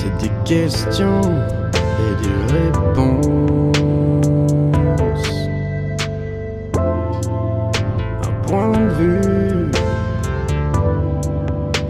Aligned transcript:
C'est 0.00 0.16
des 0.16 0.30
questions 0.46 1.20
et 1.20 2.14
des 2.22 2.36
réponses. 2.54 3.76
Un 8.22 8.32
point 8.46 8.72
de 8.72 8.88
vue, 8.94 9.70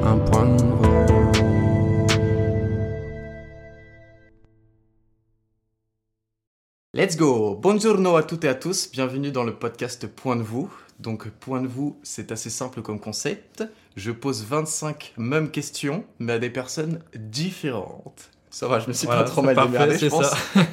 un 0.03 0.19
point 0.19 0.57
de 0.57 0.61
Let's 6.93 7.17
go 7.17 7.55
Buongiorno 7.55 8.17
à 8.17 8.25
toutes 8.25 8.43
et 8.43 8.49
à 8.49 8.57
tous, 8.57 8.91
bienvenue 8.91 9.31
dans 9.31 9.45
le 9.45 9.55
podcast 9.55 10.09
Point 10.09 10.35
de 10.35 10.43
vous. 10.43 10.69
Donc 10.99 11.29
Point 11.29 11.63
de 11.63 11.69
vous, 11.69 11.97
c'est 12.03 12.33
assez 12.33 12.51
simple 12.51 12.83
comme 12.83 12.99
concept. 12.99 13.63
Je 13.97 14.11
pose 14.13 14.45
25 14.45 15.15
mêmes 15.17 15.51
questions, 15.51 16.05
mais 16.19 16.35
à 16.35 16.39
des 16.39 16.51
personnes 16.51 17.01
différentes. 17.15 18.31
Ça 18.51 18.67
va, 18.69 18.79
je 18.81 18.89
me 18.89 18.93
suis 18.93 19.07
Voilà, 19.07 19.25
pas 19.25 19.29
trop 19.31 19.43
mal 19.43 19.55
parfait, 19.55 19.73
démerdé, 19.73 19.99
je 19.99 20.07
pense. 20.07 20.27
ça. 20.27 20.37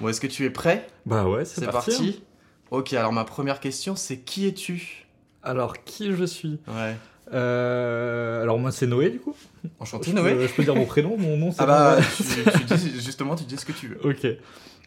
bon, 0.00 0.08
est-ce 0.08 0.20
que 0.20 0.26
tu 0.26 0.44
es 0.44 0.50
prêt? 0.50 0.86
Bah 1.06 1.26
ouais, 1.26 1.44
c'est 1.44 1.66
parti. 1.70 1.90
parti. 1.90 2.22
Ok, 2.70 2.92
alors 2.94 3.12
ma 3.12 3.24
première 3.24 3.60
question, 3.60 3.96
c'est 3.96 4.18
qui 4.18 4.46
es-tu? 4.46 5.06
Alors, 5.42 5.82
qui 5.84 6.12
je 6.14 6.24
suis? 6.24 6.58
Ouais. 6.68 6.96
Euh, 7.32 8.42
Alors, 8.42 8.58
moi, 8.58 8.72
c'est 8.72 8.86
Noé, 8.86 9.10
du 9.10 9.20
coup. 9.20 9.34
Enchanté, 9.78 10.10
je, 10.10 10.16
Noé 10.16 10.34
peux, 10.34 10.46
je 10.46 10.52
peux 10.52 10.64
dire 10.64 10.74
mon 10.74 10.84
prénom, 10.86 11.16
mon 11.16 11.36
nom, 11.36 11.52
c'est 11.52 11.62
Ah 11.62 11.66
bah, 11.66 11.96
Noé. 11.96 12.04
tu, 12.16 12.66
tu 12.66 12.74
dis, 12.74 13.00
justement, 13.00 13.36
tu 13.36 13.44
dis 13.44 13.56
ce 13.56 13.64
que 13.64 13.72
tu 13.72 13.88
veux. 13.88 14.06
Ok. 14.06 14.26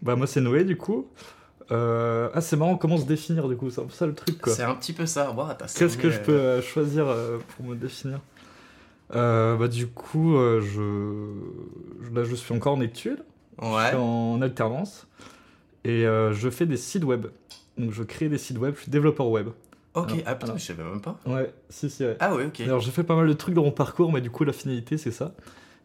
Bah, 0.01 0.15
moi, 0.15 0.27
c'est 0.27 0.41
Noé, 0.41 0.63
du 0.63 0.75
coup. 0.77 1.07
Euh, 1.71 2.29
Ah, 2.33 2.41
c'est 2.41 2.55
marrant 2.57 2.75
comment 2.77 2.97
se 2.97 3.05
définir, 3.05 3.47
du 3.47 3.55
coup. 3.55 3.69
C'est 3.69 3.81
un 3.81 3.85
peu 3.85 3.93
ça 3.93 4.05
le 4.05 4.13
truc, 4.13 4.39
quoi. 4.39 4.53
C'est 4.53 4.63
un 4.63 4.75
petit 4.75 4.93
peu 4.93 5.05
ça. 5.05 5.33
Qu'est-ce 5.77 5.97
que 5.97 6.09
je 6.09 6.19
peux 6.19 6.31
euh, 6.33 6.61
choisir 6.61 7.07
euh, 7.07 7.37
pour 7.55 7.65
me 7.65 7.75
définir? 7.75 8.19
Euh, 9.15 9.55
Bah, 9.57 9.67
du 9.67 9.87
coup, 9.87 10.35
euh, 10.37 10.61
je... 10.61 12.13
Là, 12.15 12.23
je 12.23 12.35
suis 12.35 12.53
encore 12.53 12.73
en 12.73 12.81
études. 12.81 13.23
euh, 13.61 13.65
Je 13.65 13.75
Ouais. 13.75 13.87
suis 13.89 13.97
en 13.97 14.41
alternance. 14.41 15.07
Et 15.85 16.05
euh, 16.05 16.33
je 16.33 16.49
fais 16.49 16.65
des 16.65 16.77
sites 16.77 17.03
web. 17.03 17.27
Donc, 17.77 17.91
je 17.91 18.03
crée 18.03 18.29
des 18.29 18.37
sites 18.37 18.57
web. 18.57 18.75
Je 18.77 18.81
suis 18.83 18.91
développeur 18.91 19.29
web. 19.29 19.49
Ok, 19.95 20.09
Alors, 20.09 20.19
ah 20.25 20.33
putain, 20.35 20.45
alors. 20.47 20.57
je 20.57 20.65
savais 20.65 20.83
même 20.83 21.01
pas. 21.01 21.19
Ouais, 21.27 21.53
si, 21.69 21.87
si, 21.89 22.03
ouais. 22.03 22.17
Ah 22.19 22.33
ouais, 22.33 22.45
ok. 22.45 22.61
Alors 22.61 22.79
j'ai 22.79 22.89
fait 22.89 23.03
pas 23.03 23.15
mal 23.15 23.27
de 23.27 23.33
trucs 23.33 23.53
dans 23.53 23.61
mon 23.63 23.71
parcours, 23.71 24.11
mais 24.11 24.21
du 24.21 24.31
coup 24.31 24.43
la 24.43 24.51
finalité 24.51 24.97
c'est 24.97 25.11
ça. 25.11 25.33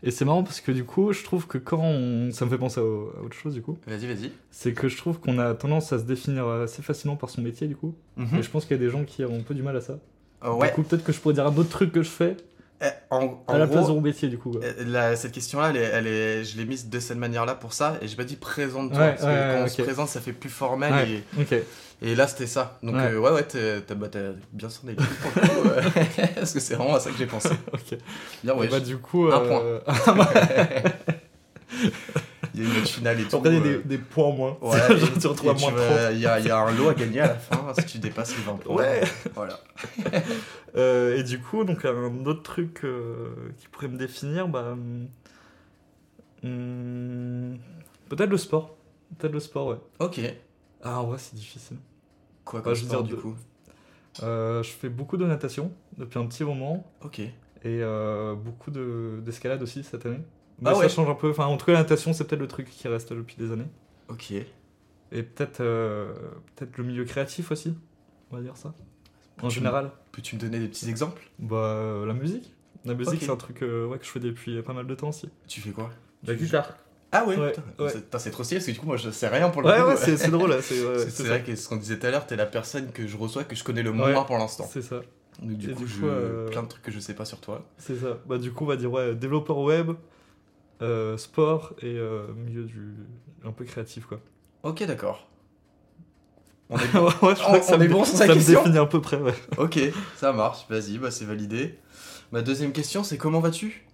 Et 0.02 0.10
c'est 0.10 0.24
marrant 0.24 0.44
parce 0.44 0.60
que 0.60 0.70
du 0.70 0.84
coup 0.84 1.12
je 1.12 1.24
trouve 1.24 1.46
que 1.46 1.58
quand 1.58 1.80
on... 1.80 2.30
ça 2.30 2.44
me 2.44 2.50
fait 2.50 2.58
penser 2.58 2.80
à, 2.80 2.84
autre 2.84 3.34
chose 3.34 3.54
du 3.54 3.62
coup, 3.62 3.76
Vas-y, 3.86 4.06
vas-y. 4.06 4.30
c'est 4.50 4.72
que 4.72 4.88
je 4.88 4.96
trouve 4.96 5.18
qu'on 5.18 5.38
a 5.38 5.54
tendance 5.54 5.92
à 5.92 5.98
se 5.98 6.04
définir 6.04 6.46
assez 6.46 6.82
facilement 6.82 7.16
par 7.16 7.30
son 7.30 7.42
métier 7.42 7.66
du 7.66 7.76
coup. 7.76 7.94
Mhm. 8.16 8.38
Et 8.38 8.42
je 8.42 8.50
pense 8.50 8.64
qu'il 8.64 8.76
y 8.76 8.80
a 8.80 8.82
des 8.82 8.90
gens 8.90 9.04
qui 9.04 9.24
ont 9.24 9.36
un 9.36 9.42
peu 9.42 9.54
du 9.54 9.62
mal 9.62 9.76
à 9.76 9.80
ça. 9.80 9.98
Ouais. 10.44 10.68
Du 10.68 10.74
coup 10.74 10.82
peut-être 10.82 11.04
que 11.04 11.12
je 11.12 11.18
pourrais 11.18 11.34
dire 11.34 11.46
un 11.46 11.56
autre 11.56 11.68
truc 11.68 11.90
que 11.92 12.02
je 12.02 12.10
fais 12.10 12.36
en, 13.10 13.42
en 13.46 13.54
à 13.54 13.58
la 13.58 13.66
gros, 13.66 13.74
place 13.74 13.86
de 13.88 13.92
mon 13.92 14.00
métier 14.00 14.28
du 14.28 14.38
coup. 14.38 14.52
euh, 14.62 14.72
la- 14.86 15.16
cette 15.16 15.32
question-là, 15.32 15.70
elle 15.70 15.76
elle 15.76 16.06
est, 16.06 16.44
je 16.44 16.56
l'ai 16.56 16.64
mise 16.64 16.88
de 16.88 17.00
cette 17.00 17.18
manière-là 17.18 17.54
pour 17.54 17.72
ça, 17.72 17.96
et 18.00 18.06
j'ai 18.08 18.14
pas 18.16 18.24
dit 18.24 18.36
présente-toi, 18.36 18.98
Ouais, 18.98 19.08
parce 19.10 19.22
que 19.22 19.26
ouais, 19.26 19.32
quand 19.34 19.54
ouais, 19.58 19.62
on 19.64 19.68
se 19.68 19.82
présente, 19.82 20.08
ça 20.08 20.20
fait 20.20 20.32
plus 20.32 20.50
formel, 20.50 20.92
Ouais. 20.92 21.22
Ok. 21.42 21.52
et, 21.52 21.64
et 22.02 22.14
là 22.14 22.28
c'était 22.28 22.46
ça. 22.46 22.78
Donc 22.84 22.94
Ouais. 22.94 23.02
euh, 23.12 23.18
ouais, 23.18 23.30
ouais, 23.32 23.42
t'as 23.42 23.94
bah, 23.96 24.06
bien 24.52 24.68
sonné 24.70 24.94
euh, 25.00 25.80
parce 26.36 26.52
que 26.52 26.60
c'est 26.60 26.74
vraiment 26.76 26.94
à 26.94 27.00
ça 27.00 27.10
que 27.10 27.16
j'ai 27.18 27.26
pensé. 27.26 27.48
ok. 27.72 27.98
Bien, 28.44 28.54
Et 28.54 28.56
ouais. 28.56 28.68
bah 28.68 28.78
du 28.80 28.98
coup. 28.98 29.26
Un 29.26 29.42
euh, 29.42 29.80
Il 32.54 32.62
y 32.62 32.64
a 32.64 32.68
une 32.68 32.74
note 32.80 32.87
finale 32.98 33.20
et 33.20 33.24
tout. 33.24 33.36
Euh, 33.44 33.60
des, 33.60 33.78
des 33.84 33.98
points 33.98 34.32
moins. 34.32 34.58
Ouais, 34.60 34.78
et- 34.90 35.18
tu 35.18 35.28
moins 35.44 35.54
vas- 35.72 36.12
Il 36.12 36.20
y 36.20 36.26
a, 36.26 36.38
il 36.40 36.46
y 36.46 36.50
a 36.50 36.58
un 36.58 36.72
lot 36.74 36.88
à 36.90 36.94
gagner 36.94 37.20
à 37.20 37.28
la 37.28 37.34
fin 37.34 37.72
si 37.78 37.86
tu 37.86 37.98
dépasses 37.98 38.36
les 38.36 38.42
20 38.42 38.56
points. 38.56 38.74
Ouais. 38.76 39.00
Voilà. 39.34 39.58
Euh, 40.76 41.16
et 41.16 41.22
du 41.22 41.40
coup, 41.40 41.64
donc 41.64 41.86
un 41.86 42.26
autre 42.26 42.42
truc 42.42 42.84
euh, 42.84 43.30
qui 43.56 43.66
pourrait 43.68 43.88
me 43.88 43.96
définir, 43.96 44.48
bah, 44.48 44.72
hum, 44.72 45.08
hum, 46.44 47.58
peut-être 48.08 48.30
le 48.30 48.36
sport. 48.36 48.76
Peut-être 49.18 49.32
le 49.32 49.40
sport, 49.40 49.68
ouais. 49.68 49.76
Ok. 49.98 50.20
Ah, 50.82 51.00
en 51.00 51.06
vrai, 51.06 51.16
c'est 51.18 51.34
difficile. 51.34 51.78
Quoi 52.44 52.60
Bah, 52.60 52.64
comme 52.64 52.74
je 52.74 52.82
veux 52.82 52.88
dire 52.88 53.02
du 53.02 53.16
coup? 53.16 53.34
Je 54.20 54.68
fais 54.78 54.88
beaucoup 54.90 55.16
de 55.16 55.24
natation 55.24 55.72
depuis 55.96 56.18
un 56.18 56.26
petit 56.26 56.44
moment 56.44 56.86
Ok. 57.04 57.20
et 57.64 57.80
beaucoup 58.44 58.70
de- 58.70 59.20
d'escalade 59.24 59.62
aussi 59.62 59.82
cette 59.82 60.04
année. 60.06 60.20
Mais 60.60 60.70
Ah 60.70 60.74
ça 60.74 60.80
ouais. 60.80 60.88
change 60.88 61.08
un 61.08 61.14
peu. 61.14 61.30
Enfin, 61.30 61.46
en 61.46 61.56
tout 61.56 61.66
cas, 61.66 61.72
la 61.72 61.78
natation, 61.80 62.12
c'est 62.12 62.24
peut-être 62.26 62.40
le 62.40 62.48
truc 62.48 62.68
qui 62.70 62.88
reste 62.88 63.12
depuis 63.12 63.36
des 63.36 63.52
années. 63.52 63.66
Ok. 64.08 64.32
Et 64.32 65.22
peut-être 65.22 65.60
euh, 65.60 66.12
peut-être 66.56 66.76
le 66.76 66.84
milieu 66.84 67.04
créatif 67.04 67.50
aussi, 67.50 67.74
on 68.30 68.36
va 68.36 68.42
dire 68.42 68.56
ça. 68.56 68.74
En 69.42 69.48
général, 69.48 69.90
Peux-tu 70.12 70.34
me 70.36 70.40
donner 70.40 70.58
des 70.58 70.68
petits 70.68 70.88
exemples? 70.88 71.22
Bah, 71.38 71.56
euh, 71.56 72.06
la 72.06 72.12
musique. 72.12 72.52
La 72.84 72.94
musique, 72.94 73.22
c'est 73.22 73.30
un 73.30 73.36
truc 73.36 73.62
euh, 73.62 73.86
ouais, 73.86 73.98
que 73.98 74.04
je 74.04 74.10
fais 74.10 74.20
depuis 74.20 74.60
pas 74.62 74.72
mal 74.72 74.86
de 74.86 74.94
temps 74.94 75.08
aussi. 75.10 75.28
Tu 75.46 75.60
fais 75.60 75.70
quoi? 75.70 75.90
La 76.24 76.34
guitare. 76.34 76.76
Ah 77.12 77.24
ouais, 77.24 77.36
Ouais, 77.38 77.52
c'est- 77.88 78.30
trop 78.30 78.44
stylé 78.44 78.58
parce 78.58 78.66
que 78.66 78.72
du 78.72 78.78
coup 78.78 78.86
moi 78.86 78.98
je 78.98 79.08
sais 79.10 79.28
rien 79.28 79.48
pour 79.48 79.62
le 79.62 79.68
Ouais, 79.68 79.80
coup. 79.80 79.86
ouais, 79.88 79.96
c'est 79.96 80.16
c'est 80.18 80.30
drôle. 80.30 80.54
C'est 80.60 81.22
vrai 81.24 81.42
que 81.42 81.56
ce 81.56 81.66
qu'on 81.66 81.76
disait 81.76 81.98
tout 81.98 82.06
à 82.06 82.10
l'heure, 82.10 82.26
t'es 82.26 82.36
la 82.36 82.44
personne 82.44 82.92
que 82.92 83.06
je 83.06 83.16
reçois 83.16 83.44
que 83.44 83.56
je 83.56 83.64
connais 83.64 83.82
le 83.82 83.90
Ouais. 83.90 84.12
moins 84.12 84.24
pour 84.24 84.36
l'instant. 84.36 84.68
C'est 84.70 84.82
ça, 84.82 85.00
Donc 85.42 85.56
du 85.56 85.70
Et 85.70 85.72
coup, 85.72 85.84
du 85.84 85.88
je... 85.88 86.00
coup, 86.00 86.06
euh, 86.06 86.48
plein 86.50 86.62
de 86.62 86.68
trucs 86.68 86.82
que 86.82 86.90
je 86.92 86.98
sais 87.00 87.14
pas 87.14 87.24
sur 87.24 87.40
toi. 87.40 87.64
c'est 87.78 87.96
ça. 87.96 88.18
Bah, 88.26 88.36
du 88.36 88.52
coup, 88.52 88.64
on 88.64 88.66
va 88.66 88.76
dire 88.76 88.92
ouais, 88.92 89.14
développeur 89.14 89.56
web, 89.58 89.92
euh, 90.82 91.16
sport 91.16 91.74
et 91.82 91.96
euh, 91.98 92.26
milieu 92.34 92.64
du. 92.64 92.94
un 93.44 93.52
peu 93.52 93.64
créatif 93.64 94.06
quoi. 94.06 94.20
Ok, 94.62 94.84
d'accord. 94.84 95.28
On 96.70 96.76
est... 96.78 96.80
ouais, 96.94 97.10
je 97.34 97.40
crois 97.40 97.56
On- 97.56 97.58
que 97.60 97.64
ça 97.64 97.76
on 97.76 97.78
me, 97.78 97.84
est 97.84 97.88
bon 97.88 98.04
sur 98.04 98.16
sa 98.18 98.26
ça 98.26 98.28
me 98.28 98.34
question 98.34 98.60
définit 98.62 98.78
à 98.78 98.86
peu 98.86 99.00
près, 99.00 99.16
ouais. 99.18 99.34
ok, 99.58 99.78
ça 100.16 100.32
marche. 100.32 100.66
Vas-y, 100.68 100.98
bah 100.98 101.10
c'est 101.10 101.24
validé. 101.24 101.78
Ma 102.32 102.42
deuxième 102.42 102.72
question, 102.72 103.02
c'est 103.04 103.16
comment 103.16 103.40
vas-tu? 103.40 103.86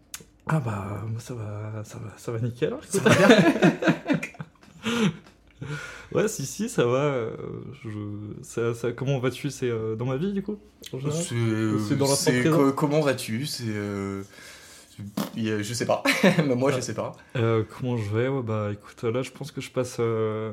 Ah 0.47 0.61
bah, 0.61 1.03
moi 1.09 1.21
ça 1.21 1.35
va, 1.35 1.83
ça 1.85 1.99
va, 1.99 2.13
ça 2.17 2.33
va 2.33 2.39
nickel. 2.41 2.73
hein, 2.75 2.81
Ça 2.89 2.99
écoute. 2.99 3.13
va 3.13 3.27
bien 3.29 3.73
Ouais, 6.13 6.29
si, 6.29 6.45
si, 6.47 6.69
ça 6.69 6.85
va. 6.85 6.99
euh, 6.99 7.31
je... 7.83 7.89
ça, 8.43 8.75
ça- 8.75 8.93
comment 8.93 9.19
vas-tu? 9.19 9.51
C'est 9.51 9.71
dans 9.97 10.05
ma 10.05 10.17
vie 10.17 10.33
du 10.33 10.43
coup 10.43 10.59
C'est 10.83 11.97
dans 11.97 12.07
l'instant 12.07 12.31
c'est 12.33 12.45
co- 12.51 12.73
comment 12.73 13.01
vas-tu? 13.01 13.47
C'est 13.47 13.65
je 15.37 15.75
sais 15.75 15.87
pas. 15.87 16.03
Moi 16.57 16.73
je 16.73 16.81
sais 16.81 16.95
pas. 16.95 17.17
Euh, 17.37 17.65
comment 17.79 17.97
je 17.97 18.11
vais? 18.11 18.29
Ouais, 18.29 18.43
bah 18.43 18.71
écoute, 18.73 19.03
là 19.05 19.23
je 19.23 19.31
pense 19.31 19.51
que 19.53 19.61
je 19.61 19.71
passe 19.71 19.97
euh, 20.01 20.53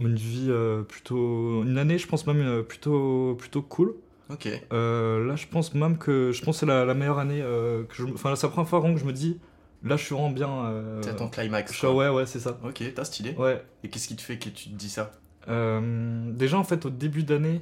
une 0.00 0.16
vie 0.16 0.48
euh, 0.48 0.82
plutôt. 0.82 1.62
Une 1.62 1.78
année, 1.78 1.98
je 1.98 2.06
pense 2.06 2.26
même 2.26 2.62
plutôt, 2.62 3.34
plutôt 3.38 3.62
cool. 3.62 3.94
Ok. 4.30 4.46
Là, 4.70 5.36
je 5.36 5.46
pense 5.46 5.74
même 5.74 5.98
que 5.98 6.32
je 6.32 6.42
pense 6.42 6.56
que 6.56 6.60
c'est 6.60 6.66
la, 6.66 6.84
la 6.84 6.94
meilleure 6.94 7.18
année 7.18 7.40
que 7.40 7.94
je. 7.94 8.04
Enfin, 8.04 8.30
là, 8.30 8.36
c'est 8.36 8.46
la 8.46 8.52
première 8.52 8.68
fois 8.68 8.80
que 8.82 8.96
je 8.96 9.04
me 9.04 9.12
dis, 9.12 9.38
là, 9.84 9.96
je 9.96 10.04
suis 10.04 10.14
vraiment 10.14 10.30
bien. 10.30 11.00
T'es 11.02 11.10
à 11.10 11.14
ton 11.14 11.28
climax. 11.28 11.72
je 11.72 11.86
ouais, 11.86 12.08
ouais, 12.08 12.26
c'est 12.26 12.40
ça. 12.40 12.58
Ok, 12.64 12.82
t'as 12.94 13.04
stylé. 13.04 13.34
Ouais. 13.36 13.62
Et 13.84 13.88
qu'est-ce 13.88 14.08
qui 14.08 14.16
te 14.16 14.22
fait 14.22 14.38
que 14.38 14.48
tu 14.48 14.70
te 14.70 14.74
dis 14.74 14.90
ça? 14.90 15.12
Déjà, 15.46 16.58
en 16.58 16.64
fait, 16.64 16.84
au 16.86 16.90
début 16.90 17.22
d'année, 17.22 17.60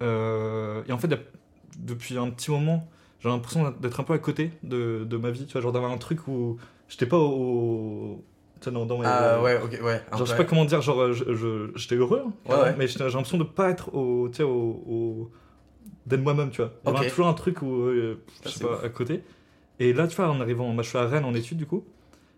et 0.00 0.92
en 0.92 0.98
fait, 0.98 1.10
depuis 1.78 2.18
un 2.18 2.30
petit 2.30 2.50
moment, 2.50 2.88
j'ai 3.20 3.28
l'impression 3.28 3.70
d'être 3.80 4.00
un 4.00 4.04
peu 4.04 4.12
à 4.14 4.18
côté 4.18 4.50
de, 4.62 5.04
de 5.04 5.16
ma 5.16 5.30
vie, 5.30 5.46
tu 5.46 5.52
vois, 5.52 5.60
genre 5.60 5.72
d'avoir 5.72 5.92
un 5.92 5.98
truc 5.98 6.26
où 6.28 6.56
j'étais 6.88 7.06
pas 7.06 7.18
au. 7.18 8.24
tu 8.60 8.70
dans, 8.70 8.86
dans 8.86 8.98
mes- 8.98 9.06
Ah 9.06 9.40
ouais, 9.42 9.58
ok, 9.62 9.78
ouais. 9.82 10.00
Genre, 10.10 10.18
je 10.20 10.24
sais 10.24 10.36
pas 10.36 10.44
comment 10.44 10.64
dire, 10.64 10.80
genre, 10.82 11.00
euh, 11.00 11.12
je- 11.12 11.34
je- 11.34 11.70
j'étais 11.76 11.94
heureux, 11.96 12.22
hein, 12.26 12.32
Ouais, 12.48 12.62
ouais. 12.62 12.74
mais 12.78 12.86
j'étais- 12.88 13.08
j'ai 13.08 13.14
l'impression 13.16 13.38
de 13.38 13.44
pas 13.44 13.70
être 13.70 13.94
au. 13.94 14.28
Tu 14.28 14.36
sais, 14.38 14.42
au. 14.42 14.82
au 14.88 15.30
d'être 16.06 16.22
moi-même, 16.22 16.50
tu 16.50 16.62
vois. 16.62 16.72
Il 16.86 16.92
y 16.92 16.96
avait 16.96 17.08
toujours 17.10 17.28
un 17.28 17.34
truc 17.34 17.62
où. 17.62 17.70
euh, 17.84 18.18
je 18.44 18.48
sais 18.50 18.64
pas, 18.64 18.72
ouf. 18.74 18.84
à 18.84 18.88
côté. 18.88 19.22
Et 19.78 19.92
là, 19.92 20.06
tu 20.08 20.16
vois, 20.16 20.28
en 20.28 20.40
arrivant. 20.40 20.68
Moi, 20.68 20.82
je 20.82 20.88
suis 20.88 20.98
à 20.98 21.06
Rennes 21.06 21.24
en 21.24 21.34
études, 21.34 21.58
du 21.58 21.66
coup. 21.66 21.84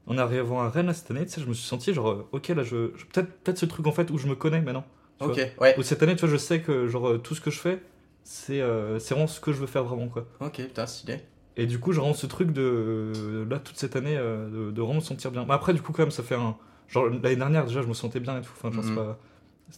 En 0.07 0.19
arrivant 0.19 0.61
à 0.61 0.69
Rennes 0.69 0.87
là, 0.87 0.95
cette 0.95 1.11
année, 1.13 1.25
tu 1.27 1.31
sais, 1.33 1.41
je 1.41 1.47
me 1.47 1.55
suis 1.55 1.67
senti 1.67 1.95
genre, 1.95 2.09
euh, 2.11 2.29
ok, 2.33 2.49
là, 2.49 2.63
je. 2.65 2.91
je- 2.97 3.05
Peut-être 3.07 3.33
peut 3.45 3.55
ce 3.57 3.67
truc 3.67 3.87
en 3.87 3.93
fait 3.93 4.11
où 4.11 4.19
je 4.19 4.27
me 4.27 4.35
connais 4.35 4.61
maintenant. 4.61 4.85
vois. 5.21 5.29
Ok, 5.33 5.41
ouais. 5.61 5.77
Où 5.79 5.83
cette 5.83 6.03
année, 6.03 6.15
tu 6.17 6.21
vois, 6.23 6.29
je 6.29 6.37
sais 6.37 6.61
que 6.61 6.89
genre 6.89 7.09
euh, 7.09 7.19
tout 7.19 7.35
ce 7.37 7.41
que 7.41 7.51
je 7.53 7.59
fais, 7.61 7.81
c'est 8.25 8.61
euh, 8.61 8.99
c'est 8.99 9.15
vraiment 9.15 9.27
ce 9.27 9.41
que 9.41 9.53
je 9.53 9.59
veux 9.59 9.67
faire 9.67 9.85
vraiment, 9.85 10.09
quoi. 10.09 10.27
Ok, 10.41 10.57
putain, 10.57 10.87
stylé. 10.87 11.19
Et 11.57 11.67
du 11.67 11.79
coup, 11.79 11.93
j'ai 11.93 12.01
vraiment 12.01 12.15
ce 12.15 12.27
truc 12.27 12.53
de. 12.53 12.63
euh, 12.63 13.45
là, 13.51 13.59
toute 13.59 13.77
cette 13.77 13.95
année, 13.97 14.17
euh, 14.17 14.49
de, 14.49 14.71
de 14.71 14.81
vraiment 14.81 14.97
me 14.97 15.01
sentir 15.01 15.31
bien. 15.31 15.45
Mais 15.47 15.55
après, 15.55 15.75
du 15.75 15.83
coup, 15.83 15.93
quand 15.93 16.03
même, 16.03 16.11
ça 16.11 16.23
fait 16.23 16.35
un. 16.37 16.57
Genre, 16.89 17.07
l'année 17.07 17.37
dernière, 17.37 17.67
déjà, 17.67 17.83
je 17.83 17.87
me 17.89 17.95
sentais 17.95 18.21
bien 18.21 18.39
et 18.39 18.43
tout. 18.43 18.53
Enfin, 18.57 18.71
genre, 18.73 18.85
c'est 18.85 18.91
Mhm. 18.91 18.97
pas. 18.97 19.19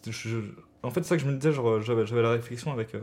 je- 0.06 0.10
je- 0.12 0.38
En 0.82 0.90
fait, 0.90 1.02
c'est 1.02 1.08
ça 1.10 1.16
que 1.16 1.22
je 1.22 1.28
me 1.28 1.34
disais, 1.36 1.52
genre, 1.52 1.80
j'avais 1.80 2.06
j'avais 2.06 2.22
la 2.22 2.30
réflexion 2.30 2.72
avec. 2.72 2.94
euh, 2.94 3.00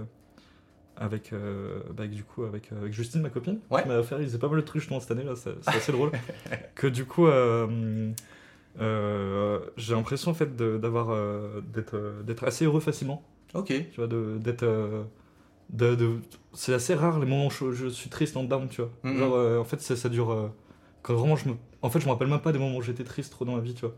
Avec, 0.98 1.33
euh, 1.33 1.80
bah, 1.89 2.04
avec, 2.04 2.12
du 2.12 2.24
coup, 2.24 2.44
avec, 2.44 2.71
euh, 2.71 2.81
avec 2.81 2.94
Justine, 2.94 3.21
ma 3.21 3.30
copine, 3.30 3.60
Ouais. 3.71 3.81
qui 3.81 3.88
m'a 3.88 3.98
offert, 3.98 4.19
il 4.19 4.25
faisait 4.25 4.38
pas 4.38 4.50
mal 4.50 4.57
de 4.62 4.66
trucs 4.66 4.81
justement 4.81 5.00
cette 5.00 5.10
année, 5.12 5.24
là, 5.24 5.33
c'est 5.36 5.56
assez 5.68 5.92
drôle. 5.92 6.12
Que 6.75 6.86
du 6.88 7.06
coup, 7.06 7.25
euh, 7.27 8.12
euh, 8.80 9.60
j'ai 9.77 9.95
l'impression 9.95 10.31
en 10.31 10.33
fait 10.33 10.56
d'avoir 10.56 11.10
euh, 11.10 11.62
d'être 11.74 11.95
euh, 11.95 12.21
d'être 12.24 12.44
assez 12.45 12.66
heureux 12.66 12.80
facilement 12.80 13.24
Ok. 13.54 13.68
tu 13.68 13.86
vois 13.98 14.07
d'être 14.07 14.63
euh, 14.63 15.04
de, 15.71 15.95
de- 15.95 16.19
c'est 16.53 16.73
assez 16.73 16.94
rare 16.95 17.19
les 17.19 17.25
moments 17.25 17.47
où 17.47 17.50
je, 17.50 17.71
je 17.71 17.88
suis 17.88 18.09
triste 18.09 18.35
en 18.38 18.44
down 18.44 18.68
tu 18.69 18.81
vois 18.81 18.91
Mhm. 19.03 19.18
genre 19.18 19.33
euh, 19.35 19.59
en 19.59 19.63
fait 19.63 19.79
ça, 19.81 19.95
ça 19.95 20.09
dure 20.09 20.31
euh, 20.31 20.50
quand 21.01 21.15
vraiment 21.15 21.35
je 21.35 21.50
me 21.50 21.56
en 21.81 21.89
fait 21.89 22.00
je 22.00 22.06
me 22.06 22.12
rappelle 22.12 22.27
même 22.27 22.41
pas 22.41 22.51
des 22.51 22.59
moments 22.59 22.77
où 22.77 22.81
j'étais 22.81 23.03
triste 23.06 23.31
trop 23.31 23.45
dans 23.45 23.56
ma 23.56 23.62
vie 23.62 23.73
tu 23.73 23.81
vois 23.85 23.95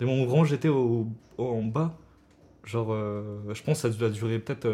des 0.00 0.06
moments 0.06 0.22
où 0.22 0.26
vraiment 0.26 0.44
j'étais 0.44 0.68
au, 0.68 1.08
au- 1.38 1.44
en 1.48 1.62
bas 1.62 1.98
genre 2.64 2.88
euh, 2.92 3.40
je 3.52 3.62
pense 3.62 3.82
que 3.82 3.90
ça 3.92 4.06
a 4.06 4.08
duré 4.10 4.38
peut-être 4.38 4.66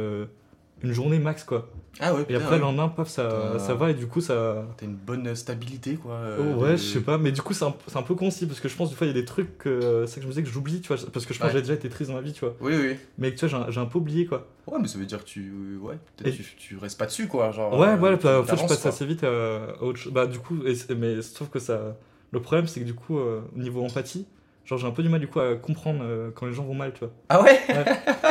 une 0.82 0.92
journée 0.92 1.18
max, 1.18 1.44
quoi. 1.44 1.68
Ah 2.00 2.14
ouais, 2.14 2.24
Et 2.30 2.34
après, 2.34 2.48
le 2.48 2.54
ouais. 2.54 2.58
lendemain, 2.60 2.88
paf, 2.88 3.08
ça, 3.08 3.58
ça 3.58 3.74
va, 3.74 3.90
et 3.90 3.94
du 3.94 4.06
coup, 4.06 4.20
ça. 4.22 4.64
T'as 4.78 4.86
une 4.86 4.94
bonne 4.96 5.34
stabilité, 5.36 5.94
quoi. 5.96 6.18
Oh, 6.38 6.42
euh, 6.42 6.54
ouais, 6.56 6.70
de- 6.72 6.76
je 6.76 6.82
sais 6.82 7.00
pas, 7.00 7.18
mais 7.18 7.32
du 7.32 7.42
coup, 7.42 7.52
c'est 7.52 7.66
un, 7.66 7.74
un 7.94 8.02
peu 8.02 8.14
concis, 8.14 8.46
parce 8.46 8.60
que 8.60 8.68
je 8.68 8.74
pense, 8.76 8.88
des 8.90 8.96
fois, 8.96 9.06
il 9.06 9.10
y 9.10 9.16
a 9.16 9.20
des 9.20 9.26
trucs, 9.26 9.58
que 9.58 10.04
c'est 10.06 10.16
que 10.16 10.22
je 10.22 10.26
me 10.26 10.32
disais 10.32 10.42
que 10.42 10.48
j'oublie, 10.48 10.80
tu 10.80 10.88
vois, 10.88 10.96
parce 11.12 11.26
que 11.26 11.34
je 11.34 11.38
pense 11.38 11.48
Ouais. 11.48 11.52
que 11.52 11.58
j'ai 11.58 11.62
déjà 11.62 11.74
été 11.74 11.88
triste 11.90 12.10
dans 12.10 12.16
ma 12.16 12.22
vie, 12.22 12.32
tu 12.32 12.40
vois. 12.40 12.56
Oui, 12.60 12.72
oui. 12.74 12.96
Mais 13.18 13.34
tu 13.34 13.46
vois, 13.46 13.64
j'ai 13.70 13.78
un- 13.78 13.82
un 13.82 13.86
peu 13.86 13.98
oublié, 13.98 14.24
quoi. 14.26 14.46
Ouais, 14.66 14.78
mais 14.80 14.88
ça 14.88 14.98
veut 14.98 15.04
dire 15.04 15.18
que 15.18 15.28
tu. 15.28 15.52
Ouais, 15.82 15.98
peut-être 16.16 16.34
Et- 16.34 16.36
tu, 16.42 16.56
tu 16.56 16.76
restes 16.78 16.98
pas 16.98 17.06
dessus, 17.06 17.28
quoi. 17.28 17.50
Genre, 17.52 17.78
Ouais, 17.78 17.88
euh, 17.88 17.96
ouais, 17.98 18.16
tu 18.16 18.24
bah, 18.24 18.40
en 18.40 18.44
fait, 18.44 18.56
je 18.56 18.62
passe 18.66 18.80
quoi. 18.82 18.90
assez 18.90 19.04
vite 19.06 19.22
euh, 19.24 19.72
à 19.78 19.82
autre 19.84 19.98
chose. 19.98 20.12
Bah, 20.12 20.26
du 20.26 20.38
coup, 20.38 20.56
et 20.66 20.74
mais 20.94 21.20
sauf 21.22 21.48
que 21.50 21.58
ça. 21.58 21.96
Le 22.32 22.40
problème, 22.40 22.66
c'est 22.66 22.80
que 22.80 22.86
du 22.86 22.94
coup, 22.94 23.18
euh, 23.18 23.42
au 23.54 23.58
niveau 23.60 23.84
empathie, 23.84 24.26
genre, 24.64 24.78
j'ai 24.78 24.86
un 24.86 24.90
peu 24.92 25.02
du 25.02 25.08
mal, 25.08 25.20
du 25.20 25.26
coup, 25.28 25.40
à 25.40 25.54
comprendre 25.56 26.00
euh, 26.02 26.30
quand 26.34 26.46
les 26.46 26.52
gens 26.52 26.64
vont 26.64 26.74
mal, 26.74 26.92
tu 26.92 27.00
vois. 27.00 27.10
Ah 27.28 27.42
ouais, 27.42 27.60
Ouais. 27.68 27.84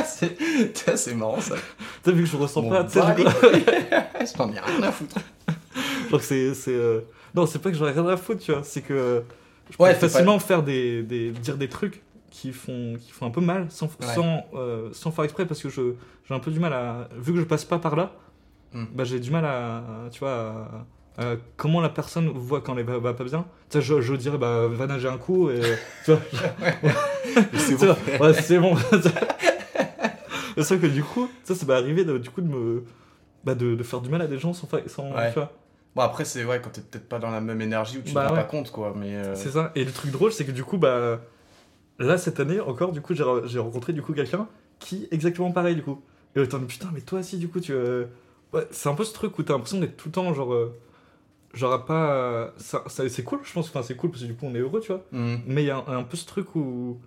c'est 0.96 1.16
marrant 1.16 1.40
ça. 1.42 1.56
Tu 2.04 2.10
sais, 2.10 2.16
vu 2.16 2.24
que 2.24 2.30
je 2.30 2.38
ressens 2.38 2.62
Bon, 2.64 2.70
pas, 2.70 2.84
tu 2.84 2.92
sais, 2.94 3.00
Je 4.26 4.34
t'en 4.34 4.52
ai 4.52 4.60
rien 4.60 4.84
à 4.84 4.92
foutre. 4.92 5.18
genre, 6.10 6.22
c'est. 6.22 6.54
c'est, 6.54 6.72
euh, 6.74 7.02
Non, 7.36 7.46
c'est 7.46 7.60
pas 7.60 7.70
que 7.72 7.78
j'en 7.78 7.88
ai 7.88 7.92
rien 7.92 8.08
à 8.08 8.18
foutre, 8.18 8.42
tu 8.44 8.52
vois, 8.52 8.64
c'est 8.64 8.82
que. 8.82 8.94
euh, 8.94 9.22
Je 9.70 9.78
Ouais, 9.82 9.94
facilement 9.94 10.40
faire 10.40 10.64
des, 10.64 11.04
des. 11.04 11.30
dire 11.32 11.58
des 11.58 11.70
trucs 11.70 12.02
qui 12.32 12.52
font, 12.54 12.96
qui 13.00 13.12
font 13.12 13.26
un 13.28 13.30
peu 13.32 13.42
mal, 13.42 13.68
sans, 13.70 13.86
Ouais. 13.86 14.08
sans, 14.16 14.46
sans 14.94 15.12
faire 15.12 15.26
exprès, 15.26 15.46
parce 15.46 15.62
que 15.62 15.70
je- 15.70 15.94
j'ai 16.28 16.34
un 16.34 16.40
peu 16.40 16.50
du 16.52 16.60
mal 16.60 16.74
à. 16.74 17.08
Vu 17.18 17.34
que 17.34 17.40
je 17.40 17.44
passe 17.46 17.66
pas 17.66 17.78
par 17.80 17.96
là, 17.96 18.14
Hmm. 18.74 18.86
bah, 18.94 19.04
j'ai 19.04 19.20
du 19.20 19.32
mal 19.32 19.44
à. 19.46 19.78
à- 19.78 20.10
tu 20.12 20.20
vois, 20.22 20.32
à- 20.32 20.86
à 21.18 21.36
comment 21.58 21.82
la 21.82 21.90
personne 21.90 22.30
voit 22.30 22.62
quand 22.62 22.78
elle 22.78 22.86
va, 22.86 22.98
va 23.00 23.14
pas 23.14 23.24
bien? 23.24 23.46
Tu 23.70 23.78
sais, 23.78 23.82
je, 23.82 24.02
je 24.02 24.14
dirais, 24.16 24.38
bah, 24.38 24.68
va 24.68 24.88
nager 24.88 25.08
un 25.08 25.18
coup, 25.18 25.50
et. 25.50 25.60
tu 26.06 26.12
vois, 26.12 26.22
c'est 27.58 27.76
bon. 27.76 27.96
ouais, 28.20 28.34
c'est 28.34 28.60
bon. 28.60 28.76
c'est 30.56 30.64
ça 30.64 30.78
que 30.78 30.88
du 30.88 31.04
coup, 31.04 31.30
ça, 31.44 31.56
ça 31.56 31.66
m'est 31.66 31.74
arrivé 31.74 32.04
de, 32.06 32.18
du 32.18 32.30
coup 32.30 32.42
de 32.42 32.48
me. 32.48 32.84
Bah, 33.44 33.56
de, 33.56 33.74
de 33.76 33.84
faire 33.84 34.02
du 34.02 34.10
mal 34.10 34.22
à 34.22 34.28
des 34.28 34.38
gens 34.38 34.54
sans. 34.54 34.68
sans 34.88 35.12
Ouais. 35.14 35.30
tu 35.30 35.36
vois. 35.36 35.52
Bon, 35.96 36.04
après, 36.04 36.26
c'est 36.26 36.46
ouais, 36.46 36.62
quand 36.62 36.70
t'es 36.70 36.82
peut-être 36.82 37.10
pas 37.10 37.20
dans 37.20 37.32
la 37.32 37.42
même 37.42 37.60
énergie 37.62 37.98
où 37.98 38.02
tu 38.02 38.10
te 38.12 38.16
Bah 38.16 38.28
rends 38.28 38.36
ouais. 38.36 38.40
pas 38.42 38.46
compte, 38.48 38.72
quoi. 38.72 38.94
Mais. 38.96 39.16
euh, 39.16 39.36
C'est 39.36 39.50
ça. 39.52 39.72
Et 39.76 39.84
le 39.84 39.92
truc 39.92 40.12
drôle, 40.12 40.32
c'est 40.32 40.46
que 40.46 40.52
du 40.52 40.64
coup, 40.64 40.78
bah. 40.78 41.20
Là, 42.00 42.18
cette 42.18 42.40
année, 42.40 42.60
encore, 42.60 42.92
du 42.94 43.02
coup, 43.02 43.14
j'ai 43.14 43.24
re- 43.24 43.46
j'ai 43.48 43.60
rencontré 43.60 43.94
du 43.94 44.02
coup 44.02 44.14
quelqu'un 44.14 44.48
qui 44.80 45.04
est 45.04 45.14
exactement 45.14 45.52
pareil, 45.52 45.76
du 45.76 45.84
coup. 45.84 46.02
Et 46.36 46.40
mais 46.40 46.48
putain, 46.68 46.90
mais 46.94 47.02
toi 47.02 47.20
aussi, 47.20 47.38
du 47.38 47.48
coup, 47.50 47.60
tu. 47.60 47.74
euh, 47.74 48.06
Ouais, 48.54 48.66
c'est 48.72 48.90
un 48.90 48.96
peu 48.96 49.04
ce 49.06 49.14
truc 49.14 49.38
où 49.40 49.44
t'as 49.44 49.54
l'impression 49.54 49.80
d'être 49.80 49.98
tout 49.98 50.08
le 50.10 50.12
temps, 50.14 50.34
genre. 50.34 50.54
euh, 50.54 50.78
Genre, 51.54 51.74
à 51.74 51.86
pas. 51.86 52.54
ça- 52.58 52.84
ça- 52.88 53.08
c'est 53.10 53.24
cool, 53.24 53.40
je 53.44 53.52
pense. 53.54 53.68
Enfin, 53.70 53.84
c'est 53.84 53.96
cool 53.96 54.12
parce 54.12 54.22
que 54.24 54.28
du 54.28 54.36
coup, 54.36 54.46
on 54.46 54.56
est 54.56 54.60
heureux, 54.60 54.80
tu 54.80 54.92
vois. 54.92 55.04
hmm. 55.12 55.38
Mais 55.48 55.64
il 55.64 55.68
y 55.68 55.72
a 55.72 55.78
un, 55.78 55.98
un 55.98 56.04
peu 56.04 56.16
ce 56.18 56.26
truc 56.26 56.56
où, 56.56 57.00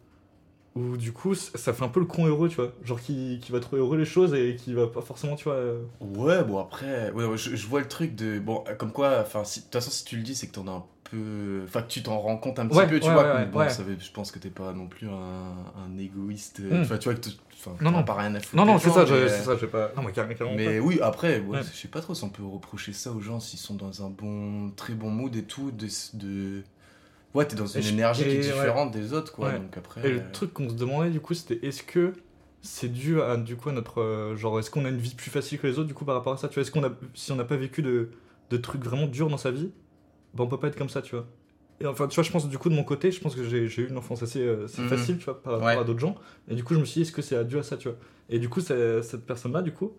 où 0.75 0.97
du 0.97 1.13
coup, 1.13 1.35
ça 1.35 1.73
fait 1.73 1.85
un 1.85 1.89
peu 1.89 2.01
le 2.01 2.07
con 2.07 2.27
heureux, 2.27 2.49
tu 2.49 2.57
vois. 2.57 2.73
Genre 2.85 3.01
qui, 3.01 3.39
qui 3.43 3.53
va 3.53 3.61
trouver 3.61 3.81
heureux 3.81 3.97
les 3.97 4.05
choses 4.05 4.35
et 4.35 4.57
qui 4.57 4.75
va 4.75 4.87
pas 4.89 5.01
forcément, 5.03 5.37
tu 5.37 5.45
vois. 5.45 5.55
euh, 5.55 5.83
Ouais, 6.01 6.43
bon, 6.45 6.59
après. 6.59 7.11
Ouais, 7.13 7.25
ouais, 7.25 7.37
je, 7.39 7.55
je 7.57 7.67
vois 7.67 7.81
le 7.81 7.89
truc 7.89 8.15
de. 8.17 8.39
Bon, 8.39 8.65
comme 8.79 8.93
quoi, 8.93 9.21
enfin, 9.21 9.45
si- 9.45 9.61
de 9.61 9.65
toute 9.65 9.73
façon, 9.75 9.91
si 9.91 10.05
tu 10.05 10.17
le 10.17 10.23
dis, 10.23 10.35
c'est 10.35 10.49
que 10.49 10.53
t'en 10.53 10.67
as 10.69 10.73
un 10.73 10.85
peu. 11.11 11.63
Enfin, 11.65 11.83
que 11.83 11.89
tu 11.89 12.03
t'en 12.03 12.19
rends 12.19 12.37
compte 12.37 12.59
un 12.59 12.67
petit 12.67 12.77
Ouais, 12.79 12.87
peu, 12.87 12.99
tu 13.01 13.07
ouais, 13.09 13.13
vois. 13.15 13.35
ouais, 13.35 13.47
bon, 13.47 13.59
ouais. 13.61 13.71
ça 13.71 13.83
veut- 13.83 13.97
je 13.99 14.11
pense 14.11 14.31
que 14.31 14.39
t'es 14.39 14.51
pas 14.51 14.73
non 14.73 14.87
plus 14.87 15.09
un, 15.09 15.13
un 15.15 15.99
égoïste. 15.99 16.61
Hmm. 16.61 16.83
Enfin, 16.83 16.99
tu 16.99 17.09
vois, 17.09 17.19
que 17.19 17.29
enfin, 17.55 17.73
Non, 17.81 17.91
non. 17.91 18.03
pas 18.05 18.15
rien 18.15 18.35
à 18.35 18.41
foutre. 18.41 18.57
Non, 18.57 18.65
non, 18.65 18.79
c'est 18.79 18.91
ça, 18.91 19.05
mais, 19.09 19.29
je- 19.29 19.29
ça, 19.29 19.57
j'ai 19.57 19.67
pas. 19.67 19.93
Non, 19.97 20.03
mais 20.03 20.13
carrément. 20.13 20.55
Mais 20.57 20.79
oui, 20.81 20.99
après, 21.03 21.43
je 21.63 21.77
sais 21.77 21.89
pas 21.89 22.01
trop 22.01 22.15
si 22.15 22.25
on 22.25 22.31
peut 22.31 22.45
reprocher 22.45 22.93
ça 22.93 23.13
aux 23.13 23.21
gens 23.21 23.41
s'ils 23.41 23.59
sont 23.59 23.75
dans 23.75 24.05
un 24.05 24.11
bon, 24.11 24.71
très 24.77 24.95
bon 24.95 25.11
mood 25.11 25.35
et 25.37 25.45
tout. 25.45 25.71
De, 25.71 25.87
de... 26.15 26.63
Ouais, 27.35 27.45
t'es 27.47 27.57
dans 27.57 27.67
Et 27.67 27.77
une 27.79 27.83
je- 27.83 27.93
énergie 27.93 28.23
qui 28.25 28.31
est 28.31 28.39
différente 28.41 28.93
des 28.93 29.13
autres, 29.13 29.33
quoi. 29.33 29.53
Donc 29.53 29.77
après. 29.77 30.07
Et 30.07 30.11
le 30.13 30.19
euh, 30.21 30.33
truc 30.33 30.53
qu'on 30.53 30.69
se 30.69 30.75
demandait, 30.75 31.11
du 31.11 31.21
coup, 31.21 31.35
c'était 31.35 31.67
est-ce 31.67 31.83
que 31.83 32.13
c'est 32.63 32.89
dû 32.93 33.21
à, 33.21 33.37
du 33.37 33.57
coup, 33.57 33.69
à 33.71 33.73
notre. 33.73 34.01
euh, 34.01 34.37
genre, 34.37 34.59
est-ce 34.61 34.71
qu'on 34.71 34.85
a 34.85 34.89
une 34.89 34.99
vie 34.99 35.15
plus 35.15 35.31
facile 35.31 35.59
que 35.59 35.67
les 35.67 35.79
autres, 35.79 35.89
du 35.89 35.95
coup, 35.95 36.05
par 36.05 36.15
rapport 36.15 36.33
à 36.35 36.37
ça, 36.37 36.49
tu 36.49 36.55
vois 36.55 36.63
Est-ce 36.63 36.71
qu'on 36.71 36.85
a. 36.85 36.91
Si 37.15 37.33
on 37.33 37.37
n'a 37.37 37.45
pas 37.45 37.57
vécu 37.57 37.83
de, 37.83 38.11
de 38.51 38.57
trucs 38.57 38.85
vraiment 38.85 39.07
durs 39.09 39.29
dans 39.29 39.37
sa 39.37 39.51
vie, 39.51 39.71
bah, 40.35 40.45
on 40.45 40.47
peut 40.47 40.59
pas 40.59 40.69
être 40.69 40.77
comme 40.77 40.89
ça, 40.89 41.03
tu 41.03 41.15
vois. 41.17 41.27
Et 41.81 41.87
enfin, 41.87 42.07
tu 42.07 42.15
vois, 42.15 42.23
je 42.25 42.31
pense, 42.31 42.49
du 42.49 42.57
coup, 42.57 42.69
de 42.69 42.75
mon 42.75 42.85
côté, 42.85 43.11
je 43.11 43.21
pense 43.21 43.35
que 43.35 43.43
j'ai 43.45 43.67
eu 43.83 43.89
une 43.89 43.97
enfance 43.99 44.23
assez, 44.23 44.41
euh, 44.41 44.67
assez 44.67 44.83
Mhm. 44.83 44.89
facile, 44.89 45.19
tu 45.19 45.25
vois, 45.25 45.43
par 45.43 45.55
rapport 45.55 45.67
Ouais. 45.69 45.77
à 45.79 45.85
d'autres 45.85 45.99
gens. 46.01 46.15
Et 46.49 46.55
du 46.55 46.63
coup, 46.63 46.75
je 46.75 46.79
me 46.81 46.85
suis 46.85 47.01
dit, 47.01 47.03
est-ce 47.03 47.13
que 47.13 47.23
c'est 47.23 47.45
dû 47.45 47.59
à 47.59 47.63
ça, 47.65 47.77
tu 47.77 47.89
vois 47.89 47.97
Et 48.31 48.39
du 48.39 48.49
coup, 48.49 48.61
cette 48.61 49.27
personne-là, 49.27 49.61
du 49.63 49.73
coup, 49.73 49.93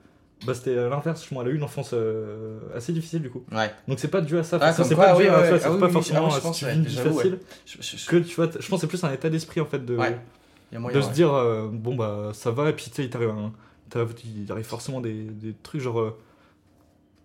bah, 0.46 0.54
c'était 0.54 0.76
l'inverse. 0.90 1.20
justement, 1.20 1.42
Elle 1.42 1.50
a 1.50 1.52
eu 1.52 1.56
une 1.56 1.64
enfance 1.64 1.92
euh, 1.94 2.60
assez 2.74 2.94
difficile, 2.94 3.22
du 3.22 3.30
coup. 3.30 3.44
Ouais. 3.52 3.72
Donc, 3.90 4.00
c'est 4.00 4.08
pas 4.08 4.22
dû 4.22 4.38
à 4.38 4.44
ça. 4.44 4.58
Ah, 4.62 4.72
c'est 4.72 4.96
pas 4.96 5.16
dû 5.18 5.28
à, 5.28 5.60
c'est 5.60 5.66
Ah 5.68 5.78
pas 5.78 5.90
forcément 5.90 6.20
ah 6.22 6.28
oui, 6.28 6.32
je 6.36 6.40
pense, 6.40 6.62
ouais, 6.62 6.68
facile. 7.14 7.40
Je, 7.66 7.78
je- 7.82 7.98
je- 7.98 8.08
Que 8.10 8.16
tu 8.18 8.36
vois, 8.36 8.46
je 8.46 8.68
pense 8.70 8.70
que 8.70 8.78
c'est 8.82 8.88
plus 8.88 9.04
un 9.04 9.12
état 9.12 9.30
d'esprit, 9.30 9.60
en 9.60 9.66
fait, 9.66 9.84
de, 9.86 9.98
Ouais, 9.98 10.18
moyen, 10.72 10.98
de 10.98 11.02
se 11.04 11.12
dire, 11.12 11.34
euh, 11.34 11.68
bon, 11.72 11.96
bah, 11.96 12.32
ça 12.34 12.52
va, 12.52 12.70
et 12.70 12.74
puis, 12.74 12.86
tu 12.86 12.96
sais, 12.96 13.04
il 13.04 13.10
t'arrive 13.10 14.64
forcément 14.64 15.02
des, 15.02 15.24
des 15.26 15.54
trucs, 15.62 15.82
genre. 15.82 16.00
euh, 16.00 16.18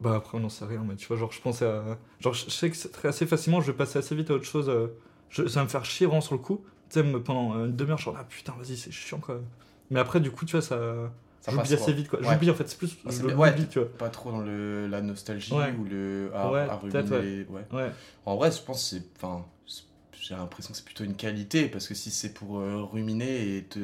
bah, 0.01 0.15
après, 0.17 0.39
on 0.39 0.41
n'en 0.41 0.49
sait 0.49 0.65
rien, 0.65 0.83
mais 0.87 0.97
tu 0.97 1.07
vois, 1.07 1.17
genre, 1.17 1.33
je 1.33 1.41
pensais 1.41 1.67
à. 1.67 1.99
Genre, 2.21 2.33
je 2.35 2.49
sais 2.51 2.71
que 2.71 2.77
c'est 2.77 2.91
très- 2.93 3.09
assez 3.09 3.27
facilement, 3.27 3.61
je 3.61 3.71
vais 3.71 3.77
passer 3.77 3.99
assez 3.99 4.15
vite 4.15 4.31
à 4.31 4.35
autre 4.35 4.45
chose. 4.45 4.69
euh, 4.69 4.89
je- 5.29 5.47
ça 5.47 5.61
va 5.61 5.65
me 5.65 5.69
faire 5.71 5.85
chier 5.85 6.07
vraiment 6.07 6.21
sur 6.21 6.35
le 6.35 6.41
coup. 6.41 6.65
Tu 6.91 7.01
sais, 7.01 7.05
pendant 7.21 7.65
une 7.65 7.77
demi-heure, 7.77 7.99
je 7.99 8.03
suis 8.03 8.11
en 8.11 8.15
ah 8.19 8.25
putain, 8.29 8.53
vas-y, 8.59 8.77
c'est 8.77 8.91
chiant, 8.91 9.19
quoi. 9.19 9.41
Mais 9.91 10.01
après, 10.01 10.21
du 10.21 10.31
coup, 10.31 10.45
tu 10.45 10.53
vois, 10.53 10.63
ça. 10.63 11.13
Ça 11.43 11.53
J'oublie 11.53 11.73
assez 11.73 11.93
vite, 11.95 12.09
quoi. 12.09 12.21
Ouais. 12.21 12.27
J'oublie, 12.33 12.51
en 12.51 12.55
fait, 12.55 12.69
c'est 12.69 12.77
plus. 12.77 12.97
Ah, 13.07 13.11
l'oublie, 13.23 13.35
Ouais. 13.35 13.55
tu 13.71 13.79
vois. 13.79 13.89
Pas 13.97 14.09
trop 14.11 14.31
dans 14.31 14.41
le, 14.43 14.87
la 14.89 15.01
nostalgie 15.01 15.55
Ouais. 15.55 15.73
ou 15.79 15.85
le. 15.85 16.31
À, 16.35 16.51
Ouais, 16.51 16.61
à 16.61 16.77
peut-être, 16.77 17.15
ruminer, 17.17 17.47
ouais. 17.49 17.63
Ouais. 17.73 17.91
En 18.27 18.37
vrai, 18.37 18.51
je 18.53 18.61
pense 18.61 18.91
que 18.91 18.97
c'est. 18.97 19.03
Enfin, 19.17 19.47
j'ai 20.21 20.35
l'impression 20.35 20.73
que 20.73 20.77
c'est 20.77 20.85
plutôt 20.85 21.05
une 21.05 21.15
qualité 21.17 21.69
parce 21.69 21.89
que 21.89 21.95
si 21.95 22.11
c'est 22.11 22.35
pour 22.35 22.59
euh, 22.59 22.83
ruminer 22.83 23.57
et 23.57 23.63
te. 23.65 23.79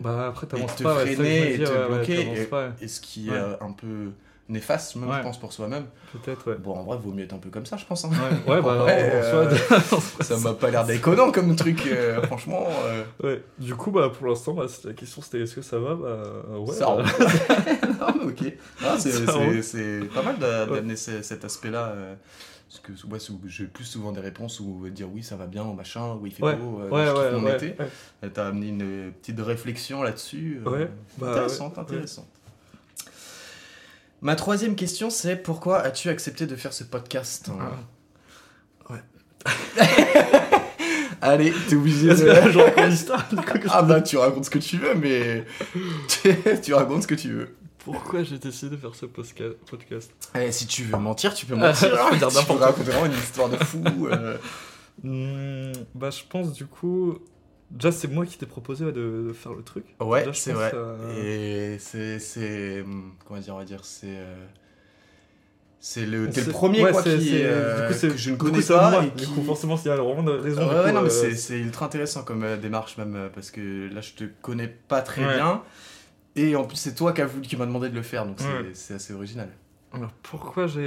Bah, 0.00 0.26
après, 0.28 0.46
t'avances 0.46 0.76
pas, 0.82 0.96
ouais, 0.96 1.04
c'est 1.06 1.10
ça 1.16 1.22
freiner 1.22 1.54
et 1.54 1.58
te 1.58 1.62
ouais, 1.62 1.68
ouais, 1.78 1.86
bloquer 1.88 2.16
t'avances 2.16 2.38
et- 2.38 2.44
pas, 2.46 2.66
ouais. 2.68 2.74
Et 2.82 2.88
ce 2.88 3.00
qui 3.00 3.28
est 3.28 3.30
Ouais. 3.30 3.36
euh, 3.38 3.56
un 3.62 3.72
peu 3.72 4.10
néfaste, 4.48 4.96
même, 4.96 5.08
Ouais. 5.10 5.16
je 5.18 5.22
pense, 5.22 5.38
pour 5.38 5.52
soi-même. 5.52 5.84
Peut-être, 6.12 6.50
ouais. 6.50 6.56
Bon, 6.58 6.74
en 6.74 6.82
vrai, 6.84 6.96
vaut 6.98 7.12
mieux 7.12 7.24
être 7.24 7.34
un 7.34 7.38
peu 7.38 7.50
comme 7.50 7.66
ça, 7.66 7.76
je 7.76 7.84
pense. 7.84 8.04
hein. 8.04 8.10
Ouais, 8.46 8.54
ouais, 8.54 8.62
bah, 8.62 8.76
vrai, 8.82 9.10
euh, 9.12 9.50
soi, 9.82 10.24
Ça 10.24 10.36
m'a 10.38 10.54
pas 10.54 10.70
l'air 10.70 10.84
déconnant 10.86 11.30
comme 11.30 11.54
truc, 11.56 11.86
euh, 11.86 12.22
franchement. 12.22 12.66
euh, 12.86 13.04
Ouais, 13.22 13.42
du 13.58 13.74
coup, 13.74 13.90
bah, 13.90 14.10
pour 14.16 14.26
l'instant, 14.26 14.54
bah, 14.54 14.66
la 14.84 14.92
question 14.94 15.20
c'était 15.22 15.40
est-ce 15.40 15.54
que 15.54 15.62
ça 15.62 15.78
va 15.78 15.94
Bah, 15.94 16.22
ouais. 16.58 16.74
ça 16.74 16.86
bah, 16.86 17.02
non, 18.00 18.14
mais 18.20 18.24
ok. 18.32 18.52
Ah, 18.84 18.96
c'est, 18.98 19.26
pas 20.14 20.22
mal 20.22 20.38
d'amener 20.38 20.96
ce- 20.96 21.22
cet 21.22 21.44
aspect-là. 21.44 21.88
euh, 21.94 22.14
parce 22.68 22.80
que 22.80 23.06
ouais, 23.06 23.18
j'ai 23.46 23.64
plus 23.64 23.84
souvent 23.84 24.12
des 24.12 24.20
réponses 24.20 24.60
où 24.60 24.88
dire 24.90 25.08
oui, 25.10 25.22
ça 25.22 25.36
va 25.36 25.46
bien, 25.46 25.64
machin, 25.72 26.16
oui, 26.20 26.28
il 26.30 26.34
fait 26.34 26.56
beau, 26.56 26.80
euh, 26.82 26.90
ouais, 26.90 27.32
mon 27.40 27.48
été. 27.54 27.76
T'as 28.34 28.48
amené 28.48 28.68
une 28.68 29.12
petite 29.12 29.40
réflexion 29.40 30.02
là-dessus. 30.02 30.60
euh, 30.66 30.70
Ouais, 30.70 30.90
bah, 31.16 31.30
intéressante, 31.30 31.78
intéressante. 31.78 32.28
Ma 34.20 34.34
troisième 34.34 34.74
question, 34.74 35.10
c'est 35.10 35.36
pourquoi 35.36 35.80
as-tu 35.80 36.08
accepté 36.08 36.46
de 36.46 36.56
faire 36.56 36.72
ce 36.72 36.84
podcast 36.84 37.50
Ah. 37.60 38.94
Allez, 41.20 41.52
t'es 41.68 41.74
obligé 41.76 42.08
de... 42.08 42.14
que 42.14 42.50
je 42.52 42.58
raconte 42.58 42.86
l'histoire. 42.86 43.28
Ah 43.70 43.82
bah 43.82 44.00
tu 44.02 44.16
racontes 44.16 44.44
ce 44.44 44.50
que 44.50 44.58
tu 44.58 44.76
veux, 44.78 44.94
mais 44.94 45.44
tu 46.62 46.74
racontes 46.74 47.02
ce 47.02 47.06
que 47.08 47.14
tu 47.14 47.32
veux. 47.32 47.56
Pourquoi 47.78 48.22
j'ai 48.22 48.38
décidé 48.38 48.76
de 48.76 48.80
faire 48.80 48.94
ce 48.94 49.06
podcast? 49.06 50.10
Eh, 50.38 50.52
si 50.52 50.66
tu 50.66 50.84
veux 50.84 50.98
mentir, 50.98 51.34
tu 51.34 51.46
peux 51.46 51.54
Ah, 51.54 51.68
mentir. 51.68 51.90
dire 52.18 52.28
tu 52.28 52.46
peux 52.46 52.52
raconter 52.54 52.90
vraiment 52.90 53.06
une 53.06 53.12
histoire 53.18 53.48
de 53.48 53.56
fou. 53.56 53.82
euh. 54.12 54.36
Hmm, 55.02 55.72
Bah, 55.94 56.10
je 56.10 56.22
pense, 56.28 56.52
du 56.52 56.66
coup. 56.66 57.18
Déjà, 57.70 57.92
c'est 57.92 58.08
moi 58.08 58.24
qui 58.24 58.38
t'ai 58.38 58.46
proposé 58.46 58.84
ouais, 58.86 58.92
de, 58.92 59.26
de 59.28 59.32
faire 59.32 59.52
le 59.52 59.62
truc. 59.62 59.84
Ouais, 60.00 60.24
c'est 60.32 60.52
vrai. 60.52 60.70
euh, 60.74 61.74
Et 61.74 61.78
c'est, 61.78 62.18
c'est, 62.18 62.84
comment 63.26 63.40
dire, 63.40 63.54
on 63.54 63.58
va 63.58 63.64
dire, 63.64 63.84
c'est, 63.84 64.06
euh, 64.08 64.46
c'est 65.80 66.06
le, 66.06 66.28
t'es 66.30 66.40
le 66.42 66.50
premier 66.50 66.82
ouais, 66.82 66.90
quoi 66.92 67.02
qui, 67.02 67.10
euh, 67.34 67.82
du 67.82 67.92
coup, 67.92 67.98
c'est- 68.00 68.08
que 68.08 68.16
je 68.16 68.30
ne 68.30 68.34
du 68.34 68.38
coup, 68.38 68.46
connais 68.46 68.62
c'est 68.62 68.74
pas 68.74 68.90
moi. 68.90 69.04
et 69.04 69.10
Du 69.10 69.24
qui- 69.26 69.32
coup, 69.32 69.42
forcément, 69.42 69.76
s'il 69.76 69.88
y 69.88 69.90
a 69.90 69.96
vraiment 69.96 70.22
de 70.24 70.32
raison. 70.32 70.62
Ouais, 70.62 70.68
du 70.68 70.74
ouais, 70.74 70.84
coup, 70.88 70.92
non, 70.96 71.02
mais 71.02 71.10
c'est, 71.10 71.58
ultra 71.60 71.86
intéressant 71.86 72.24
comme 72.24 72.42
euh, 72.42 72.56
démarche 72.56 72.96
même 72.98 73.14
euh, 73.14 73.28
parce 73.32 73.50
que 73.50 73.88
là 73.92 74.00
je 74.00 74.12
te 74.12 74.24
connais 74.42 74.66
pas 74.68 75.02
très 75.02 75.24
Ouais. 75.24 75.36
bien 75.36 75.62
et 76.36 76.56
en 76.56 76.64
plus 76.64 76.76
c'est 76.76 76.94
toi 76.94 77.12
qui, 77.12 77.20
a 77.20 77.26
voulu, 77.26 77.42
qui 77.46 77.56
m'a 77.56 77.66
demandé 77.66 77.88
de 77.90 77.94
le 77.94 78.02
faire 78.02 78.26
donc 78.26 78.38
c'est, 78.74 78.94
assez 78.94 79.12
original. 79.14 79.48
Alors 79.92 80.10
pourquoi 80.22 80.66
j'ai 80.66 80.86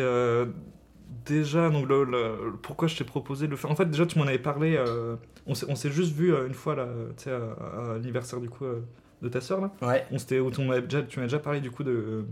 déjà 1.25 1.69
donc 1.69 1.87
le, 1.87 2.03
le- 2.05 2.53
pourquoi 2.61 2.87
je 2.87 2.95
t'ai 2.97 3.03
proposé 3.03 3.45
de 3.47 3.51
le 3.51 3.57
faire 3.57 3.69
En 3.71 3.75
fait 3.75 3.85
déjà 3.89 4.05
tu 4.05 4.17
m'en 4.19 4.25
avais 4.25 4.39
parlé. 4.39 4.75
euh, 4.77 5.15
on 5.47 5.55
s'est 5.75 5.91
juste 5.91 6.13
vu 6.15 6.33
euh, 6.33 6.47
une 6.47 6.53
fois 6.53 6.75
là, 6.75 6.87
à, 7.27 7.29
à 7.91 7.93
l'anniversaire 7.93 8.39
du 8.39 8.49
coup 8.49 8.65
euh, 8.65 8.81
de 9.21 9.29
ta 9.29 9.41
sœur 9.41 9.59
là. 9.61 9.71
Ouais. 9.81 10.05
On 10.11 10.17
s'était 10.17 10.39
où 10.39 10.49
tu 10.51 10.61
m'avais 10.61 10.81
déjà 10.83 11.01
m'as 11.17 11.23
déjà 11.23 11.39
parlé 11.39 11.59
du 11.61 11.71
coup 11.71 11.83
de 11.83 11.91
de, 11.91 12.25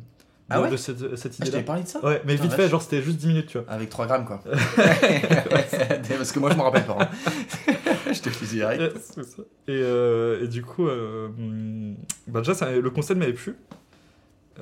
Ah 0.56 0.62
ouais 0.62 0.72
de 0.72 0.78
cette, 0.78 1.16
cette 1.16 1.34
Ah, 1.40 1.44
je 1.46 1.50
idée 1.50 1.52
t'avais 1.52 1.58
là. 1.62 1.68
parlé 1.68 1.84
de 1.84 1.88
ça 1.88 2.04
Ouais 2.04 2.22
mais 2.26 2.34
Putain, 2.34 2.44
vite 2.48 2.54
fait 2.54 2.70
genre 2.70 2.82
c'était 2.82 3.02
juste 3.04 3.18
10 3.18 3.28
minutes 3.28 3.48
tu 3.48 3.58
vois. 3.60 3.68
Avec 3.70 3.90
3 3.90 4.06
grammes 4.08 4.26
quoi. 4.26 4.42
Parce 6.18 6.32
que 6.32 6.40
moi 6.40 6.50
je 6.52 6.56
me 6.58 6.62
rappelle 6.62 6.86
pas. 6.86 6.98
hein. 7.00 7.08
je 8.14 8.20
te 8.22 8.30
fusille 8.30 8.60
direct. 8.60 8.82
Et, 9.68 9.82
et 10.44 10.48
du 10.48 10.64
coup, 10.64 10.88
bah 12.28 12.40
déjà, 12.42 12.54
ça- 12.54 12.72
le 12.72 12.90
concept 12.90 13.20
m'avait 13.20 13.34
plu. 13.34 13.56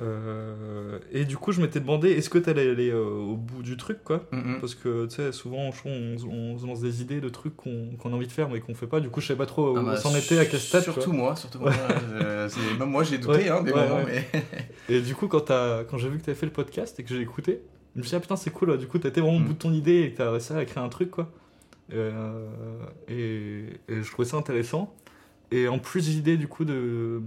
Euh, 0.00 0.98
et 1.12 1.24
du 1.24 1.36
coup, 1.36 1.52
je 1.52 1.60
m'étais 1.60 1.80
demandé, 1.80 2.10
est-ce 2.10 2.30
que 2.30 2.38
t'allais 2.38 2.70
aller 2.70 2.90
euh, 2.90 3.04
au 3.04 3.36
bout 3.36 3.62
du 3.62 3.76
truc, 3.76 4.02
quoi 4.04 4.26
Mm, 4.32 4.36
mm. 4.56 4.60
Parce 4.60 4.74
que, 4.74 5.06
tu 5.06 5.16
sais, 5.16 5.32
souvent, 5.32 5.70
on, 5.70 5.72
se 5.72 6.66
lance 6.66 6.80
des 6.80 7.02
idées 7.02 7.20
de 7.20 7.28
trucs 7.28 7.56
qu'on 7.56 7.88
a 8.04 8.08
envie 8.08 8.26
de 8.26 8.32
faire, 8.32 8.48
mais 8.48 8.60
qu'on 8.60 8.74
fait 8.74 8.86
pas. 8.86 9.00
Du 9.00 9.10
coup, 9.10 9.20
je 9.20 9.26
savais 9.28 9.38
pas 9.38 9.46
trop 9.46 9.72
où 9.72 9.76
Ah 9.78 9.82
bah, 9.82 9.96
c'en 9.96 10.14
était, 10.16 10.38
à 10.38 10.46
quel 10.46 10.60
stade. 10.60 10.82
Surtout 10.84 11.12
moi, 11.12 11.34
surtout 11.36 11.58
moi. 11.60 11.72
euh, 12.12 12.48
même 12.78 12.90
moi, 12.90 13.02
j'ai 13.04 13.18
douté, 13.18 13.32
Ouais, 13.32 13.48
hein, 13.48 13.62
des 13.62 13.72
ouais, 13.72 13.88
moments, 13.88 14.04
ouais. 14.04 14.24
mais. 14.32 14.44
Et 14.96 15.00
du 15.00 15.14
coup, 15.14 15.28
quand, 15.28 15.46
j'ai 15.96 16.08
vu 16.08 16.18
que 16.18 16.24
t'avais 16.24 16.36
fait 16.38 16.46
le 16.46 16.52
podcast 16.52 16.98
et 17.00 17.02
que 17.04 17.08
j'ai 17.14 17.20
écouté, 17.20 17.60
je 17.94 17.98
me 18.00 18.02
suis 18.04 18.10
dit, 18.10 18.16
ah 18.16 18.20
putain, 18.20 18.36
c'est 18.36 18.50
cool, 18.50 18.78
du 18.78 18.86
coup, 18.86 18.98
t'étais 18.98 19.20
vraiment 19.20 19.36
au 19.36 19.40
Mm. 19.40 19.44
bout 19.44 19.52
de 19.54 19.58
ton 19.58 19.72
idée 19.72 20.02
et 20.02 20.12
que 20.12 20.18
t'as 20.18 20.30
réussi 20.30 20.52
à 20.52 20.64
créer 20.64 20.82
un 20.82 20.88
truc, 20.88 21.10
quoi. 21.10 21.30
Et, 21.90 23.64
et 23.88 24.02
je 24.02 24.10
trouvais 24.10 24.28
ça 24.28 24.36
intéressant. 24.36 24.94
Et 25.50 25.66
en 25.68 25.78
plus, 25.78 26.06
l'idée, 26.08 26.36
du 26.36 26.46
coup, 26.46 26.64
de, 26.66 27.22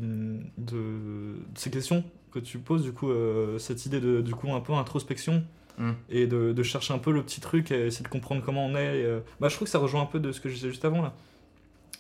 de, 0.58 0.76
de 0.78 1.36
ces 1.56 1.72
questions 1.72 2.04
que 2.32 2.40
tu 2.40 2.58
poses, 2.60 2.84
du 2.84 2.92
coup, 2.94 3.10
euh, 3.10 3.58
cette 3.60 3.86
idée 3.86 4.00
de, 4.00 4.22
du 4.22 4.34
coup, 4.34 4.54
un 4.54 4.62
peu 4.62 4.74
introspection 4.74 5.44
Mm. 5.78 5.92
et 6.10 6.28
de, 6.28 6.52
de 6.52 6.64
chercher 6.64 6.94
un 6.94 6.98
peu 6.98 7.12
le 7.14 7.24
petit 7.24 7.40
truc 7.40 7.72
et 7.72 7.88
essayer 7.88 8.04
de 8.04 8.10
comprendre 8.10 8.44
comment 8.46 8.66
on 8.66 8.76
est. 8.76 9.00
et, 9.00 9.06
euh, 9.06 9.22
bah, 9.40 9.48
je 9.48 9.56
trouve 9.56 9.68
que 9.68 9.72
ça 9.72 9.80
rejoint 9.80 10.02
un 10.02 10.06
peu 10.06 10.20
de 10.20 10.34
ce 10.34 10.42
que 10.42 10.50
je 10.50 10.56
disais 10.56 10.68
juste 10.70 10.84
avant, 10.84 11.02
là. 11.02 11.14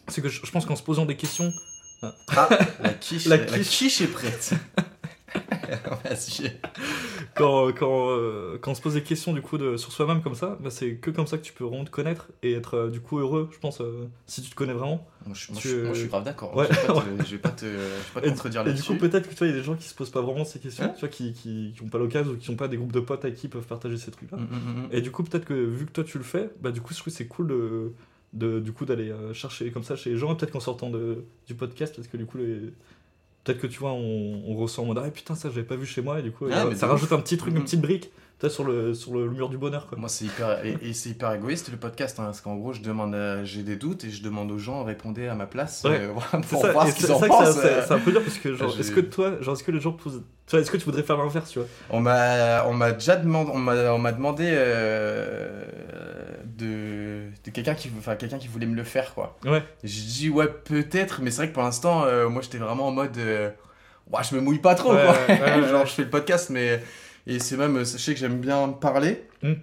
C'est 0.09 0.21
que 0.21 0.27
je, 0.27 0.45
je 0.45 0.51
pense 0.51 0.65
qu'en 0.65 0.75
se 0.75 0.83
posant 0.83 1.05
des 1.05 1.15
questions, 1.15 1.51
Ah, 2.03 2.49
la 2.83 2.93
quiche, 2.93 3.25
La 3.27 3.37
la 3.37 3.59
quiche 3.59 4.01
est 4.01 4.07
prête. 4.07 4.51
Quand, 7.35 7.71
quand, 7.73 8.09
euh, 8.09 8.57
quand 8.61 8.71
on 8.71 8.75
se 8.75 8.81
pose 8.81 8.95
des 8.95 9.03
questions 9.03 9.31
du 9.33 9.41
coup 9.41 9.57
de, 9.57 9.77
sur 9.77 9.91
soi-même 9.91 10.21
comme 10.21 10.35
ça, 10.35 10.57
bah, 10.59 10.69
c'est 10.69 10.95
que 10.95 11.11
comme 11.11 11.27
ça 11.27 11.37
que 11.37 11.43
tu 11.43 11.53
peux 11.53 11.63
vraiment 11.63 11.85
te 11.85 11.89
connaître 11.89 12.27
et 12.43 12.53
être 12.53 12.73
euh, 12.75 12.89
du 12.89 12.99
coup 12.99 13.19
heureux, 13.19 13.49
je 13.53 13.57
pense, 13.59 13.79
euh, 13.79 14.07
si 14.27 14.41
tu 14.41 14.49
te 14.49 14.55
connais 14.55 14.73
vraiment. 14.73 15.07
Moi, 15.25 15.35
je, 15.35 15.51
moi, 15.51 15.61
Tu- 15.61 15.67
je- 15.69 15.75
moi, 15.83 15.93
je 15.93 15.99
suis 15.99 16.09
grave 16.09 16.23
d'accord. 16.25 16.55
Ouais. 16.55 16.67
Je 17.25 17.31
vais 17.31 17.37
pas 17.37 17.51
te, 17.51 17.65
je 17.65 17.71
vais 17.71 17.71
pas 17.71 17.71
te, 17.71 17.75
vais 17.75 17.77
pas 18.13 18.21
te 18.21 18.25
Et, 18.25 18.29
contredire 18.31 18.61
et 18.61 18.63
du 18.65 18.69
là-dessus. 18.71 18.93
coup, 18.93 18.97
peut-être 18.99 19.27
que 19.29 19.33
tu 19.33 19.37
vois, 19.37 19.47
il 19.47 19.51
y 19.51 19.53
a 19.53 19.57
des 19.57 19.63
gens 19.63 19.75
qui 19.75 19.87
se 19.87 19.95
posent 19.95 20.09
pas 20.09 20.21
vraiment 20.21 20.43
ces 20.43 20.59
questions, 20.59 20.83
Hein 20.85 20.91
tu 20.93 20.99
vois, 21.01 21.09
qui, 21.09 21.31
qui, 21.33 21.73
qui 21.75 21.81
ont 21.83 21.87
pas 21.89 21.99
l'occasion 21.99 22.33
ou 22.33 22.37
qui 22.37 22.49
ont 22.49 22.55
pas 22.57 22.67
des 22.67 22.75
groupes 22.77 22.91
de 22.91 22.99
potes 22.99 23.23
avec 23.23 23.37
qui 23.37 23.47
ils 23.47 23.49
peuvent 23.49 23.65
partager 23.65 23.97
ces 23.97 24.11
trucs-là. 24.11 24.37
Mm, 24.37 24.41
mm, 24.41 24.87
mm. 24.87 24.89
Et 24.91 25.01
du 25.01 25.11
coup, 25.11 25.23
peut-être 25.23 25.45
que 25.45 25.53
vu 25.53 25.85
que 25.85 25.91
toi 25.91 26.03
tu 26.03 26.17
le 26.17 26.23
fais, 26.25 26.49
bah 26.59 26.71
du 26.71 26.81
coup, 26.81 26.93
je 26.93 26.99
trouve 26.99 27.13
que 27.13 27.17
c'est 27.17 27.27
cool 27.27 27.47
de, 27.47 27.93
de 28.33 28.59
du 28.59 28.73
coup 28.73 28.85
d'aller 28.85 29.13
chercher 29.33 29.71
comme 29.71 29.83
ça 29.83 29.95
chez 29.95 30.09
les 30.09 30.17
gens. 30.17 30.35
Peut-être 30.35 30.51
qu'en 30.51 30.59
sortant 30.59 30.89
de, 30.89 31.23
du 31.47 31.55
podcast, 31.55 31.95
parce 31.95 32.07
que 32.09 32.17
du 32.17 32.25
coup, 32.25 32.37
les... 32.39 32.57
peut-être 33.43 33.59
que 33.59 33.67
tu 33.67 33.79
vois, 33.79 33.91
on, 33.91 34.43
on 34.47 34.55
ressent 34.55 34.83
en 34.83 34.85
mode 34.85 35.01
ah 35.05 35.09
putain 35.11 35.35
ça 35.35 35.49
j'avais 35.49 35.63
pas 35.65 35.75
vu 35.75 35.85
chez 35.85 36.01
moi 36.01 36.19
et 36.19 36.21
du 36.23 36.31
coup, 36.31 36.45
Ah, 36.51 36.65
euh, 36.65 36.69
mais 36.69 36.75
ça 36.75 36.87
rajoute 36.87 37.11
un 37.11 37.19
petit 37.19 37.37
truc, 37.37 37.51
une 37.53 37.59
Mhm. 37.59 37.63
petite 37.65 37.81
brique, 37.81 38.11
sur 38.49 38.63
le 38.63 38.95
sur 38.95 39.13
le, 39.13 39.29
mur 39.29 39.49
du 39.49 39.57
bonheur 39.59 39.85
quoi. 39.85 39.99
Moi, 39.99 40.09
c'est 40.09 40.25
hyper, 40.25 40.65
et, 40.65 40.75
et 40.81 40.93
c'est 40.93 41.09
hyper 41.09 41.31
égoïste 41.33 41.69
le 41.69 41.77
podcast, 41.77 42.19
hein, 42.19 42.23
parce 42.25 42.41
qu'en 42.41 42.55
gros, 42.55 42.73
je 42.73 42.81
demande, 42.81 43.13
à- 43.13 43.43
j'ai 43.43 43.61
des 43.61 43.75
doutes 43.75 44.03
et 44.03 44.09
je 44.09 44.23
demande 44.23 44.49
aux 44.51 44.57
gens, 44.57 44.83
répondez 44.83 45.27
à 45.27 45.35
ma 45.35 45.45
place 45.45 45.83
Ouais. 45.85 45.99
euh, 46.01 46.39
pour 46.49 46.65
voir 46.65 46.87
ce 46.87 46.95
qu'ils 46.95 47.11
en 47.11 47.19
pensent. 47.19 47.51
c'est 47.61 47.67
euh. 47.67 47.83
c'est 47.87 47.93
un 47.93 47.99
peu 47.99 48.11
dur 48.11 48.23
parce 48.23 48.39
que 48.39 48.55
genre, 48.55 48.75
est-ce 48.79 48.91
que 48.91 48.99
toi, 49.01 49.39
genre, 49.41 49.53
est-ce 49.53 49.63
que 49.63 49.69
les 49.71 49.79
gens 49.79 49.91
posent, 49.91 50.23
tu 50.47 50.51
vois, 50.51 50.59
est-ce 50.61 50.71
que 50.71 50.77
tu 50.77 50.85
voudrais 50.85 51.03
faire 51.03 51.17
l'inverse, 51.17 51.51
tu 51.51 51.59
vois? 51.59 51.67
On 51.91 51.99
m'a, 51.99 52.65
on 52.65 52.73
m'a 52.73 52.93
déjà 52.93 53.15
demandé, 53.15 53.51
on 53.53 53.59
m'a, 53.59 53.75
on 53.93 53.99
m'a 53.99 54.11
demandé 54.11 54.45
euh, 54.51 55.63
de, 56.61 57.23
de 57.43 57.51
quelqu'un 57.51 57.75
qui, 57.75 57.91
enfin 57.97 58.15
quelqu'un 58.15 58.37
qui 58.37 58.47
voulait 58.47 58.65
me 58.67 58.75
le 58.75 58.83
faire 58.83 59.13
quoi. 59.13 59.37
Ouais. 59.45 59.63
J'ai 59.83 60.01
dit 60.03 60.29
ouais 60.29 60.47
peut-être, 60.47 61.21
mais 61.21 61.31
c'est 61.31 61.37
vrai 61.37 61.49
que 61.49 61.53
pour 61.53 61.63
l'instant, 61.63 62.03
euh, 62.05 62.29
moi 62.29 62.41
j'étais 62.41 62.57
vraiment 62.57 62.87
en 62.87 62.91
mode, 62.91 63.17
euh, 63.17 63.49
ouais, 64.11 64.21
je 64.29 64.35
me 64.35 64.41
mouille 64.41 64.59
pas 64.59 64.75
trop 64.75 64.93
Ouais, 64.93 65.03
quoi. 65.05 65.35
ouais, 65.35 65.41
ouais, 65.61 65.67
Genre 65.69 65.85
je 65.85 65.93
fais 65.93 66.03
le 66.03 66.09
podcast, 66.09 66.49
mais 66.49 66.81
et 67.27 67.39
c'est 67.39 67.57
même, 67.57 67.83
sachez 67.85 68.13
que 68.13 68.19
j'aime 68.19 68.39
bien 68.39 68.69
parler. 68.69 69.27
Mm. 69.43 69.53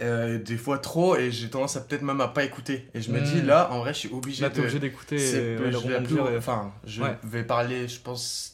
euh, 0.00 0.38
des 0.38 0.56
fois 0.56 0.78
trop 0.78 1.16
et 1.16 1.30
j'ai 1.32 1.48
tendance 1.50 1.76
à 1.76 1.80
peut-être 1.80 2.02
même 2.02 2.20
à 2.20 2.28
pas 2.28 2.44
écouter 2.44 2.86
et 2.94 3.00
je 3.00 3.10
me 3.10 3.20
dis 3.20 3.42
là 3.42 3.68
en 3.72 3.80
vrai 3.80 3.92
je 3.92 3.98
suis 3.98 4.10
obligé 4.12 4.42
Là, 4.42 4.48
de 4.48 4.54
t'es 4.54 4.60
obligé 4.60 4.78
d'écouter 4.78 5.18
je 5.18 6.36
enfin 6.38 6.72
vais 7.24 7.42
parler 7.42 7.88
je 7.88 7.98
pense 7.98 8.51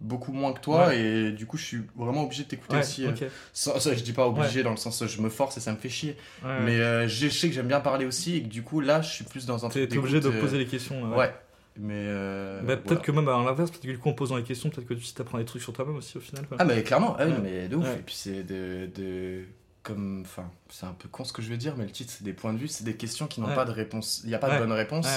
beaucoup 0.00 0.32
moins 0.32 0.52
que 0.52 0.60
toi 0.60 0.94
et 0.94 1.30
du 1.32 1.44
coup 1.46 1.56
je 1.58 1.64
suis 1.64 1.82
vraiment 1.96 2.24
obligé 2.24 2.44
de 2.44 2.48
t'écouter 2.48 2.74
Ouais, 2.76 2.80
aussi 2.80 3.04
euh, 3.04 3.10
ok. 3.10 3.24
sans- 3.52 3.78
ça, 3.78 3.94
je 3.94 4.02
dis 4.02 4.12
pas 4.12 4.26
obligé 4.26 4.62
dans 4.62 4.70
le 4.70 4.76
sens 4.78 5.00
où 5.02 5.06
je 5.06 5.20
me 5.20 5.28
force 5.28 5.56
et 5.56 5.60
ça 5.60 5.72
me 5.72 5.76
fait 5.76 5.88
chier 5.90 6.16
mais 6.42 6.80
euh, 6.80 7.06
je 7.08 7.28
sais 7.28 7.48
que 7.48 7.54
j'aime 7.54 7.68
bien 7.68 7.80
parler 7.80 8.06
aussi 8.06 8.36
et 8.36 8.42
que 8.42 8.48
du 8.48 8.62
coup 8.62 8.80
là 8.80 9.02
je 9.02 9.10
suis 9.10 9.24
plus 9.24 9.44
dans 9.46 9.66
un 9.66 9.68
t'es 9.68 9.96
obligé 9.98 10.20
de 10.20 10.28
euh, 10.30 10.40
poser 10.40 10.56
les 10.58 10.66
questions. 10.66 11.14
ouais. 11.16 11.32
mais 11.76 11.94
euh, 11.96 12.60
Bah, 12.62 12.76
peut-être 12.76 12.86
voilà. 12.88 13.00
que 13.02 13.12
même 13.12 13.28
à 13.28 13.32
l'inverse, 13.44 13.70
peut-être 13.70 13.82
que 13.82 13.88
du 13.88 13.98
coup 13.98 14.08
en 14.08 14.14
posant 14.14 14.36
les 14.36 14.42
questions, 14.42 14.70
peut-être 14.70 14.88
que 14.88 14.94
tu 14.94 15.12
t'apprends 15.12 15.38
des 15.38 15.44
trucs 15.44 15.62
sur 15.62 15.72
toi-même 15.72 15.96
aussi 15.96 16.16
au 16.16 16.20
final. 16.20 16.46
quoi. 16.46 16.56
ah 16.60 16.64
mais 16.64 16.82
clairement 16.82 17.16
ah 17.18 17.26
oui, 17.26 17.34
mais 17.42 17.68
de 17.68 17.76
ouf 17.76 17.86
et 17.94 18.02
puis 18.04 18.14
c'est 18.14 18.42
de, 18.42 18.88
de 18.94 19.42
comme 19.82 20.22
enfin 20.26 20.50
c'est 20.68 20.84
un 20.86 20.92
peu 20.98 21.08
con 21.08 21.24
ce 21.24 21.32
que 21.32 21.40
je 21.42 21.48
veux 21.50 21.56
dire 21.56 21.74
mais 21.76 21.84
le 21.84 21.90
titre 21.90 22.12
c'est 22.14 22.22
des 22.24 22.32
points 22.34 22.52
de 22.52 22.58
vue 22.58 22.68
c'est 22.68 22.84
des 22.84 22.94
questions 22.96 23.26
qui 23.26 23.40
n'ont 23.40 23.54
pas 23.54 23.64
de 23.64 23.70
réponse 23.70 24.20
il 24.24 24.28
n'y 24.28 24.34
a 24.34 24.38
pas 24.38 24.50
de 24.54 24.58
bonne 24.58 24.72
réponse 24.72 25.08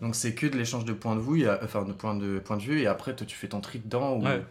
donc 0.00 0.14
c'est 0.14 0.34
que 0.34 0.46
de 0.46 0.56
l'échange 0.56 0.84
de 0.84 0.92
points 0.92 1.16
de 1.16 1.20
vue 1.20 1.46
a- 1.48 1.58
enfin 1.62 1.82
de 1.84 1.92
points 1.92 2.14
de 2.14 2.38
points 2.38 2.56
de 2.58 2.62
vue 2.62 2.80
et 2.82 2.86
après 2.86 3.14
toi 3.16 3.26
tu 3.26 3.36
fais 3.36 3.48
ton 3.48 3.60
tri 3.60 3.78
dedans 3.80 4.14
ou 4.16 4.24
Ouais. 4.24 4.42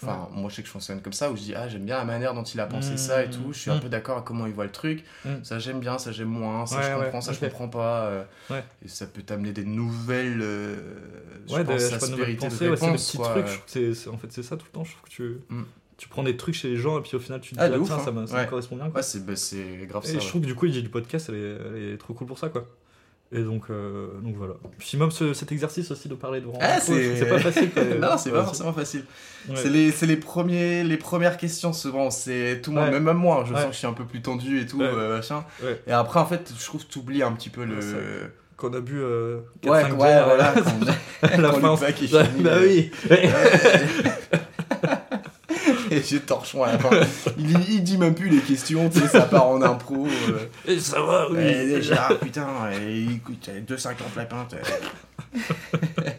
Enfin, 0.00 0.28
moi 0.32 0.48
je 0.48 0.54
sais 0.54 0.62
que 0.62 0.68
je 0.68 0.72
fonctionne 0.72 1.00
comme 1.02 1.12
ça, 1.12 1.28
où 1.32 1.36
je 1.36 1.42
dis, 1.42 1.54
ah, 1.56 1.68
j'aime 1.68 1.84
bien 1.84 1.96
la 1.98 2.04
manière 2.04 2.32
dont 2.32 2.44
il 2.44 2.60
a 2.60 2.66
pensé 2.66 2.96
ça 2.96 3.24
et 3.24 3.30
tout, 3.30 3.52
je 3.52 3.58
suis 3.58 3.70
un 3.72 3.78
Mm. 3.78 3.80
peu 3.80 3.88
d'accord 3.88 4.18
à 4.18 4.22
comment 4.22 4.46
il 4.46 4.52
voit 4.52 4.64
le 4.64 4.70
truc, 4.70 5.02
ça 5.42 5.58
j'aime 5.58 5.80
bien, 5.80 5.98
ça 5.98 6.12
j'aime 6.12 6.28
moins, 6.28 6.66
ça 6.66 6.76
Ouais, 6.76 6.82
je 6.84 7.02
comprends, 7.04 7.20
ça 7.20 7.32
je 7.32 7.40
comprends 7.40 7.66
pas, 7.68 8.04
euh, 8.04 8.24
et 8.84 8.86
ça 8.86 9.06
peut 9.08 9.22
t'amener 9.22 9.50
des 9.50 9.64
nouvelles, 9.64 10.40
euh, 10.40 10.76
je 11.48 11.52
ouais, 11.54 11.64
pense, 11.64 11.82
pas, 11.90 12.06
de 12.06 12.22
réponse, 12.22 12.54
petits 13.08 13.18
trucs. 13.18 14.06
en 14.14 14.18
fait, 14.18 14.30
c'est 14.30 14.42
ça 14.44 14.56
tout 14.56 14.66
le 14.66 14.72
temps. 14.72 14.84
Je 14.84 14.92
trouve 14.92 15.02
que 15.02 15.08
tu, 15.10 15.36
tu 15.96 16.08
prends 16.08 16.22
des 16.22 16.36
trucs 16.36 16.54
chez 16.54 16.68
les 16.68 16.76
gens 16.76 16.96
et 17.00 17.02
puis 17.02 17.16
au 17.16 17.20
final 17.20 17.40
tu 17.40 17.50
te 17.50 17.54
dis, 17.56 17.60
Ah, 17.60 17.64
ah, 17.64 17.68
de 17.70 17.78
ouf, 17.78 17.88
tiens, 17.88 17.96
hein. 17.96 18.02
ça, 18.04 18.12
me, 18.12 18.24
ça 18.24 18.34
me 18.36 18.38
Ouais. 18.42 18.46
correspond 18.46 18.76
bien. 18.76 18.84
quoi. 18.90 18.98
Ouais, 18.98 19.02
c'est 19.02 19.26
bah, 19.26 19.34
c'est 19.34 19.84
grave 19.88 20.04
Et 20.04 20.06
ça. 20.06 20.12
je 20.12 20.18
ouais. 20.20 20.26
trouve 20.28 20.42
que 20.42 20.46
du 20.46 20.54
coup, 20.54 20.66
l'idée 20.66 20.82
du 20.82 20.90
podcast, 20.90 21.26
elle 21.30 21.34
est, 21.34 21.56
elle 21.76 21.92
est 21.94 21.98
trop 21.98 22.14
cool 22.14 22.28
pour 22.28 22.38
ça, 22.38 22.50
quoi. 22.50 22.68
Et 23.30 23.42
donc, 23.42 23.64
euh, 23.68 24.06
donc 24.22 24.36
voilà. 24.36 24.54
Puis 24.78 24.96
même 24.96 25.10
ce- 25.10 25.34
cet 25.34 25.52
exercice 25.52 25.90
aussi 25.90 26.08
de 26.08 26.14
parler 26.14 26.40
devant. 26.40 26.58
Ah, 26.62 26.78
je 26.78 27.14
c'est 27.16 27.28
pas 27.28 27.38
facile. 27.38 27.70
quoi. 27.70 27.82
non, 28.00 28.16
c'est 28.16 28.30
pas 28.30 28.42
forcément 28.44 28.72
facile. 28.72 29.04
ouais. 29.50 29.54
C'est 29.56 29.68
les, 29.68 29.92
les, 30.06 30.16
premiers, 30.16 30.82
les 30.82 30.96
premières 30.96 31.36
questions 31.36 31.74
souvent. 31.74 32.08
C'est 32.10 32.60
tout 32.62 32.70
le 32.70 32.80
monde, 32.80 32.90
même, 32.90 33.02
même 33.04 33.18
moi, 33.18 33.44
je 33.46 33.52
Ouais. 33.52 33.58
sens 33.60 33.66
que 33.68 33.72
je 33.74 33.78
suis 33.78 33.86
un 33.86 33.92
peu 33.92 34.04
plus 34.06 34.22
tendu 34.22 34.60
et 34.62 34.66
tout, 34.66 34.80
euh, 34.80 35.16
machin. 35.16 35.44
Et 35.86 35.92
après, 35.92 36.20
en 36.20 36.26
fait, 36.26 36.50
je 36.58 36.64
trouve 36.64 36.86
que 36.86 36.90
tu 36.90 36.98
oublies 37.00 37.22
un 37.22 37.32
petit 37.32 37.50
peu 37.50 37.64
le. 37.64 37.78
Qu'on 38.56 38.72
a 38.72 38.80
bu 38.80 38.98
euh, 38.98 39.36
Ouais, 39.64 39.84
4-5 39.84 39.90
ouais, 39.92 39.96
bières, 39.98 40.24
voilà. 40.24 40.50
euh, 40.56 40.60
quand- 40.64 41.28
la 41.38 41.50
quand 41.60 41.76
fin. 41.76 41.92
Bah, 42.10 42.22
bah 42.40 42.50
oui. 42.60 42.90
Et 45.98 46.02
j'ai 46.02 46.20
torchon 46.20 46.62
à 46.64 46.72
la 46.72 46.78
fin. 46.78 46.90
Il, 47.38 47.50
il 47.70 47.82
dit 47.82 47.98
même 47.98 48.14
plus 48.14 48.28
les 48.28 48.40
questions, 48.40 48.88
tu 48.88 49.00
sais, 49.00 49.08
ça 49.08 49.22
part 49.22 49.48
en 49.48 49.60
impro. 49.62 50.06
euh. 50.06 50.46
Et 50.66 50.78
ça 50.80 51.00
va, 51.02 51.30
oui. 51.30 51.38
Eh, 51.40 51.66
déjà, 51.66 52.08
putain, 52.20 52.48
eh, 52.72 53.04
écoute, 53.14 53.48
2,50 53.48 53.94
la 54.16 54.24
pinte. 54.24 54.54
euh. 54.54 56.10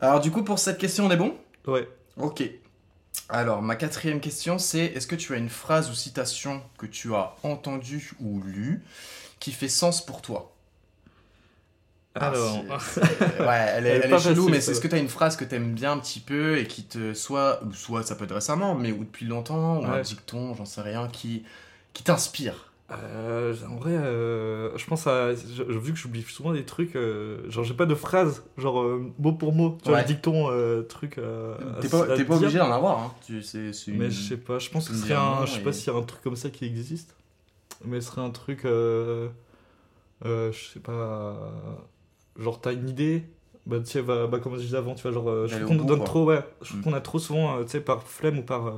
Alors, 0.00 0.20
du 0.20 0.30
coup, 0.30 0.42
pour 0.42 0.58
cette 0.58 0.78
question, 0.78 1.06
on 1.06 1.10
est 1.10 1.16
bon? 1.16 1.34
Ouais. 1.66 1.88
Ok. 2.16 2.42
Alors, 3.28 3.62
ma 3.62 3.74
quatrième 3.76 4.20
question, 4.20 4.58
c'est 4.58 4.84
est-ce 4.84 5.06
que 5.06 5.16
tu 5.16 5.34
as 5.34 5.36
une 5.36 5.48
phrase 5.48 5.90
ou 5.90 5.94
citation 5.94 6.62
que 6.78 6.86
tu 6.86 7.14
as 7.14 7.34
entendue 7.42 8.12
ou 8.20 8.40
lue 8.42 8.82
qui 9.40 9.52
fait 9.52 9.68
sens 9.68 10.04
pour 10.04 10.22
toi? 10.22 10.52
Ah, 10.52 10.55
Alors. 12.20 12.82
c'est- 12.82 13.00
c'est- 13.00 13.40
ouais, 13.42 13.66
elle 13.76 13.86
est, 13.86 13.88
Elle 13.90 14.00
est 14.00 14.04
elle 14.04 14.10
pas 14.10 14.16
est 14.16 14.20
chelou, 14.20 14.34
facile, 14.36 14.50
mais 14.50 14.60
ça. 14.60 14.72
est-ce 14.72 14.80
que 14.80 14.88
tu 14.88 14.94
as 14.94 14.98
une 14.98 15.08
phrase 15.08 15.36
que 15.36 15.44
tu 15.44 15.54
aimes 15.54 15.74
bien 15.74 15.92
un 15.92 15.98
petit 15.98 16.20
peu 16.20 16.58
et 16.58 16.66
qui 16.66 16.84
te 16.84 17.14
soit, 17.14 17.60
ou 17.64 17.72
soit 17.72 18.02
ça 18.02 18.14
peut 18.16 18.24
être 18.24 18.34
récemment, 18.34 18.74
mais 18.74 18.92
ou 18.92 19.04
depuis 19.04 19.26
longtemps, 19.26 19.80
ou 19.80 19.84
un 19.86 20.00
dicton, 20.00 20.54
j'en 20.54 20.64
sais 20.64 20.80
rien, 20.82 21.08
qui, 21.08 21.44
qui 21.92 22.02
t'inspire 22.02 22.72
Euh, 22.92 23.52
en 23.68 23.74
vrai, 23.78 23.90
euh, 23.96 24.70
je 24.78 24.86
pense 24.86 25.08
à. 25.08 25.34
je- 25.34 25.64
vu 25.64 25.92
que 25.92 25.98
j'oublie 25.98 26.22
souvent 26.22 26.52
des 26.52 26.64
trucs, 26.64 26.94
euh, 26.94 27.38
genre 27.50 27.64
j'ai 27.64 27.74
pas 27.74 27.84
de 27.84 27.96
phrase, 27.96 28.44
genre 28.56 28.80
euh, 28.80 29.12
mot 29.18 29.32
pour 29.32 29.52
mot, 29.52 29.76
tu 29.82 29.88
vois, 29.88 29.98
Ouais. 29.98 30.02
le 30.02 30.06
dicton, 30.06 30.46
euh, 30.52 30.82
truc. 30.82 31.18
euh, 31.18 31.56
T'es 31.80 31.88
pas, 31.88 32.04
à 32.04 32.16
t'es 32.16 32.24
pas 32.24 32.36
obligé 32.36 32.58
d'en 32.58 32.70
avoir, 32.70 32.98
hein. 33.00 33.12
Tu, 33.26 33.42
c'est, 33.42 33.72
c'est 33.72 33.90
une- 33.90 33.98
Mais 33.98 34.08
je 34.12 34.20
sais 34.28 34.36
pas, 34.36 34.60
je 34.60 34.70
pense 34.70 34.88
que 34.88 34.94
ce 34.94 35.00
serait 35.02 35.14
un 35.14 35.44
Je 35.46 35.50
sais 35.54 35.58
et- 35.58 35.64
pas 35.64 35.72
s'il 35.72 35.92
y 35.92 35.96
a 35.96 35.98
un 35.98 36.02
truc 36.04 36.22
comme 36.22 36.36
ça 36.36 36.48
qui 36.48 36.64
existe, 36.64 37.16
mais 37.84 38.00
ce 38.00 38.06
serait 38.12 38.22
un 38.22 38.30
truc. 38.30 38.64
Euh, 38.64 39.30
euh, 40.24 40.52
je 40.52 40.72
sais 40.74 40.78
pas. 40.80 41.36
Genre 42.38 42.60
t'as 42.60 42.72
une 42.72 42.88
idée, 42.88 43.24
bah 43.66 43.78
tu 43.80 43.86
sais, 43.90 44.02
bah, 44.02 44.26
bah, 44.26 44.38
comme 44.38 44.54
je 44.56 44.60
disais 44.60 44.76
avant, 44.76 44.94
tu 44.94 45.02
vois, 45.02 45.12
genre 45.12 45.28
euh, 45.30 45.46
je 45.48 45.56
trouve 45.64 45.78
qu'on 45.78 45.84
donne 45.84 45.98
quoi. 45.98 46.06
trop, 46.06 46.24
ouais, 46.26 46.40
je 46.62 46.68
trouve 46.68 46.80
Mm. 46.80 46.84
qu'on 46.84 46.92
a 46.94 47.00
trop 47.00 47.18
souvent, 47.18 47.56
euh, 47.58 47.64
tu 47.64 47.70
sais, 47.70 47.80
par 47.80 48.02
flemme 48.02 48.38
ou 48.38 48.42
par. 48.42 48.66
euh, 48.66 48.72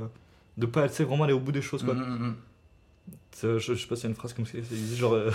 de 0.57 0.67
pas, 0.67 0.89
tu 0.89 0.95
sais, 0.95 1.05
vraiment 1.05 1.25
aller 1.25 1.33
au 1.33 1.41
bout 1.41 1.53
des 1.53 1.63
choses, 1.63 1.85
quoi. 1.85 1.95
Mm, 1.95 1.99
mm, 2.01 2.35
Je, 3.43 3.59
je 3.59 3.75
sais 3.75 3.87
pas 3.87 3.95
s'il 3.97 4.05
y 4.05 4.07
a 4.07 4.11
une 4.11 4.17
phrase 4.17 4.33
comme 4.33 4.47
ça, 4.47 4.59
genre. 4.97 5.17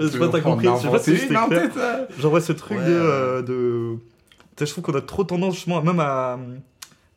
Je 0.00 0.06
sais 0.08 0.18
pas, 0.18 0.28
t'as 0.28 0.40
compris, 0.40 0.68
je 0.68 0.82
sais 0.82 0.90
pas 0.90 0.98
si 0.98 1.16
c'était 1.16 1.34
clair. 1.34 2.06
Genre, 2.18 2.32
ouais, 2.32 2.40
ce 2.40 2.52
truc 2.52 2.78
Ouais, 2.78 2.84
de. 2.86 3.96
Tu 4.56 4.64
sais, 4.64 4.66
je 4.66 4.72
trouve 4.72 4.84
qu'on 4.84 4.94
a 4.94 5.00
trop 5.02 5.24
tendance, 5.24 5.54
justement, 5.54 5.82
même 5.82 6.00
à. 6.00 6.38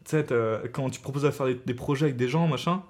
Tu 0.06 0.12
sais, 0.18 0.26
quand 0.74 0.90
tu 0.90 1.00
proposes 1.00 1.26
à 1.26 1.32
faire 1.32 1.46
des, 1.48 1.56
des 1.66 1.74
projets 1.74 2.06
avec 2.06 2.18
des 2.18 2.28
gens, 2.28 2.48
machin, 2.48 2.82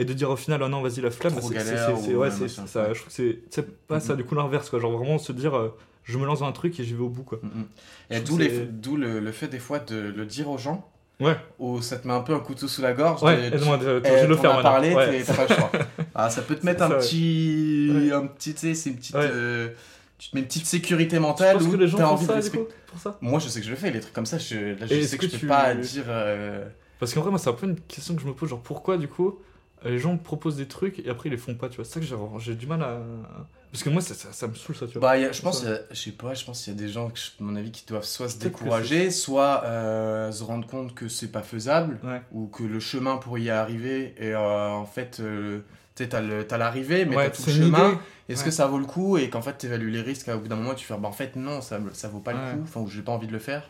et 0.00 0.04
de 0.04 0.12
dire 0.12 0.30
au 0.30 0.36
final, 0.36 0.62
oh 0.62 0.68
non, 0.68 0.80
vas-y, 0.82 1.00
la 1.00 1.10
flemme, 1.10 1.34
Trop 1.36 1.48
c'est- 1.48 2.14
ouais, 2.14 2.30
c'est 2.30 2.48
ça. 2.48 2.64
Je 2.92 2.98
trouve 2.98 3.06
que 3.06 3.12
c'est 3.12 3.38
c'est 3.50 3.86
pas 3.86 4.00
ça, 4.00 4.12
Mhm. 4.14 4.18
du 4.18 4.24
coup, 4.24 4.34
l'inverse, 4.34 4.70
quoi. 4.70 4.78
Genre, 4.80 4.90
vraiment 4.96 5.18
se 5.18 5.32
dire, 5.32 5.54
euh, 5.56 5.76
je 6.04 6.16
me 6.18 6.24
lance 6.26 6.40
dans 6.40 6.46
un 6.46 6.52
truc 6.52 6.78
et 6.80 6.84
j'y 6.84 6.94
vais 6.94 7.02
au 7.02 7.08
bout, 7.08 7.22
quoi. 7.22 7.38
Mm, 7.42 7.46
mm. 7.46 7.64
Et 8.10 8.16
Je 8.16 8.22
d'où, 8.64 8.96
le, 8.96 9.20
le 9.20 9.32
fait 9.32 9.48
des 9.48 9.58
fois 9.58 9.78
de 9.78 9.96
le 10.16 10.24
dire 10.26 10.48
aux 10.48 10.58
gens, 10.58 10.86
Ouais, 11.20 11.36
où 11.58 11.82
ça 11.82 11.98
te 11.98 12.08
met 12.08 12.14
un 12.14 12.20
peu 12.22 12.34
un 12.34 12.40
couteau 12.40 12.66
sous 12.66 12.80
la 12.80 12.94
gorge. 12.94 13.22
ouais, 13.22 13.36
de- 13.50 13.98
t'es 14.00 14.10
Eh, 14.20 14.22
de 14.22 14.26
le 14.26 14.36
faire 14.36 14.62
parlé, 14.62 14.94
Ouais. 14.94 15.10
t'es- 15.18 15.24
t'as 15.24 15.34
pas 15.34 15.46
le 15.48 15.54
choix. 15.54 15.70
Ah, 16.14 16.30
ça 16.30 16.40
peut 16.42 16.56
te 16.56 16.64
mettre 16.64 16.82
un 16.82 16.88
ça, 16.88 16.94
petit, 16.96 17.90
Ouais. 17.94 18.12
un 18.12 18.26
petit, 18.26 18.54
tu 18.54 18.74
sais, 18.74 18.88
une 18.90 18.96
petite, 18.96 19.14
Ouais. 19.14 19.28
euh, 19.30 19.68
tu 20.18 20.30
te 20.30 20.34
mets 20.36 20.40
une 20.40 20.46
petite 20.48 20.64
sécurité 20.66 21.16
Tu 21.16 21.22
mentale 21.22 21.58
penses 21.58 21.66
où 21.66 21.70
que 21.72 21.76
les 21.76 21.88
gens 21.88 21.98
t'as 21.98 22.04
font 22.06 22.12
envie 22.12 22.26
de 22.26 22.40
ça, 22.40 22.50
coup, 22.50 22.64
pour 22.86 22.98
ça? 22.98 23.18
Moi, 23.20 23.38
je 23.38 23.48
sais 23.48 23.60
que 23.60 23.66
je 23.66 23.70
le 23.70 23.76
fais, 23.76 23.90
les 23.90 24.00
trucs 24.00 24.14
comme 24.14 24.24
ça. 24.26 24.38
Je, 24.38 24.78
là, 24.78 24.86
je 24.86 25.00
sais 25.02 25.16
que, 25.18 25.22
que 25.26 25.26
je 25.28 25.32
peux 25.32 25.38
tu- 25.40 25.46
pas 25.46 25.74
dire. 25.74 26.04
euh, 26.08 26.64
Parce 26.98 27.14
qu'en 27.14 27.20
vrai, 27.20 27.30
moi, 27.30 27.38
c'est 27.38 27.48
un 27.50 27.54
peu 27.54 27.66
une 27.66 27.78
question 27.80 28.14
que 28.14 28.22
je 28.22 28.26
me 28.26 28.32
pose, 28.34 28.48
genre 28.50 28.60
pourquoi 28.60 28.96
du 28.98 29.06
coup 29.08 29.38
les 29.84 29.98
gens 29.98 30.16
proposent 30.16 30.56
des 30.56 30.66
trucs 30.68 30.98
et 30.98 31.08
après 31.08 31.28
ils 31.28 31.32
les 31.32 31.38
font 31.38 31.54
pas, 31.54 31.68
tu 31.68 31.76
vois. 31.76 31.84
C'est 31.84 31.94
ça 31.94 32.00
que 32.00 32.06
j'ai- 32.06 32.16
j'ai 32.38 32.54
du 32.54 32.66
mal 32.66 32.82
à. 32.82 32.98
Parce 33.72 33.84
que 33.84 33.90
moi, 33.90 34.02
ça, 34.02 34.14
ça, 34.14 34.32
ça 34.32 34.48
me 34.48 34.54
saoule 34.54 34.74
ça, 34.74 34.86
tu 34.88 34.94
vois. 34.98 35.02
Bah, 35.10 35.16
y 35.18 35.24
a- 35.24 35.30
je 35.30 35.40
pense, 35.42 35.64
a- 35.64 35.78
je 35.92 35.94
sais 35.96 36.10
pas, 36.10 36.34
je 36.34 36.44
pense 36.44 36.64
qu'il 36.64 36.72
y 36.72 36.76
a 36.76 36.78
des 36.80 36.88
gens, 36.88 37.08
que 37.08 37.18
à 37.20 37.44
mon 37.44 37.54
avis, 37.54 37.70
qui 37.70 37.86
doivent 37.86 38.02
soit 38.04 38.28
se 38.28 38.36
Peut-être 38.36 38.58
décourager, 38.58 39.10
soit 39.12 39.62
euh, 39.64 40.32
se 40.32 40.42
rendre 40.42 40.66
compte 40.66 40.92
que 40.94 41.08
c'est 41.08 41.28
pas 41.30 41.42
faisable, 41.42 41.98
Ouais. 42.02 42.20
ou 42.32 42.46
que 42.48 42.64
le 42.64 42.80
chemin 42.80 43.16
pour 43.18 43.38
y 43.38 43.48
arriver, 43.48 44.14
et 44.18 44.34
euh, 44.34 44.70
en 44.70 44.86
fait, 44.86 45.18
euh, 45.20 45.60
tu 45.94 46.02
sais, 46.02 46.08
t'as 46.08 46.20
t'as 46.42 46.58
l'arrivée, 46.58 47.04
mais 47.04 47.14
Ouais, 47.16 47.30
t'as 47.30 47.36
tout 47.36 47.42
le 47.46 47.52
chemin. 47.52 47.88
idée. 47.90 47.98
Est-ce 48.28 48.40
Ouais. 48.40 48.46
que 48.46 48.50
ça 48.50 48.66
vaut 48.66 48.78
le 48.78 48.86
coup 48.86 49.18
Et 49.18 49.30
qu'en 49.30 49.40
fait, 49.42 49.52
t'évalues 49.54 49.90
les 49.90 50.02
risques, 50.02 50.26
au 50.28 50.38
bout 50.38 50.48
d'un 50.48 50.56
moment, 50.56 50.74
tu 50.74 50.84
fais, 50.84 50.96
bah 50.98 51.06
en 51.08 51.12
fait, 51.12 51.36
non, 51.36 51.60
ça, 51.60 51.78
ça 51.92 52.08
vaut 52.08 52.18
pas 52.20 52.32
le 52.32 52.38
coup, 52.38 52.62
enfin, 52.64 52.80
ou 52.80 52.88
j'ai 52.88 53.02
pas 53.02 53.12
envie 53.12 53.28
de 53.28 53.32
le 53.32 53.38
faire. 53.38 53.62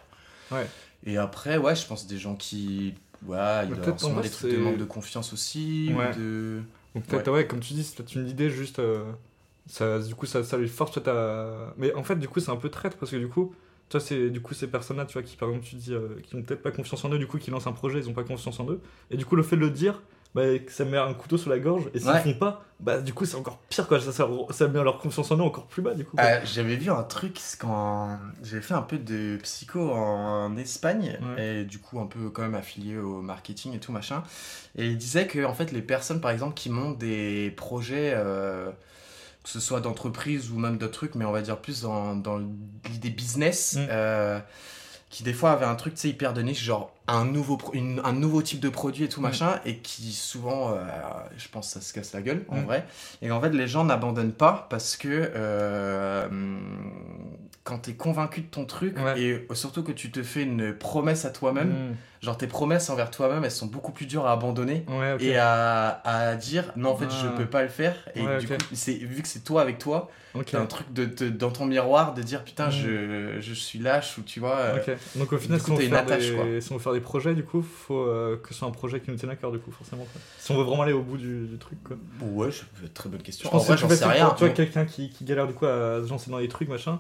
Ouais. 0.51 0.67
Et 1.05 1.19
après, 1.19 1.59
ouais, 1.59 1.77
je 1.77 1.87
pense 1.87 2.07
des 2.07 2.19
gens 2.19 2.37
qui. 2.37 2.95
Ouais, 3.27 3.67
il 3.69 3.75
doit 3.75 3.99
sûrement 3.99 4.21
des 4.21 4.31
trucs 4.31 4.51
de 4.53 4.59
manque 4.59 4.79
de 4.79 4.85
confiance 4.85 5.33
aussi, 5.33 5.91
ou 5.93 5.99
Ouais. 5.99 6.15
de. 6.17 6.63
Donc 6.95 7.05
peut-être, 7.07 7.31
ouais. 7.31 7.47
comme 7.47 7.61
tu 7.61 7.75
dis, 7.75 7.85
c'est 7.85 7.97
peut-être 7.97 8.15
une 8.15 8.29
idée 8.29 8.51
juste. 8.51 8.79
euh, 8.79 9.05
ça, 9.67 9.99
du 10.01 10.15
coup, 10.15 10.27
ça, 10.27 10.43
ça 10.43 10.59
les 10.59 10.67
force 10.67 10.93
peut-être 10.93 11.09
à. 11.09 11.75
Mais 11.77 11.95
en 11.95 12.03
fait, 12.03 12.17
du 12.17 12.29
coup, 12.29 12.41
c'est 12.41 12.51
un 12.51 12.57
peu 12.57 12.69
traître 12.71 12.97
parce 12.97 13.13
que 13.13 13.17
du 13.17 13.29
coup, 13.29 13.55
toi, 13.89 14.01
c'est 14.01 14.31
du 14.31 14.41
coup 14.41 14.55
ces 14.55 14.67
personnes-là, 14.69 15.05
tu 15.05 15.13
vois, 15.15 15.23
qui 15.23 15.37
par 15.37 15.49
exemple, 15.51 15.67
tu 15.67 15.77
dis, 15.77 15.93
euh, 15.93 16.21
qui 16.23 16.35
ont 16.35 16.43
peut-être 16.43 16.63
pas 16.63 16.71
confiance 16.73 17.05
en 17.05 17.11
eux, 17.13 17.19
du 17.19 17.27
coup, 17.27 17.39
qui 17.39 17.51
lancent 17.51 17.67
un 17.67 17.73
projet, 17.73 17.99
ils 17.99 18.09
ont 18.09 18.15
pas 18.15 18.25
confiance 18.25 18.59
en 18.61 18.69
eux. 18.71 18.81
Et 19.11 19.17
du 19.17 19.25
coup, 19.25 19.37
le 19.37 19.43
fait 19.43 19.57
de 19.57 19.61
le 19.61 19.71
dire, 19.71 20.03
bah, 20.35 20.59
que 20.59 20.71
ça 20.73 20.85
met 20.85 20.99
un 20.99 21.13
couteau 21.15 21.37
sous 21.39 21.49
la 21.49 21.59
gorge. 21.59 21.85
Et 21.95 21.99
s'ils 21.99 22.09
Ouais. 22.09 22.21
font 22.23 22.35
pas, 22.35 22.65
bah, 22.79 23.01
du 23.01 23.13
coup, 23.13 23.25
c'est 23.27 23.37
encore 23.37 23.59
pire, 23.69 23.87
quoi. 23.89 24.01
Ça, 24.01 24.13
ça, 24.13 24.29
ça 24.51 24.69
met 24.69 24.83
leur 24.83 24.99
confiance 24.99 25.31
en 25.31 25.37
eux 25.37 25.43
encore 25.43 25.67
plus 25.67 25.83
bas, 25.83 25.95
du 25.95 26.05
coup. 26.05 26.17
Euh, 26.21 26.41
j'avais 26.45 26.77
vu 26.77 26.91
un 26.91 27.03
truc 27.03 27.39
quand 27.59 28.19
j'avais 28.43 28.63
fait 28.63 28.75
un 28.75 28.83
peu 28.83 28.99
de 28.99 29.37
psycho 29.43 29.91
en 29.91 30.57
Espagne 30.57 31.19
Ouais. 31.37 31.61
et 31.61 31.65
du 31.65 31.79
coup 31.79 32.01
un 32.01 32.07
peu 32.07 32.31
quand 32.31 32.43
même 32.43 32.55
affilié 32.55 32.97
au 32.97 33.21
marketing 33.23 33.75
et 33.75 33.79
tout 33.81 33.93
machin 33.93 34.23
et 34.77 34.87
il 34.87 34.97
disait 34.99 35.27
que 35.27 35.45
en 35.45 35.53
fait 35.55 35.73
les 35.73 35.83
personnes 35.83 36.21
par 36.21 36.31
exemple 36.31 36.55
qui 36.55 36.71
montent 36.71 36.99
des 36.99 37.53
projets 37.57 38.13
euh, 38.15 38.71
que 39.43 39.49
ce 39.51 39.61
soit 39.61 39.81
d'entreprise 39.81 40.51
ou 40.51 40.59
même 40.59 40.79
d'autres 40.79 40.93
trucs 40.93 41.15
mais 41.15 41.25
on 41.25 41.33
va 41.33 41.43
dire 41.43 41.59
plus 41.59 41.83
dans, 41.83 42.15
dans 42.17 42.39
l'idée 42.91 43.11
business 43.11 43.75
Mm. 43.77 43.87
euh, 43.91 44.41
qui 45.11 45.23
des 45.25 45.33
fois 45.33 45.51
avaient 45.53 45.67
un 45.67 45.75
truc 45.75 45.95
tu 45.95 46.01
sais 46.03 46.09
hyper 46.09 46.33
de 46.33 46.41
niche 46.41 46.63
genre 46.63 46.93
un 47.09 47.25
nouveau 47.25 47.59
une- 47.73 48.01
un 48.05 48.13
nouveau 48.13 48.43
type 48.43 48.61
de 48.61 48.69
produit 48.69 49.05
et 49.05 49.09
tout 49.09 49.21
Mm. 49.21 49.25
machin 49.25 49.61
et 49.67 49.79
qui 49.79 50.13
souvent 50.13 50.71
euh, 50.73 50.77
je 51.37 51.49
pense 51.49 51.69
ça 51.69 51.81
se 51.81 51.93
casse 51.93 52.13
la 52.13 52.23
gueule 52.23 52.45
en 52.49 52.59
Mm. 52.61 52.65
vrai 52.65 52.87
et 53.21 53.31
en 53.33 53.41
fait, 53.41 53.51
les 53.51 53.67
gens 53.67 53.85
n'abandonnent 53.85 54.33
pas 54.33 54.67
parce 54.71 54.97
que 54.97 55.09
euh, 55.35 56.29
quand 57.71 57.79
t'es 57.79 57.95
convaincu 57.95 58.41
de 58.41 58.47
ton 58.47 58.65
truc 58.65 58.99
Ouais. 58.99 59.21
et 59.21 59.47
surtout 59.55 59.85
que 59.85 59.93
tu 59.93 60.11
te 60.11 60.23
fais 60.25 60.43
une 60.43 60.75
promesse 60.75 61.25
à 61.25 61.31
toi-même, 61.31 61.69
Mm. 61.69 61.97
genre 62.25 62.37
tes 62.37 62.49
promesses 62.49 62.91
envers 62.91 63.11
toi-même, 63.13 63.45
elles 63.45 63.51
sont 63.53 63.67
beaucoup 63.67 63.93
plus 63.93 64.07
dures 64.07 64.27
à 64.27 64.33
abandonner 64.33 64.85
Ouais, 64.89 65.17
et 65.21 65.37
à, 65.37 66.01
à 66.05 66.35
dire 66.35 66.73
non, 66.77 66.91
en 66.91 66.97
fait, 66.97 67.09
je 67.11 67.27
Ah. 67.29 67.35
peux 67.37 67.47
pas 67.47 67.63
le 67.63 67.69
faire. 67.69 67.95
Et 68.17 68.23
Ouais, 68.23 68.39
du 68.39 68.49
coup, 68.49 68.55
c'est, 68.73 68.95
vu 68.95 69.23
que 69.23 69.29
c'est 69.29 69.45
toi 69.45 69.63
avec 69.63 69.79
toi, 69.79 70.11
Ok. 70.35 70.47
t'as 70.51 70.61
un 70.61 70.67
truc 70.67 70.93
de, 70.93 71.05
de- 71.05 71.29
dans 71.29 71.51
ton 71.51 71.65
miroir 71.67 72.13
de 72.15 72.23
dire 72.23 72.43
putain, 72.45 72.69
Mm. 72.69 72.73
je, 72.73 73.41
je 73.41 73.55
suis 73.55 73.79
lâche 73.79 74.19
ou 74.19 74.23
tu 74.23 74.41
vois. 74.41 74.57
euh. 74.57 74.97
Donc 75.17 75.33
au 75.33 75.39
final, 75.39 75.61
si 75.61 75.71
on, 75.71 75.79
une 75.79 75.91
faire 75.91 75.99
attache, 76.01 76.29
des... 76.31 76.35
quoi. 76.35 76.45
si 76.61 76.73
on 76.73 76.77
veut 76.77 76.83
faire 76.83 76.93
des 76.93 77.01
projets, 77.01 77.35
du 77.35 77.45
coup, 77.45 77.63
faut 77.63 78.03
euh, 78.05 78.37
que 78.37 78.49
ce 78.53 78.55
soit 78.55 78.69
un 78.69 78.73
projet 78.73 78.99
qui 79.01 79.11
nous 79.13 79.17
tienne 79.17 79.31
à 79.31 79.37
cœur, 79.37 79.53
du 79.53 79.59
coup, 79.61 79.71
forcément. 79.71 80.03
quoi. 80.13 80.21
Si 80.39 80.51
on 80.51 80.57
veut 80.57 80.65
vraiment 80.65 80.83
aller 80.83 80.93
au 80.93 81.03
bout 81.03 81.17
du, 81.19 81.47
du 81.47 81.57
truc, 81.59 81.79
quoi. 81.85 81.97
Ouais, 82.21 82.51
je- 82.51 82.87
très 82.89 83.09
bonne 83.09 83.23
question. 83.23 83.49
Je 83.49 83.55
En 83.55 83.59
pense 83.59 83.67
vrai, 83.69 83.77
que 83.77 83.81
j'en 83.83 83.89
c'est 83.89 83.97
sais 83.97 84.05
rien. 84.07 84.27
pour- 84.27 84.35
Tu 84.35 84.41
vois, 84.41 84.49
mais- 84.49 84.55
quelqu'un 84.55 84.85
qui, 84.85 85.11
qui 85.11 85.25
galère 85.25 85.47
du 85.47 85.53
coup 85.55 85.67
à 85.67 86.01
se 86.05 86.09
lancer 86.11 86.31
dans 86.31 86.39
les 86.39 86.49
trucs, 86.49 86.69
machin, 86.69 86.99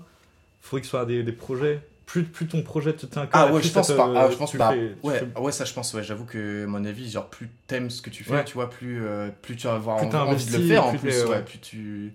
faudrait 0.60 0.80
que 0.80 0.86
ce 0.86 0.90
soit 0.90 1.06
des, 1.06 1.22
des 1.22 1.32
projets. 1.32 1.80
Plus, 2.06 2.24
plus 2.24 2.48
ton 2.48 2.62
projet 2.62 2.92
te 2.92 3.06
tient. 3.06 3.28
Ah 3.32 3.52
ouais, 3.52 3.60
plus 3.60 3.68
je 3.68 3.72
pense 3.72 3.92
pas. 3.92 4.12
Ah, 4.16 4.28
je 4.30 4.36
pense 4.36 4.52
pas. 4.56 4.72
fais- 4.72 4.96
tu 5.00 5.06
ouais, 5.06 5.18
fais- 5.20 5.38
ouais, 5.40 5.52
ça 5.52 5.64
je 5.64 5.72
pense. 5.72 5.94
Ouais, 5.94 6.02
j'avoue 6.02 6.24
que 6.24 6.64
à 6.64 6.66
mon 6.66 6.84
avis, 6.84 7.08
genre 7.08 7.28
plus 7.28 7.48
t'aimes 7.68 7.88
ce 7.88 8.02
que 8.02 8.10
tu 8.10 8.24
fais, 8.24 8.32
Ouais. 8.32 8.44
tu 8.44 8.54
vois, 8.54 8.68
plus 8.68 9.04
euh, 9.06 9.28
plus 9.42 9.54
tu 9.54 9.68
vas 9.68 9.74
avoir 9.74 9.98
Plus 9.98 10.06
envie, 10.16 10.44
de 10.44 10.56
le 10.58 10.66
faire 10.66 10.86
en 10.86 10.94
plus 10.96 11.24
ouais, 11.24 11.42
plus 11.42 11.58
tu. 11.60 12.12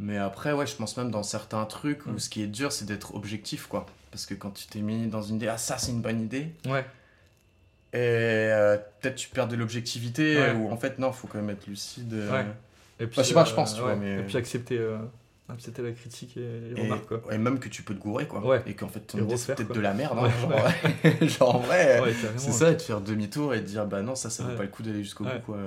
Mais 0.00 0.16
après, 0.18 0.52
ouais, 0.52 0.66
je 0.66 0.74
pense 0.74 0.96
même 0.96 1.12
dans 1.12 1.22
certains 1.22 1.64
trucs 1.64 2.06
où 2.06 2.18
ce 2.18 2.28
qui 2.28 2.42
est 2.42 2.46
dur, 2.48 2.72
c'est 2.72 2.86
d'être 2.86 3.14
objectif, 3.14 3.66
quoi. 3.68 3.86
Parce 4.10 4.26
que 4.26 4.34
quand 4.34 4.50
tu 4.50 4.66
t'es 4.66 4.80
mis 4.80 5.06
dans 5.06 5.22
une 5.22 5.36
idée, 5.36 5.46
ah 5.48 5.58
ça 5.58 5.78
c'est 5.78 5.92
une 5.92 6.00
bonne 6.02 6.20
idée, 6.20 6.48
Ouais. 6.66 6.80
et 7.92 7.96
euh, 7.98 8.76
peut-être 9.00 9.14
tu 9.16 9.28
perds 9.28 9.48
de 9.48 9.54
l'objectivité, 9.56 10.50
ou 10.56 10.70
en 10.72 10.76
fait 10.76 10.98
non, 10.98 11.12
faut 11.12 11.28
quand 11.28 11.38
même 11.38 11.50
être 11.50 11.66
lucide. 11.68 12.12
euh, 12.14 12.32
Ouais. 12.32 12.46
Et 13.00 13.06
puis, 13.06 13.16
Bah, 13.16 13.22
je 13.22 13.28
sais 13.28 13.34
pas, 13.34 13.44
je 13.44 13.54
pense, 13.54 13.74
tu 13.74 13.80
vois, 13.80 13.90
ouais. 13.90 13.96
mais- 13.96 14.18
Et 14.18 14.22
puis 14.24 14.36
accepter, 14.36 14.76
euh, 15.48 15.54
accepter 15.54 15.82
la 15.82 15.92
critique 15.92 16.36
et 16.36 16.40
les 16.40 16.80
Et, 16.80 16.82
remarques, 16.82 17.06
quoi. 17.06 17.22
et 17.32 17.38
même 17.38 17.58
que 17.58 17.68
tu 17.68 17.82
peux 17.82 17.94
te 17.94 18.00
gourer, 18.00 18.26
quoi. 18.26 18.44
Ouais. 18.44 18.62
Et 18.66 18.74
qu'en 18.74 18.88
fait, 18.88 19.00
ton 19.00 19.18
idée 19.18 19.36
c'est 19.36 19.54
peut-être 19.54 19.72
de 19.72 19.80
la 19.80 19.94
merde, 19.94 20.18
hein, 20.18 20.24
Ouais, 20.24 21.28
genre, 21.28 21.28
genre 21.28 21.54
en 21.56 21.58
vrai. 21.60 22.02
C'est 22.36 22.52
ça, 22.52 22.70
et 22.70 22.74
de 22.74 22.82
faire 22.82 23.00
demi-tour 23.00 23.54
et 23.54 23.60
de 23.60 23.66
dire 23.66 23.86
bah 23.86 24.02
non, 24.02 24.14
ça, 24.14 24.30
ça 24.30 24.44
vaut 24.44 24.56
pas 24.56 24.62
le 24.62 24.68
coup 24.68 24.82
d'aller 24.82 25.02
jusqu'au 25.02 25.24
bout 25.24 25.40
quoi. 25.44 25.58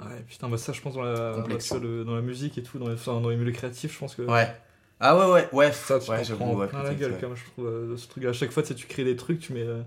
Ouais, 0.00 0.22
putain, 0.28 0.48
bah 0.48 0.58
ça, 0.58 0.72
je 0.72 0.80
pense 0.80 0.94
dans 0.94 1.02
la, 1.02 1.36
dans, 1.36 2.14
la 2.14 2.20
musique 2.20 2.58
et 2.58 2.62
tout, 2.62 2.78
dans 2.78 2.88
les, 2.88 2.94
enfin, 2.94 3.20
dans 3.20 3.28
les 3.28 3.36
milieux 3.36 3.52
créatifs, 3.52 3.94
je 3.94 3.98
pense 3.98 4.14
que. 4.14 4.22
Ouais. 4.22 4.52
Ah 5.00 5.16
ouais, 5.16 5.32
ouais, 5.32 5.48
ouais. 5.52 5.72
Ça, 5.72 5.98
tu 5.98 6.10
ouais, 6.10 6.22
prends 6.36 6.66
plein 6.66 6.82
la 6.82 6.94
gueule 6.94 7.16
quand 7.20 7.28
même, 7.28 7.36
je 7.36 7.44
trouve, 7.44 7.66
euh, 7.66 7.96
ce 7.96 8.08
truc. 8.08 8.24
À 8.24 8.32
chaque 8.32 8.50
fois, 8.50 8.62
tu 8.62 8.68
sais, 8.68 8.74
tu 8.74 8.86
crées 8.86 9.04
des 9.04 9.16
trucs, 9.16 9.38
tu 9.38 9.52
mets 9.52 9.62
euh, 9.62 9.82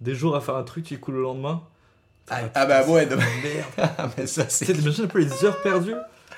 des 0.00 0.14
jours 0.14 0.36
à 0.36 0.40
faire 0.40 0.56
un 0.56 0.62
truc, 0.62 0.84
tu 0.84 0.94
écoules 0.94 1.14
le 1.16 1.22
lendemain. 1.22 1.62
Ah, 2.28 2.36
putain, 2.36 2.50
ah 2.54 2.66
bah 2.66 2.86
ouais, 2.86 3.06
de 3.06 3.16
merde. 3.16 3.26
Ah, 3.98 4.08
mais 4.16 4.26
ça 4.26 4.48
c'est. 4.48 4.66
t'imagines 4.66 5.04
un 5.04 5.08
peu 5.08 5.18
les 5.18 5.44
heures 5.44 5.60
perdues 5.62 5.94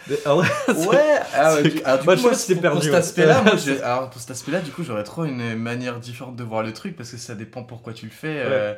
Mais, 0.08 0.18
ah 0.24 0.36
ouais, 0.36 0.46
Ouais, 0.86 1.20
ah 1.34 1.54
ouais, 1.54 1.62
c'est- 1.62 1.70
du, 1.70 1.82
alors, 1.82 1.98
du 2.00 2.04
Moi, 2.04 2.14
coup, 2.16 2.22
je 2.22 2.54
moi, 2.54 2.60
perdu, 2.60 2.76
pour 2.76 2.82
cet 2.84 2.94
aspect-là, 2.94 3.44
alors, 3.84 4.10
pour 4.10 4.20
cet 4.20 4.30
aspect-là, 4.30 4.60
du 4.60 4.70
coup, 4.70 4.82
j'aurais 4.84 5.04
trop 5.04 5.24
une 5.24 5.54
manière 5.56 5.98
différente 6.00 6.36
de 6.36 6.44
voir 6.44 6.62
le 6.62 6.72
truc 6.72 6.96
parce 6.96 7.10
que 7.10 7.16
ça 7.16 7.34
dépend 7.34 7.62
pourquoi 7.62 7.92
tu 7.92 8.06
le 8.06 8.12
fais. 8.12 8.42
euh, 8.44 8.74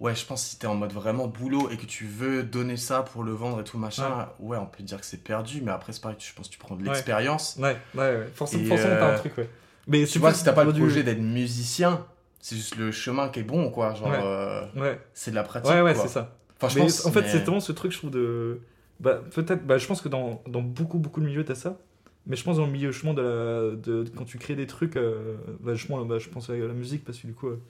Ouais, 0.00 0.14
je 0.14 0.24
pense 0.24 0.44
que 0.44 0.50
si 0.50 0.58
t'es 0.58 0.68
en 0.68 0.76
mode 0.76 0.92
vraiment 0.92 1.26
boulot 1.26 1.70
et 1.70 1.76
que 1.76 1.84
tu 1.86 2.06
veux 2.06 2.44
donner 2.44 2.76
ça 2.76 3.02
pour 3.02 3.24
le 3.24 3.32
vendre 3.32 3.60
et 3.60 3.64
tout 3.64 3.78
machin, 3.78 4.28
ouais, 4.38 4.56
on 4.56 4.66
peut 4.66 4.84
dire 4.84 5.00
que 5.00 5.06
c'est 5.06 5.22
perdu, 5.22 5.60
mais 5.60 5.72
après 5.72 5.92
c'est 5.92 6.00
pareil, 6.00 6.16
je 6.20 6.32
pense 6.34 6.46
que 6.48 6.52
tu 6.52 6.58
prends 6.58 6.76
de 6.76 6.84
l'expérience. 6.84 7.56
ouais, 7.58 7.76
ouais, 7.94 8.00
ouais. 8.00 8.26
Forcément, 8.32 8.64
forcément 8.68 8.94
t'as 9.00 9.06
euh, 9.08 9.14
un 9.14 9.18
truc, 9.18 9.36
ouais. 9.38 9.48
Mais 9.88 10.04
Tu 10.06 10.18
vois, 10.18 10.34
si 10.34 10.44
t'as 10.44 10.52
pas 10.52 10.64
le 10.64 10.72
projet 10.72 11.02
d'être 11.02 11.18
musicien, 11.20 12.04
c'est 12.40 12.54
juste 12.56 12.76
le 12.76 12.92
chemin 12.92 13.28
qui 13.28 13.40
est 13.40 13.42
bon, 13.42 13.70
quoi. 13.70 13.94
Genre, 13.94 14.08
Ouais. 14.08 14.20
euh, 14.22 14.62
Ouais, 14.76 15.00
c'est 15.14 15.30
de 15.32 15.36
la 15.36 15.42
pratique. 15.42 15.70
ouais, 15.72 15.80
ouais, 15.82 15.94
c'est 15.94 16.08
ça. 16.08 16.36
Enfin, 16.60 16.68
je 16.68 16.78
Mais 16.78 16.84
pense. 16.86 17.06
en 17.06 17.12
fait, 17.12 17.26
c'est 17.28 17.38
vraiment 17.38 17.60
ce 17.60 17.72
truc, 17.72 17.90
je 17.92 17.98
trouve, 17.98 18.10
de. 18.10 18.60
Bah, 19.00 19.22
peut-être, 19.34 19.64
bah, 19.66 19.78
je 19.78 19.86
pense 19.86 20.00
que 20.00 20.08
dans, 20.08 20.42
dans 20.48 20.62
beaucoup, 20.62 20.98
beaucoup 20.98 21.20
de 21.20 21.26
milieux, 21.26 21.44
t'as 21.44 21.54
ça. 21.54 21.78
Mais 22.26 22.36
je 22.36 22.44
pense 22.44 22.56
dans 22.58 22.66
le 22.66 22.72
milieu, 22.72 22.90
justement, 22.90 23.14
de, 23.14 23.22
la, 23.22 23.60
de, 23.76 24.02
de- 24.04 24.10
quand 24.14 24.24
tu 24.24 24.38
crées 24.38 24.54
des 24.56 24.66
trucs, 24.66 24.96
euh, 24.96 25.36
bah, 25.60 25.74
justement, 25.74 26.04
bah, 26.04 26.18
je 26.18 26.28
pense 26.28 26.50
à 26.50 26.56
la 26.56 26.74
musique, 26.74 27.04
parce 27.04 27.18
que 27.18 27.26
du 27.26 27.32
coup, 27.32 27.48
euh, 27.48 27.60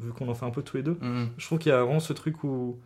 vu 0.00 0.12
qu'on 0.12 0.28
en 0.28 0.34
fait 0.34 0.46
un 0.46 0.50
peu 0.50 0.62
tous 0.62 0.76
les 0.76 0.82
deux, 0.82 0.96
Mhm. 1.00 1.28
je 1.36 1.44
trouve 1.46 1.58
qu'il 1.58 1.70
y 1.70 1.74
a 1.74 1.82
vraiment 1.82 2.00
ce 2.00 2.12
truc 2.12 2.42
où, 2.44 2.78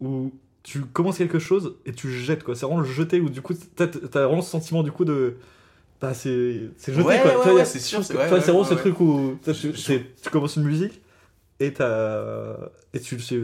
où 0.00 0.32
tu 0.62 0.82
commences 0.82 1.18
quelque 1.18 1.38
chose 1.38 1.76
et 1.84 1.92
tu 1.92 2.10
jettes, 2.12 2.42
quoi. 2.44 2.54
C'est 2.54 2.64
vraiment 2.66 2.80
le 2.80 2.86
jeter, 2.86 3.20
où 3.20 3.28
du 3.28 3.42
coup, 3.42 3.54
t'as 3.76 3.84
as 3.86 4.26
vraiment 4.26 4.42
ce 4.42 4.50
sentiment, 4.50 4.82
du 4.82 4.92
coup, 4.92 5.04
de. 5.04 5.36
Bah, 6.00 6.14
c'est 6.14 6.70
c'est 6.76 6.92
jeté, 6.94 7.06
Ouais, 7.06 7.20
quoi. 7.20 7.44
ouais, 7.46 7.52
ouais, 7.54 7.64
c'est 7.64 7.80
sûr, 7.80 8.04
c'est- 8.04 8.14
vraiment 8.14 8.62
ce 8.64 8.74
truc 8.74 9.00
où 9.00 9.36
Je- 9.46 9.70
tu 10.22 10.30
commences 10.30 10.54
une 10.56 10.62
musique 10.62 11.00
et 11.60 11.72
t'as. 11.72 12.54
Et 12.94 13.00
tu 13.00 13.18
c'est 13.20 13.36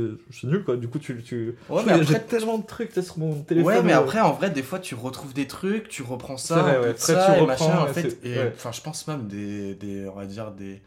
nul, 0.44 0.64
quoi. 0.64 0.76
Du 0.76 0.88
coup, 0.88 0.98
tu. 0.98 1.22
tu... 1.22 1.56
Ouais, 1.68 1.82
mais 1.84 2.02
J'ai 2.04 2.16
après, 2.16 2.20
tellement 2.20 2.58
de 2.58 2.66
trucs 2.66 2.92
sur 2.92 3.18
mon 3.18 3.42
téléphone. 3.42 3.72
Ouais, 3.72 3.82
mais 3.82 3.92
euh, 3.92 3.98
après, 3.98 4.20
en 4.20 4.32
vrai, 4.32 4.50
des 4.50 4.62
fois, 4.62 4.78
tu 4.78 4.94
retrouves 4.94 5.34
des 5.34 5.46
trucs, 5.46 5.88
tu 5.88 6.02
reprends 6.02 6.36
ça, 6.36 6.62
vrai, 6.62 6.78
ouais. 6.78 6.90
Après, 6.90 6.98
ça, 6.98 7.26
tu 7.26 7.38
et 7.38 7.40
reprends, 7.40 7.68
machin, 7.68 7.78
en 7.80 7.86
fait. 7.92 8.18
Et 8.22 8.36
ouais. 8.38 8.52
enfin, 8.54 8.72
je 8.72 8.80
pense 8.80 9.06
même 9.08 9.26
des, 9.26 9.74
des, 9.74 10.08
on 10.08 10.14
va 10.14 10.26
dire, 10.26 10.52
des, 10.52 10.80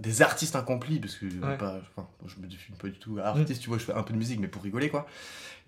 des 0.00 0.22
artistes 0.22 0.54
incomplis, 0.56 1.00
parce 1.00 1.16
que 1.16 1.24
Ouais. 1.26 1.54
Mm. 1.54 1.58
pas, 1.58 1.76
enfin, 1.96 2.08
je 2.26 2.40
me 2.40 2.46
définis 2.46 2.78
pas 2.78 2.88
du 2.88 2.98
tout 2.98 3.18
artiste, 3.22 3.62
tu 3.62 3.68
vois, 3.68 3.78
je 3.78 3.84
fais 3.84 3.92
un 3.94 4.02
peu 4.02 4.12
de 4.12 4.18
musique, 4.18 4.38
mais 4.40 4.48
pour 4.48 4.62
rigoler, 4.62 4.88
quoi. 4.90 5.06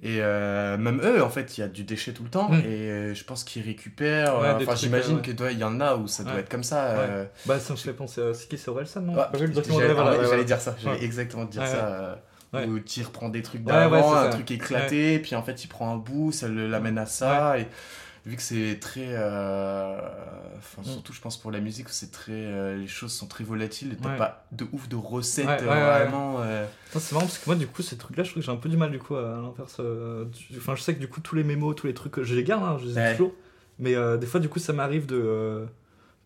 Et 0.02 0.18
euh, 0.20 0.78
même 0.78 1.00
eux, 1.04 1.22
en 1.22 1.28
fait, 1.28 1.58
il 1.58 1.60
y 1.60 1.64
a 1.64 1.68
du 1.68 1.84
déchet 1.84 2.12
tout 2.12 2.22
le 2.22 2.30
temps, 2.30 2.48
Mm. 2.50 2.60
et 2.60 2.90
euh, 2.90 3.14
je 3.14 3.24
pense 3.24 3.44
qu'ils 3.44 3.62
récupèrent. 3.62 4.38
Ouais, 4.38 4.46
euh, 4.48 4.56
Enfin, 4.62 4.74
j'imagine 4.76 5.16
ouais. 5.16 5.22
que 5.22 5.32
toi, 5.32 5.50
il 5.52 5.58
y 5.58 5.64
en 5.64 5.80
a 5.80 5.96
où 5.96 6.06
ça 6.06 6.22
doit 6.24 6.34
Ouais. 6.34 6.40
être 6.40 6.48
comme 6.48 6.62
ça. 6.64 6.84
euh, 6.90 7.24
Bah, 7.46 7.58
ça 7.60 7.72
me 7.74 7.78
fait 7.78 7.92
penser 7.92 8.22
à. 8.22 8.32
C'est 8.34 8.68
Orelsan, 8.68 9.02
non? 9.02 9.14
Ouais, 9.14 9.24
le 9.32 9.38
j'allais 9.52 10.18
ouais, 10.18 10.26
ouais. 10.38 10.44
dire 10.44 10.60
ça, 10.60 10.76
j'allais 10.82 10.98
Ouais. 10.98 11.04
exactement 11.04 11.46
te 11.46 11.52
dire 11.52 11.62
Ouais, 11.62 11.68
ça. 11.68 11.86
euh, 11.86 12.14
Ouais. 12.52 12.66
Où 12.66 12.80
tu 12.80 13.00
reprends 13.04 13.28
des 13.28 13.42
trucs 13.42 13.64
Ouais, 13.64 13.72
ouais, 13.72 13.78
d'avant, 13.90 14.12
un 14.12 14.24
ça. 14.24 14.30
truc 14.30 14.50
éclaté, 14.50 15.20
puis 15.20 15.36
en 15.36 15.42
fait 15.44 15.62
il 15.62 15.68
prend 15.68 15.92
un 15.94 15.96
bout, 15.98 16.32
ça 16.32 16.48
l'amène 16.48 16.98
à 16.98 17.06
ça. 17.06 17.58
Et 17.60 17.68
vu 18.26 18.36
que 18.36 18.42
c'est 18.42 18.78
très. 18.80 19.06
euh, 19.08 19.98
Enfin, 20.58 20.82
Mm. 20.82 20.92
surtout 20.92 21.12
je 21.12 21.20
pense 21.20 21.36
pour 21.38 21.50
la 21.50 21.60
musique, 21.60 21.88
c'est 21.88 22.10
très. 22.12 22.32
euh, 22.32 22.76
les 22.76 22.86
choses 22.86 23.12
sont 23.12 23.26
très 23.26 23.44
volatiles, 23.44 23.92
et 23.92 23.96
t'as 23.96 24.10
Ouais. 24.10 24.16
pas 24.18 24.44
de 24.52 24.66
ouf 24.72 24.88
de 24.88 24.96
recettes 24.96 25.46
Ouais, 25.46 25.58
euh, 25.62 25.68
ouais, 25.68 26.04
vraiment. 26.04 26.40
C'est 26.92 27.12
marrant 27.12 27.26
parce 27.26 27.38
que 27.38 27.46
moi, 27.46 27.56
du 27.56 27.66
coup, 27.66 27.82
ces 27.82 27.96
trucs-là, 27.96 28.24
je 28.24 28.30
trouve 28.30 28.42
que 28.42 28.46
j'ai 28.46 28.52
un 28.52 28.56
peu 28.56 28.68
du 28.68 28.76
mal, 28.76 28.90
du 28.90 28.98
coup, 28.98 29.16
à 29.16 29.22
l'inverse. 29.22 29.80
Enfin, 30.56 30.74
je 30.76 30.82
sais 30.82 30.94
que 30.94 31.00
du 31.00 31.08
coup, 31.08 31.20
tous 31.20 31.34
les 31.34 31.44
mémos, 31.44 31.74
tous 31.74 31.86
les 31.86 31.94
trucs, 31.94 32.22
je 32.22 32.34
les 32.34 32.44
garde, 32.44 32.62
hein, 32.64 32.78
je 32.80 32.86
les 32.86 32.98
ai 32.98 33.12
toujours. 33.12 33.32
Mais 33.78 33.94
des 34.18 34.26
fois, 34.26 34.40
du 34.40 34.48
coup, 34.48 34.58
ça 34.58 34.72
m'arrive 34.72 35.06
de. 35.06 35.66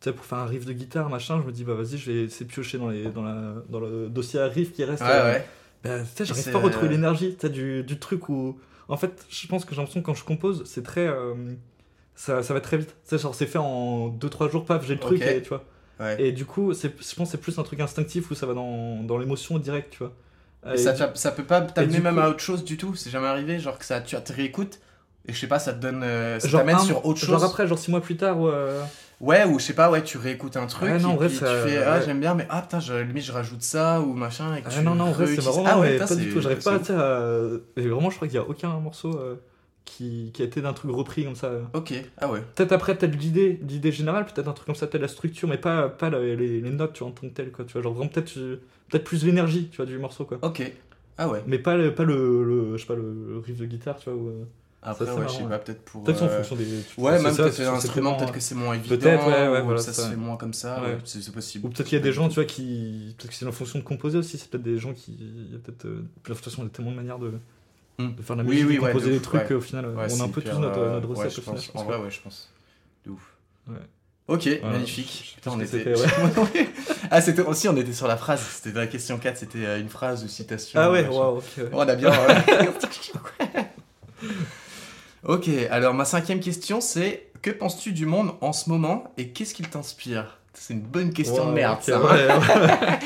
Tu 0.00 0.10
sais, 0.10 0.12
pour 0.16 0.26
faire 0.26 0.38
un 0.38 0.46
riff 0.46 0.66
de 0.66 0.72
guitare, 0.72 1.08
machin, 1.08 1.40
je 1.40 1.46
me 1.46 1.52
dis, 1.52 1.64
bah 1.64 1.74
vas-y, 1.74 1.96
je 1.96 2.10
vais 2.10 2.24
essayer 2.24 2.44
de 2.44 2.50
piocher 2.50 2.76
dans, 2.76 2.88
les, 2.90 3.04
dans, 3.10 3.22
la, 3.22 3.54
dans 3.70 3.80
le 3.80 4.08
dossier 4.10 4.38
à 4.40 4.48
riff 4.48 4.72
qui 4.72 4.84
reste. 4.84 5.00
Ouais, 5.02 5.08
euh, 5.10 5.32
ouais. 5.32 5.44
Bah, 5.82 6.00
tu 6.00 6.06
sais, 6.16 6.24
j'arrive 6.26 6.50
pas 6.52 6.58
à 6.58 6.62
retrouver 6.62 6.88
l'énergie, 6.88 7.36
tu 7.40 7.48
du, 7.48 7.82
du 7.84 7.98
truc 7.98 8.28
où. 8.28 8.58
En 8.88 8.98
fait, 8.98 9.24
je 9.30 9.46
pense 9.46 9.64
que 9.64 9.70
j'ai 9.74 9.78
l'impression 9.80 10.00
que 10.02 10.06
quand 10.06 10.14
je 10.14 10.24
compose, 10.24 10.64
c'est 10.66 10.82
très. 10.82 11.06
euh, 11.06 11.34
ça, 12.14 12.42
ça 12.42 12.54
va 12.54 12.60
très 12.60 12.76
vite. 12.78 12.94
C'est 13.04 13.18
genre, 13.20 13.34
c'est 13.34 13.46
fait 13.46 13.58
en 13.58 14.08
2-3 14.08 14.48
jours, 14.48 14.64
paf, 14.64 14.84
j'ai 14.86 14.94
le 14.94 15.00
truc, 15.00 15.20
et, 15.22 15.42
tu 15.42 15.48
vois. 15.48 15.64
Ouais. 16.00 16.20
Et 16.22 16.32
du 16.32 16.44
coup, 16.44 16.72
c'est, 16.74 16.88
je 17.00 17.14
pense 17.14 17.28
que 17.28 17.32
c'est 17.32 17.40
plus 17.40 17.58
un 17.58 17.62
truc 17.62 17.80
instinctif 17.80 18.30
où 18.30 18.34
ça 18.34 18.46
va 18.46 18.54
dans, 18.54 19.02
dans 19.02 19.18
l'émotion 19.18 19.58
directe, 19.58 19.90
tu 19.92 19.98
vois. 19.98 20.12
Et 20.66 20.74
Et 20.74 20.78
ça, 20.78 21.12
ça 21.14 21.30
peut 21.32 21.44
pas 21.44 21.60
t'amener 21.60 22.00
même 22.00 22.14
coup- 22.14 22.20
à 22.20 22.28
autre 22.30 22.40
chose 22.40 22.64
du 22.64 22.76
tout? 22.76 22.94
C'est 22.94 23.10
jamais 23.10 23.26
arrivé 23.26 23.58
Genre 23.58 23.78
que 23.78 23.84
ça, 23.84 24.00
tu 24.00 24.16
te 24.16 24.32
réécoutes 24.32 24.80
et 25.26 25.32
je 25.32 25.38
sais 25.38 25.46
pas, 25.46 25.58
ça 25.58 25.72
te 25.72 25.80
donne. 25.80 26.02
euh, 26.02 26.38
ça 26.40 26.48
genre 26.48 26.60
t'amène 26.62 26.78
sur 26.80 27.04
autre 27.06 27.18
chose? 27.20 27.28
Genre 27.30 27.44
après, 27.44 27.66
genre 27.66 27.78
6 27.78 27.90
mois 27.90 28.00
plus 28.00 28.16
tard, 28.16 28.40
ou, 28.40 28.48
euh, 28.48 28.82
Ouais, 29.20 29.44
ou 29.44 29.58
je 29.58 29.64
sais 29.64 29.72
pas, 29.74 29.90
ouais, 29.90 30.02
tu 30.02 30.18
réécoutes 30.18 30.56
un 30.56 30.66
truc 30.66 30.90
Ouais, 30.90 30.98
non, 30.98 31.12
et 31.12 31.16
vrai, 31.16 31.28
puis 31.28 31.36
ça- 31.36 31.46
tu 31.46 31.68
fais 31.68 31.82
Ah, 31.82 31.98
ouais. 31.98 32.02
j'aime 32.04 32.20
bien, 32.20 32.34
mais 32.34 32.46
ah 32.50 32.62
putain, 32.62 32.80
je, 32.80 32.94
limite 32.94 33.24
je 33.24 33.32
rajoute 33.32 33.62
ça 33.62 34.00
ou 34.00 34.12
machin. 34.14 34.54
Et 34.56 34.60
que 34.62 34.66
Ah 34.68 34.70
tu 34.78 34.82
non, 34.84 34.94
non, 34.94 35.04
en 35.04 35.12
vrai, 35.12 35.26
c'est 35.26 35.42
marrant, 35.44 35.62
Ah 35.66 35.78
ouais, 35.78 35.92
mais 35.92 35.98
pas 35.98 36.14
du 36.16 36.28
tout. 36.32 36.40
J'arrive 36.40 36.62
pas 36.62 36.78
tu 36.78 36.86
sais, 36.86 36.92
à- 36.94 37.20
vraiment, 37.76 38.10
je 38.10 38.16
crois 38.16 38.28
qu'il 38.28 38.34
y 38.34 38.38
a 38.40 38.44
aucun 38.48 38.68
morceau 38.80 39.18
euh, 39.18 39.36
qui, 39.84 40.30
qui 40.32 40.42
a 40.42 40.44
été 40.46 40.60
d'un 40.62 40.72
truc 40.72 40.90
repris 40.92 41.24
comme 41.24 41.36
ça. 41.36 41.52
Ok, 41.74 41.92
ah 42.18 42.30
ouais. 42.30 42.42
Peut-être 42.54 42.72
après, 42.72 42.96
peut-être 42.96 43.16
l'idée, 43.16 43.60
l'idée 43.68 43.92
générale, 43.92 44.24
peut-être 44.26 44.48
un 44.48 44.52
truc 44.52 44.66
comme 44.66 44.74
ça, 44.74 44.86
peut-être 44.86 45.02
la 45.02 45.08
structure, 45.08 45.48
mais 45.48 45.58
pas, 45.58 45.88
pas 45.88 46.10
la- 46.10 46.20
les, 46.20 46.60
les 46.60 46.70
notes, 46.70 46.94
tu 46.94 47.00
vois, 47.00 47.08
en 47.08 47.12
tant 47.12 47.28
que 47.28 47.34
tel, 47.34 47.50
quoi. 47.52 47.64
Tu 47.64 47.74
vois, 47.74 47.82
genre 47.82 47.92
vraiment 47.94 48.08
peut-être 48.10 48.36
euh, 48.38 48.60
peut-être 48.88 49.04
plus 49.04 49.24
l'énergie, 49.24 49.68
tu 49.70 49.76
vois, 49.76 49.86
du 49.86 49.98
morceau, 49.98 50.24
quoi. 50.24 50.38
Ok, 50.42 50.62
ah 51.18 51.28
ouais. 51.28 51.42
Mais 51.46 51.58
pas 51.58 51.76
le, 51.76 51.94
pas 51.94 52.04
le, 52.04 52.44
le- 52.44 52.76
je 52.76 52.80
sais 52.82 52.86
pas, 52.88 52.94
le 52.96 53.42
riff 53.44 53.58
de 53.58 53.66
guitare, 53.66 53.96
tu 53.98 54.08
vois. 54.10 54.18
Ou, 54.18 54.28
euh, 54.28 54.44
Après, 54.82 55.04
c'est 55.04 55.12
ouais, 55.12 55.24
je 55.28 55.32
sais 55.34 55.44
pas, 55.44 55.58
peut-être 55.58 55.82
pour. 55.82 56.02
Peut-être 56.02 56.22
en 56.22 56.26
euh, 56.26 56.36
fonction 56.38 56.56
des. 56.56 56.64
Ouais, 56.98 57.22
même 57.22 57.32
ça, 57.34 57.44
peut-être 57.44 57.60
un 57.60 57.74
instrument, 57.74 58.14
peut-être 58.16 58.32
que 58.32 58.40
c'est 58.40 58.54
moins 58.54 58.74
évident. 58.74 58.96
Peut-être, 58.96 59.26
ouais, 59.26 59.48
ouais, 59.48 59.60
ou 59.60 59.64
voilà, 59.64 59.80
ça 59.80 59.92
se 59.92 60.00
ça. 60.02 60.10
fait 60.10 60.16
moins 60.16 60.36
comme 60.36 60.54
ça, 60.54 60.82
Ouais. 60.82 60.96
c'est 61.04 61.32
possible. 61.32 61.66
Ou 61.66 61.70
peut-être 61.70 61.86
qu'il 61.88 61.98
y 61.98 62.00
a 62.00 62.04
des 62.04 62.12
gens, 62.12 62.28
tu 62.28 62.36
vois, 62.36 62.44
qui. 62.46 63.14
Peut-être 63.18 63.30
que 63.30 63.36
c'est 63.36 63.44
une 63.44 63.52
fonction 63.52 63.78
de 63.78 63.84
composer 63.84 64.18
aussi, 64.18 64.38
c'est 64.38 64.48
peut-être 64.50 64.64
des 64.64 64.78
gens 64.78 64.92
qui. 64.94 65.14
Il 65.18 65.52
y 65.52 65.56
a 65.56 65.58
peut-être. 65.58 65.84
euh, 65.84 66.02
De 66.26 66.34
toute 66.34 66.38
façon, 66.44 66.62
il 66.62 66.64
y 66.64 66.68
a 66.68 66.70
tellement 66.70 66.90
de 66.90 66.96
manières 66.96 67.18
de. 67.18 67.32
De 67.98 68.22
faire 68.22 68.36
de 68.36 68.42
la 68.42 68.48
Oui, 68.48 68.54
musique, 68.56 68.68
oui, 68.68 68.76
de 68.76 68.80
ouais, 68.80 68.86
composer 68.92 69.06
de 69.06 69.10
des 69.12 69.16
ouf, 69.18 69.22
trucs, 69.22 69.50
ouais. 69.50 69.54
au 69.56 69.60
final. 69.60 69.86
Ouais, 69.86 70.06
on 70.10 70.20
a 70.20 70.24
un 70.24 70.28
peu 70.28 70.42
tous 70.42 70.58
notre, 70.58 70.78
euh, 70.78 70.94
notre 71.00 71.08
recette, 71.08 71.32
je 71.32 71.38
au 71.38 71.42
final, 71.42 71.60
pense. 71.60 71.70
En 71.80 71.84
vrai, 71.84 71.96
ouais, 71.98 72.10
je 72.10 72.20
pense. 72.20 72.50
De 73.06 73.10
ouf. 73.12 73.22
Ouais. 73.68 73.76
Ok, 74.26 74.44
Ouais, 74.46 74.60
magnifique. 74.62 75.34
Putain, 75.36 75.50
on 75.54 75.60
était. 75.60 75.84
ah, 77.10 77.20
c'était 77.20 77.42
aussi, 77.42 77.68
on 77.68 77.76
était 77.76 77.92
sur 77.92 78.08
la 78.08 78.16
phrase. 78.16 78.40
C'était 78.40 78.78
la 78.78 78.86
question 78.86 79.18
4, 79.18 79.36
c'était 79.36 79.66
euh, 79.66 79.78
une 79.80 79.90
phrase 79.90 80.24
ou 80.24 80.28
citation. 80.28 80.80
Ah 80.80 80.90
ouais, 80.90 81.06
waouh, 81.06 81.38
ok. 81.38 81.44
ouais. 81.58 81.64
Oh, 81.72 81.76
on 81.76 81.80
a 81.88 81.94
bien. 81.94 82.10
ok, 85.24 85.48
alors 85.70 85.94
ma 85.94 86.04
cinquième 86.04 86.40
question 86.40 86.80
c'est 86.80 87.26
que 87.42 87.50
penses-tu 87.50 87.92
du 87.92 88.06
monde 88.06 88.32
en 88.40 88.52
ce 88.52 88.70
moment 88.70 89.12
et 89.18 89.28
qu'est-ce 89.28 89.54
qu'il 89.54 89.68
t'inspire? 89.68 90.38
C'est 90.54 90.72
une 90.74 90.80
bonne 90.80 91.12
question 91.12 91.48
de 91.48 91.52
merde, 91.52 91.82
ça. 91.82 92.00
ouais, 92.00 92.26
ouais. 92.26 92.98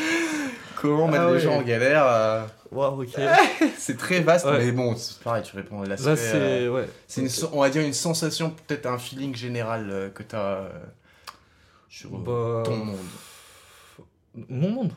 Comment 0.80 1.08
mettre 1.08 1.22
Ah 1.24 1.26
les 1.28 1.32
ouais. 1.34 1.40
gens 1.40 1.54
en 1.56 1.62
galère 1.62 2.04
euh, 2.06 2.44
Waouh, 2.70 3.02
ok. 3.02 3.18
C'est 3.78 3.96
très 3.96 4.20
vaste, 4.20 4.44
Ouais. 4.46 4.58
mais 4.58 4.72
bon, 4.72 4.94
c'est 4.96 5.18
pareil, 5.20 5.42
tu 5.42 5.56
réponds 5.56 5.82
à 5.82 5.86
l'aspect. 5.86 6.10
Là, 6.10 6.16
c'est. 6.16 6.32
euh, 6.34 6.70
Ouais. 6.70 6.88
c'est 7.06 7.22
une, 7.22 7.28
on 7.52 7.60
va 7.62 7.70
dire 7.70 7.82
une 7.82 7.92
sensation, 7.94 8.50
peut-être 8.50 8.86
un 8.86 8.98
feeling 8.98 9.34
général 9.34 9.88
euh, 9.90 10.10
que 10.10 10.22
tu 10.22 10.36
as 10.36 10.68
sur 11.88 12.10
euh, 12.14 12.18
Bah, 12.18 12.62
ton 12.68 12.76
monde. 12.76 12.96
Mon 14.48 14.70
monde? 14.70 14.92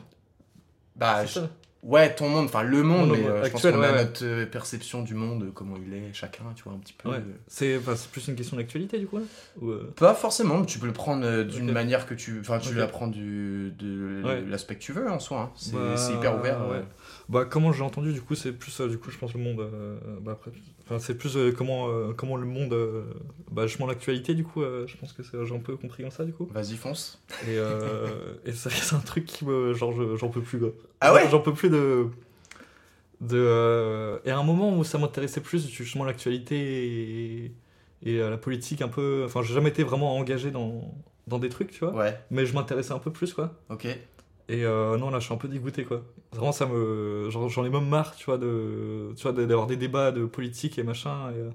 Bah, 0.96 1.24
je- 1.24 1.32
ça. 1.32 1.48
Ouais, 1.82 2.14
ton 2.14 2.28
monde, 2.28 2.44
enfin 2.46 2.62
le 2.62 2.82
monde, 2.82 3.08
Mon 3.08 3.14
mais 3.14 3.22
monde 3.22 3.30
euh, 3.30 3.44
je 3.44 3.50
pense 3.50 3.64
actuel, 3.64 3.74
qu'on 3.74 3.82
a 3.82 3.92
ouais, 3.92 4.04
notre 4.04 4.24
euh, 4.24 4.46
perception 4.46 5.02
du 5.02 5.14
monde, 5.14 5.50
comment 5.54 5.76
il 5.76 5.92
est, 5.94 6.12
chacun, 6.12 6.44
tu 6.54 6.62
vois, 6.64 6.72
un 6.72 6.78
petit 6.78 6.92
peu. 6.92 7.08
Ouais. 7.08 7.16
euh, 7.16 7.22
C'est 7.48 7.78
plus 8.10 8.28
une 8.28 8.36
question 8.36 8.56
d'actualité, 8.56 8.98
du 8.98 9.06
coup 9.06 9.18
là 9.18 9.24
Ou, 9.60 9.70
euh, 9.70 9.92
Pas 9.96 10.14
forcément, 10.14 10.64
tu 10.64 10.78
peux 10.78 10.86
le 10.86 10.92
prendre 10.92 11.24
euh, 11.26 11.44
d'une 11.44 11.70
manière 11.72 12.06
que 12.06 12.14
tu. 12.14 12.38
Enfin, 12.40 12.58
tu 12.58 12.70
Ok. 12.70 12.74
l'apprends 12.76 13.08
du, 13.08 13.72
de 13.78 14.22
l'aspect 14.48 14.76
que 14.76 14.82
tu 14.82 14.92
veux 14.92 15.10
en 15.10 15.18
soi. 15.18 15.40
hein. 15.40 15.50
C'est 15.56 15.72
Bah, 15.72 15.96
c'est 15.96 16.14
hyper 16.14 16.38
ouvert. 16.38 16.62
euh. 16.62 16.82
Bah, 17.28 17.44
comment 17.48 17.72
j'ai 17.72 17.82
entendu, 17.82 18.12
du 18.12 18.20
coup, 18.20 18.34
c'est 18.34 18.52
plus, 18.52 18.80
euh, 18.80 18.88
du 18.88 18.98
coup, 18.98 19.10
je 19.10 19.18
pense, 19.18 19.32
le 19.34 19.40
monde. 19.40 19.60
euh, 19.60 19.96
bah, 20.20 20.32
après, 20.32 20.50
enfin, 20.84 20.98
c'est 20.98 21.16
plus 21.16 21.36
euh, 21.36 21.52
comment, 21.52 21.88
euh, 21.88 22.12
comment 22.16 22.36
le 22.36 22.46
monde. 22.46 22.72
euh, 22.72 23.04
bah, 23.50 23.66
justement, 23.66 23.86
l'actualité, 23.86 24.34
du 24.34 24.44
coup, 24.44 24.62
euh, 24.62 24.86
je 24.86 24.96
pense 24.96 25.12
que 25.12 25.22
j'ai 25.22 25.54
un 25.54 25.58
peu 25.58 25.76
compris 25.76 26.02
comme 26.02 26.12
ça, 26.12 26.24
du 26.24 26.32
coup. 26.32 26.48
Vas-y, 26.52 26.76
fonce. 26.76 27.22
Et, 27.46 27.56
et 28.44 28.52
ça, 28.52 28.70
c'est 28.70 28.94
un 28.94 29.00
truc 29.00 29.24
qui 29.26 29.44
me. 29.44 29.72
Genre, 29.74 29.92
je- 29.92 30.16
j'en 30.16 30.28
peux 30.28 30.40
plus, 30.42 30.58
quoi. 30.58 30.70
Ah 31.00 31.12
ouais? 31.14 31.28
J'en 31.30 31.40
peux 31.40 31.52
plus 31.54 31.70
de. 31.70 32.06
de 33.20 34.20
Et 34.24 34.30
à 34.30 34.38
un 34.38 34.42
moment 34.42 34.76
où 34.76 34.84
ça 34.84 34.98
m'intéressait 34.98 35.40
plus, 35.40 35.68
justement, 35.68 36.04
l'actualité 36.04 37.44
et, 37.44 37.52
et 38.04 38.18
la 38.18 38.36
politique, 38.38 38.82
un 38.82 38.88
peu. 38.88 39.22
Enfin, 39.26 39.42
j'ai 39.42 39.54
jamais 39.54 39.70
été 39.70 39.82
vraiment 39.84 40.16
engagé 40.16 40.50
dans, 40.50 40.94
dans 41.26 41.38
des 41.38 41.48
trucs, 41.48 41.70
tu 41.70 41.80
vois. 41.84 41.94
Ouais, 41.94 42.18
Mais 42.30 42.46
je 42.46 42.54
m'intéressais 42.54 42.92
un 42.92 42.98
peu 42.98 43.10
plus, 43.12 43.32
quoi. 43.34 43.54
ok. 43.70 43.86
Et 44.52 44.64
euh, 44.66 44.98
non, 44.98 45.10
là, 45.10 45.18
je 45.18 45.24
suis 45.24 45.34
un 45.34 45.38
peu 45.38 45.48
dégoûté, 45.48 45.84
quoi. 45.84 46.02
Vraiment, 46.32 46.52
ça 46.52 46.66
me. 46.66 47.28
J'en 47.30 47.64
ai 47.64 47.70
même 47.70 47.88
marre, 47.88 48.14
tu 48.14 48.26
vois, 48.26 48.36
de, 48.38 49.12
tu 49.16 49.22
vois, 49.22 49.32
d'avoir 49.32 49.66
des 49.66 49.76
débats 49.76 50.12
de 50.12 50.26
politique 50.26 50.78
et 50.78 50.82
machin. 50.82 51.30
Et, 51.30 51.38
euh, 51.38 51.50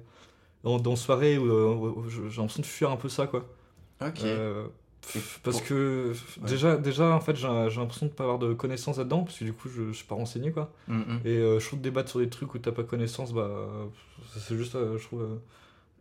dans, 0.63 0.79
dans 0.79 0.95
soirée 0.95 1.37
où, 1.37 1.45
euh, 1.45 2.09
j'ai 2.09 2.37
l'impression 2.41 2.61
de 2.61 2.65
fuir 2.65 2.89
un 2.91 2.95
peu 2.97 3.07
ça, 3.09 3.27
quoi. 3.27 3.45
Ok. 4.01 4.21
Euh, 4.23 4.67
parce 5.43 5.59
pour- 5.59 5.63
que 5.67 6.11
Ouais. 6.41 6.47
déjà, 6.49 6.75
déjà, 6.75 7.13
en 7.13 7.19
fait, 7.21 7.35
j'ai 7.35 7.47
l'impression 7.47 8.07
de 8.07 8.11
pas 8.11 8.23
avoir 8.23 8.39
de 8.39 8.53
connaissances 8.53 8.97
là-dedans, 8.97 9.23
parce 9.23 9.37
que 9.37 9.45
du 9.45 9.53
coup, 9.53 9.69
je, 9.69 9.87
je 9.89 9.91
suis 9.93 10.05
pas 10.07 10.15
renseigné, 10.15 10.51
quoi. 10.51 10.71
Mm. 10.87 11.01
Et 11.23 11.35
je 11.59 11.65
trouve 11.65 11.79
débattre 11.81 12.09
sur 12.09 12.19
des 12.19 12.29
trucs 12.29 12.53
où 12.55 12.57
t'as 12.57 12.71
pas 12.71 12.83
connaissance, 12.83 13.31
bah, 13.31 13.49
c'est 14.37 14.55
juste, 14.57 14.73
je 14.73 15.03
trouve. 15.03 15.23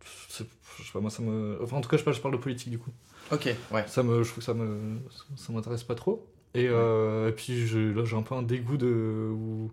je 0.03 0.33
sais 0.33 0.45
pas, 0.93 0.99
moi, 0.99 1.09
ça 1.11 1.21
me. 1.21 1.59
Enfin, 1.61 1.77
en 1.77 1.81
tout 1.81 1.89
cas, 1.89 1.97
je, 1.97 2.03
pas, 2.03 2.11
je 2.11 2.19
parle 2.21 2.33
de 2.33 2.39
politique, 2.39 2.69
du 2.71 2.79
coup. 2.79 2.91
Ok, 3.31 3.53
ouais. 3.71 3.85
Ça 3.87 4.03
me, 4.03 4.23
je 4.23 4.29
trouve 4.29 4.39
que 4.39 4.45
ça 4.45 4.53
me, 4.53 4.97
ça 5.35 5.53
m'intéresse 5.53 5.83
pas 5.83 5.95
trop. 5.95 6.25
Et, 6.57 6.67
euh, 6.69 7.29
et 7.29 7.31
puis 7.33 7.65
là 7.93 8.03
j'ai 8.05 8.15
un 8.17 8.21
peu 8.23 8.35
un 8.35 8.41
dégoût 8.43 8.77
de 8.77 9.29
où, 9.31 9.71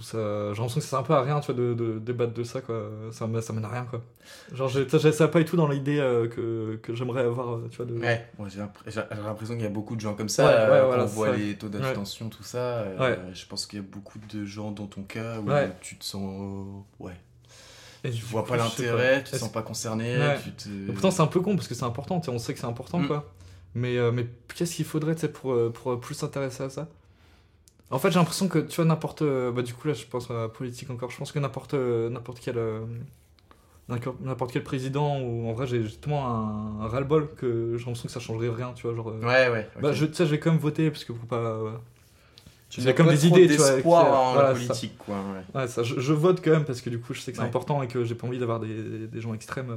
ça, 0.00 0.18
j'ai 0.52 0.60
l'impression 0.60 0.78
que 0.78 0.84
ça 0.84 0.90
sert 0.90 0.98
un 1.00 1.02
peu 1.02 1.14
à 1.14 1.22
rien, 1.22 1.40
tu 1.40 1.52
vois, 1.52 1.60
de, 1.60 1.74
de 1.74 1.98
débattre 1.98 2.32
de 2.32 2.44
ça 2.44 2.60
quoi. 2.60 2.88
Ça 3.10 3.26
mène 3.26 3.64
à 3.64 3.68
rien 3.68 3.84
quoi. 3.90 4.00
Genre 4.52 4.68
j'ai, 4.68 4.88
ça, 5.12 5.26
pas 5.26 5.40
du 5.40 5.44
tout 5.44 5.56
dans 5.56 5.66
l'idée 5.66 5.98
euh, 5.98 6.28
que, 6.28 6.76
que 6.80 6.94
j'aimerais 6.94 7.22
avoir, 7.22 7.54
euh, 7.56 7.68
tu 7.72 7.78
vois. 7.78 7.86
De... 7.86 7.94
Ouais, 7.94 8.24
j'ai 8.46 8.60
l'impr- 8.60 8.84
j'ai 8.86 8.92
j'ai 9.10 9.22
l'impression 9.22 9.54
qu'il 9.54 9.64
y 9.64 9.66
a 9.66 9.70
beaucoup 9.70 9.96
de 9.96 10.00
gens 10.00 10.14
comme 10.14 10.28
ça. 10.28 10.46
Ouais, 10.46 10.52
euh, 10.52 10.70
ouais, 10.74 10.80
quand 10.80 10.86
voilà, 10.86 11.02
on 11.02 11.06
voit 11.06 11.30
ça. 11.30 11.36
les 11.36 11.54
taux 11.56 11.68
d'abstention, 11.68 12.28
tout 12.28 12.44
ça. 12.44 12.58
euh, 12.58 12.98
Ouais. 13.00 13.18
Je 13.34 13.44
pense 13.46 13.66
qu'il 13.66 13.80
y 13.80 13.82
a 13.82 13.84
beaucoup 13.84 14.20
de 14.32 14.44
gens 14.44 14.70
dans 14.70 14.86
ton 14.86 15.02
cas 15.02 15.40
où 15.40 15.48
tu 15.80 15.96
te 15.96 16.04
sens. 16.04 16.84
Ouais. 17.00 17.16
Et 18.04 18.10
Tu 18.10 18.24
vois 18.26 18.42
coup, 18.44 18.50
pas 18.50 18.56
l'intérêt, 18.58 19.24
tu 19.24 19.32
te 19.32 19.36
sens 19.36 19.50
pas 19.50 19.62
concerné. 19.62 20.16
Ouais. 20.16 20.38
Tu 20.42 20.52
te... 20.52 20.68
Et 20.68 20.92
pourtant 20.92 21.10
c'est 21.10 21.20
un 21.22 21.26
peu 21.26 21.40
con 21.40 21.56
parce 21.56 21.66
que 21.66 21.74
c'est 21.74 21.84
important, 21.84 22.22
on 22.28 22.38
sait 22.38 22.54
que 22.54 22.60
c'est 22.60 22.64
important 22.66 23.00
Mm. 23.00 23.06
quoi. 23.08 23.32
Mais, 23.74 23.96
euh, 23.98 24.12
mais 24.12 24.26
qu'est-ce 24.54 24.76
qu'il 24.76 24.84
faudrait 24.84 25.14
pour, 25.32 25.52
euh, 25.52 25.70
pour 25.72 25.98
plus 26.00 26.14
s'intéresser 26.14 26.64
à 26.64 26.70
ça? 26.70 26.88
En 27.90 27.98
fait 27.98 28.10
j'ai 28.10 28.18
l'impression 28.18 28.48
que 28.48 28.58
tu 28.58 28.76
vois 28.76 28.84
n'importe... 28.84 29.22
euh, 29.22 29.50
Bah 29.52 29.62
du 29.62 29.74
coup 29.74 29.88
là 29.88 29.94
je 29.94 30.06
pense 30.06 30.30
à 30.30 30.34
la 30.34 30.48
politique 30.48 30.90
encore, 30.90 31.10
je 31.10 31.16
pense 31.18 31.32
que 31.32 31.38
n'importe 31.38 31.74
euh, 31.74 32.08
n'importe 32.08 32.40
quel... 32.40 32.56
n'importe 34.20 34.52
quel 34.52 34.62
président 34.62 35.18
ou 35.20 35.48
en 35.48 35.52
vrai 35.52 35.66
j'ai 35.66 35.82
justement 35.82 36.28
un, 36.28 36.84
un 36.84 36.86
ras-le-bol 36.88 37.28
que 37.36 37.72
j'ai 37.76 37.84
l'impression 37.84 38.06
que 38.06 38.12
ça 38.12 38.20
changerait 38.20 38.48
rien 38.48 38.72
tu 38.72 38.86
vois 38.86 38.94
genre 38.94 39.08
Ouais, 39.08 39.48
ouais. 39.50 39.68
ok. 39.76 39.82
bah 39.82 39.92
je 39.92 40.06
tu 40.06 40.14
sais 40.14 40.26
je 40.26 40.30
vais 40.30 40.38
quand 40.38 40.50
même 40.52 40.60
voter 40.60 40.90
parce 40.90 41.04
que 41.04 41.12
pour 41.12 41.26
pas 41.26 41.82
Tu 42.68 42.80
n'as 42.82 42.92
comme 42.92 43.08
des 43.08 43.26
idées, 43.26 43.48
tu 43.48 43.56
vois, 43.56 43.72
d'espoir 43.72 44.06
en 44.20 44.32
voilà, 44.34 44.50
la 44.50 44.54
ça. 44.54 44.66
politique, 44.66 44.96
quoi. 44.98 45.16
Ouais. 45.54 45.60
ouais 45.62 45.66
ça 45.68 45.82
je, 45.82 45.98
je 45.98 46.12
vote 46.12 46.40
quand 46.42 46.52
même 46.52 46.64
parce 46.64 46.80
que 46.80 46.90
du 46.90 47.00
coup 47.00 47.14
je 47.14 47.20
sais 47.20 47.32
que 47.32 47.38
c'est 47.38 47.42
Ouais. 47.42 47.48
important 47.48 47.82
et 47.82 47.88
que 47.88 48.04
j'ai 48.04 48.14
pas 48.14 48.28
envie 48.28 48.38
d'avoir 48.38 48.60
des, 48.60 49.08
des 49.08 49.20
gens 49.20 49.34
extrêmes 49.34 49.70
euh, 49.70 49.76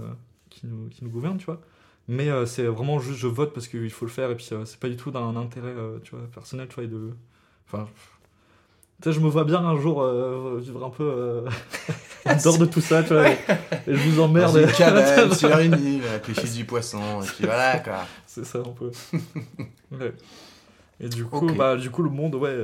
qui 0.51 0.67
nous 0.67 0.89
qui 0.89 1.03
nous 1.03 1.09
gouvernent 1.09 1.37
tu 1.37 1.45
vois 1.45 1.59
mais 2.07 2.29
euh, 2.29 2.45
c'est 2.45 2.63
vraiment 2.63 2.99
juste 2.99 3.19
je 3.19 3.27
vote 3.27 3.53
parce 3.53 3.67
qu'il 3.67 3.89
faut 3.89 4.05
le 4.05 4.11
faire 4.11 4.29
et 4.31 4.35
puis 4.35 4.47
euh, 4.51 4.65
c'est 4.65 4.79
pas 4.79 4.89
du 4.89 4.97
tout 4.97 5.11
d'un 5.11 5.35
intérêt 5.35 5.73
euh, 5.75 5.99
tu 6.03 6.15
vois 6.15 6.25
personnel 6.33 6.67
tu 6.67 6.75
vois 6.75 6.83
et 6.83 6.87
de 6.87 7.11
enfin 7.67 7.87
tu 9.01 9.09
sais 9.09 9.15
je 9.15 9.19
me 9.21 9.29
vois 9.29 9.43
bien 9.45 9.59
un 9.59 9.79
jour 9.79 10.05
vivre 10.59 10.85
un 10.85 10.89
peu 10.89 11.45
en 12.25 12.35
dehors 12.35 12.57
de 12.57 12.65
tout 12.65 12.81
ça 12.81 13.03
tu 13.03 13.13
vois 13.13 13.29
et, 13.29 13.37
et 13.87 13.95
je 13.95 14.09
vous 14.09 14.21
emmerde 14.21 14.53
Dans 14.53 14.59
une 14.59 14.71
cabane, 14.71 15.33
sur 15.35 15.57
une 15.59 15.73
île, 15.73 16.03
à 16.13 16.19
pêcher 16.19 16.47
du 16.47 16.65
poisson, 16.65 17.21
et 17.21 17.25
puis 17.25 17.45
voilà, 17.45 17.79
quoi. 17.79 18.05
C'est 18.25 18.45
ça 18.45 18.59
un 18.59 18.71
peu. 18.71 18.91
ouais. 19.91 20.13
Et 21.01 21.09
du 21.09 21.25
coup, 21.25 21.51
bah, 21.53 21.75
du 21.75 21.89
coup, 21.89 22.01
le 22.01 22.09
monde, 22.09 22.35
ouais, 22.35 22.55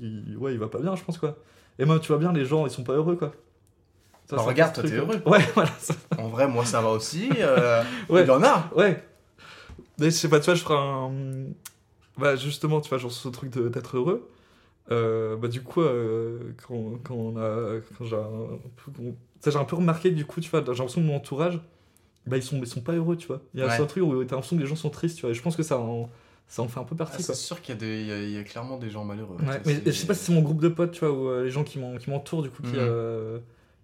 il, 0.00 0.36
ouais, 0.36 0.52
il 0.52 0.58
va 0.58 0.68
pas 0.68 0.78
bien, 0.78 0.94
je 0.94 1.02
pense, 1.02 1.18
quoi. 1.18 1.36
Et 1.80 1.84
même, 1.84 1.98
tu 1.98 2.08
vois 2.08 2.18
bien, 2.18 2.32
les 2.32 2.44
gens, 2.44 2.64
ils 2.64 2.70
sont 2.70 2.84
pas 2.84 2.92
heureux, 2.92 3.16
quoi. 3.16 3.32
Ça, 4.32 4.36
Bah, 4.38 4.42
c'est 4.44 4.48
un 4.48 4.52
regarde, 4.52 4.74
toi, 4.74 4.82
t'es 4.84 4.94
heureux. 4.96 5.20
Ouais, 5.26 5.40
voilà. 5.54 5.70
ça- 5.78 5.94
En 6.18 6.28
vrai, 6.28 6.48
moi, 6.48 6.64
ça 6.64 6.80
va 6.80 6.88
aussi. 6.88 7.28
euh, 7.38 7.82
Ouais. 8.08 8.22
Il 8.22 8.28
y 8.28 8.30
en 8.30 8.42
a. 8.42 8.70
Ouais. 8.74 9.02
Mais 9.98 10.06
je 10.06 10.10
sais 10.16 10.28
pas, 10.30 10.40
tu 10.40 10.46
vois, 10.46 10.54
je 10.54 10.62
ferai 10.62 10.74
un. 10.74 11.10
Bah, 12.16 12.34
justement, 12.36 12.80
tu 12.80 12.88
vois, 12.88 12.96
genre 12.98 13.12
ce 13.12 13.28
truc 13.28 13.50
de- 13.50 13.68
d'être 13.68 13.96
heureux. 13.96 14.28
Euh, 14.90 15.36
bah, 15.36 15.48
du 15.48 15.62
coup, 15.62 15.82
euh, 15.82 16.38
quand, 16.66 16.98
quand 17.04 17.14
on 17.14 17.36
a. 17.36 17.80
Quand 17.98 18.04
j'ai 18.06 18.16
un 18.16 18.30
j'ai 19.44 19.56
un 19.58 19.64
peu 19.64 19.76
remarqué, 19.76 20.10
du 20.12 20.24
coup, 20.24 20.40
tu 20.40 20.48
vois, 20.48 20.60
j'ai 20.60 20.66
l'impression 20.72 21.00
que 21.02 21.06
mon 21.06 21.16
entourage, 21.16 21.60
bah, 22.26 22.36
ils 22.38 22.42
sont, 22.42 22.58
ils 22.58 22.66
sont 22.66 22.80
pas 22.80 22.92
heureux, 22.92 23.16
tu 23.16 23.26
vois. 23.26 23.42
Il 23.54 23.60
y 23.60 23.62
a 23.62 23.66
Ouais. 23.66 23.76
ce 23.76 23.82
truc 23.82 24.02
où 24.02 24.12
t'as 24.24 24.36
l'impression 24.36 24.56
que 24.56 24.62
les 24.62 24.66
gens 24.68 24.76
sont 24.76 24.88
tristes, 24.90 25.16
tu 25.16 25.22
vois. 25.22 25.30
Et 25.30 25.34
je 25.34 25.42
pense 25.42 25.56
que 25.56 25.62
ça 25.62 25.78
en, 25.78 26.08
ça 26.48 26.62
en 26.62 26.68
fait 26.68 26.80
un 26.80 26.84
peu 26.84 26.94
Ah, 26.94 27.04
partie, 27.04 27.22
c'est 27.22 27.26
quoi. 27.26 27.34
sûr 27.34 27.60
qu'il 27.60 27.82
y, 27.82 27.84
y 27.84 28.32
y 28.32 28.38
a 28.38 28.44
clairement 28.44 28.78
des 28.78 28.88
gens 28.90 29.04
malheureux. 29.04 29.36
Ouais, 29.40 29.60
mais 29.66 29.74
c'est- 29.74 29.86
je 29.86 29.90
sais 29.92 30.06
pas 30.06 30.14
si 30.14 30.24
c'est 30.24 30.32
mon 30.32 30.42
groupe 30.42 30.60
de 30.62 30.68
potes, 30.68 30.92
tu 30.92 31.00
vois, 31.00 31.10
ou 31.12 31.28
euh, 31.28 31.44
les 31.44 31.50
gens 31.50 31.64
qui 31.64 31.78
m'en- 31.78 31.96
qui 31.98 32.08
m'entourent, 32.08 32.42
du 32.42 32.50
coup, 32.50 32.62
qui, 32.62 32.70
Mhm. 32.70 32.78
euh, 32.78 33.38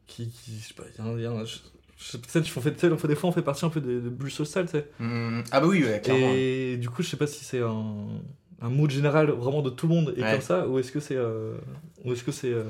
qui, 0.08 0.28
qui, 0.30 0.58
je 0.58 0.66
sais 0.68 0.74
pas, 0.74 0.82
il 0.98 1.04
y 1.04 1.06
a 1.06 1.08
un- 1.08 1.16
il 1.16 1.22
y 1.22 1.26
a 1.26 1.30
peut-être, 1.30 2.46
on 2.56 2.60
fait, 2.60 2.84
on 2.92 2.96
fait 2.96 3.08
des 3.08 3.14
fois, 3.16 3.28
on 3.28 3.32
fait 3.32 3.42
partie 3.42 3.64
un 3.64 3.70
peu 3.70 3.80
des, 3.80 4.00
des 4.00 4.10
bulles 4.10 4.30
sociales, 4.30 4.66
tu 4.66 4.72
sais. 4.72 4.88
Hmm, 5.00 5.42
Ah 5.52 5.60
bah 5.60 5.66
oui, 5.68 5.84
ouais, 5.84 6.00
clairement. 6.00 6.32
Et 6.34 6.76
du 6.80 6.88
coup, 6.88 7.02
je 7.02 7.08
sais 7.08 7.16
pas 7.16 7.26
si 7.26 7.44
c'est 7.44 7.60
un, 7.60 8.06
un 8.60 8.68
mood 8.70 8.90
général 8.90 9.30
vraiment 9.30 9.62
de 9.62 9.70
tout 9.70 9.86
le 9.88 9.94
monde 9.94 10.14
et 10.16 10.22
Ouais. 10.22 10.30
comme 10.32 10.40
ça, 10.40 10.66
ou 10.68 10.78
est-ce 10.78 10.90
que 10.92 11.00
c'est, 11.00 11.16
euh, 11.16 11.56
ou 12.04 12.12
est-ce 12.12 12.22
que 12.24 12.32
c'est, 12.32 12.52
euh, 12.52 12.64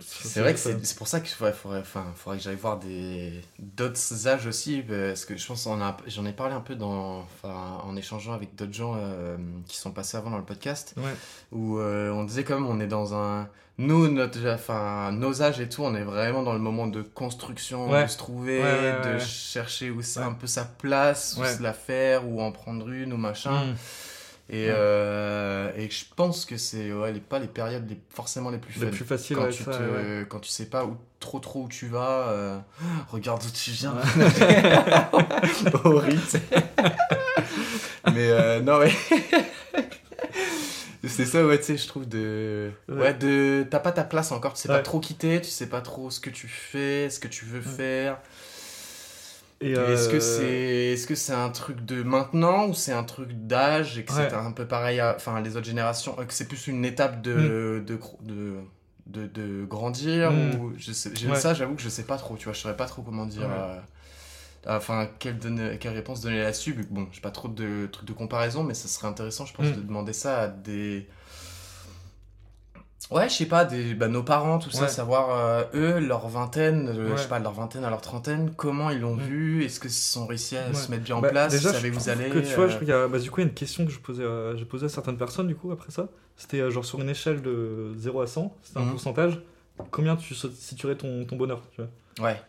C'est 0.00 0.40
vrai 0.40 0.52
que 0.54 0.58
c'est 0.58 0.96
pour 0.96 1.06
ça 1.06 1.20
qu'il 1.20 1.28
faudrait, 1.34 1.52
faudrait, 1.52 1.78
enfin, 1.80 2.04
faudrait 2.16 2.38
que 2.38 2.42
j'aille 2.44 2.56
voir 2.56 2.80
d'autres 3.58 4.26
âges 4.28 4.46
aussi, 4.46 4.82
parce 4.82 5.24
que 5.24 5.36
je 5.36 5.46
pense 5.46 5.68
j'en 6.08 6.26
ai 6.26 6.32
parlé 6.32 6.54
un 6.54 6.60
peu 6.60 6.74
dans, 6.74 7.20
enfin, 7.20 7.78
en 7.84 7.94
échangeant 7.96 8.32
avec 8.32 8.54
d'autres 8.56 8.72
gens 8.72 8.94
euh, 8.96 9.36
qui 9.68 9.76
sont 9.76 9.92
passés 9.92 10.16
avant 10.16 10.30
dans 10.30 10.38
le 10.38 10.44
podcast, 10.44 10.94
Ouais. 10.96 11.14
où 11.52 11.78
euh, 11.78 12.10
on 12.10 12.24
disait 12.24 12.42
quand 12.44 12.54
même 12.58 12.66
on 12.68 12.80
est 12.80 12.88
dans 12.88 13.14
un, 13.14 13.48
nous 13.78 14.08
notre, 14.08 14.44
enfin, 14.52 15.12
nos 15.12 15.42
âges 15.42 15.60
et 15.60 15.68
tout, 15.68 15.82
on 15.84 15.94
est 15.94 16.02
vraiment 16.04 16.42
dans 16.42 16.54
le 16.54 16.58
moment 16.58 16.86
de 16.88 17.02
construction, 17.02 17.88
Ouais. 17.90 18.04
de 18.04 18.10
se 18.10 18.18
trouver, 18.18 18.60
Ouais, 18.62 19.14
de 19.14 19.18
chercher 19.20 19.90
où 19.90 20.02
c'est 20.02 20.20
un 20.20 20.32
peu 20.32 20.46
sa 20.48 20.64
place, 20.64 21.36
où 21.38 21.44
se 21.44 21.62
la 21.62 21.72
faire, 21.72 22.26
ou 22.28 22.40
en 22.42 22.50
prendre 22.50 22.88
une 22.88 23.12
ou 23.12 23.16
machin. 23.16 23.66
Mm. 23.66 23.74
Et, 24.50 24.66
euh, 24.68 25.72
et 25.74 25.88
je 25.88 26.04
pense 26.14 26.44
que 26.44 26.58
c'est 26.58 26.92
ouais, 26.92 27.12
les, 27.12 27.20
pas 27.20 27.38
les 27.38 27.46
périodes 27.46 27.88
les, 27.88 27.98
forcément 28.10 28.50
les 28.50 28.58
plus 28.58 28.78
Le 28.78 28.88
fun. 28.88 28.92
plus 28.96 29.04
facile, 29.06 29.36
quand, 29.36 29.44
ouais, 29.44 29.50
tu 29.50 29.62
ça, 29.62 29.70
te, 29.70 29.82
ouais. 29.82 30.26
quand 30.28 30.40
tu 30.40 30.50
sais 30.50 30.66
pas 30.66 30.84
où, 30.84 30.98
trop 31.18 31.38
trop 31.38 31.62
où 31.62 31.68
tu 31.68 31.86
vas, 31.86 32.28
euh, 32.28 32.58
regarde 33.08 33.42
où 33.42 33.50
tu 33.50 33.70
viens. 33.70 33.94
Horrible. 35.84 36.20
Mais 38.12 38.30
euh, 38.30 38.60
non, 38.60 38.78
ouais. 38.78 38.92
C'est 41.06 41.26
ça, 41.26 41.44
ouais, 41.46 41.58
tu 41.58 41.64
sais, 41.64 41.76
je 41.76 41.86
trouve 41.86 42.08
de. 42.08 42.70
Ouais. 42.88 43.12
De. 43.14 43.66
T'as 43.70 43.78
pas 43.78 43.92
ta 43.92 44.04
place 44.04 44.32
encore, 44.32 44.54
tu 44.54 44.60
sais 44.62 44.68
pas 44.68 44.80
trop 44.80 45.00
quitter, 45.00 45.40
tu 45.40 45.50
sais 45.50 45.66
pas 45.66 45.80
trop 45.80 46.10
ce 46.10 46.20
que 46.20 46.30
tu 46.30 46.48
fais, 46.48 47.08
ce 47.10 47.18
que 47.18 47.28
tu 47.28 47.44
veux 47.44 47.60
faire. 47.60 48.18
Est-ce 49.60 50.08
que 50.08 50.16
euh, 50.16 50.20
c'est 50.20 50.92
est 50.92 50.96
-ce 51.10 51.14
c'est 51.14 51.32
un 51.32 51.48
truc 51.50 51.84
de 51.84 52.02
maintenant 52.02 52.66
ou 52.68 52.74
c'est 52.74 52.92
un 52.92 53.04
truc 53.04 53.30
d'âge 53.46 53.98
et 53.98 54.04
que 54.04 54.12
Ouais. 54.12 54.28
c'est 54.28 54.34
un 54.36 54.52
peu 54.52 54.66
pareil 54.66 55.00
à 55.00 55.14
enfin, 55.16 55.40
les 55.40 55.56
autres 55.56 55.66
générations, 55.66 56.14
euh, 56.18 56.24
que 56.24 56.34
c'est 56.34 56.46
plus 56.48 56.66
une 56.66 56.84
étape 56.84 57.22
de, 57.22 57.82
de, 57.86 57.96
gro- 57.96 58.18
de, 58.22 58.56
de, 59.06 59.26
de 59.26 59.64
grandir 59.64 60.32
Mm. 60.32 60.54
ou 60.60 60.72
je 60.76 60.92
sais, 60.92 61.10
Ouais. 61.28 61.36
ça 61.36 61.54
j'avoue 61.54 61.74
que 61.76 61.82
je 61.82 61.88
sais 61.88 62.04
pas 62.04 62.16
trop, 62.18 62.36
tu 62.36 62.44
vois, 62.44 62.52
je 62.52 62.60
saurais 62.60 62.76
pas 62.76 62.86
trop 62.86 63.02
comment 63.02 63.26
dire. 63.26 63.42
Ouais. 63.48 63.54
euh, 63.56 63.78
Enfin, 64.66 65.08
quelle, 65.18 65.38
donner- 65.38 65.76
quelle 65.78 65.92
réponse 65.92 66.22
donner 66.22 66.40
là-dessus 66.40 66.74
que, 66.74 66.82
Bon, 66.90 67.06
j'ai 67.12 67.20
pas 67.20 67.30
trop 67.30 67.48
de 67.48 67.86
trucs 67.92 68.08
de 68.08 68.14
comparaison, 68.14 68.62
mais 68.64 68.72
ça 68.72 68.88
serait 68.88 69.08
intéressant, 69.08 69.44
je 69.44 69.52
pense, 69.52 69.66
Mm. 69.66 69.72
de 69.76 69.80
demander 69.82 70.12
ça 70.14 70.40
à 70.42 70.48
des. 70.48 71.06
Ouais, 73.10 73.28
je 73.28 73.34
sais 73.34 73.46
pas, 73.46 73.64
des, 73.64 73.94
bah, 73.94 74.08
nos 74.08 74.22
parents, 74.22 74.58
tout 74.58 74.70
ça, 74.70 74.88
savoir 74.88 75.30
euh, 75.30 75.64
eux, 75.74 75.98
leur 76.00 76.26
vingtaine, 76.26 76.88
euh, 76.88 77.16
je 77.16 77.22
sais 77.22 77.28
pas, 77.28 77.38
leur 77.38 77.52
vingtaine 77.52 77.84
à 77.84 77.90
leur 77.90 78.00
trentaine, 78.00 78.52
comment 78.56 78.90
ils 78.90 79.00
l'ont 79.00 79.14
Mm. 79.14 79.20
vu, 79.20 79.64
est-ce 79.64 79.78
qu'ils 79.78 80.22
ont 80.22 80.26
réussi 80.26 80.56
à 80.56 80.68
Ouais. 80.68 80.74
se 80.74 80.90
mettre 80.90 81.04
bien 81.04 81.16
en 81.16 81.20
Bah, 81.20 81.28
place, 81.28 81.52
déjà, 81.52 81.78
je 81.78 81.88
vous 81.88 82.08
allez. 82.08 82.30
Que, 82.30 82.38
tu 82.40 82.54
vois, 82.54 82.66
je 82.68 82.76
euh, 82.76 82.78
qu'il 82.78 82.88
y 82.88 82.92
a- 82.92 83.06
bah, 83.06 83.18
du 83.18 83.30
coup, 83.30 83.40
il 83.40 83.44
y 83.44 83.46
a 83.46 83.48
une 83.48 83.54
question 83.54 83.84
que 83.84 83.92
je 83.92 83.98
posais, 84.00 84.24
à- 84.24 84.56
j'ai 84.56 84.64
posée 84.64 84.86
à 84.86 84.88
certaines 84.88 85.18
personnes, 85.18 85.46
du 85.46 85.54
coup, 85.54 85.70
après 85.70 85.92
ça. 85.92 86.08
C'était 86.36 86.60
euh, 86.60 86.70
genre 86.70 86.84
sur 86.84 87.00
une 87.00 87.08
échelle 87.10 87.42
de 87.42 87.92
0 87.96 88.20
à 88.22 88.26
100, 88.26 88.56
c'était 88.62 88.78
un 88.78 88.84
Mhm. 88.84 88.90
pourcentage. 88.90 89.40
Combien 89.90 90.16
tu 90.16 90.34
situerais 90.34 90.96
ton, 90.96 91.24
ton 91.26 91.36
bonheur, 91.36 91.60
tu 91.72 91.82
vois? 91.82 91.90
Ouais, 92.30 92.40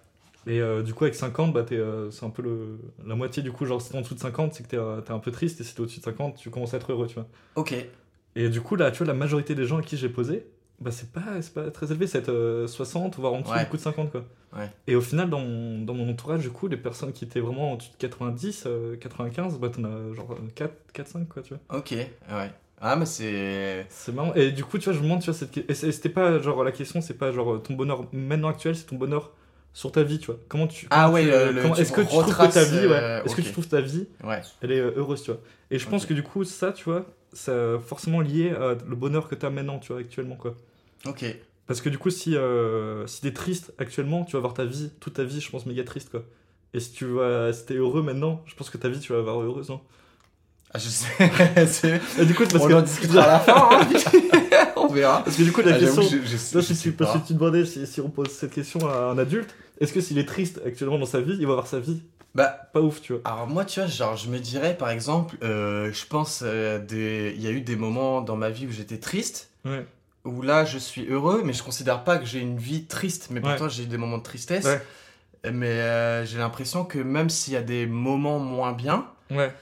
Et 0.47 0.61
euh, 0.61 0.83
du 0.83 0.93
coup, 0.93 1.03
avec 1.03 1.15
50, 1.15 1.53
bah, 1.53 1.65
euh, 1.71 2.09
c'est 2.11 2.25
un 2.25 2.29
peu 2.29 2.41
le, 2.43 2.79
la 3.05 3.15
moitié, 3.15 3.43
du 3.43 3.51
coup, 3.51 3.65
genre, 3.65 3.81
si 3.81 3.89
t'es 3.91 3.97
en 3.97 4.01
dessous 4.01 4.15
de 4.15 4.19
50, 4.19 4.53
c'est 4.53 4.63
que 4.63 4.69
t'es, 4.69 4.77
euh, 4.77 5.01
t'es 5.01 5.11
un 5.11 5.19
peu 5.19 5.31
triste, 5.31 5.59
et 5.59 5.63
si 5.63 5.75
t'es 5.75 5.81
au-dessus 5.81 5.99
de 5.99 6.05
50, 6.05 6.37
tu 6.37 6.49
commences 6.49 6.73
à 6.73 6.77
être 6.77 6.91
heureux, 6.91 7.07
tu 7.07 7.15
vois? 7.15 7.27
ok. 7.55 7.75
Et 8.35 8.49
du 8.49 8.61
coup, 8.61 8.75
là, 8.75 8.91
tu 8.91 8.99
vois, 8.99 9.07
la 9.07 9.13
majorité 9.13 9.55
des 9.55 9.65
gens 9.65 9.77
à 9.77 9.81
qui 9.81 9.97
j'ai 9.97 10.09
posé, 10.09 10.45
bah, 10.79 10.91
c'est 10.91 11.11
pas, 11.11 11.21
pas 11.53 11.71
très 11.71 11.91
élevé, 11.91 12.05
c'est 12.07 12.27
euh, 12.29 12.67
60, 12.67 13.15
voire 13.17 13.33
en 13.33 13.41
dessous 13.41 13.53
Ouais. 13.53 13.63
du 13.63 13.69
coup 13.69 13.77
de 13.77 13.81
50, 13.81 14.11
quoi. 14.11 14.25
Ouais. 14.57 14.69
Et 14.87 14.95
au 14.95 15.01
final, 15.01 15.29
dans 15.29 15.39
mon, 15.39 15.79
dans 15.83 15.93
mon 15.93 16.09
entourage, 16.09 16.41
du 16.41 16.49
coup, 16.49 16.67
les 16.67 16.77
personnes 16.77 17.11
qui 17.13 17.23
étaient 17.25 17.39
vraiment 17.39 17.73
en 17.73 17.75
dessous 17.75 17.91
de 17.91 17.97
90, 17.97 18.63
euh, 18.67 18.95
95, 18.97 19.57
bah, 19.59 19.69
t'en 19.69 19.83
as 19.85 20.13
genre 20.13 20.35
4, 20.55 20.73
4, 20.93 21.07
5, 21.07 21.27
quoi, 21.29 21.41
tu 21.43 21.53
vois. 21.53 21.77
Ok, 21.79 21.91
ouais. 21.91 22.51
Ah, 22.81 22.97
mais 22.97 23.05
c'est. 23.05 23.85
C'est 23.89 24.13
marrant. 24.13 24.33
Et 24.33 24.51
du 24.51 24.65
coup, 24.65 24.77
tu 24.77 24.85
vois, 24.85 24.93
je 24.93 24.99
me 24.99 25.03
demande, 25.03 25.21
tu 25.21 25.25
vois, 25.31 25.33
cette... 25.33 25.57
et 25.57 25.73
c'était 25.73 26.09
pas, 26.09 26.39
genre, 26.39 26.63
la 26.63 26.73
question, 26.73 26.99
c'est 26.99 27.17
pas, 27.17 27.31
genre, 27.31 27.61
ton 27.63 27.73
bonheur 27.73 28.05
maintenant 28.11 28.49
actuel, 28.49 28.75
c'est 28.75 28.85
ton 28.85 28.97
bonheur 28.97 29.31
sur 29.73 29.91
ta 29.93 30.03
vie, 30.03 30.19
tu 30.19 30.27
vois. 30.27 30.37
Comment 30.49 30.67
tu... 30.67 30.87
Ah 30.89 31.09
ouais, 31.09 31.23
Est-ce 31.25 31.91
que 31.93 32.01
tu 32.01 32.07
trouves 32.07 32.25
que 32.25 32.53
ta 32.53 32.63
vie, 32.65 32.85
ouais, 32.87 32.93
euh, 32.93 33.23
est-ce 33.23 33.35
que 33.35 33.41
tu 33.41 33.51
trouves 33.51 33.67
ta 33.67 33.79
vie, 33.81 34.07
Ouais. 34.23 34.41
elle 34.61 34.71
est 34.73 34.79
euh, 34.79 34.91
heureuse, 34.97 35.21
tu 35.23 35.31
vois. 35.31 35.39
Et 35.71 35.79
je 35.79 35.87
pense 35.87 36.05
que 36.05 36.13
du 36.13 36.21
coup, 36.23 36.43
ça, 36.43 36.71
tu 36.73 36.83
vois, 36.85 37.05
c'est 37.35 37.79
forcément 37.85 38.21
lié 38.21 38.49
à 38.51 38.75
le 38.87 38.95
bonheur 38.95 39.27
que 39.27 39.35
t'as 39.35 39.49
maintenant, 39.51 39.77
tu 39.79 39.91
vois, 39.91 40.01
actuellement, 40.01 40.35
quoi. 40.35 40.55
Ok. 41.05 41.23
Parce 41.67 41.81
que 41.81 41.89
du 41.89 41.97
coup, 41.97 42.09
si, 42.09 42.35
euh, 42.35 43.05
si 43.07 43.21
t'es 43.21 43.31
triste 43.33 43.73
actuellement, 43.77 44.23
tu 44.23 44.33
vas 44.33 44.37
avoir 44.39 44.53
ta 44.53 44.65
vie, 44.65 44.91
toute 44.99 45.13
ta 45.13 45.23
vie, 45.23 45.41
je 45.41 45.49
pense, 45.49 45.65
méga 45.65 45.83
triste, 45.83 46.09
quoi. 46.09 46.23
Et 46.73 46.79
si 46.79 46.91
tu 46.91 47.05
vas, 47.05 47.53
si 47.53 47.65
t'es 47.65 47.75
heureux 47.75 48.01
maintenant, 48.01 48.41
je 48.45 48.55
pense 48.55 48.69
que 48.69 48.77
ta 48.77 48.89
vie, 48.89 48.99
tu 48.99 49.13
vas 49.13 49.19
avoir 49.19 49.39
heureuse, 49.41 49.69
non 49.69 49.81
Ah, 50.73 50.77
je 50.79 50.89
sais. 50.89 52.01
Et 52.19 52.25
du 52.25 52.33
coup, 52.35 52.43
parce 52.45 52.63
On 52.63 52.67
que... 52.67 52.73
en 52.73 52.81
discutera 52.81 53.23
à 53.23 53.27
la 53.27 53.39
fin, 53.39 53.69
hein. 53.71 53.87
On 54.75 54.87
verra. 54.87 55.23
Parce 55.23 55.37
que 55.37 55.43
du 55.43 55.51
coup, 55.51 55.61
la 55.61 55.75
Ah, 55.75 55.79
question... 55.79 56.03
que 56.03 56.09
je, 56.09 56.17
je, 56.17 56.55
Là, 56.55 56.61
je 56.61 56.61
si 56.61 56.77
tu, 56.77 56.91
parce 56.91 57.13
que 57.19 57.27
tu 57.27 57.33
demandais 57.33 57.65
si, 57.65 57.87
si 57.87 58.01
on 58.01 58.09
pose 58.09 58.29
cette 58.29 58.51
question 58.51 58.87
à 58.87 59.11
un 59.11 59.17
adulte, 59.17 59.55
est-ce 59.79 59.93
que 59.93 60.01
s'il 60.01 60.17
est 60.17 60.25
triste 60.27 60.61
actuellement 60.65 60.97
dans 60.99 61.05
sa 61.05 61.21
vie, 61.21 61.35
il 61.39 61.45
va 61.45 61.53
avoir 61.53 61.67
sa 61.67 61.79
vie? 61.79 62.01
Bah, 62.33 62.69
pas 62.73 62.81
ouf, 62.81 63.01
tu 63.01 63.13
vois 63.13 63.21
Alors 63.25 63.47
moi, 63.47 63.63
tu 63.65 63.79
vois, 63.79 63.87
genre, 63.87 64.17
je 64.17 64.29
me 64.29 64.39
dirais, 64.39 64.75
par 64.77 64.89
exemple, 64.89 65.37
euh, 65.43 65.91
je 65.93 66.05
pense, 66.05 66.41
euh, 66.45 66.79
des... 66.79 67.33
il 67.35 67.41
y 67.41 67.47
a 67.47 67.51
eu 67.51 67.61
des 67.61 67.75
moments 67.77 68.21
dans 68.21 68.35
ma 68.35 68.49
vie 68.49 68.67
où 68.67 68.71
j'étais 68.71 68.97
triste, 68.97 69.49
Ouais. 69.63 69.85
où 70.25 70.41
là, 70.41 70.65
je 70.65 70.77
suis 70.77 71.05
heureux, 71.07 71.43
mais 71.45 71.53
je 71.53 71.63
considère 71.63 72.03
pas 72.03 72.17
que 72.17 72.25
j'ai 72.25 72.39
une 72.39 72.57
vie 72.57 72.83
triste, 72.85 73.27
mais 73.31 73.39
Ouais. 73.41 73.49
pourtant, 73.51 73.69
j'ai 73.69 73.83
eu 73.83 73.87
des 73.87 73.97
moments 73.97 74.17
de 74.17 74.23
tristesse. 74.23 74.65
Ouais. 74.65 74.81
Mais 75.51 75.67
euh, 75.79 76.25
j'ai 76.25 76.37
l'impression 76.39 76.83
que 76.83 76.97
même 76.99 77.29
s'il 77.29 77.53
y 77.53 77.57
a 77.57 77.61
des 77.61 77.85
moments 77.85 78.39
moins 78.39 78.73
bien, 78.73 79.07
Ouais. 79.31 79.53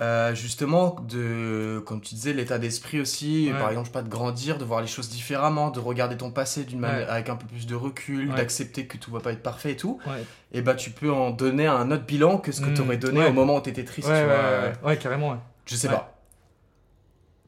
Euh, 0.00 0.34
justement, 0.34 0.96
de, 1.08 1.82
comme 1.86 2.00
tu 2.00 2.14
disais, 2.16 2.32
l'état 2.32 2.58
d'esprit 2.58 3.00
aussi, 3.00 3.50
Ouais. 3.52 3.58
par 3.58 3.68
exemple, 3.68 3.86
je 3.86 3.90
sais 3.90 3.98
pas, 3.98 4.02
de 4.02 4.08
grandir, 4.08 4.58
de 4.58 4.64
voir 4.64 4.80
les 4.80 4.86
choses 4.88 5.08
différemment, 5.08 5.70
de 5.70 5.78
regarder 5.80 6.16
ton 6.16 6.30
passé 6.30 6.64
d'une 6.64 6.82
Ouais. 6.82 6.88
manière 6.90 7.10
avec 7.12 7.28
un 7.28 7.36
peu 7.36 7.46
plus 7.46 7.66
de 7.66 7.74
recul, 7.76 8.30
Ouais. 8.30 8.36
d'accepter 8.36 8.86
que 8.86 8.96
tout 8.96 9.10
va 9.12 9.20
pas 9.20 9.32
être 9.32 9.42
parfait 9.42 9.72
et 9.72 9.76
tout, 9.76 10.00
Ouais. 10.06 10.24
et 10.52 10.62
bah 10.62 10.74
tu 10.74 10.90
peux 10.90 11.12
en 11.12 11.30
donner 11.30 11.66
un 11.66 11.90
autre 11.92 12.04
bilan 12.04 12.38
que 12.38 12.50
ce 12.50 12.60
que 12.60 12.70
Mm. 12.70 12.74
tu 12.74 12.80
aurais 12.80 12.96
donné 12.96 13.20
Ouais. 13.20 13.28
au 13.28 13.32
moment 13.32 13.56
où 13.56 13.60
tu 13.60 13.70
étais 13.70 13.84
triste. 13.84 14.08
Ouais, 14.08 14.20
tu 14.20 14.26
vois. 14.26 14.34
ouais, 14.34 14.60
ouais. 14.82 14.88
Ouais, 14.88 14.96
carrément, 14.96 15.30
ouais. 15.30 15.38
Je 15.66 15.76
sais 15.76 15.88
pas. 15.88 16.13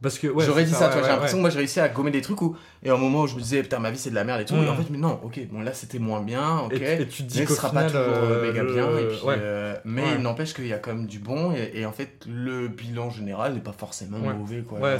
Parce 0.02 0.18
que, 0.18 0.26
ouais, 0.26 0.44
J'aurais 0.44 0.64
dit 0.64 0.72
ça, 0.72 0.88
ouais, 0.88 0.92
tu 0.92 0.92
vois, 0.92 1.02
j'ai 1.02 1.02
ouais, 1.08 1.08
l'impression 1.14 1.36
ouais. 1.38 1.40
que 1.40 1.42
moi 1.44 1.50
j'ai 1.50 1.56
réussi 1.58 1.80
à 1.80 1.88
gommer 1.88 2.10
des 2.10 2.20
trucs 2.20 2.42
où, 2.42 2.54
et 2.82 2.90
au 2.90 2.98
moment 2.98 3.22
où 3.22 3.26
je 3.26 3.34
me 3.34 3.40
disais, 3.40 3.62
putain, 3.62 3.78
ma 3.78 3.90
vie 3.90 3.96
c'est 3.96 4.10
de 4.10 4.14
la 4.14 4.24
merde 4.24 4.42
et 4.42 4.44
tout, 4.44 4.54
Mm. 4.54 4.64
et 4.64 4.68
en 4.68 4.76
fait, 4.76 4.90
mais 4.90 4.98
non, 4.98 5.18
ok, 5.24 5.40
bon 5.50 5.62
là 5.62 5.72
c'était 5.72 5.98
moins 5.98 6.20
bien, 6.20 6.58
ok. 6.66 6.74
Et, 6.74 7.00
et 7.00 7.08
tu 7.08 7.22
te 7.22 7.28
dis 7.28 7.46
ce 7.46 7.54
sera 7.54 7.70
final, 7.70 7.90
pas 7.90 7.98
toujours 8.04 8.14
euh, 8.30 8.42
méga 8.46 8.62
le- 8.62 8.74
bien, 8.74 8.98
et 8.98 9.06
puis, 9.06 9.20
ouais. 9.24 9.36
euh, 9.38 9.74
mais 9.86 10.02
Ouais. 10.02 10.08
il 10.16 10.20
n'empêche 10.20 10.52
qu'il 10.52 10.66
y 10.66 10.74
a 10.74 10.78
quand 10.78 10.92
même 10.92 11.06
du 11.06 11.18
bon, 11.18 11.52
et, 11.52 11.70
et 11.80 11.86
en 11.86 11.92
fait, 11.92 12.26
le 12.28 12.68
bilan 12.68 13.08
général 13.08 13.54
n'est 13.54 13.60
pas 13.60 13.72
forcément 13.72 14.18
Ouais. 14.18 14.34
mauvais, 14.34 14.60
quoi. 14.68 14.78
Ouais, 14.80 14.98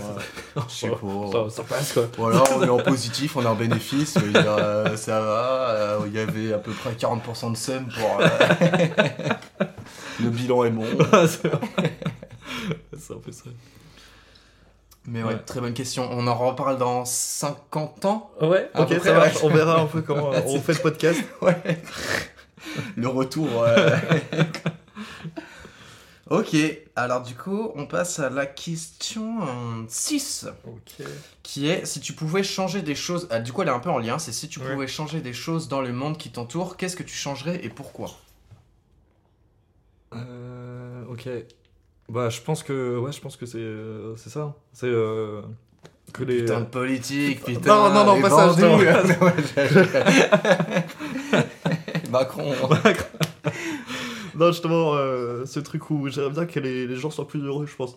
euh, 0.57 0.61
sais 0.69 0.89
pas. 0.89 0.97
ça, 1.31 1.51
ça 1.51 1.63
passe, 1.65 1.93
quoi. 1.93 2.09
Voilà, 2.17 2.43
on 2.57 2.63
est 2.63 2.69
en 2.71 2.79
positif, 2.83 3.37
on 3.37 3.43
est 3.43 3.47
en 3.47 3.55
bénéfice, 3.55 4.17
euh, 4.35 4.97
ça 4.97 5.21
va, 5.21 5.69
euh, 5.73 5.99
il 6.07 6.15
y 6.15 6.19
avait 6.19 6.55
à 6.55 6.59
peu 6.59 6.73
près 6.73 6.93
40% 6.95 7.53
de 7.53 7.57
somme 7.59 7.87
pour. 7.89 8.19
euh, 8.23 8.27
le 10.23 10.31
bilan 10.31 10.65
est 10.65 10.71
bon. 10.71 10.85
c'est 11.29 11.51
c'est 12.99 13.13
un 13.13 13.19
peu 13.19 13.31
ça. 13.31 13.45
Mais 15.09 15.23
ouais, 15.23 15.35
Ouais. 15.35 15.39
très 15.39 15.61
bonne 15.61 15.75
question. 15.75 16.09
On 16.11 16.27
en 16.27 16.35
reparle 16.35 16.79
dans 16.79 17.05
50 17.05 18.05
ans 18.07 18.31
Ouais, 18.41 18.69
À 18.75 18.83
ok, 18.83 18.89
peu 18.89 18.95
ça 18.95 19.01
près, 19.01 19.15
marche. 19.15 19.35
ouais. 19.37 19.41
On 19.45 19.49
verra 19.55 19.81
un 19.81 19.87
peu 19.87 20.03
comment 20.03 20.31
on 20.47 20.61
fait 20.61 20.73
le 20.75 20.81
podcast. 20.81 21.21
Ouais. 21.43 21.57
Le 22.97 23.07
retour. 23.09 23.49
euh. 23.63 23.97
ok, 26.31 26.57
alors 26.97 27.23
du 27.23 27.35
coup, 27.37 27.71
on 27.77 27.87
passe 27.87 28.19
à 28.19 28.29
la 28.31 28.45
question 28.47 29.87
6, 29.89 30.47
Ok. 30.67 31.07
qui 31.45 31.69
est 31.69 31.87
si 31.87 32.01
tu 32.01 32.13
pouvais 32.13 32.43
changer 32.43 32.83
des 32.83 32.97
choses. 32.97 33.29
ah, 33.31 33.39
du 33.39 33.53
coup, 33.53 33.63
elle 33.63 33.69
est 33.69 33.73
un 33.73 33.79
peu 33.79 33.91
en 33.91 33.99
lien. 33.99 34.19
C'est 34.19 34.33
si 34.33 34.49
tu 34.49 34.59
Ouais. 34.61 34.73
pouvais 34.73 34.89
changer 34.89 35.21
des 35.21 35.33
choses 35.33 35.69
dans 35.69 35.81
le 35.81 35.93
monde 35.93 36.19
qui 36.19 36.31
t'entoure, 36.31 36.77
qu'est-ce 36.77 36.97
que 36.97 37.05
tu 37.05 37.15
changerais 37.15 37.61
et 37.65 37.69
pourquoi? 37.69 38.11
Euh, 40.15 41.05
ok. 41.09 41.29
Bah, 42.09 42.29
je 42.29 42.41
pense 42.41 42.63
que, 42.63 42.99
ouais, 42.99 43.11
je 43.13 43.21
pense 43.21 43.37
que 43.37 43.47
c'est, 43.47 43.59
euh, 43.59 44.15
c'est 44.17 44.31
ça. 44.31 44.55
C'est 44.73 44.87
euh, 44.87 45.43
que 46.13 46.23
les. 46.25 46.41
Putain 46.43 46.61
de 46.61 46.67
politique, 46.67 47.43
putain. 47.45 47.91
Non, 47.91 47.93
non, 47.93 48.05
non, 48.05 48.15
les 48.17 48.23
pas 48.23 48.31
ça. 48.31 48.53
Ouais, 49.21 49.33
j'ai- 49.57 51.37
Macron. 52.11 52.53
non, 54.37 54.53
justement, 54.53 54.95
euh, 54.95 55.45
ce 55.47 55.59
truc 55.61 55.91
où 55.91 56.09
j'aimerais 56.09 56.31
bien 56.31 56.47
que 56.47 56.61
les, 56.61 56.87
les 56.87 56.97
gens 56.97 57.11
soient 57.11 57.27
plus 57.27 57.41
heureux, 57.43 57.67
je 57.67 57.75
pense. 57.75 57.97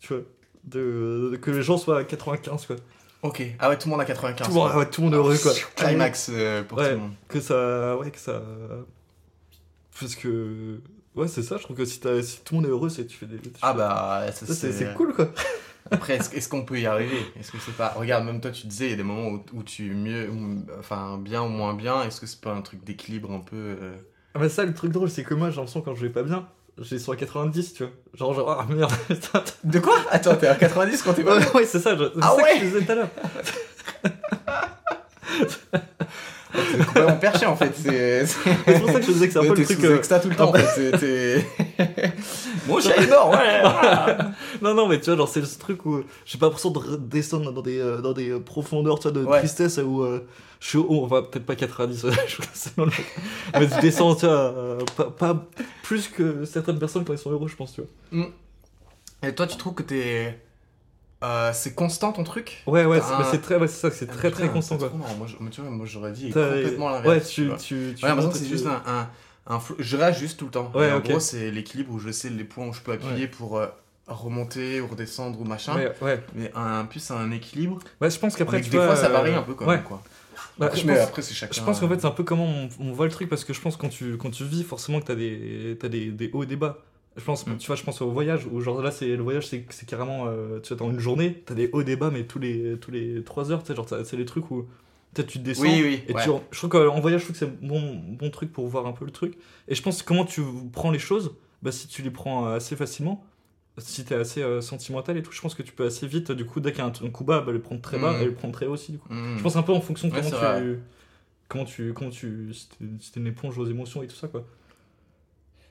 Tu 0.00 0.14
vois. 0.14 0.22
De, 0.64 1.30
de- 1.32 1.36
que 1.36 1.50
les 1.50 1.62
gens 1.62 1.76
soient 1.78 1.98
à 1.98 2.04
95, 2.04 2.66
quoi. 2.66 2.76
Ok. 3.22 3.42
Ah 3.58 3.68
ouais, 3.68 3.78
tout 3.78 3.88
le 3.88 3.92
monde 3.92 4.00
a 4.00 4.04
95. 4.04 4.46
Tout 4.46 4.54
le 4.54 4.60
monde, 4.60 4.74
ouais, 4.76 4.90
tout 4.90 5.00
le 5.00 5.04
monde 5.06 5.14
heureux, 5.14 5.36
quoi. 5.42 5.52
Climax 5.76 6.30
euh, 6.32 6.62
pour 6.62 6.78
Ouais. 6.78 6.88
tout 6.90 6.94
le 6.94 7.00
monde. 7.00 7.12
Que 7.28 7.40
ça. 7.40 7.96
Ouais, 7.96 8.10
que 8.10 8.18
ça. 8.18 8.42
Parce 10.00 10.14
que. 10.14 10.78
Ouais, 11.14 11.28
c'est 11.28 11.42
ça, 11.42 11.58
je 11.58 11.62
trouve 11.64 11.76
que 11.76 11.84
si, 11.84 12.00
t'as- 12.00 12.22
si 12.22 12.40
tout 12.42 12.54
le 12.54 12.60
monde 12.60 12.66
est 12.68 12.72
heureux, 12.72 12.88
c'est 12.88 13.04
que 13.04 13.10
tu 13.10 13.16
fais 13.18 13.26
des. 13.26 13.36
tu 13.38 13.50
Ah 13.60 13.72
fais- 13.72 13.78
bah, 13.78 14.26
ça, 14.32 14.46
Ça, 14.46 14.54
c'est 14.72 14.94
cool, 14.94 15.12
quoi. 15.14 15.30
Après, 15.90 16.14
est-ce, 16.14 16.48
qu'on 16.48 16.64
peut 16.64 16.78
y 16.80 16.86
arriver? 16.86 17.18
Est-ce 17.38 17.50
que 17.52 17.58
c'est 17.58 17.76
pas. 17.76 17.88
Regarde, 17.96 18.24
même 18.24 18.40
toi, 18.40 18.50
tu 18.50 18.66
disais, 18.66 18.86
il 18.86 18.90
y 18.90 18.94
a 18.94 18.96
des 18.96 19.02
moments 19.02 19.28
où, 19.28 19.44
où 19.52 19.62
tu 19.62 19.90
mieux. 19.94 20.30
où- 20.30 20.64
enfin, 20.78 21.18
bien 21.18 21.42
ou 21.42 21.48
moins 21.48 21.74
bien. 21.74 22.02
Est-ce 22.04 22.18
que 22.20 22.26
c'est 22.26 22.40
pas 22.40 22.54
un 22.54 22.62
truc 22.62 22.82
d'équilibre 22.84 23.30
un 23.32 23.40
peu. 23.40 23.56
euh, 23.56 23.92
Ah 24.34 24.38
bah 24.38 24.48
ça, 24.48 24.64
le 24.64 24.72
truc 24.72 24.90
drôle, 24.92 25.10
c'est 25.10 25.24
que 25.24 25.34
moi, 25.34 25.50
j'ai 25.50 25.56
l'impression 25.56 25.82
quand 25.82 25.94
je 25.94 26.00
vais 26.06 26.12
pas 26.12 26.22
bien, 26.22 26.48
j'ai 26.78 26.98
sur 26.98 27.14
90, 27.14 27.74
tu 27.74 27.82
vois. 27.82 27.92
Genre, 28.14 28.32
genre, 28.32 28.50
ah 28.50 28.66
merde. 28.72 28.90
De 29.64 29.78
quoi? 29.80 29.96
Attends, 30.10 30.36
t'es 30.36 30.46
à 30.46 30.54
90 30.54 31.02
quand 31.02 31.12
t'es 31.12 31.24
pas. 31.24 31.36
Ouais, 31.38 31.52
ouais, 31.56 31.66
c'est 31.66 31.80
ça, 31.80 31.94
je- 31.94 32.04
Ah 32.22 32.36
ça 32.38 32.42
que 32.42 32.58
je 32.58 32.64
disais 32.64 32.84
tout 32.86 32.92
à 32.92 32.94
l'heure. 32.94 33.08
C'est 36.54 36.84
complètement 36.86 37.16
perché 37.16 37.46
en 37.46 37.56
fait. 37.56 37.72
C'est 37.74 38.78
pour 38.80 38.90
ça 38.90 39.00
que 39.00 39.06
je 39.06 39.12
disais 39.12 39.26
que 39.28 39.32
c'est 39.32 39.38
un 39.38 39.42
peu 39.42 39.48
le 39.60 39.64
truc. 39.64 39.78
sous 39.80 39.86
euh, 39.92 39.96
exta 39.98 40.20
tout 40.20 40.28
le 40.28 40.36
temps 40.36 40.50
en 40.50 40.52
fait. 40.52 40.92
Mon 42.68 42.80
chat 42.80 42.96
est 42.96 43.08
mort, 43.08 43.30
ouais. 43.30 43.62
non, 44.62 44.74
non, 44.74 44.86
mais 44.88 45.00
tu 45.00 45.06
vois, 45.06 45.16
genre, 45.16 45.28
c'est 45.28 45.44
ce 45.44 45.58
truc 45.58 45.84
où 45.86 46.02
j'ai 46.24 46.38
pas 46.38 46.46
l'impression 46.46 46.70
de 46.70 46.78
redescendre 46.78 47.52
dans 47.52 47.62
des, 47.62 47.78
euh, 47.80 48.00
dans 48.00 48.12
des 48.12 48.38
profondeurs, 48.40 48.98
tu 48.98 49.08
vois, 49.08 49.12
de 49.12 49.24
tristesse 49.38 49.78
où 49.78 50.02
euh, 50.02 50.26
je 50.60 50.68
suis 50.68 50.78
haut, 50.78 51.04
enfin, 51.04 51.22
peut-être 51.22 51.46
pas 51.46 51.56
90, 51.56 52.00
je 52.28 52.34
crois 52.36 52.46
que 52.46 52.50
c'est 52.54 52.76
dans 52.76 52.84
le- 52.84 52.92
mais 53.58 53.66
je 53.68 53.80
descends, 53.80 54.14
tu 54.14 54.26
vois, 54.26 54.34
euh, 54.34 54.78
pas, 54.96 55.10
pas 55.10 55.46
plus 55.82 56.08
que 56.08 56.44
certaines 56.44 56.78
personnes 56.78 57.04
quand 57.04 57.12
ils 57.12 57.18
sont 57.18 57.30
heureux, 57.30 57.48
je 57.48 57.56
pense, 57.56 57.72
tu 57.74 57.80
vois. 58.12 58.26
Et 59.24 59.34
toi, 59.34 59.46
tu 59.46 59.56
trouves 59.56 59.74
que 59.74 59.82
t'es. 59.82 60.38
Euh, 61.22 61.50
c'est 61.54 61.74
constant 61.74 62.12
ton 62.12 62.24
truc 62.24 62.62
Ouais, 62.66 62.84
ouais, 62.84 63.00
c'est 63.00 63.12
un- 63.12 63.24
c'est 63.24 63.40
très, 63.40 63.56
ouais, 63.56 63.68
c'est 63.68 63.80
ça, 63.80 63.90
c'est 63.90 64.08
Ah, 64.10 64.12
très, 64.12 64.30
putain, 64.30 64.44
très 64.44 64.52
constant, 64.52 64.76
quoi. 64.76 64.90
marrant. 64.90 65.14
Moi, 65.14 65.26
je- 65.28 65.36
moi, 65.40 65.50
tu 65.52 65.60
vois, 65.60 65.70
moi, 65.70 65.86
j'aurais 65.86 66.10
dit 66.12 66.30
complètement 66.30 66.90
l'inverse. 66.90 67.06
Ouais, 67.06 67.20
tu 67.20 67.50
tu, 67.50 67.56
tu, 67.58 67.94
tu 67.96 68.04
Ouais, 68.04 68.14
montes 68.14 68.32
que 68.32 68.38
c'est 68.38 68.44
tu- 68.44 68.50
juste 68.50 68.66
un, 68.66 68.82
un, 68.86 69.08
un 69.46 69.58
flou- 69.60 69.76
Je 69.78 69.96
réajuste 69.96 70.38
tout 70.38 70.46
le 70.46 70.50
temps. 70.50 70.70
Ouais, 70.74 70.90
en 70.92 70.98
gros, 71.00 71.20
c'est 71.20 71.50
l'équilibre 71.50 71.92
où 71.92 71.98
je 72.00 72.10
sais 72.10 72.28
les 72.28 72.44
points 72.44 72.66
où 72.66 72.72
je 72.72 72.80
peux 72.80 72.92
appuyer 72.92 73.28
pour 73.28 73.58
euh, 73.58 73.66
remonter 74.08 74.80
ou 74.80 74.88
redescendre 74.88 75.40
ou 75.40 75.44
machin. 75.44 75.76
Ouais. 76.00 76.20
Mais 76.34 76.50
un, 76.54 76.84
plus, 76.86 77.00
c'est 77.00 77.14
un 77.14 77.30
équilibre. 77.30 77.78
Ouais, 78.00 78.10
je 78.10 78.18
pense 78.18 78.34
qu'après, 78.36 78.60
tu 78.60 78.70
des 78.70 78.76
vois, 78.78 78.86
fois, 78.86 78.96
ça 78.96 79.06
euh, 79.06 79.12
varie 79.12 79.34
un 79.34 79.42
peu 79.42 79.54
quand 79.54 79.66
ouais. 79.66 79.76
même. 79.76 79.84
Quoi. 79.84 80.02
Bah, 80.58 80.70
je 80.74 80.84
pense- 80.86 80.98
après, 80.98 81.22
c'est 81.22 81.34
chacun. 81.34 81.52
Je 81.54 81.64
pense 81.64 81.80
qu'en 81.80 81.88
fait, 81.88 82.00
c'est 82.00 82.06
un 82.06 82.10
peu 82.10 82.24
comment 82.24 82.44
on, 82.46 82.68
on 82.80 82.92
voit 82.92 83.06
le 83.06 83.12
truc 83.12 83.28
parce 83.28 83.44
que 83.44 83.52
je 83.52 83.60
pense 83.60 83.76
quand 83.76 83.88
tu, 83.88 84.16
quand 84.16 84.30
tu 84.30 84.44
vis, 84.44 84.64
forcément 84.64 85.00
que 85.00 85.06
t'as 85.06 85.14
des, 85.14 85.78
t'as 85.80 85.88
des, 85.88 86.06
des 86.10 86.30
hauts 86.32 86.42
et 86.42 86.46
des 86.46 86.56
bas. 86.56 86.78
Je 87.16 87.22
pense, 87.24 87.46
Mm. 87.46 87.58
tu 87.58 87.66
vois, 87.66 87.76
je 87.76 87.82
pense 87.84 88.00
au 88.00 88.10
voyage 88.10 88.46
où, 88.50 88.60
genre 88.60 88.80
là, 88.82 88.90
c'est 88.90 89.16
le 89.16 89.22
voyage, 89.22 89.46
c'est 89.46 89.64
c'est 89.70 89.86
carrément, 89.86 90.24
euh, 90.28 90.60
tu 90.60 90.68
vois, 90.74 90.78
dans 90.86 90.90
une 90.92 90.98
journée, 90.98 91.42
t'as 91.44 91.54
des 91.54 91.68
hauts 91.72 91.82
et 91.82 91.84
des 91.84 91.96
bas, 91.96 92.10
mais 92.10 92.24
tous 92.24 92.38
les, 92.38 92.76
tous 92.80 92.90
les 92.90 93.22
3 93.22 93.52
heures, 93.52 93.62
tu 93.62 93.68
sais, 93.68 93.74
genre, 93.76 93.86
c'est 94.04 94.16
les 94.16 94.24
trucs 94.24 94.50
où 94.50 94.62
peut-être 95.12 95.28
tu 95.28 95.38
descends. 95.38 95.62
Oui, 95.64 95.82
oui. 95.84 96.02
Et 96.08 96.14
ouais. 96.14 96.24
tu, 96.24 96.30
je 96.50 96.56
trouve 96.58 96.70
qu'en 96.70 97.00
voyage, 97.00 97.20
je 97.20 97.26
trouve 97.26 97.38
que 97.38 97.44
c'est 97.44 97.60
bon, 97.66 97.96
bon 98.18 98.30
truc 98.30 98.50
pour 98.52 98.66
voir 98.66 98.86
un 98.86 98.92
peu 98.92 99.04
le 99.04 99.10
truc. 99.10 99.34
Et 99.68 99.74
je 99.74 99.82
pense 99.82 100.02
que 100.02 100.08
comment 100.08 100.24
tu 100.24 100.40
prends 100.72 100.90
les 100.90 100.98
choses, 100.98 101.34
bah, 101.62 101.70
si 101.70 101.86
tu 101.86 102.00
les 102.00 102.10
prends 102.10 102.46
euh, 102.48 102.56
assez 102.56 102.76
facilement, 102.76 103.22
si 103.76 104.04
t'es 104.06 104.14
assez 104.14 104.42
euh, 104.42 104.60
sentimental 104.62 105.16
et 105.18 105.22
tout, 105.22 105.32
je 105.32 105.40
pense 105.42 105.54
que 105.54 105.62
tu 105.62 105.72
peux 105.72 105.84
assez 105.84 106.06
vite, 106.06 106.32
du 106.32 106.46
coup, 106.46 106.60
dès 106.60 106.72
qu'il 106.72 106.78
y 106.80 106.82
a 106.82 106.86
un, 106.86 106.92
un 107.06 107.10
coup 107.10 107.24
bas, 107.24 107.40
bah, 107.42 107.52
le 107.52 107.60
prendre 107.60 107.82
très 107.82 107.98
bas 107.98 108.18
Mm. 108.18 108.22
et 108.22 108.24
le 108.24 108.32
prendre 108.34 108.54
très 108.54 108.66
haut 108.66 108.72
aussi, 108.72 108.92
du 108.92 108.98
coup. 108.98 109.12
Mm. 109.12 109.36
Je 109.36 109.42
pense 109.42 109.56
un 109.56 109.62
peu 109.62 109.72
en 109.72 109.80
fonction 109.82 110.08
de 110.08 110.14
Ouais, 110.14 110.20
comment 110.22 110.40
tu. 110.58 110.78
Comment 111.48 111.64
tu. 111.66 111.92
Comment 111.92 112.10
tu. 112.10 112.54
Si 112.54 113.12
t'es 113.12 113.20
une 113.20 113.26
éponge 113.26 113.58
aux 113.58 113.66
émotions 113.66 114.02
et 114.02 114.06
tout 114.06 114.16
ça, 114.16 114.28
quoi. 114.28 114.46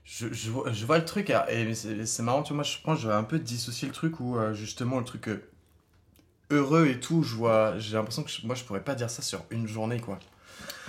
Je, 0.04 0.28
je, 0.34 0.50
vois, 0.50 0.72
je 0.72 0.86
vois 0.86 0.98
le 0.98 1.06
truc, 1.06 1.30
et 1.50 1.74
c'est 1.76 2.24
marrant, 2.24 2.42
tu 2.44 2.50
vois, 2.50 2.58
moi 2.58 2.64
je 2.64 2.78
pense 2.84 2.98
que 2.98 3.04
j'avais 3.04 3.14
un 3.16 3.24
peu 3.24 3.40
dissocié 3.40 3.88
le 3.88 3.94
truc 3.94 4.20
où 4.20 4.38
euh, 4.38 4.54
justement 4.54 4.98
le 5.00 5.06
truc 5.06 5.28
euh, 5.30 5.42
heureux 6.50 6.88
et 6.88 7.00
tout, 7.00 7.24
je 7.24 7.36
vois, 7.36 7.78
j'ai 7.78 7.96
l'impression 7.96 8.24
que 8.24 8.30
je- 8.30 8.46
moi 8.46 8.56
je 8.56 8.64
pourrais 8.64 8.84
pas 8.84 8.96
dire 8.96 9.10
ça 9.10 9.22
sur 9.22 9.44
une 9.52 9.68
journée 9.68 10.00
quoi. 10.00 10.20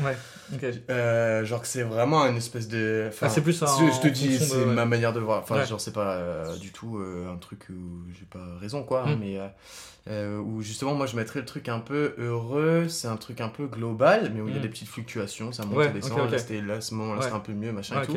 Ouais, 0.01 0.17
ok. 0.55 0.65
Euh, 0.91 1.45
genre 1.45 1.61
que 1.61 1.67
c'est 1.69 1.83
vraiment 1.83 2.25
une 2.27 2.37
espèce 2.39 2.67
de. 2.69 3.07
enfin, 3.09 3.27
Ah, 3.27 3.29
c'est 3.31 3.43
plus 3.43 3.63
un- 3.63 3.67
Je, 3.67 3.93
je 3.95 4.01
te 4.01 4.09
dis, 4.09 4.39
c'est 4.39 4.59
de- 4.61 4.65
ma 4.65 4.87
manière 4.87 5.13
de 5.13 5.21
voir. 5.21 5.41
Enfin, 5.43 5.57
Ouais. 5.59 5.67
genre 5.67 5.81
c'est 5.81 5.93
pas 5.93 6.57
du 6.59 6.73
tout 6.73 6.99
un 7.31 7.37
truc 7.37 7.67
où 7.71 8.11
j'ai 8.19 8.25
pas 8.25 8.57
raison 8.61 8.83
quoi, 8.83 9.05
hein, 9.07 9.15
Mm. 9.17 9.21
mais 9.21 10.37
où 10.39 10.63
justement 10.63 10.95
moi 10.95 11.07
je 11.07 11.15
mettrais 11.17 11.41
le 11.41 11.47
truc 11.47 11.69
un 11.69 11.79
peu 11.81 12.15
heureux, 12.19 12.89
c'est 12.89 13.07
un 13.09 13.17
truc 13.19 13.41
un 13.43 13.49
peu 13.51 13.67
global, 13.67 14.33
mais 14.35 14.41
où 14.41 14.49
il 14.49 14.55
y 14.55 14.57
a 14.57 14.61
Mm. 14.61 14.63
des 14.63 14.69
petites 14.71 14.89
fluctuations, 14.89 15.53
ça 15.53 15.65
monte, 15.65 15.77
Ouais, 15.77 15.87
ça 15.87 15.93
descend, 15.93 16.13
ok, 16.13 16.25
ok. 16.25 16.31
là 16.33 16.39
c'était 16.39 16.61
là 16.63 16.81
ce 16.81 16.95
moment-là 16.95 17.19
Ouais. 17.21 17.25
c'était 17.27 17.37
un 17.37 17.41
peu 17.41 17.53
mieux, 17.53 17.73
machin 17.73 18.03
et 18.03 18.07
tout. 18.07 18.17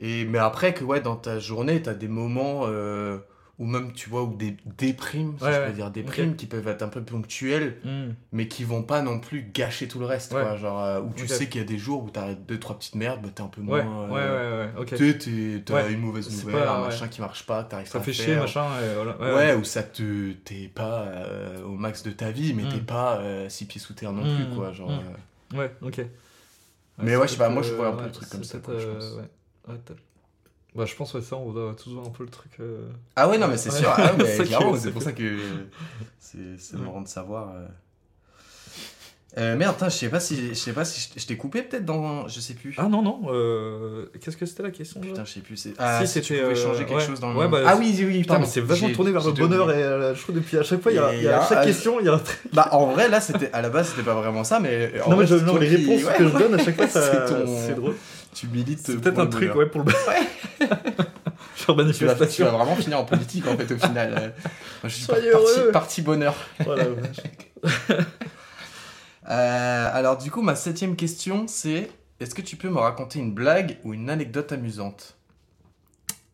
Et, 0.00 0.24
mais 0.24 0.38
après, 0.38 0.74
que 0.74 0.84
ouais, 0.84 1.00
dans 1.00 1.16
ta 1.16 1.38
journée, 1.38 1.80
tu 1.82 1.88
as 1.88 1.94
des 1.94 2.08
moments 2.08 2.62
euh, 2.64 3.18
où 3.60 3.66
même, 3.66 3.92
tu 3.92 4.10
vois, 4.10 4.24
ou 4.24 4.34
des 4.34 4.56
déprimes, 4.78 5.34
si 5.38 5.44
Ouais, 5.44 5.52
je 5.52 5.58
ouais. 5.60 5.66
peux 5.68 5.72
dire, 5.72 5.90
déprimes 5.92 6.34
qui 6.34 6.46
peuvent 6.46 6.66
être 6.66 6.82
un 6.82 6.88
peu 6.88 7.00
ponctuelles, 7.02 7.76
Hmm. 7.84 8.14
mais 8.32 8.48
qui 8.48 8.64
vont 8.64 8.82
pas 8.82 9.02
non 9.02 9.20
plus 9.20 9.48
gâcher 9.54 9.86
tout 9.86 10.00
le 10.00 10.06
reste, 10.06 10.32
Ouais. 10.32 10.40
quoi. 10.42 10.56
Genre, 10.56 10.82
euh, 10.82 11.00
où 11.00 11.12
tu 11.14 11.22
Ok. 11.22 11.28
sais 11.28 11.48
qu'il 11.48 11.60
y 11.60 11.64
a 11.64 11.66
des 11.66 11.78
jours 11.78 12.02
où 12.02 12.10
tu 12.10 12.18
as 12.18 12.34
deux, 12.34 12.58
trois 12.58 12.76
petites 12.76 12.96
merdes, 12.96 13.22
bah, 13.22 13.28
t'es 13.32 13.42
un 13.42 13.46
peu 13.46 13.60
moins. 13.60 13.78
ouais, 14.10 14.20
euh, 14.20 14.66
ouais, 14.66 14.72
ouais, 14.74 14.80
ok. 14.82 14.94
Tu 14.96 15.72
Ouais. 15.72 15.92
une 15.92 16.00
mauvaise 16.00 16.28
nouvelle, 16.28 16.64
pas- 16.64 16.76
un 16.78 16.80
machin 16.80 17.06
qui 17.06 17.20
marche 17.20 17.46
pas, 17.46 17.62
t'arrives 17.62 17.86
Ça 17.86 18.00
pas 18.00 18.04
fait 18.04 18.10
à 18.10 18.14
chier, 18.14 18.24
faire. 18.26 18.40
machin, 18.42 18.66
et 18.82 18.94
voilà. 18.96 19.34
Ouais, 19.36 19.54
ou 19.54 19.62
ça 19.62 19.84
te. 19.84 20.32
T'es 20.32 20.66
pas 20.66 21.02
euh, 21.06 21.62
au 21.62 21.76
max 21.76 22.02
de 22.02 22.10
ta 22.10 22.32
vie, 22.32 22.52
mais 22.54 22.64
Mm. 22.64 22.68
t'es 22.68 22.80
pas 22.80 23.18
euh, 23.18 23.48
six 23.48 23.66
pieds 23.66 23.80
sous 23.80 23.94
terre 23.94 24.12
non 24.12 24.24
Mm, 24.24 24.34
plus, 24.34 24.54
quoi. 24.56 24.72
Genre. 24.72 24.90
mm. 24.90 25.02
euh, 25.54 25.58
ouais, 25.58 25.72
ok. 25.82 26.00
Mais 26.98 27.16
ouais, 27.16 27.28
je 27.28 27.32
sais 27.32 27.38
pas, 27.38 27.48
moi, 27.48 27.62
je 27.62 27.72
vois 27.74 27.88
un 27.88 27.92
peu 27.92 28.04
le 28.06 28.10
truc 28.12 28.28
comme 28.28 28.42
ça, 28.42 28.58
je 28.58 28.86
pense. 28.86 29.18
Ouais. 29.68 29.74
T'as- 29.84 29.94
bah, 30.74 30.84
je 30.86 30.94
pense, 30.96 31.14
ouais, 31.14 31.22
ça, 31.22 31.36
on 31.36 31.52
doit 31.52 31.74
tous 31.80 31.90
voir 31.90 32.04
un 32.06 32.10
peu 32.10 32.24
le 32.24 32.30
truc. 32.30 32.50
euh, 32.60 32.88
Ah 33.14 33.28
ouais, 33.28 33.38
non, 33.38 33.46
mais 33.48 33.56
c'est 33.56 33.70
Ouais. 33.70 33.78
sûr. 33.78 33.90
Ah, 33.96 34.12
mais 34.18 34.24
C'est 34.36 34.44
clairement, 34.44 34.72
pour 34.72 34.82
que- 34.82 35.00
ça 35.00 35.12
que 35.12 35.38
c'est 36.58 36.76
marrant 36.78 37.00
de 37.02 37.08
savoir. 37.08 37.50
euh. 37.54 37.66
Euh, 39.36 39.56
merde, 39.56 39.74
je 39.82 39.88
sais 39.88 40.08
pas 40.08 40.20
si 40.20 40.50
je 40.50 40.54
sais 40.54 40.72
pas 40.72 40.84
si 40.84 41.10
je- 41.18 41.26
t'ai 41.26 41.36
coupé 41.36 41.62
peut-être 41.62 41.84
dans 41.84 42.28
je 42.28 42.38
sais 42.38 42.54
plus. 42.54 42.72
Ah 42.78 42.86
non, 42.88 43.02
non, 43.02 43.22
euh, 43.32 44.06
qu'est-ce 44.20 44.36
que 44.36 44.46
c'était 44.46 44.62
la 44.62 44.70
question 44.70 45.00
Putain, 45.00 45.24
je 45.24 45.32
sais 45.32 45.40
plus. 45.40 45.56
c'est- 45.56 45.74
Ah, 45.76 46.06
Si, 46.06 46.12
si, 46.12 46.20
tu 46.20 46.34
pouvais 46.34 46.44
euh, 46.44 46.54
changer 46.54 46.84
quelque 46.84 46.98
ouais. 46.98 47.04
chose 47.04 47.18
dans 47.18 47.32
le 47.32 47.38
Ouais, 47.40 47.48
bah, 47.48 47.58
ah 47.66 47.74
oui, 47.76 47.92
oui, 47.98 48.04
oui, 48.06 48.20
Putain, 48.20 48.38
mais 48.38 48.46
c'est 48.46 48.60
vachement 48.60 48.90
tourné 48.92 49.10
vers 49.10 49.24
le 49.24 49.32
bonheur 49.32 49.72
et 49.72 49.82
euh, 49.82 50.14
je 50.14 50.22
trouve 50.22 50.36
depuis 50.36 50.56
à 50.56 50.62
chaque 50.62 50.80
fois, 50.80 50.92
il 50.92 50.96
y 50.96 50.98
a, 50.98 51.12
y 51.16 51.26
a- 51.26 51.40
chaque 51.48 51.58
ah, 51.62 51.64
question, 51.66 51.98
il 51.98 52.06
y 52.06 52.08
a 52.08 52.14
un 52.14 52.18
truc. 52.18 52.38
Bah 52.52 52.68
en 52.70 52.92
vrai 52.92 53.08
là 53.08 53.20
c'était 53.20 53.50
à 53.52 53.60
la 53.60 53.70
base 53.70 53.88
c'était 53.88 54.04
pas 54.04 54.14
vraiment 54.14 54.44
ça 54.44 54.60
mais 54.60 54.92
en 55.04 55.10
Non, 55.10 55.16
vrai, 55.16 55.24
mais 55.24 55.26
je- 55.38 55.44
non, 55.44 55.56
les 55.56 55.68
réponses 55.68 56.04
ouais, 56.04 56.14
que 56.16 56.28
je 56.28 56.38
donne 56.38 56.54
à 56.54 56.58
chaque 56.64 56.76
fois, 56.76 56.86
ça- 56.88 57.26
C'est 57.26 57.34
ton- 57.34 57.66
c'est 57.66 57.74
drôle. 57.74 57.94
Tu 58.34 58.46
milites 58.48 58.80
C'est 58.84 59.00
peut-être 59.00 59.18
un 59.18 59.26
truc, 59.26 59.54
ouais, 59.54 59.66
pour 59.66 59.82
le 59.82 59.90
Genre 59.90 59.98
Tu 61.56 61.72
vas, 61.72 61.74
tu 61.74 61.74
manifestation. 61.76 62.44
vas 62.46 62.50
vraiment 62.52 62.76
finir 62.76 62.98
en 62.98 63.04
politique 63.04 63.46
en 63.46 63.56
fait 63.56 63.72
au 63.72 63.78
final. 63.78 64.14
Euh, 64.18 64.48
je 64.84 64.88
suis 64.88 65.04
Soyez 65.04 65.30
parti, 65.72 66.02
bonheur. 66.02 66.34
Voilà, 66.64 66.84
ouais. 66.84 67.70
Euh, 69.30 69.88
alors 69.92 70.18
du 70.18 70.30
coup, 70.30 70.42
ma 70.42 70.54
septième 70.54 70.96
question, 70.96 71.46
c'est 71.48 71.88
est-ce 72.20 72.34
que 72.34 72.42
tu 72.42 72.56
peux 72.56 72.68
me 72.68 72.78
raconter 72.78 73.18
une 73.20 73.32
blague 73.32 73.78
ou 73.82 73.94
une 73.94 74.10
anecdote 74.10 74.52
amusante? 74.52 75.16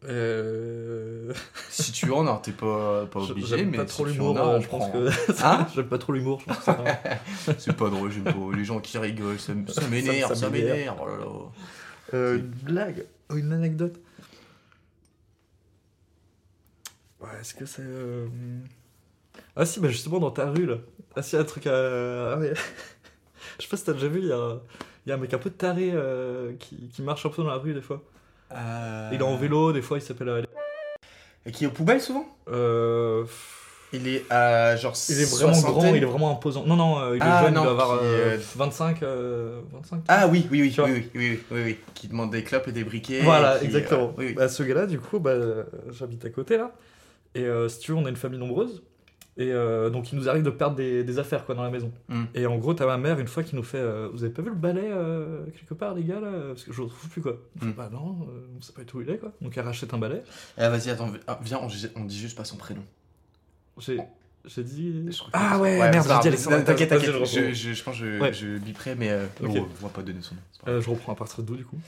Euh... 0.08 1.32
Si 1.70 1.92
tu 1.92 2.10
en 2.10 2.26
as, 2.26 2.38
t'es 2.42 2.50
pas, 2.52 3.06
pas 3.06 3.20
je- 3.20 3.30
obligé, 3.32 3.58
J'aime 3.58 3.70
mais 3.70 3.76
pas 3.78 3.86
si 3.86 3.90
trop 3.94 4.06
tu 4.06 4.12
l'humour, 4.12 4.40
en 4.40 4.44
as, 4.48 4.54
euh, 4.56 4.60
je 4.60 4.66
pense 4.68 4.90
que. 4.90 5.42
Hein 5.44 5.66
J'aime 5.74 5.86
pas 5.86 5.98
trop 5.98 6.12
l'humour, 6.12 6.40
je 6.40 6.46
pense 6.46 6.58
que 6.58 6.64
ça 6.64 6.72
va. 6.72 7.54
C'est 7.58 7.76
pas 7.76 7.88
drôle, 7.90 8.10
j'aime 8.10 8.24
pas. 8.24 8.34
Les 8.56 8.64
gens 8.64 8.80
qui 8.80 8.98
rigolent, 8.98 9.38
ça, 9.38 9.52
m- 9.52 9.66
ça 9.68 9.82
m'énerve, 9.88 10.28
Ça- 10.30 10.34
ça 10.34 10.40
ça 10.46 10.50
m'énerve. 10.50 10.76
m'énerve. 10.76 10.96
Oh 11.00 11.06
là 11.06 11.16
là. 11.16 11.26
Euh, 12.14 12.38
une 12.38 12.46
blague 12.50 13.06
ou 13.30 13.36
une 13.36 13.52
anecdote 13.52 14.00
Ouais, 17.20 17.28
est-ce 17.40 17.54
que 17.54 17.66
c'est. 17.66 17.82
euh, 17.84 18.26
Ah 19.56 19.66
si, 19.66 19.80
bah 19.80 19.88
justement 19.88 20.18
dans 20.18 20.30
ta 20.30 20.50
rue 20.50 20.66
là. 20.66 20.76
Ah 21.16 21.22
si, 21.22 21.36
un 21.36 21.44
truc 21.44 21.66
à. 21.66 22.32
Ah, 22.32 22.38
ouais. 22.38 22.54
Je 23.58 23.64
sais 23.64 23.68
pas 23.68 23.76
si 23.76 23.84
t'as 23.84 23.92
déjà 23.92 24.08
vu, 24.08 24.20
il 24.20 24.26
y 24.28 24.32
a, 24.32 24.58
y 25.06 25.12
a 25.12 25.14
un 25.14 25.18
mec 25.18 25.32
un 25.34 25.38
peu 25.38 25.50
taré 25.50 25.90
euh, 25.92 26.54
qui, 26.58 26.88
qui 26.88 27.02
marche 27.02 27.26
un 27.26 27.30
peu 27.30 27.42
dans 27.42 27.50
la 27.50 27.56
rue 27.56 27.74
des 27.74 27.82
fois. 27.82 28.02
Il 28.52 29.18
est 29.18 29.22
en 29.22 29.36
vélo, 29.36 29.72
des 29.72 29.82
fois 29.82 29.98
il 29.98 30.02
s'appelle. 30.02 30.44
Et 31.46 31.52
qui 31.52 31.64
est 31.64 31.66
aux 31.66 31.70
poubelles 31.72 32.00
souvent? 32.00 32.26
Euh... 32.48 33.24
Il 33.92 34.06
est 34.06 34.24
à 34.30 34.76
genre 34.76 34.94
Il 35.08 35.20
est 35.20 35.24
vraiment 35.24 35.60
grand, 35.60 35.94
il 35.94 36.02
est 36.02 36.06
vraiment 36.06 36.30
imposant. 36.32 36.64
Non, 36.64 36.76
non, 36.76 36.98
euh, 37.00 37.16
il 37.16 37.22
est 37.22 37.24
Ah, 37.24 37.44
jeune, 37.44 37.54
non, 37.54 37.62
il 37.62 37.64
doit 37.64 37.72
avoir 37.72 37.92
euh, 37.94 38.36
euh, 38.36 38.38
25, 38.56 39.02
euh, 39.02 39.60
25. 39.72 40.02
Ah 40.08 40.28
oui, 40.28 40.46
oui, 40.50 40.62
oui, 40.62 40.74
oui, 40.78 40.84
oui, 40.92 41.10
oui, 41.14 41.40
oui, 41.50 41.60
oui, 41.64 41.78
qui 41.94 42.06
demande 42.08 42.30
des 42.30 42.44
clopes 42.44 42.68
et 42.68 42.72
des 42.72 42.84
briquets. 42.84 43.22
Voilà, 43.22 43.58
qui, 43.58 43.64
exactement. 43.64 44.08
euh, 44.10 44.18
oui. 44.18 44.34
Bah, 44.34 44.48
ce 44.48 44.62
gars-là, 44.62 44.86
du 44.86 45.00
coup, 45.00 45.18
bah, 45.18 45.30
euh, 45.30 45.64
j'habite 45.90 46.24
à 46.24 46.30
côté 46.30 46.56
là. 46.56 46.72
Et 47.34 47.42
euh, 47.44 47.68
si 47.68 47.80
tu 47.80 47.90
veux, 47.92 47.98
on 47.98 48.06
est 48.06 48.10
une 48.10 48.16
famille 48.16 48.38
nombreuse. 48.38 48.82
Et 49.36 49.52
euh, 49.52 49.90
donc, 49.90 50.12
il 50.12 50.18
nous 50.18 50.28
arrive 50.28 50.42
de 50.42 50.50
perdre 50.50 50.76
des, 50.76 51.02
des 51.02 51.18
affaires 51.18 51.46
quoi, 51.46 51.54
dans 51.54 51.62
la 51.62 51.70
maison. 51.70 51.90
Mm. 52.08 52.24
Et 52.34 52.46
en 52.46 52.58
gros, 52.58 52.74
t'as 52.74 52.86
ma 52.86 52.98
mère 52.98 53.18
une 53.18 53.28
fois 53.28 53.42
qui 53.42 53.56
nous 53.56 53.62
fait 53.62 53.78
euh, 53.78 54.08
Vous 54.12 54.22
avez 54.22 54.32
pas 54.32 54.42
vu 54.42 54.50
le 54.50 54.54
balai 54.54 54.82
euh, 54.84 55.46
quelque 55.56 55.72
part, 55.74 55.94
les 55.94 56.04
gars 56.04 56.20
là? 56.20 56.30
Parce 56.48 56.64
que 56.64 56.72
je 56.72 56.82
le 56.82 56.88
trouve 56.88 57.08
plus 57.08 57.22
quoi. 57.22 57.38
Mm. 57.60 57.70
Bah 57.72 57.88
non, 57.90 58.18
euh, 58.28 58.46
on 58.58 58.60
sait 58.60 58.72
pas 58.72 58.80
du 58.82 58.86
tout 58.86 58.98
où 58.98 59.00
il 59.02 59.08
est 59.10 59.18
quoi. 59.18 59.32
Donc, 59.40 59.56
elle 59.56 59.64
rachète 59.64 59.94
un 59.94 59.98
balai. 59.98 60.22
Ah, 60.58 60.68
vas-y, 60.68 60.90
attends, 60.90 61.10
ah, 61.26 61.40
viens, 61.42 61.60
on, 61.62 61.68
on 62.00 62.04
dit 62.04 62.18
juste 62.18 62.36
pas 62.36 62.44
son 62.44 62.56
prénom. 62.56 62.82
J'ai 63.78 63.98
j'ai 64.46 64.64
dit. 64.64 65.06
Ah 65.32 65.58
ouais, 65.58 65.78
merde, 65.78 65.94
c'est 66.06 66.14
j'ai 66.14 66.20
dit 66.20 66.28
Alexandre. 66.28 66.64
T'inquiète, 66.64 66.88
t'inquiète, 66.90 67.10
je 67.24 67.52
je, 67.52 67.74
je, 67.74 67.82
pense 67.82 67.98
que 67.98 68.04
je, 68.16 68.20
Ouais. 68.20 68.32
je 68.32 68.58
biperai, 68.58 68.94
mais 68.94 69.10
euh, 69.10 69.26
Ok. 69.42 69.50
oh, 69.56 69.68
on 69.80 69.86
va 69.86 69.92
pas 69.92 70.02
donner 70.02 70.20
son 70.22 70.34
nom. 70.34 70.40
Euh, 70.68 70.80
je 70.80 70.88
reprends 70.90 71.12
à 71.12 71.16
partir 71.16 71.42
d'où 71.42 71.56
du 71.56 71.64
coup 71.64 71.78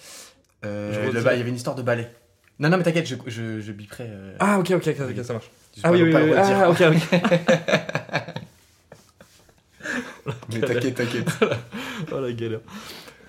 Euh, 0.65 1.11
le 1.13 1.23
ba- 1.23 1.35
il 1.35 1.39
y 1.39 1.41
avait 1.41 1.51
une 1.51 1.57
histoire 1.57 1.75
de 1.77 1.83
balai. 1.83 2.09
Non, 2.59 2.69
non, 2.69 2.77
mais 2.77 2.83
t'inquiète, 2.85 3.07
je, 3.07 3.15
je, 3.27 3.61
je 3.61 3.73
biperai. 3.73 4.05
euh, 4.07 4.37
Ah, 4.39 4.59
ok, 4.59 4.71
ok, 4.73 4.87
ok, 4.89 5.01
ok, 5.17 5.25
ça 5.25 5.33
marche. 5.33 5.51
Ah 5.83 5.91
oui, 5.91 6.03
oui, 6.03 6.13
oui. 6.15 6.33
Ah, 6.37 6.71
ok, 6.71 6.81
ok. 6.83 7.21
Mais 10.53 10.61
t'inquiète, 10.61 10.95
t'inquiète. 10.95 11.29
oh 12.13 12.21
la 12.21 12.33
galère. 12.33 12.61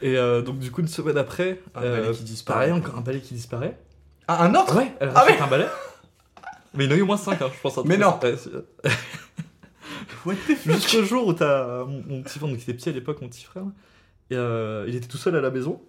Et 0.01 0.17
euh, 0.17 0.41
donc, 0.41 0.59
du 0.59 0.69
coup, 0.69 0.81
une 0.81 0.87
semaine 0.87 1.17
après, 1.17 1.59
Un 1.75 1.81
euh, 1.83 2.01
balai 2.01 2.13
qui 2.17 2.23
disparaît. 2.23 2.67
pareil, 2.67 2.73
encore 2.73 2.97
un 2.97 3.01
balai 3.01 3.21
qui 3.21 3.33
disparaît. 3.33 3.77
Ah, 4.27 4.43
un 4.43 4.53
autre? 4.55 4.75
Ouais, 4.77 4.91
elle 4.99 5.11
Ah 5.15 5.25
un 5.41 5.47
balai. 5.47 5.65
Mais 6.73 6.85
il 6.85 6.89
y 6.89 6.93
en 6.93 6.95
a 6.95 6.97
eu 6.97 7.01
au 7.01 7.05
moins 7.05 7.17
5, 7.17 7.41
hein, 7.41 7.49
je 7.55 7.61
pense. 7.61 7.77
Mais 7.85 7.97
non. 7.97 8.19
What 10.25 10.35
the 10.47 10.57
Jusqu'au 10.65 11.03
jour 11.03 11.27
où 11.27 11.33
t'as 11.33 11.83
mon, 11.85 12.01
mon 12.07 12.21
petit 12.23 12.39
frère, 12.39 12.49
donc 12.49 12.57
il 12.59 12.63
était 12.63 12.73
petit 12.73 12.89
à 12.89 12.91
l'époque, 12.93 13.21
mon 13.21 13.27
petit 13.29 13.43
frère, 13.43 13.63
et 14.29 14.35
euh, 14.35 14.85
il 14.87 14.95
était 14.95 15.07
tout 15.07 15.17
seul 15.17 15.35
à 15.35 15.41
la 15.41 15.51
maison. 15.51 15.81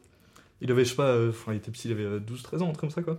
Il 0.60 0.70
avait, 0.72 0.84
je 0.84 0.90
sais 0.90 0.96
pas, 0.96 1.08
euh, 1.10 1.30
enfin, 1.30 1.52
il 1.52 1.56
était 1.56 1.70
petit, 1.70 1.88
il 1.88 1.92
avait 1.92 2.04
euh, 2.04 2.20
12-13 2.20 2.58
ans, 2.62 2.64
un 2.68 2.72
truc 2.72 2.80
comme 2.80 2.90
ça, 2.90 3.02
quoi. 3.02 3.18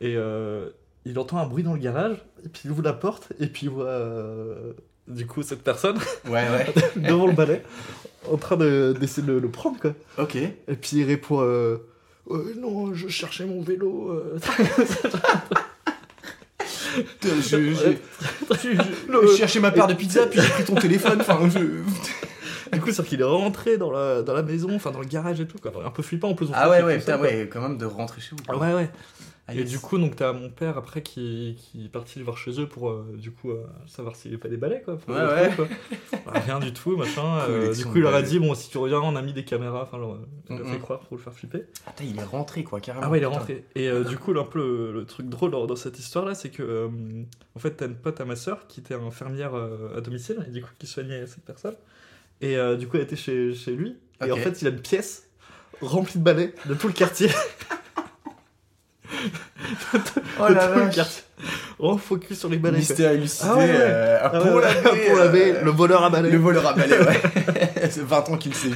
Et 0.00 0.14
euh, 0.16 0.70
il 1.04 1.18
entend 1.18 1.38
un 1.38 1.46
bruit 1.46 1.62
dans 1.64 1.74
le 1.74 1.80
garage, 1.80 2.16
et 2.44 2.48
puis 2.48 2.62
il 2.64 2.70
ouvre 2.70 2.82
la 2.82 2.92
porte, 2.92 3.32
et 3.40 3.46
puis 3.48 3.66
il 3.66 3.70
voit 3.70 3.86
euh, 3.86 4.72
du 5.08 5.26
coup, 5.26 5.42
cette 5.42 5.62
personne 5.64 5.98
Ouais, 6.26 6.48
ouais. 6.48 6.72
devant 6.96 7.26
le 7.26 7.32
balai, 7.32 7.62
en 8.30 8.36
train 8.36 8.56
de- 8.56 8.94
d'essayer 8.98 9.26
de 9.26 9.32
le 9.32 9.48
prendre, 9.50 9.80
quoi. 9.80 9.94
Ok. 10.18 10.36
Et 10.36 10.52
puis 10.80 10.98
il 10.98 11.04
répond 11.04 11.40
euh, 11.42 11.78
Non, 12.56 12.94
je 12.94 13.08
cherchais 13.08 13.44
mon 13.46 13.62
vélo. 13.62 14.10
euh. 14.10 14.38
Je 18.52 19.36
cherchais 19.36 19.60
ma 19.60 19.70
paire 19.70 19.86
de 19.86 19.94
pizza, 19.94 20.26
puis 20.26 20.40
j'ai 20.40 20.48
pris 20.48 20.64
ton 20.64 20.74
téléphone. 20.74 21.18
Enfin, 21.20 21.38
je. 21.52 21.58
Du 22.72 22.80
coup, 22.80 22.90
c'est 22.92 23.04
qu'il 23.04 23.20
est 23.20 23.24
rentré 23.24 23.76
dans 23.78 23.90
la, 23.90 24.22
dans 24.22 24.34
la 24.34 24.42
maison, 24.42 24.74
enfin 24.74 24.90
dans 24.90 25.00
le 25.00 25.06
garage 25.06 25.40
et 25.40 25.46
tout, 25.46 25.58
quoi. 25.58 25.72
Un 25.84 25.90
peu 25.90 26.02
flippant 26.02 26.30
en 26.30 26.34
plus. 26.34 26.48
Ah 26.54 26.70
ouais, 26.70 26.82
ouais, 26.82 26.98
putain, 26.98 27.18
ouais, 27.20 27.48
quand 27.52 27.60
même 27.60 27.78
de 27.78 27.84
rentrer 27.86 28.20
chez 28.20 28.34
vous. 28.34 28.42
Ah 28.48 28.56
ouais, 28.56 28.72
ouais. 28.74 28.90
Ah, 29.48 29.54
Et 29.54 29.58
yes. 29.58 29.70
du 29.70 29.80
coup, 29.80 29.98
donc 29.98 30.14
t'as 30.14 30.32
mon 30.32 30.50
père 30.50 30.78
après 30.78 31.02
qui, 31.02 31.58
qui 31.58 31.86
est 31.86 31.88
parti 31.88 32.20
le 32.20 32.24
voir 32.24 32.38
chez 32.38 32.60
eux 32.60 32.68
pour 32.68 32.90
euh, 32.90 33.04
du 33.18 33.32
coup 33.32 33.50
euh, 33.50 33.64
savoir 33.88 34.14
s'il 34.14 34.30
avait 34.30 34.38
pas 34.38 34.48
des 34.48 34.56
balais 34.56 34.82
quoi. 34.84 34.96
pour 34.96 35.12
Ouais, 35.12 35.20
ouais. 35.20 35.50
truc, 35.50 35.68
quoi. 36.10 36.20
Bah, 36.26 36.32
rien 36.46 36.60
du 36.60 36.72
tout, 36.72 36.96
machin. 36.96 37.40
euh, 37.48 37.74
du 37.74 37.84
coup, 37.84 37.96
il 37.96 38.02
leur 38.02 38.14
a 38.14 38.22
dit 38.22 38.38
bon, 38.38 38.54
si 38.54 38.70
tu 38.70 38.78
reviens, 38.78 39.00
on 39.00 39.16
a 39.16 39.20
mis 39.22 39.32
des 39.32 39.44
caméras. 39.44 39.82
Enfin, 39.82 39.98
a 39.98 40.52
Mhm. 40.54 40.64
fait 40.64 40.78
croire 40.78 41.00
pour 41.00 41.16
le 41.16 41.22
faire 41.22 41.32
flipper. 41.32 41.64
Attends, 41.88 42.04
il 42.04 42.16
est 42.16 42.22
rentré, 42.24 42.62
quoi, 42.62 42.80
carrément. 42.80 43.04
Ah 43.04 43.10
ouais, 43.10 43.18
il 43.18 43.22
est 43.24 43.26
putain. 43.26 43.38
rentré. 43.40 43.64
Et 43.74 43.90
du 44.08 44.16
coup, 44.16 44.32
là, 44.32 44.42
un 44.42 44.44
peu 44.44 44.60
le, 44.60 44.92
le 44.92 45.04
truc 45.06 45.28
drôle 45.28 45.50
dans, 45.50 45.66
dans 45.66 45.76
cette 45.76 45.98
histoire-là, 45.98 46.34
c'est 46.36 46.50
que, 46.50 46.88
en 47.56 47.58
fait, 47.58 47.72
t'as 47.72 47.86
une 47.86 47.96
pote 47.96 48.20
à 48.20 48.24
ma 48.24 48.36
soeur 48.36 48.68
qui 48.68 48.78
était 48.78 48.94
infirmière 48.94 49.52
à 49.54 50.00
domicile, 50.00 50.36
et 50.46 50.50
du 50.52 50.62
coup, 50.62 50.70
qui 50.78 50.86
soignait 50.86 51.26
cette 51.26 51.44
personne. 51.44 51.74
Et 52.40 52.56
euh, 52.56 52.76
du 52.76 52.88
coup, 52.88 52.96
elle 52.96 53.04
était 53.04 53.16
chez, 53.16 53.54
chez 53.54 53.72
lui. 53.72 53.96
Et 54.24 54.30
Ok. 54.30 54.38
en 54.38 54.40
fait, 54.42 54.62
il 54.62 54.66
a 54.68 54.70
une 54.70 54.80
pièce 54.80 55.28
remplie 55.80 56.18
de 56.18 56.24
balais 56.24 56.54
de 56.66 56.74
tout 56.74 56.86
le 56.88 56.92
quartier. 56.92 57.28
Oh 60.40 60.48
de 60.48 60.54
la 60.54 60.66
tout 60.68 60.74
le 60.78 60.84
vache. 60.86 60.94
quartier. 60.94 61.22
Oh, 61.78 61.96
focus 61.98 62.38
sur 62.38 62.48
les 62.48 62.56
balais. 62.56 62.74
quoi. 62.74 62.78
Mystère 62.78 63.12
élucidé. 63.12 63.48
Ah 63.50 63.56
ouais, 63.56 63.64
ouais. 63.64 63.70
euh, 63.78 64.18
Ah 64.22 64.30
pour 64.30 64.54
ouais, 64.54 64.62
pour 64.82 65.18
euh, 65.18 65.62
le 65.64 65.70
voleur 65.70 66.04
à 66.04 66.10
balais. 66.10 66.30
Le 66.30 66.38
voleur 66.38 66.66
à 66.66 66.72
balai, 66.74 66.98
ouais. 66.98 67.20
C'est 67.90 68.02
20 68.04 68.28
ans 68.30 68.36
qu'il 68.36 68.54
sévit. 68.54 68.74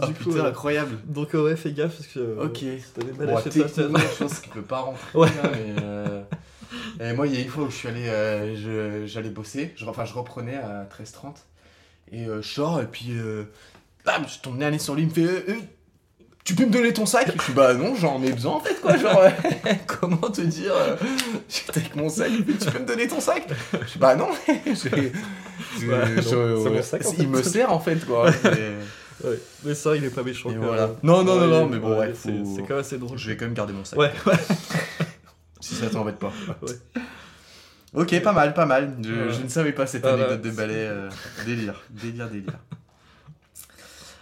Oh 0.00 0.06
Du 0.06 0.14
coup, 0.14 0.30
putain, 0.30 0.42
ouais. 0.42 0.48
incroyable. 0.48 0.96
Donc, 1.04 1.34
euh, 1.34 1.42
ouais, 1.44 1.56
fais 1.56 1.72
gaffe 1.72 1.96
parce 1.96 2.06
que. 2.08 2.18
euh, 2.20 2.44
Ok. 2.44 2.58
si 2.58 2.82
t'as 2.94 3.02
des 3.04 3.12
balais 3.12 3.32
Bon, 3.32 3.40
chez 3.42 3.50
toi, 3.50 3.64
techniquement, 3.66 3.98
je 3.98 4.24
pense 4.24 4.38
qu'il 4.40 4.52
peut 4.52 4.62
pas 4.62 4.78
rentrer. 4.80 5.18
Ouais. 5.18 5.28
là, 5.28 5.50
mais, 5.52 5.82
euh, 5.82 6.19
et 7.00 7.12
moi, 7.14 7.26
il 7.26 7.34
y 7.34 7.38
a 7.38 7.40
une 7.40 7.48
fois 7.48 7.64
où 7.64 7.70
je 7.70 7.76
suis 7.76 7.88
allé, 7.88 8.06
euh, 8.08 9.06
j'allais 9.06 9.30
bosser, 9.30 9.72
je, 9.76 9.84
enfin, 9.86 10.04
je 10.04 10.12
reprenais 10.14 10.56
à 10.56 10.84
13h30, 10.84 11.34
et 12.12 12.26
euh, 12.26 12.42
je 12.42 12.48
sors, 12.48 12.80
et 12.80 12.86
puis, 12.86 13.12
euh, 13.12 13.44
bam, 14.04 14.24
je 14.28 14.38
tombe 14.40 14.58
nez 14.58 14.78
sur 14.78 14.94
lui, 14.94 15.02
il 15.02 15.08
me 15.08 15.12
fait, 15.14 15.22
euh, 15.50 15.54
tu 16.44 16.54
peux 16.54 16.64
me 16.66 16.70
donner 16.70 16.92
ton 16.92 17.06
sac? 17.06 17.30
Je 17.36 17.42
suis 17.42 17.52
bah 17.52 17.74
non, 17.74 17.94
j'en 17.94 18.20
ai 18.22 18.32
besoin 18.32 18.54
en 18.54 18.60
fait, 18.60 18.80
quoi, 18.80 18.96
genre, 18.96 19.18
euh, 19.20 19.30
comment 19.86 20.16
te 20.30 20.40
dire, 20.40 20.72
euh, 20.74 20.96
j'étais 21.48 21.78
avec 21.80 21.96
mon 21.96 22.08
sac, 22.08 22.30
tu 22.36 22.70
peux 22.70 22.78
me 22.80 22.86
donner 22.86 23.06
ton 23.08 23.20
sac? 23.20 23.46
Je 23.82 23.86
suis 23.86 23.98
bah 23.98 24.14
non, 24.16 24.28
il 27.18 27.28
me 27.28 27.42
sert 27.42 27.72
en 27.72 27.80
fait, 27.80 28.04
quoi. 28.06 28.30
Et- 28.44 28.76
Ouais. 29.22 29.38
Mais 29.64 29.74
ça, 29.74 29.94
il 29.94 30.02
est 30.02 30.08
pas 30.08 30.22
méchant. 30.22 30.48
Voilà. 30.58 30.92
Non, 31.02 31.22
non, 31.22 31.38
non, 31.38 31.46
non, 31.46 31.66
mais 31.66 31.78
bon, 31.78 31.98
ouais, 31.98 32.14
c'est 32.14 32.32
quand 32.62 32.70
même 32.70 32.78
assez 32.78 32.96
drôle. 32.96 33.18
je 33.18 33.28
vais 33.28 33.36
quand 33.36 33.44
même 33.44 33.52
garder 33.52 33.74
mon 33.74 33.84
sac. 33.84 33.98
Ouais, 33.98 34.10
ouais. 34.26 34.32
Si 35.60 35.74
ça 35.74 35.88
t'embête 35.90 36.18
pas. 36.18 36.32
Ouais. 36.62 36.74
Ok, 37.92 38.22
pas 38.22 38.32
mal, 38.32 38.54
pas 38.54 38.66
mal. 38.66 38.96
Je, 39.02 39.12
Ouais. 39.12 39.32
je 39.32 39.42
ne 39.42 39.48
savais 39.48 39.72
pas 39.72 39.84
cette 39.86 40.04
Ah, 40.04 40.10
anecdote 40.14 40.30
là, 40.30 40.50
de 40.50 40.50
balai. 40.56 40.74
euh, 40.76 41.10
délire, 41.44 41.80
délire, 41.90 42.28
délire. 42.30 42.58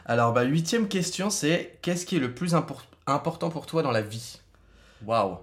Alors, 0.07 0.33
bah, 0.33 0.43
huitième 0.45 0.89
question, 0.89 1.29
c'est 1.31 1.79
qu'est-ce 1.83 2.07
qui 2.07 2.17
est 2.17 2.21
le 2.21 2.33
plus 2.35 2.55
impor- 2.55 2.85
important 3.07 3.51
pour 3.51 3.67
toi 3.67 3.83
dans 3.83 3.91
la 3.91 4.01
vie? 4.01 4.41
Waouh. 5.05 5.37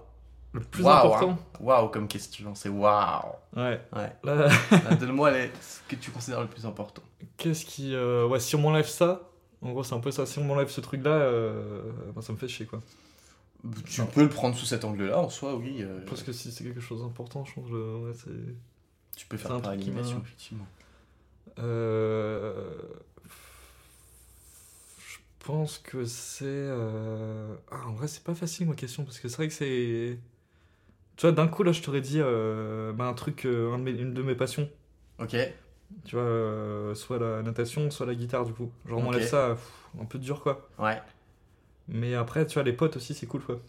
Le 0.52 0.60
plus 0.60 0.84
important? 0.86 1.30
hein. 1.30 1.38
Waouh 1.60 1.88
comme 1.88 2.08
question, 2.08 2.54
c'est 2.56 2.68
waouh. 2.68 3.32
Ouais. 3.54 3.80
Ouais. 3.94 4.12
Là, 4.24 4.48
Ah, 4.72 4.94
Donne-moi 5.00 5.30
les- 5.30 5.50
ce 5.60 5.80
que 5.88 5.94
tu 6.00 6.10
considères 6.10 6.40
le 6.40 6.48
plus 6.48 6.66
important. 6.66 7.02
qu'est-ce 7.36 7.64
qui. 7.64 7.94
euh, 7.94 8.26
Ouais, 8.26 8.40
si 8.40 8.56
on 8.56 8.60
m'enlève 8.60 8.88
ça, 8.88 9.20
en 9.62 9.70
gros, 9.70 9.84
c'est 9.84 9.94
un 9.94 10.00
peu 10.00 10.10
ça. 10.10 10.26
Si 10.26 10.38
on 10.40 10.44
m'enlève 10.44 10.68
ce 10.68 10.80
truc-là, 10.80 11.10
euh, 11.10 11.80
bah, 12.14 12.22
ça 12.22 12.32
me 12.32 12.38
fait 12.38 12.48
chier, 12.48 12.66
quoi. 12.66 12.80
Tu 13.88 14.02
peux 14.04 14.22
le 14.22 14.28
prendre 14.28 14.56
sous 14.56 14.66
cet 14.66 14.84
angle-là, 14.84 15.18
en 15.18 15.28
soi, 15.28 15.56
oui. 15.56 15.78
euh, 15.80 16.00
Parce 16.08 16.22
que 16.22 16.32
si 16.32 16.52
c'est 16.52 16.64
quelque 16.64 16.80
chose 16.80 17.02
d'important, 17.02 17.44
je 17.44 17.54
pense 17.54 17.68
que 17.68 17.96
ouais, 18.04 18.12
c'est. 18.14 19.16
tu 19.16 19.26
peux 19.26 19.36
faire 19.36 19.60
par 19.60 19.72
animation, 19.72 20.18
m'a- 20.18 20.22
effectivement. 20.22 20.66
Euh... 21.58 22.74
Je 24.98 25.18
pense 25.40 25.78
que 25.78 26.04
c'est. 26.04 26.44
euh, 26.46 27.54
Ah, 27.70 27.86
en 27.88 27.92
vrai, 27.94 28.08
c'est 28.08 28.22
pas 28.24 28.34
facile 28.34 28.66
ma 28.68 28.74
question 28.74 29.04
parce 29.04 29.18
que 29.20 29.28
c'est 29.28 29.36
vrai 29.36 29.48
que 29.48 29.54
c'est. 29.54 30.18
Tu 31.16 31.22
vois, 31.22 31.32
d'un 31.32 31.48
coup, 31.48 31.62
là, 31.62 31.72
je 31.72 31.82
t'aurais 31.82 32.00
dit 32.02 32.20
euh, 32.20 32.92
bah, 32.92 33.06
un 33.06 33.14
truc, 33.14 33.44
un 33.46 33.78
de 33.78 33.82
mes- 33.82 33.90
une 33.92 34.12
de 34.12 34.22
mes 34.22 34.34
passions. 34.34 34.68
Ok. 35.18 35.36
Tu 36.04 36.16
vois, 36.16 36.94
soit 36.94 37.18
la 37.18 37.42
natation, 37.42 37.90
soit 37.90 38.06
la 38.06 38.14
guitare, 38.14 38.44
du 38.44 38.52
coup. 38.52 38.70
Genre, 38.86 38.98
on 38.98 39.02
m'enlève 39.02 39.22
Ok. 39.22 39.28
ça, 39.28 39.50
pff, 39.54 39.88
un 40.00 40.04
peu 40.04 40.18
dur, 40.18 40.42
quoi. 40.42 40.68
Ouais. 40.78 41.00
Mais 41.88 42.14
après, 42.14 42.46
tu 42.46 42.54
vois, 42.54 42.64
les 42.64 42.72
potes 42.72 42.96
aussi, 42.96 43.14
c'est 43.14 43.26
cool, 43.26 43.42
quoi. 43.42 43.60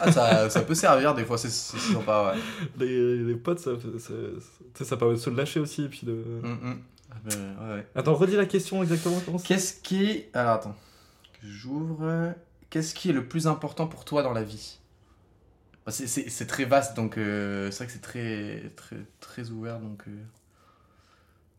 Ah, 0.00 0.10
ça, 0.10 0.48
ça 0.48 0.62
peut 0.62 0.74
servir 0.74 1.14
des 1.14 1.24
fois, 1.24 1.36
c'est 1.36 1.50
sympa, 1.50 2.32
ouais. 2.34 2.40
Les, 2.78 3.18
les 3.22 3.34
potes, 3.34 3.58
ça, 3.58 3.72
ça, 3.98 4.84
ça- 4.84 4.96
permet 4.96 5.14
de 5.14 5.18
se 5.20 5.28
lâcher 5.30 5.60
aussi. 5.60 5.84
Et 5.84 5.88
puis 5.88 6.06
de... 6.06 6.12
Mm, 6.12 6.48
mm. 6.70 6.78
Ah, 7.10 7.14
bah, 7.24 7.34
ouais, 7.36 7.74
ouais. 7.74 7.86
Attends, 7.94 8.14
redis 8.14 8.36
la 8.36 8.46
question 8.46 8.82
exactement. 8.82 9.20
Qu'est-ce 9.44 9.74
qui. 9.80 10.24
Alors 10.32 10.54
attends. 10.54 10.76
J'ouvre. 11.42 12.32
Qu'est-ce 12.70 12.94
qui 12.94 13.10
est 13.10 13.12
le 13.12 13.26
plus 13.26 13.46
important 13.46 13.86
pour 13.86 14.04
toi 14.04 14.22
dans 14.22 14.32
la 14.32 14.42
vie? 14.42 14.78
Bah, 15.84 15.92
c'est- 15.92 16.46
très 16.46 16.64
vaste, 16.64 16.96
donc 16.96 17.16
euh, 17.18 17.70
c'est 17.70 17.78
vrai 17.84 17.86
que 17.86 17.92
c'est 17.92 18.00
très, 18.00 18.72
très, 18.74 18.96
très 19.20 19.50
ouvert. 19.50 19.78
Donc, 19.78 20.02
euh, 20.08 20.12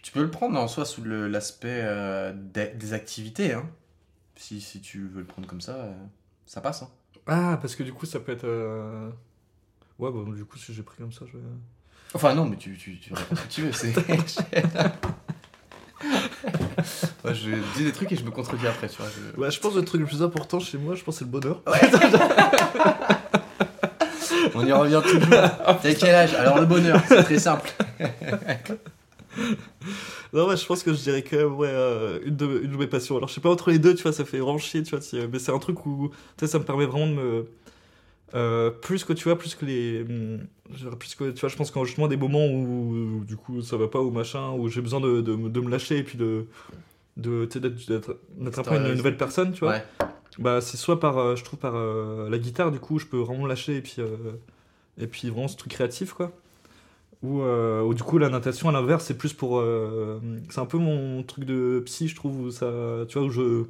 Tu 0.03 0.11
peux 0.11 0.21
le 0.21 0.31
prendre 0.31 0.57
en 0.59 0.67
soi 0.67 0.85
sous 0.85 1.03
l'aspect 1.03 1.81
euh, 1.83 2.33
des, 2.35 2.67
des 2.67 2.93
activités. 2.93 3.53
Hein. 3.53 3.69
Si, 4.37 4.61
si 4.61 4.79
tu 4.81 5.07
veux 5.07 5.19
le 5.21 5.25
prendre 5.27 5.47
comme 5.47 5.61
ça, 5.61 5.71
euh, 5.73 5.93
ça 6.45 6.61
passe. 6.61 6.83
Hein. 6.83 6.89
Ah, 7.27 7.57
parce 7.61 7.75
que 7.75 7.83
du 7.83 7.91
coup, 7.91 8.05
ça 8.05 8.19
peut 8.19 8.31
être. 8.31 8.45
euh, 8.45 9.09
Ouais, 9.99 10.11
bah, 10.11 10.19
du 10.35 10.45
coup, 10.45 10.57
si 10.57 10.73
j'ai 10.73 10.83
pris 10.83 10.97
comme 10.99 11.11
ça, 11.11 11.25
je 11.25 11.33
vais. 11.37 11.43
Enfin, 12.13 12.33
non, 12.35 12.45
mais 12.45 12.55
tu, 12.55 12.77
tu, 12.77 12.99
tu 12.99 13.09
ce 13.15 13.19
que 13.41 13.47
tu 13.49 13.61
veux. 13.63 13.71
c'est- 13.71 13.93
Ouais, 17.25 17.33
je 17.33 17.49
dis 17.75 17.83
des 17.85 17.91
trucs 17.91 18.11
et 18.11 18.15
je 18.15 18.23
me 18.23 18.29
contredis 18.31 18.67
après, 18.67 18.87
tu 18.87 18.97
vois. 19.01 19.07
je- 19.09 19.35
Bah, 19.41 19.49
je 19.49 19.59
pense 19.59 19.73
que 19.73 19.79
le 19.79 19.85
truc 19.85 19.99
le 20.01 20.05
plus 20.07 20.21
important 20.21 20.59
chez 20.59 20.77
moi, 20.77 20.93
je 20.95 21.03
pense, 21.03 21.17
c'est 21.17 21.25
le 21.25 21.31
bonheur. 21.31 21.61
On 24.55 24.65
y 24.65 24.71
revient 24.71 25.01
toujours. 25.03 25.27
T'as 25.29 25.93
quel 25.99 26.15
âge? 26.15 26.33
Alors 26.35 26.59
le 26.59 26.65
bonheur, 26.67 27.01
c'est 27.07 27.23
très 27.23 27.39
simple. 27.39 27.69
Non, 30.33 30.47
ouais, 30.47 30.57
je 30.57 30.65
pense 30.65 30.83
que 30.83 30.93
je 30.93 30.99
dirais 31.01 31.23
quand 31.23 31.37
même, 31.37 31.53
ouais, 31.55 31.67
euh, 31.69 32.19
une, 32.25 32.35
de, 32.35 32.61
une 32.63 32.71
de 32.71 32.77
mes 32.77 32.87
passions. 32.87 33.17
Alors, 33.17 33.29
je 33.29 33.35
sais 33.35 33.41
pas, 33.41 33.49
entre 33.49 33.71
les 33.71 33.79
deux, 33.79 33.95
tu 33.95 34.03
vois, 34.03 34.11
ça 34.13 34.25
fait 34.25 34.39
vraiment 34.39 34.57
chier, 34.57 34.83
tu 34.83 34.91
vois, 34.91 35.01
si- 35.01 35.17
mais 35.31 35.39
c'est 35.39 35.51
un 35.51 35.59
truc 35.59 35.85
où, 35.85 36.09
tu 36.37 36.45
sais, 36.45 36.47
ça 36.51 36.59
me 36.59 36.63
permet 36.65 36.85
vraiment 36.85 37.07
de 37.07 37.13
me. 37.13 37.45
euh, 38.35 38.71
plus 38.71 39.03
que 39.05 39.13
tu 39.13 39.23
vois, 39.25 39.37
plus 39.37 39.55
que 39.55 39.65
les. 39.65 40.03
dirais 40.69 40.95
plus 40.97 41.15
que 41.15 41.31
tu 41.31 41.39
vois, 41.39 41.49
je 41.49 41.55
pense 41.55 41.71
qu'en 41.71 41.85
justement 41.85 42.07
des 42.09 42.17
moments 42.17 42.45
où, 42.47 43.19
où, 43.21 43.23
du 43.25 43.37
coup 43.37 43.61
ça 43.61 43.77
va 43.77 43.87
pas 43.87 44.01
ou 44.01 44.11
machin, 44.11 44.51
où 44.51 44.67
j'ai 44.69 44.81
besoin 44.81 44.99
de, 44.99 45.21
de, 45.21 45.35
me- 45.35 45.49
de 45.49 45.59
me 45.61 45.69
lâcher 45.69 45.97
et 45.99 46.03
puis 46.03 46.17
de. 46.17 46.45
d'être 47.15 48.59
un 48.59 48.63
peu 48.63 48.75
une, 48.75 48.93
nouvelle 48.95 49.17
personne, 49.17 49.53
tu 49.53 49.61
vois. 49.61 49.73
Ouais. 49.75 49.83
Bah, 50.39 50.61
c'est 50.61 50.77
soit 50.77 50.99
par, 50.99 51.17
euh, 51.17 51.35
je 51.35 51.43
trouve, 51.43 51.57
par 51.59 51.73
euh, 51.75 52.29
la 52.29 52.37
guitare, 52.37 52.71
du 52.71 52.79
coup, 52.79 52.99
je 52.99 53.07
peux 53.07 53.17
vraiment 53.17 53.43
me 53.43 53.47
lâcher 53.49 53.77
et 53.77 53.81
puis, 53.81 53.95
euh, 53.99 54.17
et 54.99 55.07
puis 55.07 55.29
vraiment 55.29 55.47
ce 55.47 55.57
truc 55.57 55.71
créatif, 55.71 56.13
quoi. 56.13 56.31
Ou, 57.23 57.41
euh, 57.41 57.81
ou 57.81 57.93
du 57.93 58.03
coup, 58.03 58.17
la 58.19 58.29
natation, 58.29 58.69
à 58.69 58.71
l'inverse, 58.71 59.05
c'est 59.05 59.17
plus 59.17 59.33
pour. 59.33 59.59
euh, 59.59 60.19
c'est 60.49 60.59
un 60.59 60.65
peu 60.65 60.77
mon 60.77 61.23
truc 61.23 61.45
de 61.45 61.81
psy, 61.85 62.07
je 62.07 62.15
trouve, 62.15 62.39
où 62.41 62.51
ça. 62.51 62.71
Tu 63.09 63.17
vois, 63.17 63.27
où 63.27 63.31
je. 63.31 63.63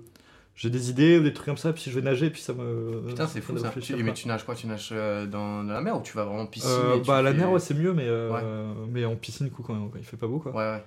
J'ai 0.55 0.71
des 0.71 0.89
idées 0.89 1.19
ou 1.19 1.23
des 1.23 1.33
trucs 1.33 1.45
comme 1.45 1.55
ça, 1.57 1.71
puis 1.71 1.83
je 1.85 1.91
vais 1.91 2.01
nager, 2.01 2.31
puis 2.31 2.41
ça 2.41 2.51
me. 2.53 3.03
Putain, 3.07 3.27
c'est 3.27 3.41
fou 3.41 3.53
fait 3.55 3.59
ça. 3.61 3.69
Tu- 3.79 3.95
mais 4.03 4.13
tu 4.13 4.27
nages 4.27 4.43
quoi? 4.43 4.55
Tu 4.55 4.65
nages 4.65 4.89
euh, 4.91 5.27
dans, 5.27 5.63
dans 5.63 5.71
la 5.73 5.81
mer 5.81 5.97
ou 5.97 6.01
tu 6.01 6.13
vas 6.17 6.25
vraiment 6.25 6.41
en 6.41 6.47
piscine 6.47 6.69
Euh, 6.71 6.97
bah, 7.05 7.21
la 7.21 7.31
fais- 7.31 7.37
mer, 7.37 7.51
ouais, 7.51 7.59
c'est 7.59 7.75
mieux, 7.75 7.93
mais, 7.93 8.07
euh, 8.07 8.73
mais 8.89 9.05
en 9.05 9.15
piscine, 9.15 9.45
du 9.45 9.51
coup, 9.51 9.61
quand, 9.61 9.75
quand 9.75 9.99
il 9.99 10.03
fait 10.03 10.17
pas 10.17 10.25
beau, 10.27 10.39
quoi. 10.39 10.51
Ouais, 10.51 10.57
ouais. 10.77 10.83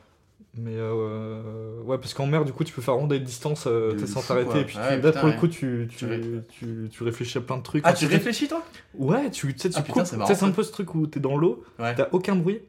Mais 0.56 0.74
euh, 0.76 1.80
ouais, 1.82 1.98
parce 1.98 2.12
qu'en 2.14 2.26
mer, 2.26 2.44
du 2.44 2.52
coup, 2.52 2.64
tu 2.64 2.72
peux 2.72 2.82
faire 2.82 2.94
distances 3.20 3.64
euh, 3.66 3.92
De 3.92 4.00
t'es 4.00 4.06
sans 4.06 4.20
t'arrêter. 4.22 4.60
Et 4.60 4.64
puis, 4.64 4.74
tu- 4.74 4.80
Ouais, 4.80 5.00
là, 5.00 5.12
pour 5.12 5.28
le 5.28 5.34
coup, 5.34 5.48
tu, 5.48 5.88
tu, 5.90 6.06
Tu 6.48 6.88
tu, 6.90 7.02
réfléchis 7.04 7.38
à 7.38 7.40
plein 7.40 7.56
de 7.58 7.62
trucs. 7.62 7.82
Ah, 7.86 7.92
tu 7.92 8.06
tu- 8.06 8.12
réfléchis 8.12 8.48
toi 8.48 8.62
Ouais, 8.94 9.30
tu 9.30 9.52
tu 9.54 9.58
sais, 9.60 9.70
tu 9.70 9.76
Ah, 9.78 9.82
coupes. 9.82 10.04
c'est 10.04 10.42
un 10.44 10.50
peu 10.50 10.62
ce 10.62 10.72
truc 10.72 10.94
où 10.94 11.06
t'es 11.06 11.20
dans 11.20 11.36
l'eau, 11.36 11.64
Ouais. 11.78 11.94
t'as 11.94 12.08
aucun 12.12 12.34
bruit. 12.36 12.60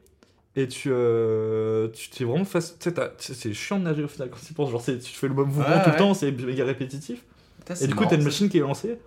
Et 0.54 0.68
tu 0.68 0.90
euh, 0.92 1.88
tu 1.88 2.10
t'es 2.10 2.24
vraiment 2.24 2.44
face. 2.44 2.76
Tu 2.78 2.90
sais, 2.90 3.34
c'est 3.34 3.52
chiant 3.54 3.78
de 3.78 3.84
nager 3.84 4.04
au 4.04 4.08
final 4.08 4.28
quand 4.30 4.38
tu 4.46 4.52
penses. 4.52 4.70
Genre, 4.70 4.82
c'est- 4.82 4.98
tu 4.98 5.14
fais 5.14 5.26
le 5.28 5.34
même 5.34 5.46
mouvement 5.46 5.64
Ouais, 5.64 5.82
tout 5.82 5.86
ouais. 5.86 5.92
le 5.92 5.98
temps, 5.98 6.14
c'est 6.14 6.30
méga 6.30 6.64
répétitif. 6.64 7.24
Putain, 7.58 7.74
Et 7.82 7.86
du 7.86 7.94
coup, 7.94 8.04
t'as 8.04 8.16
une 8.16 8.24
machine 8.24 8.48
qui 8.50 8.58
est 8.58 8.60
lancée. 8.60 8.98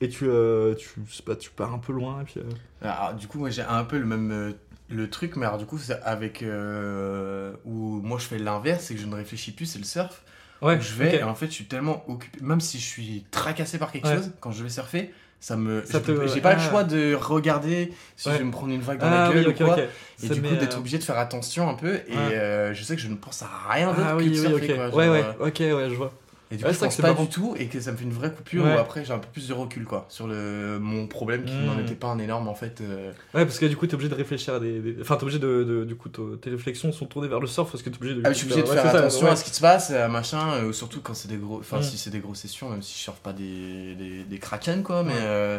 Et 0.00 0.08
tu, 0.08 0.26
euh, 0.28 0.74
tu, 0.74 0.88
pas, 1.24 1.34
tu 1.36 1.50
pars 1.50 1.72
un 1.72 1.78
peu 1.78 1.92
loin. 1.92 2.20
Et 2.20 2.24
puis, 2.24 2.34
euh, 2.38 2.42
Alors, 2.82 3.14
du 3.14 3.26
coup, 3.28 3.38
moi 3.38 3.50
j'ai 3.50 3.62
un 3.62 3.84
peu 3.84 3.98
le 3.98 4.06
même 4.06 4.30
euh, 4.32 4.52
le 4.90 5.10
truc, 5.10 5.36
mais 5.36 5.46
alors, 5.46 5.58
du 5.58 5.66
coup, 5.66 5.78
c'est 5.78 6.00
avec 6.02 6.42
euh, 6.42 7.52
où 7.64 8.00
moi 8.02 8.18
je 8.18 8.24
fais 8.26 8.38
l'inverse, 8.38 8.84
c'est 8.84 8.94
que 8.94 9.00
je 9.00 9.06
ne 9.06 9.14
réfléchis 9.14 9.52
plus, 9.52 9.66
c'est 9.66 9.78
le 9.78 9.84
surf. 9.84 10.22
Ouais, 10.60 10.80
je 10.80 10.92
vais 10.94 11.14
et 11.18 11.22
en 11.22 11.36
fait 11.36 11.46
je 11.46 11.52
suis 11.52 11.66
tellement 11.66 12.02
occupé 12.10 12.40
même 12.42 12.60
si 12.60 12.80
je 12.80 12.84
suis 12.84 13.24
tracassé 13.30 13.78
par 13.78 13.92
quelque 13.92 14.08
Ouais. 14.08 14.16
chose 14.16 14.32
quand 14.40 14.50
je 14.50 14.64
vais 14.64 14.68
surfer 14.68 15.12
ça 15.38 15.56
me 15.56 15.84
Ça 15.84 16.00
te- 16.00 16.26
j'ai 16.26 16.40
pas 16.40 16.52
le 16.54 16.60
ah. 16.60 16.68
choix 16.68 16.82
de 16.82 17.14
regarder 17.14 17.92
si 18.16 18.26
Ouais. 18.26 18.34
je 18.34 18.38
vais 18.40 18.44
me 18.44 18.50
prendre 18.50 18.72
une 18.72 18.80
vague 18.80 18.98
dans 18.98 19.06
Ah 19.06 19.28
la 19.28 19.32
gueule 19.34 19.46
oui, 19.46 19.54
ou 19.54 19.56
quoi 19.64 19.74
ok. 19.74 19.78
et 20.24 20.26
Ça 20.26 20.34
du 20.34 20.42
coup 20.42 20.48
euh, 20.48 20.56
d'être 20.58 20.76
obligé 20.76 20.98
de 20.98 21.04
faire 21.04 21.16
attention 21.18 21.68
un 21.70 21.74
peu 21.74 21.94
et 22.08 22.16
euh, 22.16 22.74
je 22.74 22.82
sais 22.82 22.96
que 22.96 23.00
je 23.00 23.06
ne 23.06 23.14
pense 23.14 23.40
à 23.42 23.48
rien 23.70 23.86
d'autre 23.92 24.00
Ah 24.04 24.12
que 24.14 24.22
oui, 24.24 24.30
de 24.30 24.34
surfer 24.34 24.74
quoi, 24.74 24.86
ouais, 24.86 24.90
genre, 25.06 25.12
ouais, 25.12 25.24
euh, 25.40 25.46
ok, 25.46 25.58
ouais, 25.60 25.90
je 25.90 25.94
vois. 25.94 26.12
Et 26.50 26.56
du 26.56 26.64
coup 26.64 26.72
je 26.72 26.78
pense 26.78 26.96
que 26.96 27.02
pas 27.02 27.12
du 27.14 27.28
tout 27.28 27.54
et 27.58 27.66
que 27.66 27.78
ça 27.80 27.92
me 27.92 27.96
fait 27.96 28.04
une 28.04 28.12
vraie 28.12 28.32
coupure 28.32 28.64
Ouais. 28.64 28.74
où 28.74 28.78
après 28.78 29.04
j'ai 29.04 29.12
un 29.12 29.18
peu 29.18 29.28
plus 29.32 29.48
de 29.48 29.52
recul 29.54 29.84
quoi 29.84 30.06
sur 30.08 30.26
le 30.26 30.78
mon 30.80 31.06
problème 31.06 31.44
qui 31.44 31.52
n'en 31.54 31.78
était 31.78 31.94
pas 31.94 32.08
un 32.08 32.18
énorme 32.18 32.48
en 32.48 32.54
fait 32.54 32.80
euh, 32.80 33.12
Ouais, 33.34 33.44
parce 33.44 33.58
que 33.58 33.66
du 33.66 33.76
coup, 33.76 33.86
t'es 33.86 33.94
obligé 33.94 34.08
de 34.08 34.14
réfléchir 34.14 34.54
à 34.54 34.60
des. 34.60 34.80
des- 34.80 34.96
Enfin, 35.00 35.16
t'es 35.16 35.24
obligé 35.24 35.38
de, 35.38 35.62
de- 35.64 35.84
Du 35.84 35.94
coup, 35.94 36.08
tes 36.08 36.50
réflexions 36.50 36.90
sont 36.92 37.06
tournées 37.06 37.28
vers 37.28 37.40
le 37.40 37.46
surf 37.46 37.70
parce 37.70 37.82
que 37.82 37.90
t'es 37.90 37.96
obligé 37.96 38.14
de. 38.14 38.22
Ah, 38.24 38.32
je 38.32 38.38
suis 38.38 38.44
obligé 38.46 38.62
de 38.62 38.68
ouais, 38.68 38.74
faire 38.74 38.90
ça, 38.90 38.98
attention 38.98 39.26
à 39.26 39.36
ce 39.36 39.44
qui 39.44 39.50
se 39.50 39.60
passe, 39.60 39.90
à 39.90 40.08
machin, 40.08 40.52
euh, 40.54 40.72
surtout 40.72 41.00
quand 41.02 41.14
c'est 41.14 41.28
des 41.28 41.36
gros, 41.36 41.58
enfin 41.58 41.78
Mm. 41.80 41.82
si 41.82 41.98
c'est 41.98 42.10
des 42.10 42.20
grosses 42.20 42.38
sessions, 42.40 42.70
même 42.70 42.82
si 42.82 42.94
je 42.96 43.02
surfe 43.02 43.20
pas 43.20 43.32
des, 43.32 43.94
des, 43.94 44.24
des 44.24 44.38
kraken 44.38 44.82
quoi, 44.82 45.02
mais 45.02 45.12
euh, 45.16 45.58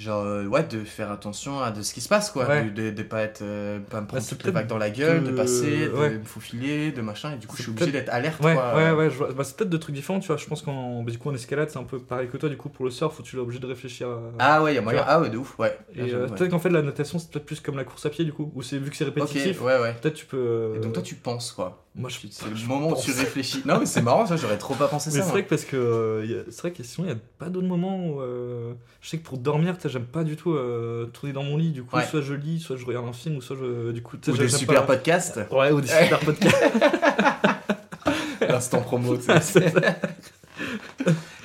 genre 0.00 0.24
euh, 0.24 0.46
ouais 0.46 0.62
de 0.64 0.82
faire 0.84 1.10
attention 1.12 1.60
à 1.60 1.70
de 1.70 1.82
ce 1.82 1.92
qui 1.92 2.00
se 2.00 2.08
passe 2.08 2.30
quoi, 2.30 2.46
Ouais. 2.48 2.64
de, 2.64 2.70
de, 2.70 2.90
de 2.90 3.02
pas 3.02 3.20
être, 3.22 3.42
euh, 3.42 3.78
pas 3.80 4.00
me 4.00 4.06
prendre 4.06 4.22
c'est 4.22 4.34
toutes 4.34 4.44
les 4.44 4.50
vagues 4.50 4.66
dans 4.66 4.78
la 4.78 4.90
gueule, 4.90 5.22
de, 5.22 5.30
de- 5.30 5.36
passer, 5.36 5.88
de 5.88 5.92
ouais. 5.92 6.10
me 6.18 6.24
faufiler, 6.24 6.90
de 6.92 7.02
machin, 7.02 7.32
et 7.34 7.36
du 7.36 7.46
coup 7.46 7.56
je 7.56 7.62
suis 7.62 7.70
obligé 7.70 7.92
d'être 7.92 8.08
alerte 8.08 8.42
Ouais, 8.42 8.54
quoi. 8.54 8.74
ouais, 8.76 8.90
ouais, 8.92 9.10
je 9.10 9.16
vois. 9.16 9.32
Bah, 9.32 9.44
c'est 9.44 9.56
peut-être 9.56 9.70
deux 9.70 9.78
trucs 9.78 9.94
différents, 9.94 10.18
tu 10.20 10.28
vois. 10.28 10.36
Je 10.38 10.46
pense 10.46 10.62
qu'en 10.62 11.02
bah, 11.02 11.10
du 11.12 11.18
coup, 11.18 11.28
en 11.30 11.34
escalade, 11.34 11.68
c'est 11.70 11.78
un 11.78 11.84
peu 11.84 11.98
pareil 11.98 12.28
que 12.28 12.36
toi. 12.38 12.48
Du 12.48 12.56
coup, 12.56 12.68
pour 12.70 12.84
le 12.86 12.90
surf, 12.90 13.18
où 13.18 13.22
tu 13.22 13.36
es 13.36 13.38
obligé 13.38 13.58
de 13.60 13.66
réfléchir 13.66 14.08
à. 14.08 14.20
Ah 14.38 14.62
ouais, 14.62 14.74
y 14.74 14.78
a 14.78 14.80
moyen, 14.80 15.04
ah 15.06 15.20
ouais 15.20 15.28
de 15.30 15.36
ouf, 15.36 15.58
ouais. 15.58 15.76
Et 15.94 16.12
euh, 16.14 16.26
peut-être 16.28 16.50
qu'en 16.50 16.58
fait, 16.58 16.70
la 16.70 16.82
natation, 16.82 17.18
c'est 17.18 17.30
peut-être 17.30 17.44
plus 17.46 17.60
comme 17.60 17.76
la 17.76 17.84
course 17.84 18.06
à 18.06 18.10
pied, 18.10 18.24
du 18.24 18.32
coup. 18.32 18.50
Ou 18.54 18.62
c'est 18.62 18.78
vu 18.78 18.90
que 18.90 18.96
c'est 18.96 19.04
répétitif, 19.04 19.60
ouais 19.60 19.78
ouais. 19.78 19.94
peut-être 20.00 20.14
tu 20.14 20.24
peux. 20.26 20.36
euh, 20.38 20.76
Et 20.76 20.78
donc 20.80 20.94
toi 20.94 21.02
tu 21.02 21.14
penses 21.16 21.52
quoi 21.52 21.84
Moi, 21.96 22.08
je. 22.08 22.18
C'est 22.30 22.48
le 22.48 22.66
moment 22.68 22.90
où 22.90 22.96
tu 23.02 23.10
réfléchis. 23.10 23.62
Non 23.64 23.80
mais 23.80 23.84
c'est 23.86 24.00
marrant 24.00 24.24
ça, 24.24 24.36
j'aurais 24.36 24.58
trop 24.58 24.74
pas 24.74 24.86
pensé 24.86 25.10
Mais 25.12 25.18
ça. 25.18 25.24
c'est 25.24 25.30
vrai 25.32 25.42
que 25.44 25.48
parce 25.48 25.64
que 25.64 25.76
euh, 25.76 26.24
y 26.24 26.34
a- 26.34 26.42
c'est 26.48 26.60
vrai 26.60 26.70
que 26.70 26.84
sinon 26.84 27.08
il 27.08 27.10
y 27.10 27.14
a 27.14 27.18
pas 27.38 27.48
d'autres 27.48 27.66
moments 27.66 27.98
où 28.06 28.20
euh, 28.20 28.74
je 29.00 29.08
sais 29.08 29.18
que 29.18 29.24
pour 29.24 29.38
dormir 29.38 29.74
j'aime 29.84 30.04
pas 30.04 30.22
du 30.22 30.36
tout 30.36 30.52
euh, 30.54 31.06
tourner 31.06 31.32
dans 31.32 31.42
mon 31.42 31.56
lit 31.56 31.70
du 31.72 31.82
coup 31.82 31.96
Ouais. 31.96 32.06
soit 32.06 32.20
je 32.20 32.32
lis 32.34 32.60
soit 32.60 32.76
je 32.76 32.86
regarde 32.86 33.08
un 33.08 33.12
film 33.12 33.36
ou 33.38 33.40
soit 33.40 33.56
je 33.60 33.90
du 33.90 34.02
coup 34.02 34.16
Ou 34.16 34.30
des 34.36 34.44
pas- 34.44 34.48
super 34.48 34.86
podcasts, 34.86 35.40
ouais 35.50 35.72
ou 35.72 35.80
des 35.80 35.88
super 35.88 36.20
podcasts 36.20 36.62
l'instant 38.48 38.80
promo, 38.82 39.16
tu 39.16 39.24
sais. 39.26 39.40
c'est 39.40 39.74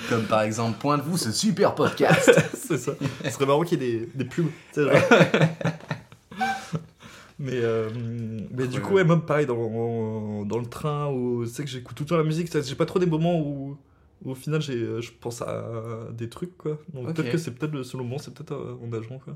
comme 0.10 0.26
par 0.26 0.41
exemple 0.43 0.78
Point 0.80 0.98
de 1.00 1.04
vous, 1.04 1.18
ce 1.18 1.32
super 1.32 1.74
podcast. 1.74 2.32
c'est 2.54 2.78
ça. 2.78 2.91
ce 3.24 3.30
serait 3.32 3.46
marrant 3.48 3.64
qu'il 3.64 3.82
y 3.82 3.86
ait 3.86 4.00
des, 4.00 4.10
des 4.14 4.26
pubs 4.26 4.46
tu 4.74 4.84
sais, 4.84 4.84
genre. 4.84 5.02
Mais 7.46 7.60
euh, 7.62 7.89
mais 8.52 8.68
du 8.68 8.82
coup 8.82 8.96
ouais 8.96 9.04
même 9.04 9.22
pareil 9.22 9.46
dans, 9.46 10.46
dans 10.46 10.58
le 10.58 10.66
train 10.66 11.12
où 11.12 11.46
c'est 11.46 11.64
que 11.64 11.70
j'écoute 11.70 11.96
tout 11.96 12.04
le 12.04 12.10
temps 12.10 12.18
la 12.18 12.24
musique 12.24 12.50
j'ai 12.62 12.76
pas 12.76 12.86
trop 12.86 13.00
des 13.00 13.06
moments 13.06 13.39
où 13.39 13.78
où 14.24 14.32
au 14.32 14.36
final 14.36 14.62
j'ai 14.62 15.02
je 15.02 15.12
pense 15.20 15.41
à 15.41 15.66
des 16.12 16.30
trucs 16.30 16.58
quoi. 16.58 16.80
Donc 16.93 17.14
peut-être 17.14 17.32
que 17.32 17.38
c'est 17.38 17.52
peut-être 17.52 17.74
le 17.74 17.84
seul 17.84 18.02
moment 18.02 18.18
c'est 18.18 18.34
peut-être 18.34 18.54
euh, 18.54 18.78
en 18.84 18.88
nageant 18.88 19.20
quoi. 19.20 19.36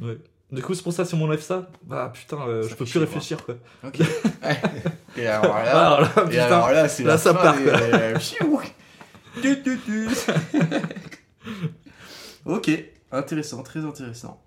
Ouais. 0.00 0.18
Du 0.52 0.62
coup 0.62 0.74
c'est 0.74 0.82
pour 0.82 0.92
ça 0.92 1.04
si 1.04 1.14
on 1.14 1.18
m'enlève 1.18 1.40
ça 1.40 1.68
bah 1.82 2.12
putain 2.14 2.38
euh, 2.46 2.68
je 2.68 2.74
peux 2.74 2.84
plus 2.84 3.00
réfléchir 3.00 3.44
quoi. 3.44 3.56
Ok. 3.84 4.00
et 5.16 5.26
alors 5.26 5.56
là, 5.56 5.86
alors 5.86 6.00
là, 6.02 6.12
et 6.24 6.28
putain 6.28 6.44
alors 6.44 6.70
là, 6.70 6.88
c'est 6.88 7.02
là, 7.02 7.12
la 7.12 7.18
ça 7.18 7.34
part, 7.34 7.56
euh, 7.58 8.18
ok, 12.46 12.70
intéressant, 13.12 13.62
très 13.62 13.84
intéressant. 13.84 14.40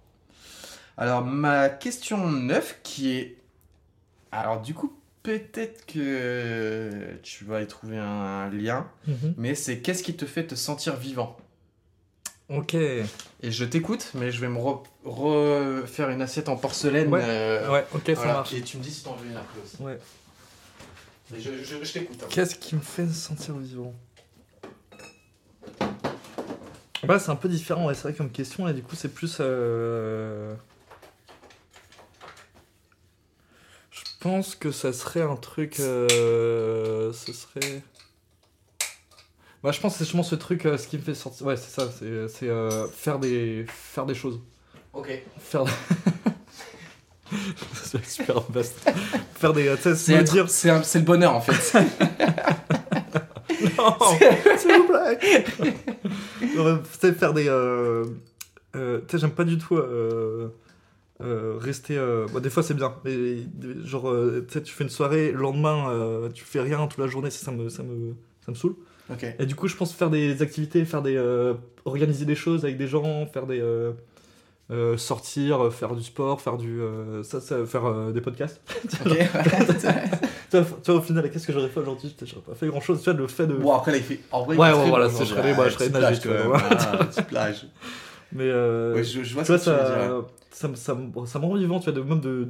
Alors, 1.00 1.24
ma 1.24 1.70
question 1.70 2.30
9 2.30 2.80
qui 2.84 3.12
est... 3.16 3.38
Alors, 4.34 4.62
du 4.62 4.74
coup, 4.74 4.94
peut-être 5.24 5.86
que 5.86 7.16
tu 7.24 7.46
vas 7.46 7.62
y 7.62 7.68
trouver 7.68 7.98
un 7.98 8.50
lien, 8.50 8.86
Mhm. 9.08 9.34
mais 9.38 9.56
c'est 9.56 9.80
qu'est-ce 9.80 10.04
qui 10.04 10.16
te 10.16 10.26
fait 10.26 10.46
te 10.46 10.56
sentir 10.56 10.96
vivant? 10.98 11.38
Ok 12.50 12.74
Et 12.74 13.06
je 13.44 13.64
t'écoute, 13.64 14.12
mais 14.16 14.30
je 14.32 14.42
vais 14.42 14.50
me 14.50 14.58
re- 14.58 14.84
refaire 15.06 16.10
une 16.10 16.22
assiette 16.22 16.50
en 16.50 16.58
porcelaine. 16.58 17.10
Ouais. 17.14 17.22
euh, 17.24 17.72
ouais 17.72 17.86
ok 17.94 18.12
ça 18.16 18.26
marche 18.26 18.54
Et 18.54 18.62
tu 18.62 18.78
me 18.78 18.84
dis 18.84 18.92
si 18.92 19.04
t'en 19.04 19.14
veux 19.16 19.30
une 19.30 19.38
après 19.38 19.60
aussi. 19.64 19.82
ouais 19.82 20.00
Et 21.34 21.40
je 21.40 21.64
je- 21.64 21.84
je 21.84 21.94
t'écoute. 21.94 22.20
hein. 22.24 22.28
Qu'est-ce 22.30 22.56
qui 22.56 22.76
me 22.76 22.82
fait 22.82 23.04
me 23.04 23.14
sentir 23.14 23.56
vivant? 23.56 23.94
Bah, 27.06 27.18
c'est 27.20 27.30
un 27.32 27.36
peu 27.38 27.48
différent, 27.48 27.86
ouais, 27.88 27.94
c'est 27.94 28.04
vrai 28.04 28.14
comme 28.14 28.30
question, 28.32 28.66
là, 28.66 28.74
du 28.74 28.82
coup, 28.84 28.96
c'est 28.96 29.14
plus. 29.14 29.38
euh, 29.40 30.54
Je 33.92 34.02
pense 34.20 34.56
que 34.56 34.72
ça 34.72 34.94
serait 34.94 35.22
un 35.22 35.36
truc. 35.36 35.80
euh, 35.80 37.12
Ce 37.14 37.34
serait. 37.34 37.82
Bah, 39.64 39.72
je 39.72 39.80
pense 39.82 39.94
que 39.94 39.98
c'est 40.00 40.06
justement 40.06 40.24
ce 40.24 40.36
truc, 40.36 40.66
euh, 40.66 40.78
ce 40.78 40.88
qui 40.88 40.98
me 40.98 41.02
fait 41.02 41.14
sortir. 41.14 41.46
Ouais, 41.46 41.58
c'est 41.58 41.70
ça, 41.70 41.90
c'est 41.92 42.28
c'est, 42.30 42.48
euh, 42.48 42.88
faire, 42.88 43.20
des... 43.20 43.66
faire 43.68 44.06
des 44.06 44.16
choses. 44.16 44.40
Ok. 44.94 45.10
Faire. 45.40 45.66
c'est 47.74 48.06
super 48.06 48.40
vaste. 48.50 48.90
Faire 49.36 49.54
des. 49.54 49.76
Tu 49.76 49.82
sais, 49.84 49.96
C'est 49.96 50.14
me 50.16 50.20
être- 50.22 50.32
dire. 50.32 50.50
c'est 50.50 50.70
un- 50.70 50.84
c'est 50.84 51.00
le 51.00 51.06
bonheur 51.06 51.36
en 51.36 51.42
fait. 51.42 51.80
Non, 53.78 53.98
s'il 54.58 54.72
vous 54.74 54.88
plaît. 54.88 55.44
Tu 56.40 57.00
sais, 57.00 57.14
faire 57.14 57.34
des. 57.34 57.48
euh, 57.50 58.06
euh, 58.76 59.00
tu 59.02 59.12
sais, 59.12 59.18
j'aime 59.20 59.32
pas 59.32 59.44
du 59.44 59.58
tout 59.58 59.76
euh, 59.76 60.50
euh, 61.22 61.56
rester. 61.60 61.98
euh, 61.98 62.26
bon, 62.32 62.40
des 62.40 62.50
fois, 62.50 62.64
c'est 62.64 62.74
bien, 62.74 62.94
mais 63.04 63.38
genre, 63.86 64.10
euh, 64.10 64.46
tu 64.48 64.54
sais, 64.54 64.64
tu 64.64 64.74
fais 64.74 64.84
une 64.84 64.90
soirée, 64.90 65.32
le 65.32 65.40
lendemain, 65.40 66.30
tu 66.34 66.44
fais 66.44 66.62
rien 66.62 66.86
toute 66.88 67.00
la 67.00 67.08
journée, 67.08 67.30
ça, 67.30 67.46
ça 67.46 67.52
me, 67.52 67.70
ça 67.70 67.84
me, 67.84 68.14
ça 68.46 68.52
me 68.52 68.56
saoule. 68.56 68.76
Et 69.40 69.46
du 69.46 69.56
coup, 69.56 69.68
je 69.68 69.76
pense 69.76 69.94
faire 69.94 70.10
des 70.10 70.42
activités, 70.42 70.86
faire 70.86 71.02
des, 71.02 71.18
organiser 71.86 72.26
des 72.26 72.36
choses 72.36 72.64
avec 72.64 72.78
des 72.78 72.88
gens, 72.88 73.26
faire 73.26 73.48
des. 73.48 73.62
sortir, 74.98 75.74
faire 75.74 75.96
du 75.96 76.04
sport, 76.04 76.42
faire 76.42 76.58
du. 76.58 76.80
ça, 77.24 77.42
ça, 77.42 77.66
faire 77.66 78.12
des 78.14 78.22
podcasts. 78.22 78.62
Tu, 80.52 80.58
vois, 80.58 80.66
tu 80.84 80.90
vois, 80.92 81.00
au 81.00 81.04
final, 81.04 81.30
qu'est-ce 81.30 81.46
que 81.46 81.54
j'aurais 81.54 81.68
fait 81.70 81.80
aujourd'hui? 81.80 82.16
J'aurais 82.24 82.42
pas 82.42 82.56
fait 82.56 82.66
grand 82.66 82.82
chose. 82.82 83.04
Tu 83.04 83.12
vois, 83.12 83.20
le 83.20 83.28
fait 83.28 83.46
de. 83.46 83.54
bon 83.54 83.72
après 83.72 83.92
là 83.92 83.98
il 83.98 84.04
fait. 84.04 84.20
En 84.32 84.44
vrai, 84.46 84.58
Ouais, 84.58 84.72
ouais, 84.72 84.90
voilà, 84.90 85.08
c'est- 85.08 85.24
je 85.26 85.30
serais- 85.30 85.54
serais 85.70 85.86
petite 87.06 87.28
plage, 87.28 87.68
Ah. 88.32 88.36
Mais. 88.36 88.44
euh, 88.46 88.94
Ouais, 88.96 89.04
je, 89.04 89.24
je 89.24 89.34
vois 89.34 89.44
tu 89.44 89.48
ce 89.48 89.52
vois, 89.54 89.60
que 89.60 89.64
tu 89.64 89.92
dire. 89.92 90.26
ça, 90.52 90.52
ça, 90.52 90.68
me- 90.68 90.76
ça, 90.76 90.96
me- 90.96 91.26
ça 91.26 91.40
me 91.40 91.46
rend 91.46 91.56
vivant, 91.56 91.80
tu 91.80 91.92
vois, 91.92 91.94
de, 92.00 92.02
même 92.08 92.20
de, 92.22 92.30
de 92.46 92.48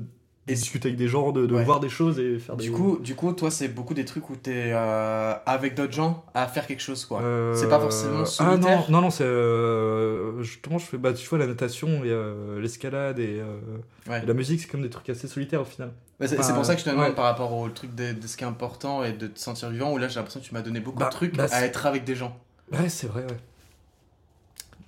Et- 0.47 0.53
discuter 0.55 0.87
avec 0.89 0.97
des 0.97 1.07
gens, 1.07 1.31
de, 1.31 1.45
de 1.45 1.53
Ouais. 1.55 1.63
voir 1.63 1.79
des 1.79 1.89
choses 1.89 2.19
et 2.19 2.39
faire 2.39 2.55
des. 2.57 2.63
Du 2.65 2.71
coup, 2.71 2.97
du 3.01 3.13
coup, 3.15 3.31
toi, 3.33 3.51
c'est 3.51 3.67
beaucoup 3.67 3.93
des 3.93 4.05
trucs 4.05 4.29
où 4.29 4.35
t'es 4.35 4.71
euh, 4.73 5.33
avec 5.45 5.75
d'autres 5.75 5.93
gens 5.93 6.23
à 6.33 6.47
faire 6.47 6.65
quelque 6.67 6.81
chose, 6.81 7.05
quoi. 7.05 7.21
Euh, 7.21 7.53
c'est 7.55 7.69
pas 7.69 7.79
forcément 7.79 8.21
Ah 8.21 8.25
solitaire. 8.25 8.79
non, 8.89 8.95
non, 8.97 9.01
non, 9.01 9.09
c'est. 9.09 9.23
euh, 9.23 10.41
justement, 10.41 10.77
je 10.77 10.85
fais. 10.85 10.97
Bah, 10.97 11.13
tu 11.13 11.27
vois, 11.27 11.37
la 11.37 11.47
natation 11.47 11.87
et 12.03 12.09
euh, 12.09 12.59
l'escalade 12.59 13.19
et, 13.19 13.39
euh, 13.41 14.19
la 14.25 14.33
musique, 14.33 14.61
c'est 14.61 14.67
comme 14.67 14.81
des 14.81 14.89
trucs 14.89 15.09
assez 15.09 15.27
solitaires 15.27 15.61
au 15.61 15.65
final. 15.65 15.91
Ouais, 16.19 16.27
c'est 16.27 16.37
Enfin, 16.39 16.53
pour 16.53 16.65
ça 16.65 16.73
que 16.75 16.81
je 16.81 16.85
te 16.85 16.89
demande 16.89 17.15
par 17.15 17.25
rapport 17.25 17.53
au 17.55 17.69
truc 17.69 17.95
de, 17.95 18.11
de 18.13 18.27
ce 18.27 18.35
qui 18.35 18.43
est 18.43 18.47
important 18.47 19.03
et 19.05 19.13
de 19.13 19.27
te 19.27 19.39
sentir 19.39 19.69
vivant. 19.69 19.93
Où 19.93 19.97
là, 19.97 20.07
j'ai 20.09 20.15
l'impression 20.15 20.39
que 20.41 20.45
tu 20.45 20.53
m'as 20.53 20.61
donné 20.61 20.79
beaucoup 20.81 20.99
Bah, 20.99 21.05
de 21.05 21.11
trucs 21.11 21.35
bah, 21.37 21.45
à 21.51 21.63
être 21.63 21.85
avec 21.85 22.03
des 22.03 22.15
gens. 22.15 22.37
Ouais, 22.73 22.89
c'est 22.89 23.07
vrai, 23.07 23.21
ouais. 23.23 23.37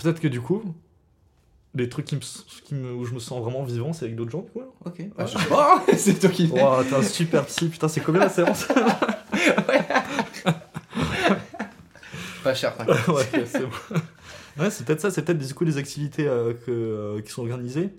Peut-être 0.02 0.20
que 0.20 0.28
du 0.28 0.42
coup, 0.42 0.64
les 1.76 1.88
trucs 1.90 2.06
qui 2.06 2.16
me, 2.16 2.22
qui 2.66 2.76
me- 2.76 2.94
où 2.94 3.06
je 3.06 3.14
me 3.14 3.20
sens 3.20 3.42
vraiment 3.42 3.64
vivant, 3.64 3.94
c'est 3.94 4.06
avec 4.06 4.16
d'autres 4.16 4.32
gens, 4.32 4.42
du 4.42 4.50
coup. 4.52 4.62
Ok. 4.86 5.02
Ah, 5.18 5.26
je 5.26 5.38
sais 5.38 5.46
pas. 5.50 5.84
c'est 5.98 6.20
toi 6.20 6.30
qui. 6.30 6.48
Wow, 6.48 6.84
t'es 6.84 6.96
un 6.96 7.04
super 7.04 7.46
psy, 7.46 7.70
putain, 7.70 7.88
c'est 7.88 8.02
combien 8.02 8.22
la 8.22 8.30
séance? 8.30 8.68
Pas 12.44 12.54
cher. 12.56 12.76
t'inquiète. 12.76 12.98
Ouais, 13.08 13.46
c'est 13.46 13.60
bon. 13.62 13.70
Ouais, 14.60 14.70
c'est 14.70 14.84
peut-être 14.86 15.00
ça, 15.02 15.12
c'est 15.12 15.22
peut-être 15.24 15.38
du 15.38 15.54
coup 15.54 15.64
des 15.66 15.78
activités 15.78 16.28
euh, 16.28 16.54
que, 16.54 16.72
euh, 16.72 17.22
qui 17.22 17.32
sont 17.32 17.42
organisées. 17.44 17.94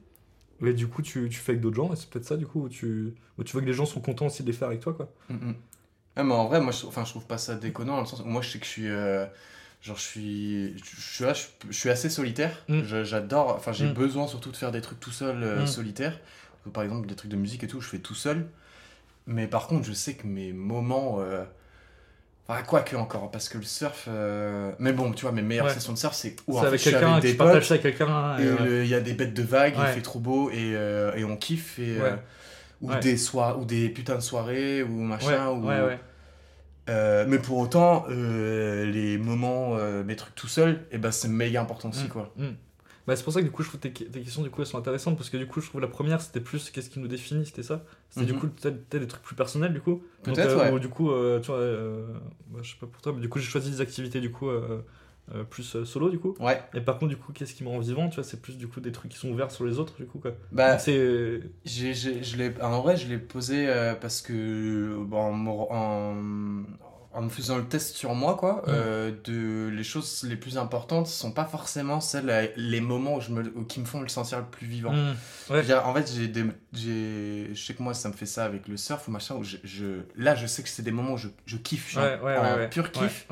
Et 0.64 0.72
du 0.74 0.86
coup, 0.86 1.02
tu, 1.02 1.28
tu 1.28 1.38
fais 1.38 1.52
avec 1.52 1.60
d'autres 1.62 1.76
gens, 1.76 1.92
et 1.92 1.96
c'est 1.96 2.08
peut-être 2.08 2.24
ça, 2.26 2.36
du 2.36 2.46
coup, 2.46 2.62
où 2.64 2.68
tu, 2.68 3.14
où 3.38 3.42
tu 3.44 3.52
vois 3.52 3.62
que 3.62 3.66
les 3.66 3.72
gens 3.72 3.86
sont 3.86 4.00
contents 4.00 4.26
aussi 4.26 4.42
de 4.42 4.48
les 4.48 4.52
faire 4.52 4.68
avec 4.68 4.80
toi, 4.80 4.92
quoi. 4.92 5.08
Mm, 5.28 5.34
mm. 5.34 5.54
Ah, 6.16 6.22
mais 6.24 6.34
en 6.34 6.46
vrai, 6.46 6.60
moi, 6.60 6.72
je, 6.72 6.86
enfin, 6.86 7.04
je 7.04 7.10
trouve 7.10 7.26
pas 7.26 7.38
ça 7.38 7.54
déconnant 7.54 7.94
dans 7.94 8.00
le 8.02 8.06
sens 8.06 8.20
où 8.20 8.24
moi, 8.26 8.42
je 8.42 8.50
sais 8.50 8.58
que 8.58 8.66
je 8.66 8.70
suis. 8.70 8.88
euh, 8.88 9.24
genre, 9.82 9.96
je 9.96 10.02
suis. 10.02 10.78
Je, 10.78 11.24
je 11.24 11.34
je, 11.70 11.72
suis 11.76 11.90
assez 11.90 12.08
solitaire. 12.08 12.52
Mm. 12.68 12.82
J'adore. 13.04 13.54
Enfin, 13.56 13.72
j'ai 13.72 13.86
Mm. 13.86 13.92
besoin 13.94 14.26
surtout 14.28 14.50
de 14.52 14.56
faire 14.56 14.70
des 14.72 14.80
trucs 14.80 15.00
tout 15.00 15.10
seul, 15.10 15.42
euh, 15.42 15.62
Mm. 15.62 15.66
solitaire. 15.66 16.18
Par 16.72 16.82
exemple, 16.84 17.08
des 17.08 17.16
trucs 17.16 17.30
de 17.30 17.36
musique 17.36 17.64
et 17.64 17.66
tout, 17.66 17.80
je 17.80 17.88
fais 17.88 17.98
tout 17.98 18.14
seul. 18.14 18.46
Mais 19.26 19.46
par 19.46 19.66
contre, 19.66 19.84
je 19.86 19.92
sais 19.92 20.14
que 20.14 20.26
mes 20.26 20.52
moments. 20.52 21.16
euh, 21.20 21.44
Enfin, 22.48 22.62
quoi 22.64 22.80
que 22.82 22.96
encore, 22.96 23.30
parce 23.30 23.48
que 23.48 23.56
le 23.56 23.62
surf. 23.64 24.06
euh, 24.08 24.72
Mais 24.80 24.92
bon, 24.92 25.12
tu 25.12 25.22
vois, 25.22 25.30
mes 25.32 25.42
meilleures 25.42 25.66
Ouais. 25.66 25.72
sessions 25.74 25.92
de 25.92 25.98
surf, 25.98 26.12
c'est 26.14 26.34
où 26.48 26.54
en 26.54 26.54
c'est 26.56 26.60
fait, 26.62 26.66
avec 26.66 26.78
je 26.80 26.82
suis 26.82 26.90
quelqu'un, 26.92 27.12
avec 27.12 27.22
tu 27.24 27.30
des 27.30 27.36
partages 27.36 27.54
potes. 27.60 27.64
ça 27.68 27.74
avec 27.74 27.82
quelqu'un. 27.96 28.38
Et 28.38 28.50
ouais. 28.50 28.64
le- 28.66 28.82
il 28.84 28.88
y 28.90 28.94
a 28.96 29.00
des 29.00 29.12
bêtes 29.14 29.32
de 29.32 29.42
vagues, 29.44 29.74
il 29.78 29.86
fait 29.86 30.02
trop 30.02 30.18
beau 30.18 30.50
et, 30.50 30.74
euh, 30.74 31.14
et 31.14 31.24
on 31.24 31.36
kiffe. 31.36 31.78
Et, 31.78 31.98
euh, 32.00 32.16
ou, 32.80 32.92
des 32.96 33.16
ou 33.36 33.64
des 33.64 33.88
putains 33.90 34.16
de 34.16 34.20
soirées 34.20 34.82
ou 34.82 34.90
machin. 35.02 35.50
ouais, 35.50 35.80
ou... 35.80 35.88
Euh, 36.88 37.24
mais 37.28 37.38
pour 37.38 37.58
autant, 37.58 38.04
euh, 38.10 38.84
les 38.86 39.16
moments, 39.18 39.76
euh, 39.76 40.02
mes 40.02 40.16
trucs 40.16 40.34
tout 40.34 40.48
seul, 40.48 40.84
et 40.90 40.98
ben 40.98 41.12
c'est 41.12 41.28
méga 41.28 41.60
important 41.62 41.90
aussi 41.90 42.06
Mm. 42.06 42.08
quoi. 42.08 42.32
Mm. 42.36 42.46
Bah, 43.06 43.16
c'est 43.16 43.24
pour 43.24 43.32
ça 43.32 43.40
que 43.40 43.46
du 43.46 43.50
coup, 43.50 43.62
je 43.64 43.68
trouve 43.68 43.80
tes, 43.80 43.92
tes 43.92 44.20
questions, 44.20 44.42
du 44.42 44.50
coup, 44.50 44.60
elles 44.62 44.66
sont 44.66 44.78
intéressantes 44.78 45.16
parce 45.16 45.28
que 45.28 45.36
du 45.36 45.46
coup, 45.46 45.60
je 45.60 45.68
trouve 45.68 45.80
la 45.80 45.88
première, 45.88 46.20
c'était 46.20 46.40
plus 46.40 46.70
qu'est-ce 46.70 46.88
qui 46.88 47.00
nous 47.00 47.08
définit, 47.08 47.44
c'était 47.46 47.64
ça. 47.64 47.84
C'était 48.10 48.26
du 48.26 48.32
Mhm. 48.32 48.38
coup, 48.40 48.46
peut-être 48.48 48.88
des 49.00 49.06
trucs 49.08 49.22
plus 49.22 49.34
personnels, 49.34 49.72
du 49.72 49.80
coup. 49.80 50.02
Peut-être, 50.22 50.56
ouais. 50.56 50.70
ou 50.70 50.78
du 50.78 50.88
coup, 50.88 51.08
tu 51.40 51.46
vois, 51.48 51.58
bah, 52.48 52.60
je 52.62 52.70
sais 52.70 52.76
pas 52.80 52.86
pour 52.86 53.02
toi, 53.02 53.12
mais 53.12 53.20
du 53.20 53.28
coup, 53.28 53.38
j'ai 53.40 53.46
choisi 53.48 53.70
des 53.72 53.80
activités, 53.80 54.20
du 54.20 54.30
coup, 54.30 54.48
euh, 55.34 55.44
plus 55.44 55.76
euh, 55.76 55.84
solo, 55.84 56.10
du 56.10 56.18
coup. 56.18 56.34
Ouais. 56.40 56.60
Et 56.74 56.80
par 56.80 56.98
contre, 56.98 57.10
du 57.10 57.16
coup, 57.16 57.32
qu'est-ce 57.32 57.54
qui 57.54 57.62
me 57.64 57.68
rend 57.68 57.78
vivant, 57.78 58.08
tu 58.08 58.16
vois, 58.16 58.24
c'est 58.24 58.42
plus 58.42 58.56
du 58.58 58.66
coup 58.68 58.80
des 58.80 58.92
trucs 58.92 59.12
qui 59.12 59.18
sont 59.18 59.30
ouverts 59.30 59.50
sur 59.50 59.64
les 59.64 59.78
autres, 59.78 59.94
du 59.96 60.04
coup, 60.06 60.18
quoi. 60.18 60.32
Bah, 60.50 60.78
c'est. 60.78 61.40
j'ai, 61.64 61.94
j'ai- 61.94 62.22
je 62.24 62.36
l'ai, 62.36 62.52
en 62.60 62.80
vrai, 62.82 62.96
je 62.96 63.06
l'ai 63.08 63.18
posé 63.18 63.68
euh, 63.68 63.94
parce 63.94 64.20
que 64.20 64.96
bon, 65.04 65.18
en, 65.18 65.32
me- 65.32 65.50
en, 65.50 66.64
en 67.14 67.22
me 67.22 67.28
faisant 67.28 67.58
le 67.58 67.64
test 67.66 67.94
sur 67.94 68.14
moi, 68.14 68.36
quoi, 68.36 68.62
Mm. 68.66 69.22
de, 69.24 69.68
les 69.72 69.84
choses 69.84 70.24
les 70.28 70.36
plus 70.36 70.56
importantes 70.58 71.06
sont 71.06 71.30
pas 71.30 71.44
forcément 71.44 72.00
celles, 72.00 72.52
les 72.56 72.80
moments 72.80 73.16
où 73.16 73.20
je 73.20 73.30
me, 73.32 73.42
qui 73.64 73.80
me 73.80 73.84
font 73.84 74.00
me 74.00 74.08
sentir 74.08 74.38
le 74.38 74.46
plus 74.46 74.66
vivant. 74.66 74.92
Hmm. 74.92 75.60
Dire, 75.60 75.86
En 75.86 75.92
fait, 75.94 76.10
j'ai 76.14 76.28
des, 76.28 76.44
j'ai, 76.72 77.50
je 77.54 77.62
sais 77.62 77.74
que 77.74 77.82
moi, 77.82 77.92
ça 77.94 78.08
me 78.08 78.14
fait 78.14 78.26
ça 78.26 78.44
avec 78.44 78.66
le 78.68 78.76
surf 78.76 79.06
ou 79.08 79.10
machin, 79.10 79.34
où 79.36 79.44
je, 79.44 79.58
je- 79.62 80.00
là, 80.16 80.34
je 80.34 80.46
sais 80.46 80.62
que 80.62 80.68
c'est 80.70 80.82
des 80.82 80.90
moments 80.90 81.12
où 81.12 81.18
je, 81.18 81.28
je 81.46 81.56
kiffe, 81.58 81.96
Ouais, 81.96 82.18
ouais, 82.22 82.36
en 82.38 82.68
pur 82.70 82.90
kiff. 82.90 83.28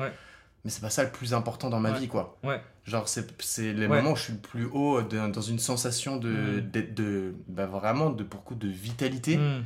Mais 0.63 0.71
c'est 0.71 0.81
pas 0.81 0.89
ça 0.89 1.03
le 1.03 1.11
plus 1.11 1.33
important 1.33 1.69
dans 1.69 1.79
ma 1.79 1.91
Ouais. 1.91 1.99
vie, 1.99 2.07
quoi. 2.07 2.37
Ouais. 2.43 2.61
Genre, 2.85 3.07
c'est, 3.07 3.27
c'est 3.41 3.73
les 3.73 3.87
moments 3.87 4.11
où 4.11 4.15
je 4.15 4.21
suis 4.23 4.33
le 4.33 4.39
plus 4.39 4.65
haut 4.65 5.01
de- 5.01 5.31
dans 5.31 5.41
une 5.41 5.59
sensation 5.59 6.17
de, 6.17 6.29
Mm. 6.29 6.61
d'être 6.71 6.93
de, 6.95 7.33
bah, 7.47 7.65
vraiment 7.65 8.09
de 8.09 8.23
beaucoup 8.23 8.55
de 8.55 8.67
vitalité. 8.67 9.37
Hmm. 9.37 9.63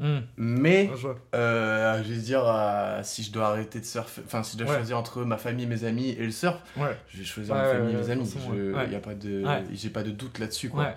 Hmm. 0.00 0.18
Mais, 0.36 0.86
vois. 0.92 1.14
euh, 1.36 2.02
je 2.02 2.12
vais 2.12 2.18
dire, 2.20 2.42
euh, 2.44 3.00
si 3.04 3.22
je 3.22 3.30
dois 3.30 3.46
arrêter 3.50 3.78
de 3.78 3.84
surfer, 3.84 4.22
enfin, 4.26 4.42
si 4.42 4.54
je 4.54 4.58
dois 4.64 4.68
Ouais. 4.72 4.76
choisir 4.78 4.98
entre 4.98 5.22
ma 5.24 5.36
famille, 5.36 5.66
mes 5.66 5.84
amis 5.84 6.10
et 6.10 6.24
le 6.24 6.32
surf, 6.32 6.60
Ouais. 6.76 6.96
je 7.08 7.18
vais 7.18 7.24
choisir 7.24 7.54
Ouais, 7.54 7.62
ma 7.62 7.68
famille 7.68 7.94
et 7.94 7.98
mes 7.98 8.10
amis. 8.10 8.28
Je, 8.48 8.90
y 8.92 8.96
a 8.96 8.98
pas 8.98 9.14
de, 9.14 9.44
j'ai 9.72 9.90
pas 9.90 10.02
de 10.02 10.10
doute 10.10 10.40
là-dessus, 10.40 10.68
quoi. 10.70 10.94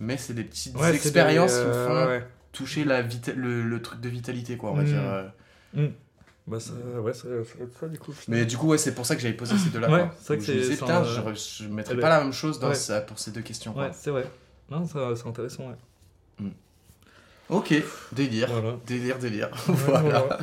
Mais 0.00 0.16
c'est 0.16 0.34
des 0.34 0.42
petites 0.44 0.76
expériences 0.92 1.54
des, 1.54 1.60
qui 1.62 1.66
me 1.68 1.72
euh, 1.74 2.18
font 2.20 2.26
toucher 2.52 2.84
la 2.84 3.02
le, 3.02 3.62
le 3.62 3.82
truc 3.82 4.00
de 4.00 4.08
vitalité, 4.08 4.56
quoi, 4.56 4.72
on 4.72 4.74
va 4.74 4.82
Mm. 4.82 4.86
dire. 4.86 5.00
euh. 5.76 5.88
Bah, 6.48 6.58
ça, 6.60 6.72
ouais, 6.72 7.12
ça, 7.12 7.22
ça 7.22 7.28
va 7.28 7.64
être 7.64 7.78
ça, 7.78 7.88
du 7.88 7.98
coup. 7.98 8.14
Mais 8.28 8.46
du 8.46 8.56
coup, 8.56 8.68
ouais, 8.68 8.78
c'est 8.78 8.94
pour 8.94 9.04
ça 9.04 9.14
que 9.16 9.20
j'avais 9.22 9.34
posé 9.34 9.56
ces 9.58 9.68
deux-là. 9.70 9.90
Ouais, 9.90 10.08
c'est 10.18 10.28
vrai 10.28 10.38
que 10.38 10.44
je 10.44 10.52
me 10.52 10.58
disais, 10.60 10.76
putain, 10.76 11.02
un- 11.02 11.04
je, 11.34 11.64
je 11.64 11.68
mettrais 11.68 11.94
Eh 11.94 12.00
pas 12.00 12.08
ben, 12.08 12.08
la 12.18 12.24
même 12.24 12.32
chose 12.32 12.58
dans 12.58 12.68
ouais. 12.68 12.74
ça, 12.74 13.00
pour 13.02 13.18
ces 13.18 13.30
deux 13.32 13.42
questions. 13.42 13.76
Ouais, 13.76 13.90
c'est 13.92 14.10
vrai. 14.10 14.24
Non, 14.70 14.86
c'est 14.86 15.26
intéressant, 15.28 15.68
ouais. 15.68 16.46
Ok, 17.50 17.74
délire. 18.12 18.50
Voilà. 18.50 18.76
Délire, 18.86 19.18
délire. 19.18 19.48
Ouais, 19.68 19.74
voilà. 19.86 20.38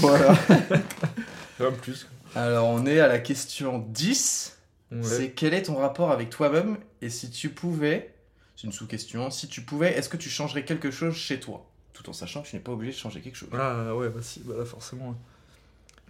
voilà. 0.00 0.34
En 1.60 1.72
plus. 1.82 2.06
Alors, 2.34 2.68
on 2.68 2.84
est 2.86 3.00
à 3.00 3.08
la 3.08 3.18
question 3.18 3.84
10. 3.88 4.56
Ouais. 4.92 5.02
C'est 5.02 5.30
quel 5.30 5.54
est 5.54 5.62
ton 5.62 5.76
rapport 5.76 6.10
avec 6.12 6.30
toi-même? 6.30 6.76
Et 7.02 7.10
si 7.10 7.30
tu 7.30 7.48
pouvais, 7.50 8.14
c'est 8.56 8.66
une 8.66 8.72
sous-question, 8.72 9.30
si 9.30 9.48
tu 9.48 9.62
pouvais, 9.62 9.92
est-ce 9.96 10.08
que 10.08 10.16
tu 10.16 10.28
changerais 10.30 10.64
quelque 10.64 10.90
chose 10.92 11.14
chez 11.14 11.40
toi? 11.40 11.66
Tout 11.92 12.08
en 12.08 12.12
sachant 12.12 12.42
que 12.42 12.48
tu 12.48 12.56
n'es 12.56 12.62
pas 12.62 12.72
obligé 12.72 12.92
de 12.92 12.96
changer 12.98 13.20
quelque 13.20 13.36
chose. 13.36 13.48
Ah 13.52 13.94
ouais, 13.94 14.08
bah 14.08 14.20
si, 14.22 14.40
bah 14.40 14.54
là 14.58 14.64
forcément. 14.64 15.16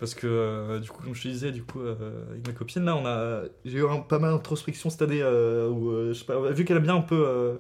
Parce 0.01 0.15
que 0.15 0.27
euh, 0.27 0.81
du 0.81 0.91
coup, 0.91 1.03
comme 1.05 1.15
je 1.15 1.23
te 1.23 1.29
disais, 1.29 1.53
du 1.53 1.63
coup, 1.63 1.81
euh, 1.81 1.95
avec 2.31 2.47
ma 2.47 2.53
copine, 2.53 2.85
là, 2.85 2.97
on 2.97 3.07
a, 3.07 3.43
j'ai 3.65 3.79
eu 3.79 3.87
un, 3.87 3.99
pas 3.99 4.19
mal 4.19 4.33
d'introspection 4.33 4.91
cette 4.91 5.03
année 5.03 5.21
euh, 5.23 5.69
où, 5.69 6.09
je 6.09 6.15
sais 6.15 6.25
pas, 6.25 6.39
vu 6.51 6.65
qu'elle 6.65 6.77
a 6.79 6.81
bien 6.81 6.97
un 6.97 7.01
peu 7.01 7.57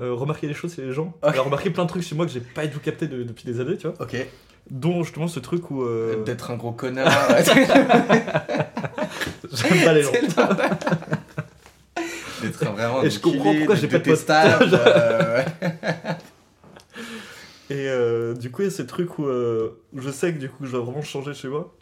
remarqué 0.00 0.48
les 0.48 0.54
choses 0.54 0.74
chez 0.74 0.82
les 0.82 0.92
gens, 0.92 1.14
Ok. 1.22 1.30
elle 1.32 1.38
a 1.38 1.42
remarqué 1.42 1.70
plein 1.70 1.84
de 1.84 1.88
trucs 1.88 2.02
chez 2.02 2.14
moi 2.16 2.26
que 2.26 2.32
j'ai 2.32 2.40
pas 2.40 2.66
du 2.66 2.72
tout 2.72 2.80
capté 2.80 3.06
de- 3.06 3.22
depuis 3.22 3.44
des 3.44 3.60
années, 3.60 3.76
tu 3.76 3.86
vois. 3.86 3.96
Ok. 4.00 4.16
Dont 4.70 5.02
justement 5.04 5.28
ce 5.28 5.38
truc 5.40 5.70
où 5.70 5.84
D'être 6.24 6.50
un 6.50 6.56
gros 6.56 6.72
connard. 6.72 7.08
j'aime 9.52 9.84
pas 9.84 9.92
les 9.92 10.02
gens. 10.02 10.12
D'être 12.42 12.64
vraiment 12.72 13.02
Et 13.04 13.10
je 13.10 13.20
comprends 13.20 13.54
pourquoi 13.54 13.74
j'ai 13.76 13.86
pas 13.88 13.98
de 13.98 14.04
potes. 14.04 14.30
euh. 17.72 17.76
Et 17.76 17.88
euh, 17.88 18.34
du 18.34 18.50
coup, 18.50 18.62
il 18.62 18.66
y 18.66 18.68
a 18.68 18.70
ces 18.70 18.86
trucs 18.86 19.18
où, 19.18 19.26
euh, 19.26 19.80
je 19.96 20.10
sais 20.10 20.32
que 20.32 20.38
du 20.38 20.48
coup, 20.48 20.64
je 20.66 20.72
dois 20.72 20.80
vraiment 20.80 21.02
changer 21.02 21.34
chez 21.34 21.48
moi. 21.48 21.74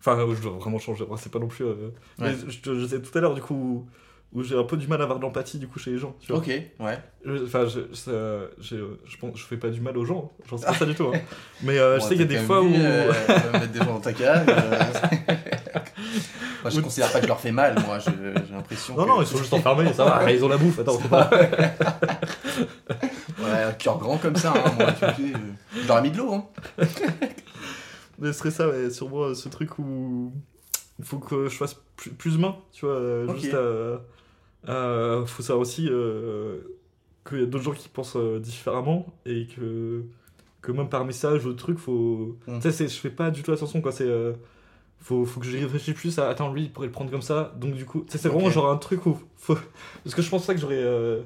Enfin, 0.00 0.22
où 0.24 0.34
je 0.34 0.42
dois 0.42 0.52
vraiment 0.52 0.78
changer. 0.78 1.06
Moi, 1.06 1.16
c'est 1.20 1.32
pas 1.32 1.38
non 1.38 1.48
plus. 1.48 1.64
euh, 1.64 1.74
Ouais. 2.18 2.32
mais 2.32 2.34
je, 2.48 2.74
je 2.80 2.86
sais 2.86 3.00
tout 3.00 3.16
à 3.16 3.20
l'heure, 3.20 3.34
du 3.34 3.40
coup, 3.40 3.54
où, 3.54 4.38
où 4.38 4.42
j'ai 4.42 4.58
un 4.58 4.64
peu 4.64 4.76
du 4.76 4.86
mal 4.88 5.00
à 5.00 5.04
avoir 5.04 5.18
de 5.18 5.22
l'empathie 5.24 5.58
du 5.58 5.68
coup 5.68 5.78
chez 5.78 5.92
les 5.92 5.98
gens. 5.98 6.14
Tu 6.20 6.28
vois. 6.32 6.38
Ok, 6.38 6.48
ouais. 6.48 6.98
Je- 7.24 7.44
Enfin, 7.44 7.66
je, 7.66 7.80
ça- 7.94 8.50
je 8.60 9.16
pense, 9.18 9.38
je 9.38 9.44
fais 9.44 9.56
pas 9.56 9.68
du 9.70 9.80
mal 9.80 9.96
aux 9.96 10.04
gens. 10.04 10.32
J'en 10.50 10.58
sais 10.58 10.66
pas 10.66 10.74
ça 10.74 10.84
du 10.86 10.94
tout. 10.94 11.04
hein. 11.14 11.18
Mais 11.62 11.78
euh, 11.78 11.96
je 11.98 12.02
sais 12.02 12.08
qu'il 12.16 12.20
y 12.20 12.22
a 12.22 12.26
des 12.26 12.38
fois 12.44 12.60
où. 12.60 12.66
euh, 12.74 13.12
mettre 13.52 13.68
des 13.72 13.78
gens 13.78 13.94
dans 13.94 14.00
ta 14.00 14.12
cave. 14.12 14.44
euh. 14.48 14.78
moi, 16.62 16.70
je 16.70 16.80
Où- 16.80 16.82
considère 16.82 17.10
pas 17.12 17.18
que 17.20 17.24
je 17.24 17.28
leur 17.28 17.40
fais 17.40 17.52
mal, 17.52 17.76
moi. 17.86 17.98
je- 18.00 18.10
J'ai 18.46 18.52
l'impression. 18.54 18.96
Non, 18.96 19.04
que- 19.04 19.08
non, 19.08 19.22
ils 19.22 19.26
sont 19.26 19.38
juste 19.38 19.52
enfermés, 19.54 19.90
ça 19.94 20.04
va, 20.04 20.30
ils 20.32 20.44
ont 20.44 20.48
la 20.48 20.56
bouffe, 20.58 20.80
attends, 20.80 20.98
pas. 20.98 21.30
Un 23.54 23.72
cœur 23.72 23.98
grand 23.98 24.18
comme 24.18 24.36
ça, 24.36 24.52
hein, 24.54 24.72
moi, 24.78 24.92
tu 24.92 25.00
sais, 25.00 25.06
euh, 25.34 25.38
je 25.82 25.86
leur 25.88 25.98
ai 25.98 26.02
mis 26.02 26.10
de 26.10 26.18
l'eau, 26.18 26.32
hein. 26.32 26.46
Mais 28.18 28.28
ce 28.32 28.38
serait 28.38 28.50
ça, 28.50 28.68
ouais, 28.68 28.90
sur 28.90 29.08
moi, 29.08 29.34
ce 29.34 29.48
truc 29.48 29.78
où 29.78 30.32
il 30.98 31.04
faut 31.04 31.18
que 31.18 31.48
je 31.48 31.56
fasse 31.56 31.74
plus, 31.96 32.10
plus 32.12 32.36
humain, 32.36 32.56
tu 32.72 32.86
vois, 32.86 32.94
euh, 32.94 33.26
Ok. 33.28 33.38
juste 33.40 33.54
à, 33.54 34.00
à- 34.72 35.26
faut 35.26 35.42
savoir 35.42 35.60
aussi 35.62 35.88
euh, 35.90 36.60
qu'il 37.28 37.40
y 37.40 37.42
a 37.42 37.46
d'autres 37.46 37.64
gens 37.64 37.72
qui 37.72 37.88
pensent 37.88 38.16
euh, 38.16 38.38
différemment 38.38 39.06
et 39.26 39.46
que, 39.48 40.04
que 40.62 40.70
même 40.72 40.88
par 40.88 41.04
message 41.04 41.44
ou 41.44 41.52
truc, 41.54 41.78
faut. 41.78 42.38
Mm. 42.46 42.60
Tu 42.60 42.70
sais, 42.72 42.86
je 42.88 42.94
fais 42.98 43.10
pas 43.10 43.30
du 43.30 43.42
tout 43.42 43.52
attention, 43.52 43.80
quoi, 43.80 43.92
c'est. 43.92 44.04
euh, 44.06 44.32
faut, 45.00 45.26
faut 45.26 45.38
que 45.40 45.44
j'y 45.46 45.58
réfléchisse 45.58 45.94
plus 45.94 46.18
à 46.18 46.30
attends 46.30 46.50
lui 46.50 46.62
il 46.62 46.72
pourrait 46.72 46.86
le 46.86 46.92
prendre 46.92 47.10
comme 47.10 47.20
ça 47.20 47.52
donc 47.60 47.74
du 47.74 47.84
coup 47.84 48.06
c'est 48.08 48.24
vraiment 48.26 48.48
genre 48.48 48.70
un 48.70 48.78
truc 48.78 49.04
où 49.04 49.18
faut 49.36 49.54
parce 50.02 50.14
que 50.16 50.22
je 50.22 50.30
pense 50.30 50.46
pas 50.46 50.54
que 50.54 50.60
j'aurais 50.60 50.80
euh, 50.82 51.20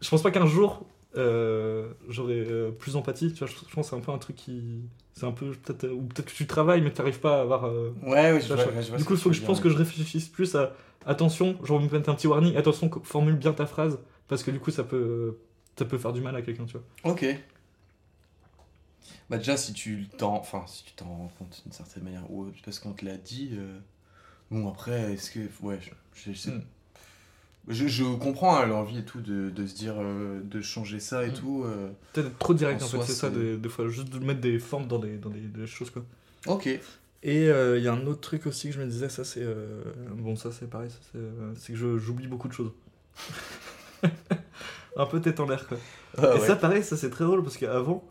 je 0.00 0.08
pense 0.10 0.20
pas 0.20 0.32
qu'un 0.32 0.46
jour 0.46 0.84
euh, 1.16 1.92
j'aurais 2.08 2.34
euh, 2.34 2.70
plus 2.70 2.92
d'empathie 2.94 3.32
tu 3.32 3.38
vois 3.40 3.46
je, 3.48 3.54
je 3.54 3.74
pense 3.74 3.86
que 3.86 3.90
c'est 3.90 3.96
un 3.96 4.04
peu 4.04 4.12
un 4.12 4.18
truc 4.18 4.36
qui 4.36 4.80
c'est 5.12 5.26
un 5.26 5.32
peu 5.32 5.52
peut-être 5.52 5.88
ou 5.92 6.02
peut-être 6.02 6.26
que 6.30 6.36
tu 6.36 6.46
travailles 6.46 6.80
mais 6.82 6.90
que 6.90 6.96
t'arrives 6.96 7.20
pas 7.20 7.38
à 7.38 7.40
avoir 7.42 7.66
euh, 7.66 7.94
Ouais, 8.02 8.32
ouais, 8.32 8.40
je 8.40 8.52
vois, 8.52 8.64
je- 8.80 8.82
je 8.92 8.96
du 8.96 9.04
coup 9.04 9.14
il 9.14 9.16
tu 9.16 9.22
faut 9.22 9.30
que 9.30 9.36
je 9.36 9.42
pense 9.42 9.60
que 9.60 9.68
je 9.70 9.76
réfléchisse 9.76 10.28
plus 10.28 10.54
à 10.56 10.72
attention 11.06 11.56
genre 11.64 11.80
me 11.80 11.88
mettre 11.88 12.08
un 12.08 12.14
petit 12.14 12.26
warning 12.26 12.56
attention 12.56 12.90
formule 13.04 13.36
bien 13.36 13.52
ta 13.52 13.66
phrase 13.66 13.98
parce 14.28 14.42
que 14.42 14.50
du 14.50 14.58
coup 14.58 14.70
ça 14.70 14.82
peut 14.84 15.36
ça 15.78 15.84
peut 15.84 15.98
faire 15.98 16.12
du 16.12 16.20
mal 16.20 16.34
à 16.36 16.42
quelqu'un 16.42 16.64
tu 16.66 16.78
vois 16.78 17.12
Ok. 17.12 17.24
Bah 19.30 19.38
déjà, 19.38 19.56
si 19.56 19.72
tu 19.72 20.06
t'en, 20.18 20.34
enfin, 20.36 20.64
si 20.66 20.84
tu 20.84 20.92
t'en 20.92 21.06
rends 21.06 21.32
compte 21.38 21.62
d'une 21.64 21.72
certaine 21.72 22.04
manière, 22.04 22.30
ou 22.30 22.46
parce 22.64 22.78
qu'on 22.78 22.92
te 22.92 23.04
l'a 23.04 23.16
dit, 23.16 23.50
euh, 23.54 23.78
bon 24.50 24.68
après, 24.68 25.12
est-ce 25.12 25.30
que, 25.30 25.40
ouais, 25.62 25.78
je, 25.80 25.90
je, 26.32 26.36
sais- 26.36 26.50
Mm. 26.50 26.62
Je, 27.68 27.86
je 27.88 28.04
comprends 28.16 28.56
hein, 28.56 28.66
l'envie 28.66 28.98
et 28.98 29.04
tout 29.04 29.20
de, 29.20 29.50
de 29.50 29.66
se 29.66 29.74
dire, 29.74 29.94
euh, 29.98 30.40
de 30.42 30.60
changer 30.60 31.00
ça 31.00 31.24
et 31.24 31.30
Mm. 31.30 31.34
tout. 31.34 31.64
euh. 31.64 31.90
peut-être 32.12 32.26
être 32.28 32.38
trop 32.38 32.54
direct 32.54 32.82
En 32.82 32.84
en, 32.84 32.88
fait 32.88 33.02
c'est 33.02 33.12
ça 33.12 33.30
des, 33.30 33.56
des 33.56 33.68
fois 33.68 33.88
juste 33.88 34.08
de 34.10 34.18
mettre 34.24 34.40
des 34.40 34.58
formes 34.58 34.86
dans 34.86 34.98
des 34.98 35.16
dans 35.16 35.30
des, 35.30 35.40
des 35.40 35.66
choses 35.66 35.90
quoi 35.90 36.04
Ok. 36.46 36.66
Et 36.66 37.48
euh, 37.48 37.78
il 37.78 37.84
y 37.84 37.88
a 37.88 37.92
un 37.94 38.06
autre 38.06 38.20
truc 38.20 38.44
aussi 38.46 38.68
que 38.68 38.74
je 38.74 38.80
me 38.80 38.86
disais, 38.86 39.08
ça 39.08 39.24
c'est. 39.24 39.40
euh, 39.42 39.82
Bon, 40.16 40.36
ça 40.36 40.52
c'est 40.52 40.68
pareil, 40.68 40.90
ça, 40.90 40.98
c'est 41.12 41.18
c'est 41.60 41.72
que 41.72 41.78
je- 41.78 41.96
j'oublie 41.98 42.26
beaucoup 42.26 42.48
de 42.48 42.52
choses. 42.52 42.72
un 44.96 45.06
peu 45.06 45.20
tête 45.20 45.40
en 45.40 45.46
l'air 45.46 45.66
quoi. 45.66 45.78
Ah 46.18 46.34
Et 46.36 46.40
ouais. 46.40 46.46
ça 46.46 46.56
pareil, 46.56 46.82
ça 46.84 46.96
c'est 46.96 47.10
très 47.10 47.24
drôle 47.24 47.42
parce 47.42 47.56
qu'avant, 47.56 48.06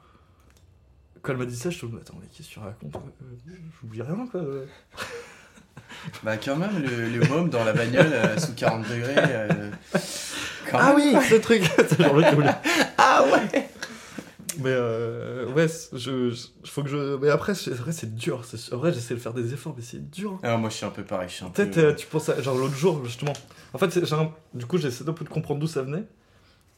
quand 1.21 1.31
elle 1.31 1.37
m'a 1.37 1.45
dit 1.45 1.55
ça, 1.55 1.69
je 1.69 1.75
me 1.75 1.79
suis 1.79 1.87
dit, 1.89 1.95
attends, 2.01 2.17
mais 2.19 2.27
qu'est-ce 2.33 2.49
que 2.49 2.53
tu 2.53 2.59
racontes 2.59 2.95
J'oublie 3.81 4.01
rien 4.01 4.27
quoi. 4.31 4.41
Bah 6.23 6.37
quand 6.37 6.55
même, 6.57 6.81
le, 6.83 7.07
le 7.09 7.27
môme 7.27 7.49
dans 7.49 7.63
la 7.63 7.71
bagnole 7.73 8.11
euh, 8.11 8.37
sous 8.37 8.53
40 8.53 8.81
degrés. 8.89 9.15
euh, 9.17 9.47
quand 10.69 10.77
Ah 10.81 10.93
même. 10.93 11.15
oui, 11.17 11.25
ce 11.29 11.35
truc 11.35 11.63
C'est 11.87 12.01
genre 12.01 12.15
le. 12.17 12.25
Ah 12.97 13.23
ouais. 13.31 13.69
Mais 14.59 14.69
euh, 14.69 15.47
ouais, 15.53 15.67
c'est- 15.67 15.97
je, 15.97 16.29
je- 16.29 16.47
faut 16.69 16.83
que 16.83 16.89
je. 16.89 17.15
Mais 17.17 17.29
après, 17.29 17.55
c'est 17.55 17.71
vrai, 17.71 17.91
c'est 17.91 18.13
dur. 18.15 18.43
c'est- 18.45 18.73
En 18.73 18.77
vrai, 18.77 18.91
j'essaie 18.93 19.13
de 19.15 19.19
faire 19.19 19.33
des 19.33 19.53
efforts, 19.53 19.73
mais 19.75 19.81
c'est 19.83 20.09
dur. 20.11 20.33
hein. 20.33 20.39
Ah, 20.43 20.57
moi, 20.57 20.69
je 20.69 20.75
suis 20.75 20.85
un 20.85 20.89
peu 20.89 21.03
pareil. 21.03 21.29
Je 21.29 21.35
suis 21.35 21.45
un 21.45 21.49
peu. 21.49 21.63
Peut-être 21.63 21.77
euh, 21.77 21.93
tu 21.93 22.05
penses 22.07 22.29
à. 22.29 22.41
Genre 22.41 22.55
l'autre 22.57 22.75
jour, 22.75 23.03
justement. 23.05 23.33
En 23.73 23.77
fait, 23.77 23.89
c'est- 23.91 24.05
j'ai 24.05 24.15
un- 24.15 24.31
du 24.53 24.65
coup, 24.65 24.77
j'essaie 24.77 25.07
un 25.07 25.13
peu 25.13 25.25
de 25.25 25.29
comprendre 25.29 25.59
d'où 25.59 25.67
ça 25.67 25.81
venait. 25.81 26.03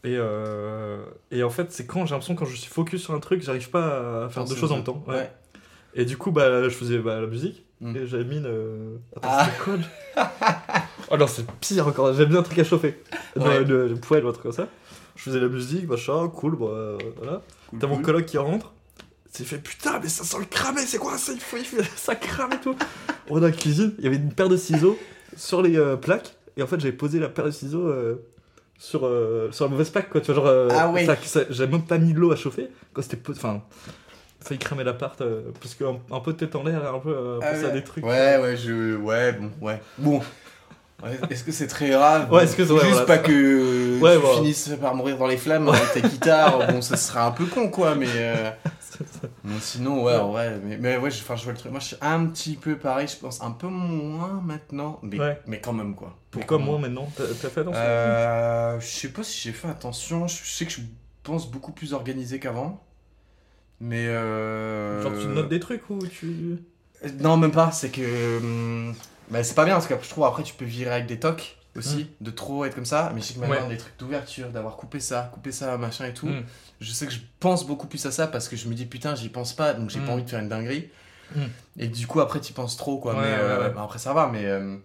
Et, 0.04 0.16
euh, 0.18 1.04
et 1.32 1.42
en 1.44 1.50
fait, 1.50 1.72
c'est 1.72 1.86
quand 1.88 2.06
j'ai 2.06 2.12
l'impression, 2.12 2.36
quand 2.36 2.46
je 2.46 2.56
suis 2.56 2.70
focus 2.72 3.02
sur 3.02 3.14
un 3.16 3.20
truc, 3.20 3.42
j'arrive 3.42 3.70
pas 3.72 4.26
à 4.26 4.30
faire 4.30 4.44
Penser 4.44 4.54
deux 4.54 4.58
aux 4.58 4.62
choses 4.62 4.72
en 4.72 4.76
même 4.76 4.84
temps. 4.84 5.04
Ouais. 5.08 5.16
Ouais. 5.16 5.32
Et 5.96 6.06
du 6.06 6.16
coup, 6.16 6.32
bah, 6.32 6.64
je 6.64 6.70
faisais 6.70 7.00
bah, 7.00 7.20
la 7.20 7.28
musique. 7.28 7.66
Mm. 7.92 7.96
Et 7.98 8.08
j'avais 8.08 8.24
mis 8.24 8.40
le. 8.40 9.00
Attends, 9.16 9.30
Ah. 9.32 9.46
c'était 9.46 9.64
quoi 9.64 9.78
Oh 11.12 11.18
non, 11.18 11.28
c'est 11.28 11.46
pire 11.62 11.88
encore. 11.88 12.14
J'aime 12.14 12.30
bien 12.30 12.40
un 12.40 12.44
truc 12.44 12.58
à 12.60 12.64
chauffer. 12.64 13.00
Ouais. 13.36 13.60
Le, 13.60 13.64
le, 13.64 13.88
le 13.90 13.96
poêle 13.96 14.26
ou 14.26 14.30
un 14.30 14.32
truc 14.32 14.44
comme 14.44 14.52
ça. 14.52 14.68
Je 15.16 15.24
faisais 15.24 15.40
la 15.40 15.48
musique, 15.48 15.88
machin, 15.88 16.28
cool, 16.30 16.58
bah, 16.58 16.66
euh, 16.70 16.98
voilà. 17.18 17.42
Cool, 17.70 17.80
T'as 17.80 17.88
mon 17.88 18.02
coloc 18.02 18.26
qui 18.26 18.38
rentre. 18.38 18.74
C'est 19.32 19.44
fait 19.46 19.58
putain, 19.60 20.00
mais 20.02 20.08
ça 20.10 20.24
sent 20.24 20.38
le 20.40 20.46
cramé, 20.46 20.82
c'est 20.82 20.98
quoi 20.98 21.18
ça 21.18 21.32
Il 21.34 21.40
faut, 21.40 21.58
il 21.58 21.66
faut- 21.66 21.78
ça 21.96 22.16
crame 22.16 22.54
et 22.54 22.60
tout. 22.60 22.76
On 23.30 23.38
est 23.38 23.42
dans 23.42 23.48
la 23.48 23.52
cuisine, 23.54 23.94
il 24.00 24.04
y 24.04 24.08
avait 24.08 24.16
une 24.18 24.34
paire 24.34 24.50
de 24.50 24.58
ciseaux 24.58 24.98
sur 25.38 25.62
les 25.62 25.78
euh, 25.78 25.96
plaques. 25.98 26.36
Et 26.58 26.64
en 26.64 26.68
fait, 26.68 26.80
j'avais 26.80 26.94
posé 26.94 27.20
la 27.20 27.28
paire 27.30 27.46
de 27.46 27.52
ciseaux 27.52 27.86
euh, 27.88 28.16
sur, 28.80 29.06
euh, 29.06 29.50
sur 29.52 29.66
la 29.66 29.72
mauvaise 29.72 29.90
plaque, 29.90 30.10
quoi. 30.10 30.22
Tu 30.22 30.28
vois, 30.28 30.36
genre. 30.36 30.48
euh, 30.48 30.70
Ah 30.72 30.90
ouais. 30.90 31.06
ça- 31.06 31.18
ça- 31.22 31.42
J'avais 31.50 31.72
même 31.72 31.86
pas 31.86 31.98
mis 31.98 32.14
de 32.14 32.20
l'eau 32.20 32.32
à 32.32 32.36
chauffer. 32.36 32.70
Quand 32.94 33.02
c'était. 33.02 33.20
Enfin. 33.30 33.62
Failli 34.46 34.60
cramer 34.60 34.84
l'appart. 34.84 35.20
euh, 35.22 35.52
parce 35.62 35.76
qu'un 35.76 35.98
un 36.12 36.20
peu 36.20 36.34
de 36.34 36.38
tête 36.38 36.56
en 36.56 36.64
l'air, 36.64 36.94
un 36.94 37.00
peu. 37.00 37.10
euh, 37.10 37.40
Ah 37.42 37.48
penser 37.52 37.64
à 37.66 37.68
ouais. 37.68 37.74
des 37.74 37.84
trucs. 37.84 38.06
Ouais, 38.06 38.38
ouais, 38.38 38.56
je. 38.56 38.96
Ouais, 38.96 39.34
bon, 39.34 39.52
ouais. 39.62 39.82
Bon. 39.98 40.22
Ouais, 41.04 41.20
Est-ce 41.30 41.44
que 41.44 41.52
c'est 41.52 41.68
très 41.68 41.90
grave? 41.90 42.32
Ouais, 42.32 42.46
est-ce 42.46 42.56
que 42.56 42.64
c'est- 42.64 42.70
Faut 42.70 42.76
ouais, 42.76 42.82
Juste 42.86 42.92
voilà. 43.06 43.06
pas 43.06 43.18
que 43.18 44.00
Ouais, 44.00 44.14
tu 44.16 44.20
voilà. 44.22 44.38
finisses 44.38 44.72
par 44.80 44.96
mourir 44.96 45.18
dans 45.18 45.28
les 45.28 45.36
flammes 45.38 45.68
avec 45.68 45.92
ta 45.94 46.00
guitare. 46.00 46.68
bon, 46.72 46.82
ça 46.82 46.96
serait 46.96 47.20
un 47.20 47.32
peu 47.32 47.46
con, 47.46 47.70
quoi, 47.70 47.96
mais. 47.96 48.08
euh, 48.16 48.50
bon, 49.44 49.56
sinon, 49.60 50.04
ouais, 50.04 50.18
Ouais. 50.18 50.58
Mais, 50.64 50.78
mais 50.78 50.98
ouais, 50.98 51.12
je, 51.12 51.22
enfin, 51.22 51.36
je 51.36 51.44
vois 51.44 51.52
le 51.52 51.58
truc. 51.60 51.72
Moi, 51.72 51.82
je 51.82 51.88
suis 51.88 51.98
un 52.02 52.26
petit 52.28 52.56
peu 52.56 52.78
pareil, 52.78 53.08
je 53.10 53.18
pense. 53.18 53.42
Un 53.44 53.52
peu 53.52 53.68
moins 53.68 54.42
maintenant, 54.44 55.00
mais, 55.04 55.20
Ouais. 55.20 55.40
mais 55.48 55.60
quand 55.60 55.74
même, 55.74 55.96
quoi. 55.96 56.16
Pourquoi 56.32 56.58
moi 56.60 56.80
maintenant 56.80 57.10
T'as 57.16 57.24
t'as 57.42 57.50
fait 57.50 57.62
attention 57.62 57.82
Euh, 57.84 58.80
je 58.80 58.86
sais 58.88 59.10
pas 59.10 59.24
si 59.24 59.42
j'ai 59.42 59.54
fait 59.54 59.68
attention. 59.68 60.28
Je 60.28 60.36
sais 60.46 60.66
que 60.66 60.72
je 60.72 60.80
pense 61.24 61.50
beaucoup 61.52 61.72
plus 61.74 61.94
organisé 61.94 62.40
qu'avant. 62.40 62.82
Mais. 63.82 64.08
Euh... 64.08 65.02
Genre 65.02 65.14
tu 65.20 65.28
notes 65.28 65.50
des 65.50 65.60
trucs 65.60 65.90
ou 65.90 66.00
tu. 66.08 66.58
Non, 67.20 67.38
même 67.38 67.52
pas. 67.52 67.72
C'est 67.72 67.90
que. 67.90 68.38
hum, 68.40 68.94
bah, 69.30 69.44
c'est 69.44 69.56
pas 69.56 69.66
bien 69.66 69.74
parce 69.76 69.88
que 69.88 69.96
je 70.02 70.10
trouve 70.10 70.24
après 70.26 70.44
tu 70.44 70.54
peux 70.54 70.66
virer 70.66 70.92
avec 70.94 71.08
des 71.08 71.20
tocs 71.20 71.58
aussi, 71.76 72.08
de 72.22 72.32
trop 72.32 72.64
être 72.66 72.74
comme 72.76 72.86
ça. 72.86 73.12
Mais 73.14 73.22
je 73.22 73.26
sais 73.28 73.34
que 73.34 73.40
maintenant, 73.40 73.64
Ouais. 73.68 73.70
des 73.70 73.78
trucs 73.78 73.98
d'ouverture, 74.00 74.50
d'avoir 74.50 74.78
coupé 74.78 75.00
ça, 75.00 75.30
coupé 75.34 75.52
ça, 75.52 75.78
machin 75.78 76.06
et 76.06 76.14
tout. 76.14 76.28
Mm. 76.28 76.44
Je 76.80 76.92
sais 76.92 77.06
que 77.06 77.12
je 77.12 77.20
pense 77.40 77.66
beaucoup 77.68 77.88
plus 77.88 78.06
à 78.06 78.12
ça 78.12 78.28
parce 78.28 78.48
que 78.48 78.56
je 78.56 78.68
me 78.70 78.74
dis 78.74 78.86
putain, 78.86 79.14
j'y 79.16 79.30
pense 79.30 79.54
pas 79.54 79.74
donc 79.74 79.90
j'ai 79.90 80.00
Mm. 80.00 80.06
pas 80.06 80.12
envie 80.14 80.24
de 80.24 80.30
faire 80.30 80.40
une 80.40 80.50
dinguerie. 80.50 80.90
Et 81.78 81.88
du 81.88 82.08
coup, 82.08 82.22
après, 82.22 82.40
tu 82.40 82.54
penses 82.54 82.78
trop 82.78 82.98
quoi. 83.00 83.14
Ouais, 83.16 83.22
mais 83.22 83.28
ouais, 83.28 83.38
euh, 83.40 83.70
bah, 83.70 83.82
après, 83.84 84.00
ça 84.00 84.14
va, 84.14 84.30
mais. 84.32 84.46
euh, 84.46 84.78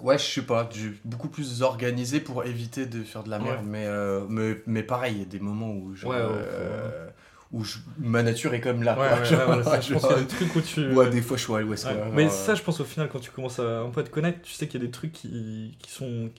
Ouais, 0.00 0.16
je 0.16 0.22
sais 0.24 0.42
pas, 0.42 0.70
beaucoup 1.04 1.28
plus 1.28 1.60
organisé 1.60 2.20
pour 2.20 2.44
éviter 2.44 2.86
de 2.86 3.02
faire 3.02 3.24
de 3.24 3.28
la 3.30 3.38
merde, 3.38 3.60
mais, 3.66 3.84
euh, 3.84 4.22
mais, 4.26 4.56
mais 4.66 4.82
pareil, 4.82 5.16
il 5.16 5.18
y 5.18 5.22
a 5.22 5.26
des 5.26 5.38
moments 5.40 5.70
où, 5.70 5.94
genre, 5.94 6.12
Ouais, 6.12 6.16
ouais, 6.16 6.22
euh, 6.24 7.08
où 7.52 7.64
je- 7.64 7.78
ma 7.98 8.22
nature 8.22 8.54
est 8.54 8.60
comme 8.60 8.82
là. 8.82 8.98
Ouais, 8.98 9.08
quoi. 9.08 9.18
ouais, 9.18 9.24
Genre, 9.26 9.38
ouais, 9.48 9.62
voilà, 9.62 9.80
je 9.80 9.92
pense 9.92 10.02
genre, 10.02 10.10
qu'il 10.10 10.18
y 10.18 10.20
a 10.20 10.24
des 10.24 10.34
trucs 10.34 10.56
où 10.56 10.60
tu. 10.60 10.92
ouais, 10.92 11.10
des 11.10 11.22
fois 11.22 11.36
je 11.36 11.42
suis 11.44 11.54
à 11.54 11.60
l'ouest. 11.60 11.86
Mais 12.12 12.28
ça, 12.28 12.54
je 12.54 12.62
pense 12.62 12.80
au 12.80 12.84
final, 12.84 13.08
quand 13.10 13.20
tu 13.20 13.30
commences 13.30 13.58
à 13.58 13.80
un 13.80 13.90
peu 13.90 14.02
te 14.02 14.10
connaître, 14.10 14.40
tu 14.42 14.52
sais 14.52 14.66
qu'il 14.68 14.80
y 14.80 14.84
a 14.84 14.86
des 14.86 14.92
trucs 14.92 15.12
qui, 15.12 15.76
qui 15.80 15.90
sont. 15.90 16.30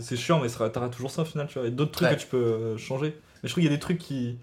c'est- 0.00 0.16
chiant, 0.16 0.40
mais 0.40 0.48
t'auras 0.48 0.88
toujours 0.88 1.10
ça 1.10 1.22
au 1.22 1.24
final, 1.24 1.46
tu 1.48 1.58
vois. 1.58 1.68
Et 1.68 1.70
d'autres 1.70 1.92
trucs 1.92 2.10
que 2.10 2.14
tu 2.22 2.26
peux 2.28 2.36
euh, 2.36 2.76
changer. 2.78 3.16
Mais 3.42 3.48
je 3.48 3.52
trouve 3.52 3.62
qu'il 3.62 3.70
y 3.70 3.74
a 3.74 3.76
des 3.76 3.80
trucs 3.80 3.98
qui. 3.98 4.36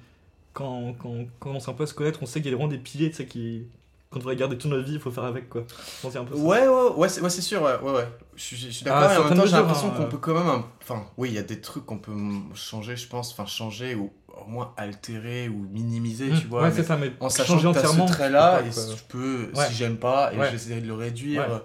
Quand, 0.53 0.93
quand 0.99 1.07
on 1.09 1.28
commence 1.39 1.70
un 1.70 1.74
peu 1.74 1.84
à 1.84 1.88
se 1.88 1.93
connaître, 1.93 2.20
on 2.22 2.26
sait 2.26 2.41
qu'il 2.41 2.51
y 2.51 2.53
a 2.53 2.57
vraiment 2.57 2.70
des 2.70 2.78
piliers, 2.78 3.09
tu 3.09 3.16
sais, 3.18 3.26
qui. 3.26 3.64
Quand 4.09 4.20
on 4.20 4.26
va 4.26 4.36
garder 4.36 4.57
toute 4.57 4.70
notre 4.70 4.84
vie, 4.84 4.95
il 4.95 4.99
faut 4.99 5.09
faire 5.09 5.24
avec, 5.24 5.47
quoi. 5.47 5.64
Je 5.70 6.01
pense 6.01 6.12
qu'il 6.12 6.16
y 6.16 6.18
a 6.18 6.22
un 6.22 6.26
peu 6.26 6.36
ça. 6.36 6.41
Ouais, 6.41 6.68
ouais, 6.68 6.89
ouais, 6.97 7.07
c'est 7.07 7.22
ouais, 7.22 7.30
sûr, 7.30 7.62
ouais, 7.62 7.80
ouais, 7.82 7.91
ouais. 7.93 8.07
Je, 8.36 8.43
suis- 8.43 8.57
je 8.57 8.70
suis 8.70 8.84
d'accord, 8.84 9.09
Ah, 9.09 9.22
en 9.22 9.30
même 9.30 9.38
temps, 9.38 9.45
j'ai 9.45 9.53
l'impression 9.53 9.88
hein, 9.88 9.93
qu'on 9.95 10.03
euh. 10.03 10.07
peut 10.07 10.18
quand 10.18 10.34
même. 10.34 10.64
Enfin, 10.82 11.05
oui, 11.16 11.30
il 11.30 11.36
y 11.36 11.38
a 11.38 11.43
des 11.43 11.62
trucs 11.62 11.86
qu'on 11.86 11.97
peut 11.97 12.12
changer, 12.53 12.97
je 12.97 13.07
pense, 13.07 13.32
enfin, 13.32 13.45
changer 13.45 13.95
ou 13.95 14.12
au 14.45 14.49
moins 14.49 14.73
altérer 14.77 15.49
ou 15.49 15.67
minimiser, 15.71 16.31
Mmh. 16.31 16.39
tu 16.41 16.47
vois. 16.47 16.63
ouais, 16.63 16.69
mais 16.69 16.75
c'est 16.75 16.83
ça, 16.83 16.97
mais 16.97 17.11
en 17.19 17.29
sachant 17.29 17.57
que 17.57 17.79
ce 17.79 18.11
trait-là, 18.13 18.61
et 18.61 18.69
quoi. 18.73 18.83
je 18.95 19.03
peux, 19.07 19.51
Ouais. 19.55 19.65
si 19.67 19.73
j'aime 19.75 19.97
pas, 19.97 20.31
et 20.33 20.37
Ouais. 20.37 20.49
j'essaie 20.51 20.81
de 20.81 20.87
le 20.87 20.93
réduire. 20.93 21.61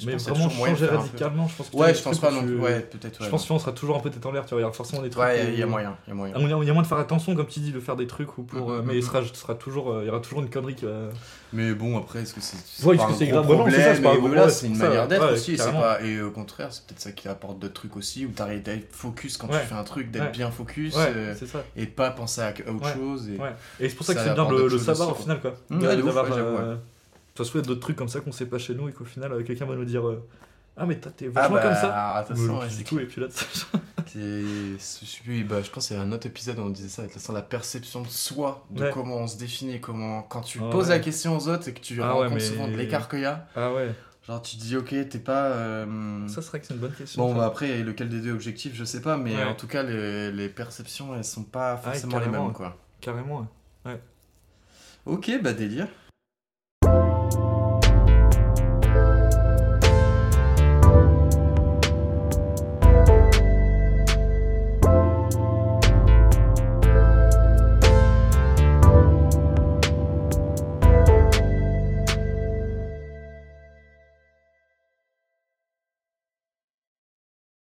Je 0.00 0.06
mais 0.06 0.14
a 0.14 0.16
vraiment 0.16 0.48
changer 0.48 0.86
radicalement, 0.86 1.46
je 1.48 1.56
pense 1.56 1.68
que 1.68 1.76
Ouais, 1.76 1.94
je 1.94 2.02
pense 2.02 2.18
pas 2.18 2.30
non 2.30 2.42
plus. 2.42 2.58
Ouais, 2.58 2.80
peut-être. 2.80 3.18
Je 3.18 3.24
ouais, 3.24 3.30
pense 3.30 3.46
qu'on 3.46 3.58
sera 3.58 3.72
toujours 3.72 3.96
un 3.96 4.00
peu 4.00 4.10
tête 4.10 4.24
en 4.24 4.32
l'air, 4.32 4.44
tu 4.44 4.50
vois. 4.50 4.60
Il 4.60 4.62
y 4.62 4.64
aura 4.64 4.72
forcément 4.72 5.02
des 5.02 5.10
trucs. 5.10 5.22
Ouais, 5.22 5.52
il 5.52 5.58
y 5.58 5.62
a 5.62 5.66
moyen, 5.66 5.96
il 6.06 6.10
y 6.10 6.12
a 6.12 6.14
moyen. 6.14 6.34
Il 6.36 6.42
y 6.42 6.44
a 6.44 6.48
y 6.48 6.52
a 6.52 6.56
moyen 6.56 6.82
de 6.82 6.86
faire 6.86 6.98
attention, 6.98 7.34
comme 7.36 7.46
tu 7.46 7.60
dis, 7.60 7.72
de 7.72 7.80
faire 7.80 7.96
des 7.96 8.06
trucs 8.06 8.38
ou 8.38 8.42
pour. 8.44 8.70
Mhm, 8.70 8.74
euh, 8.74 8.82
mais 8.84 8.92
mhm. 8.94 8.98
il 8.98 9.02
sera, 9.02 9.22
sera 9.24 9.54
toujours, 9.54 9.92
euh, 9.92 10.02
il 10.02 10.06
y 10.06 10.10
aura 10.10 10.20
toujours 10.20 10.40
une 10.40 10.48
connerie 10.48 10.74
qui 10.74 10.86
va. 10.86 11.10
Mais 11.52 11.74
bon, 11.74 11.98
après, 11.98 12.22
est-ce 12.22 12.32
que 12.32 12.40
c'est 12.40 12.56
c'est 12.64 12.86
Ouais, 12.86 12.96
est-ce 12.96 13.06
que 13.06 13.12
c'est 13.12 13.26
grave 13.26 13.46
non, 13.46 13.66
c'est 13.68 13.72
ça, 13.72 13.94
problème 13.94 13.96
c'est 13.96 14.02
pas 14.02 14.12
un 14.12 14.16
problème, 14.16 14.50
c'est 14.50 14.66
une 14.66 14.78
manière 14.78 15.08
d'être 15.08 15.32
aussi. 15.32 15.58
et 16.02 16.20
au 16.22 16.30
contraire, 16.30 16.68
c'est 16.70 16.86
peut-être 16.86 17.00
ça 17.00 17.12
qui 17.12 17.28
apporte 17.28 17.58
d'autres 17.58 17.74
trucs 17.74 17.96
aussi, 17.96 18.24
où 18.24 18.30
t'arrives 18.30 18.62
à 18.66 18.72
être 18.72 18.94
focus 18.94 19.36
quand 19.36 19.48
tu 19.48 19.56
fais 19.56 19.74
un 19.74 19.84
truc, 19.84 20.10
d'être 20.10 20.32
bien 20.32 20.50
focus 20.50 20.94
euh, 20.96 21.34
et 21.76 21.86
pas 21.86 22.10
penser 22.10 22.40
à 22.40 22.54
autre 22.70 22.88
chose. 22.94 23.28
Et... 23.28 23.36
Ouais. 23.36 23.54
Et 23.78 23.88
c'est 23.88 23.94
pour 23.96 24.06
ça 24.06 24.14
que 24.14 24.20
c'est 24.20 24.34
bien 24.34 24.48
le, 24.50 24.78
savoir 24.78 25.10
au 25.10 25.14
final, 25.14 25.40
quoi. 25.40 25.54
Ça 27.44 27.50
se 27.50 27.58
d'autres 27.58 27.80
trucs 27.80 27.96
comme 27.96 28.08
ça 28.08 28.20
qu'on 28.20 28.32
sait 28.32 28.46
pas 28.46 28.58
chez 28.58 28.74
nous 28.74 28.88
et 28.88 28.92
qu'au 28.92 29.04
final, 29.04 29.32
euh, 29.32 29.42
quelqu'un 29.42 29.64
va 29.66 29.74
nous 29.74 29.84
dire 29.84 30.06
euh, 30.06 30.26
Ah, 30.76 30.84
mais 30.86 30.96
toi, 31.00 31.10
t'es 31.16 31.26
Ah 31.34 31.40
vachement 31.40 31.56
bah, 31.56 31.62
comme 31.62 31.74
ça. 31.74 32.14
attention, 32.16 32.58
ouais, 32.58 32.66
c'est 32.68 32.84
tout, 32.84 32.98
et 32.98 33.06
puis 33.06 33.20
là, 33.20 33.28
plus, 35.24 35.44
bah, 35.44 35.62
je 35.62 35.70
pense 35.70 35.86
qu'il 35.88 35.96
y 35.96 35.98
a 35.98 36.02
un 36.02 36.12
autre 36.12 36.26
épisode 36.26 36.58
où 36.58 36.62
on 36.62 36.70
disait 36.70 36.88
ça, 36.88 37.02
avec 37.02 37.14
la- 37.14 37.34
la 37.34 37.42
perception 37.42 38.02
de 38.02 38.08
soi, 38.08 38.66
de 38.70 38.82
Ouais. 38.84 38.90
comment 38.92 39.16
on 39.16 39.26
se 39.26 39.38
définit, 39.38 39.80
comment 39.80 40.22
quand 40.22 40.40
tu 40.42 40.58
Ah 40.62 40.68
poses 40.70 40.88
ouais. 40.88 40.94
la 40.96 41.00
question 41.00 41.36
aux 41.36 41.48
autres 41.48 41.68
et 41.68 41.72
que 41.74 41.80
tu 41.80 42.00
Ah 42.02 42.12
rencontres 42.12 42.34
mais- 42.34 42.40
souvent 42.40 42.68
de 42.68 42.74
l'écart 42.76 43.08
qu'il 43.08 43.20
y 43.20 43.24
a, 43.24 43.46
Ah 43.56 43.72
ouais, 43.72 43.94
genre 44.26 44.42
tu 44.42 44.56
te 44.56 44.62
dis 44.62 44.76
ok, 44.76 44.88
t'es 45.08 45.18
pas. 45.18 45.46
euh, 45.46 46.26
ça 46.28 46.42
serait 46.42 46.60
que 46.60 46.66
c'est 46.66 46.74
une 46.74 46.80
bonne 46.80 46.92
question. 46.92 47.22
Bon, 47.26 47.34
bah 47.34 47.46
après, 47.46 47.82
lequel 47.82 48.08
des 48.08 48.20
deux 48.20 48.32
objectifs, 48.32 48.74
je 48.74 48.84
sais 48.84 49.00
pas, 49.00 49.16
mais 49.16 49.34
Ouais. 49.36 49.44
en 49.44 49.54
tout 49.54 49.66
cas, 49.68 49.82
les, 49.82 50.30
les 50.32 50.48
perceptions, 50.48 51.14
elles 51.16 51.24
sont 51.24 51.44
pas 51.44 51.72
Ah 51.72 51.76
forcément 51.78 52.18
les 52.18 52.26
mêmes, 52.28 52.52
quoi. 52.52 52.76
Carrément, 53.00 53.46
ouais. 53.86 54.00
Ok, 55.06 55.30
bah 55.42 55.52
délire. 55.54 55.88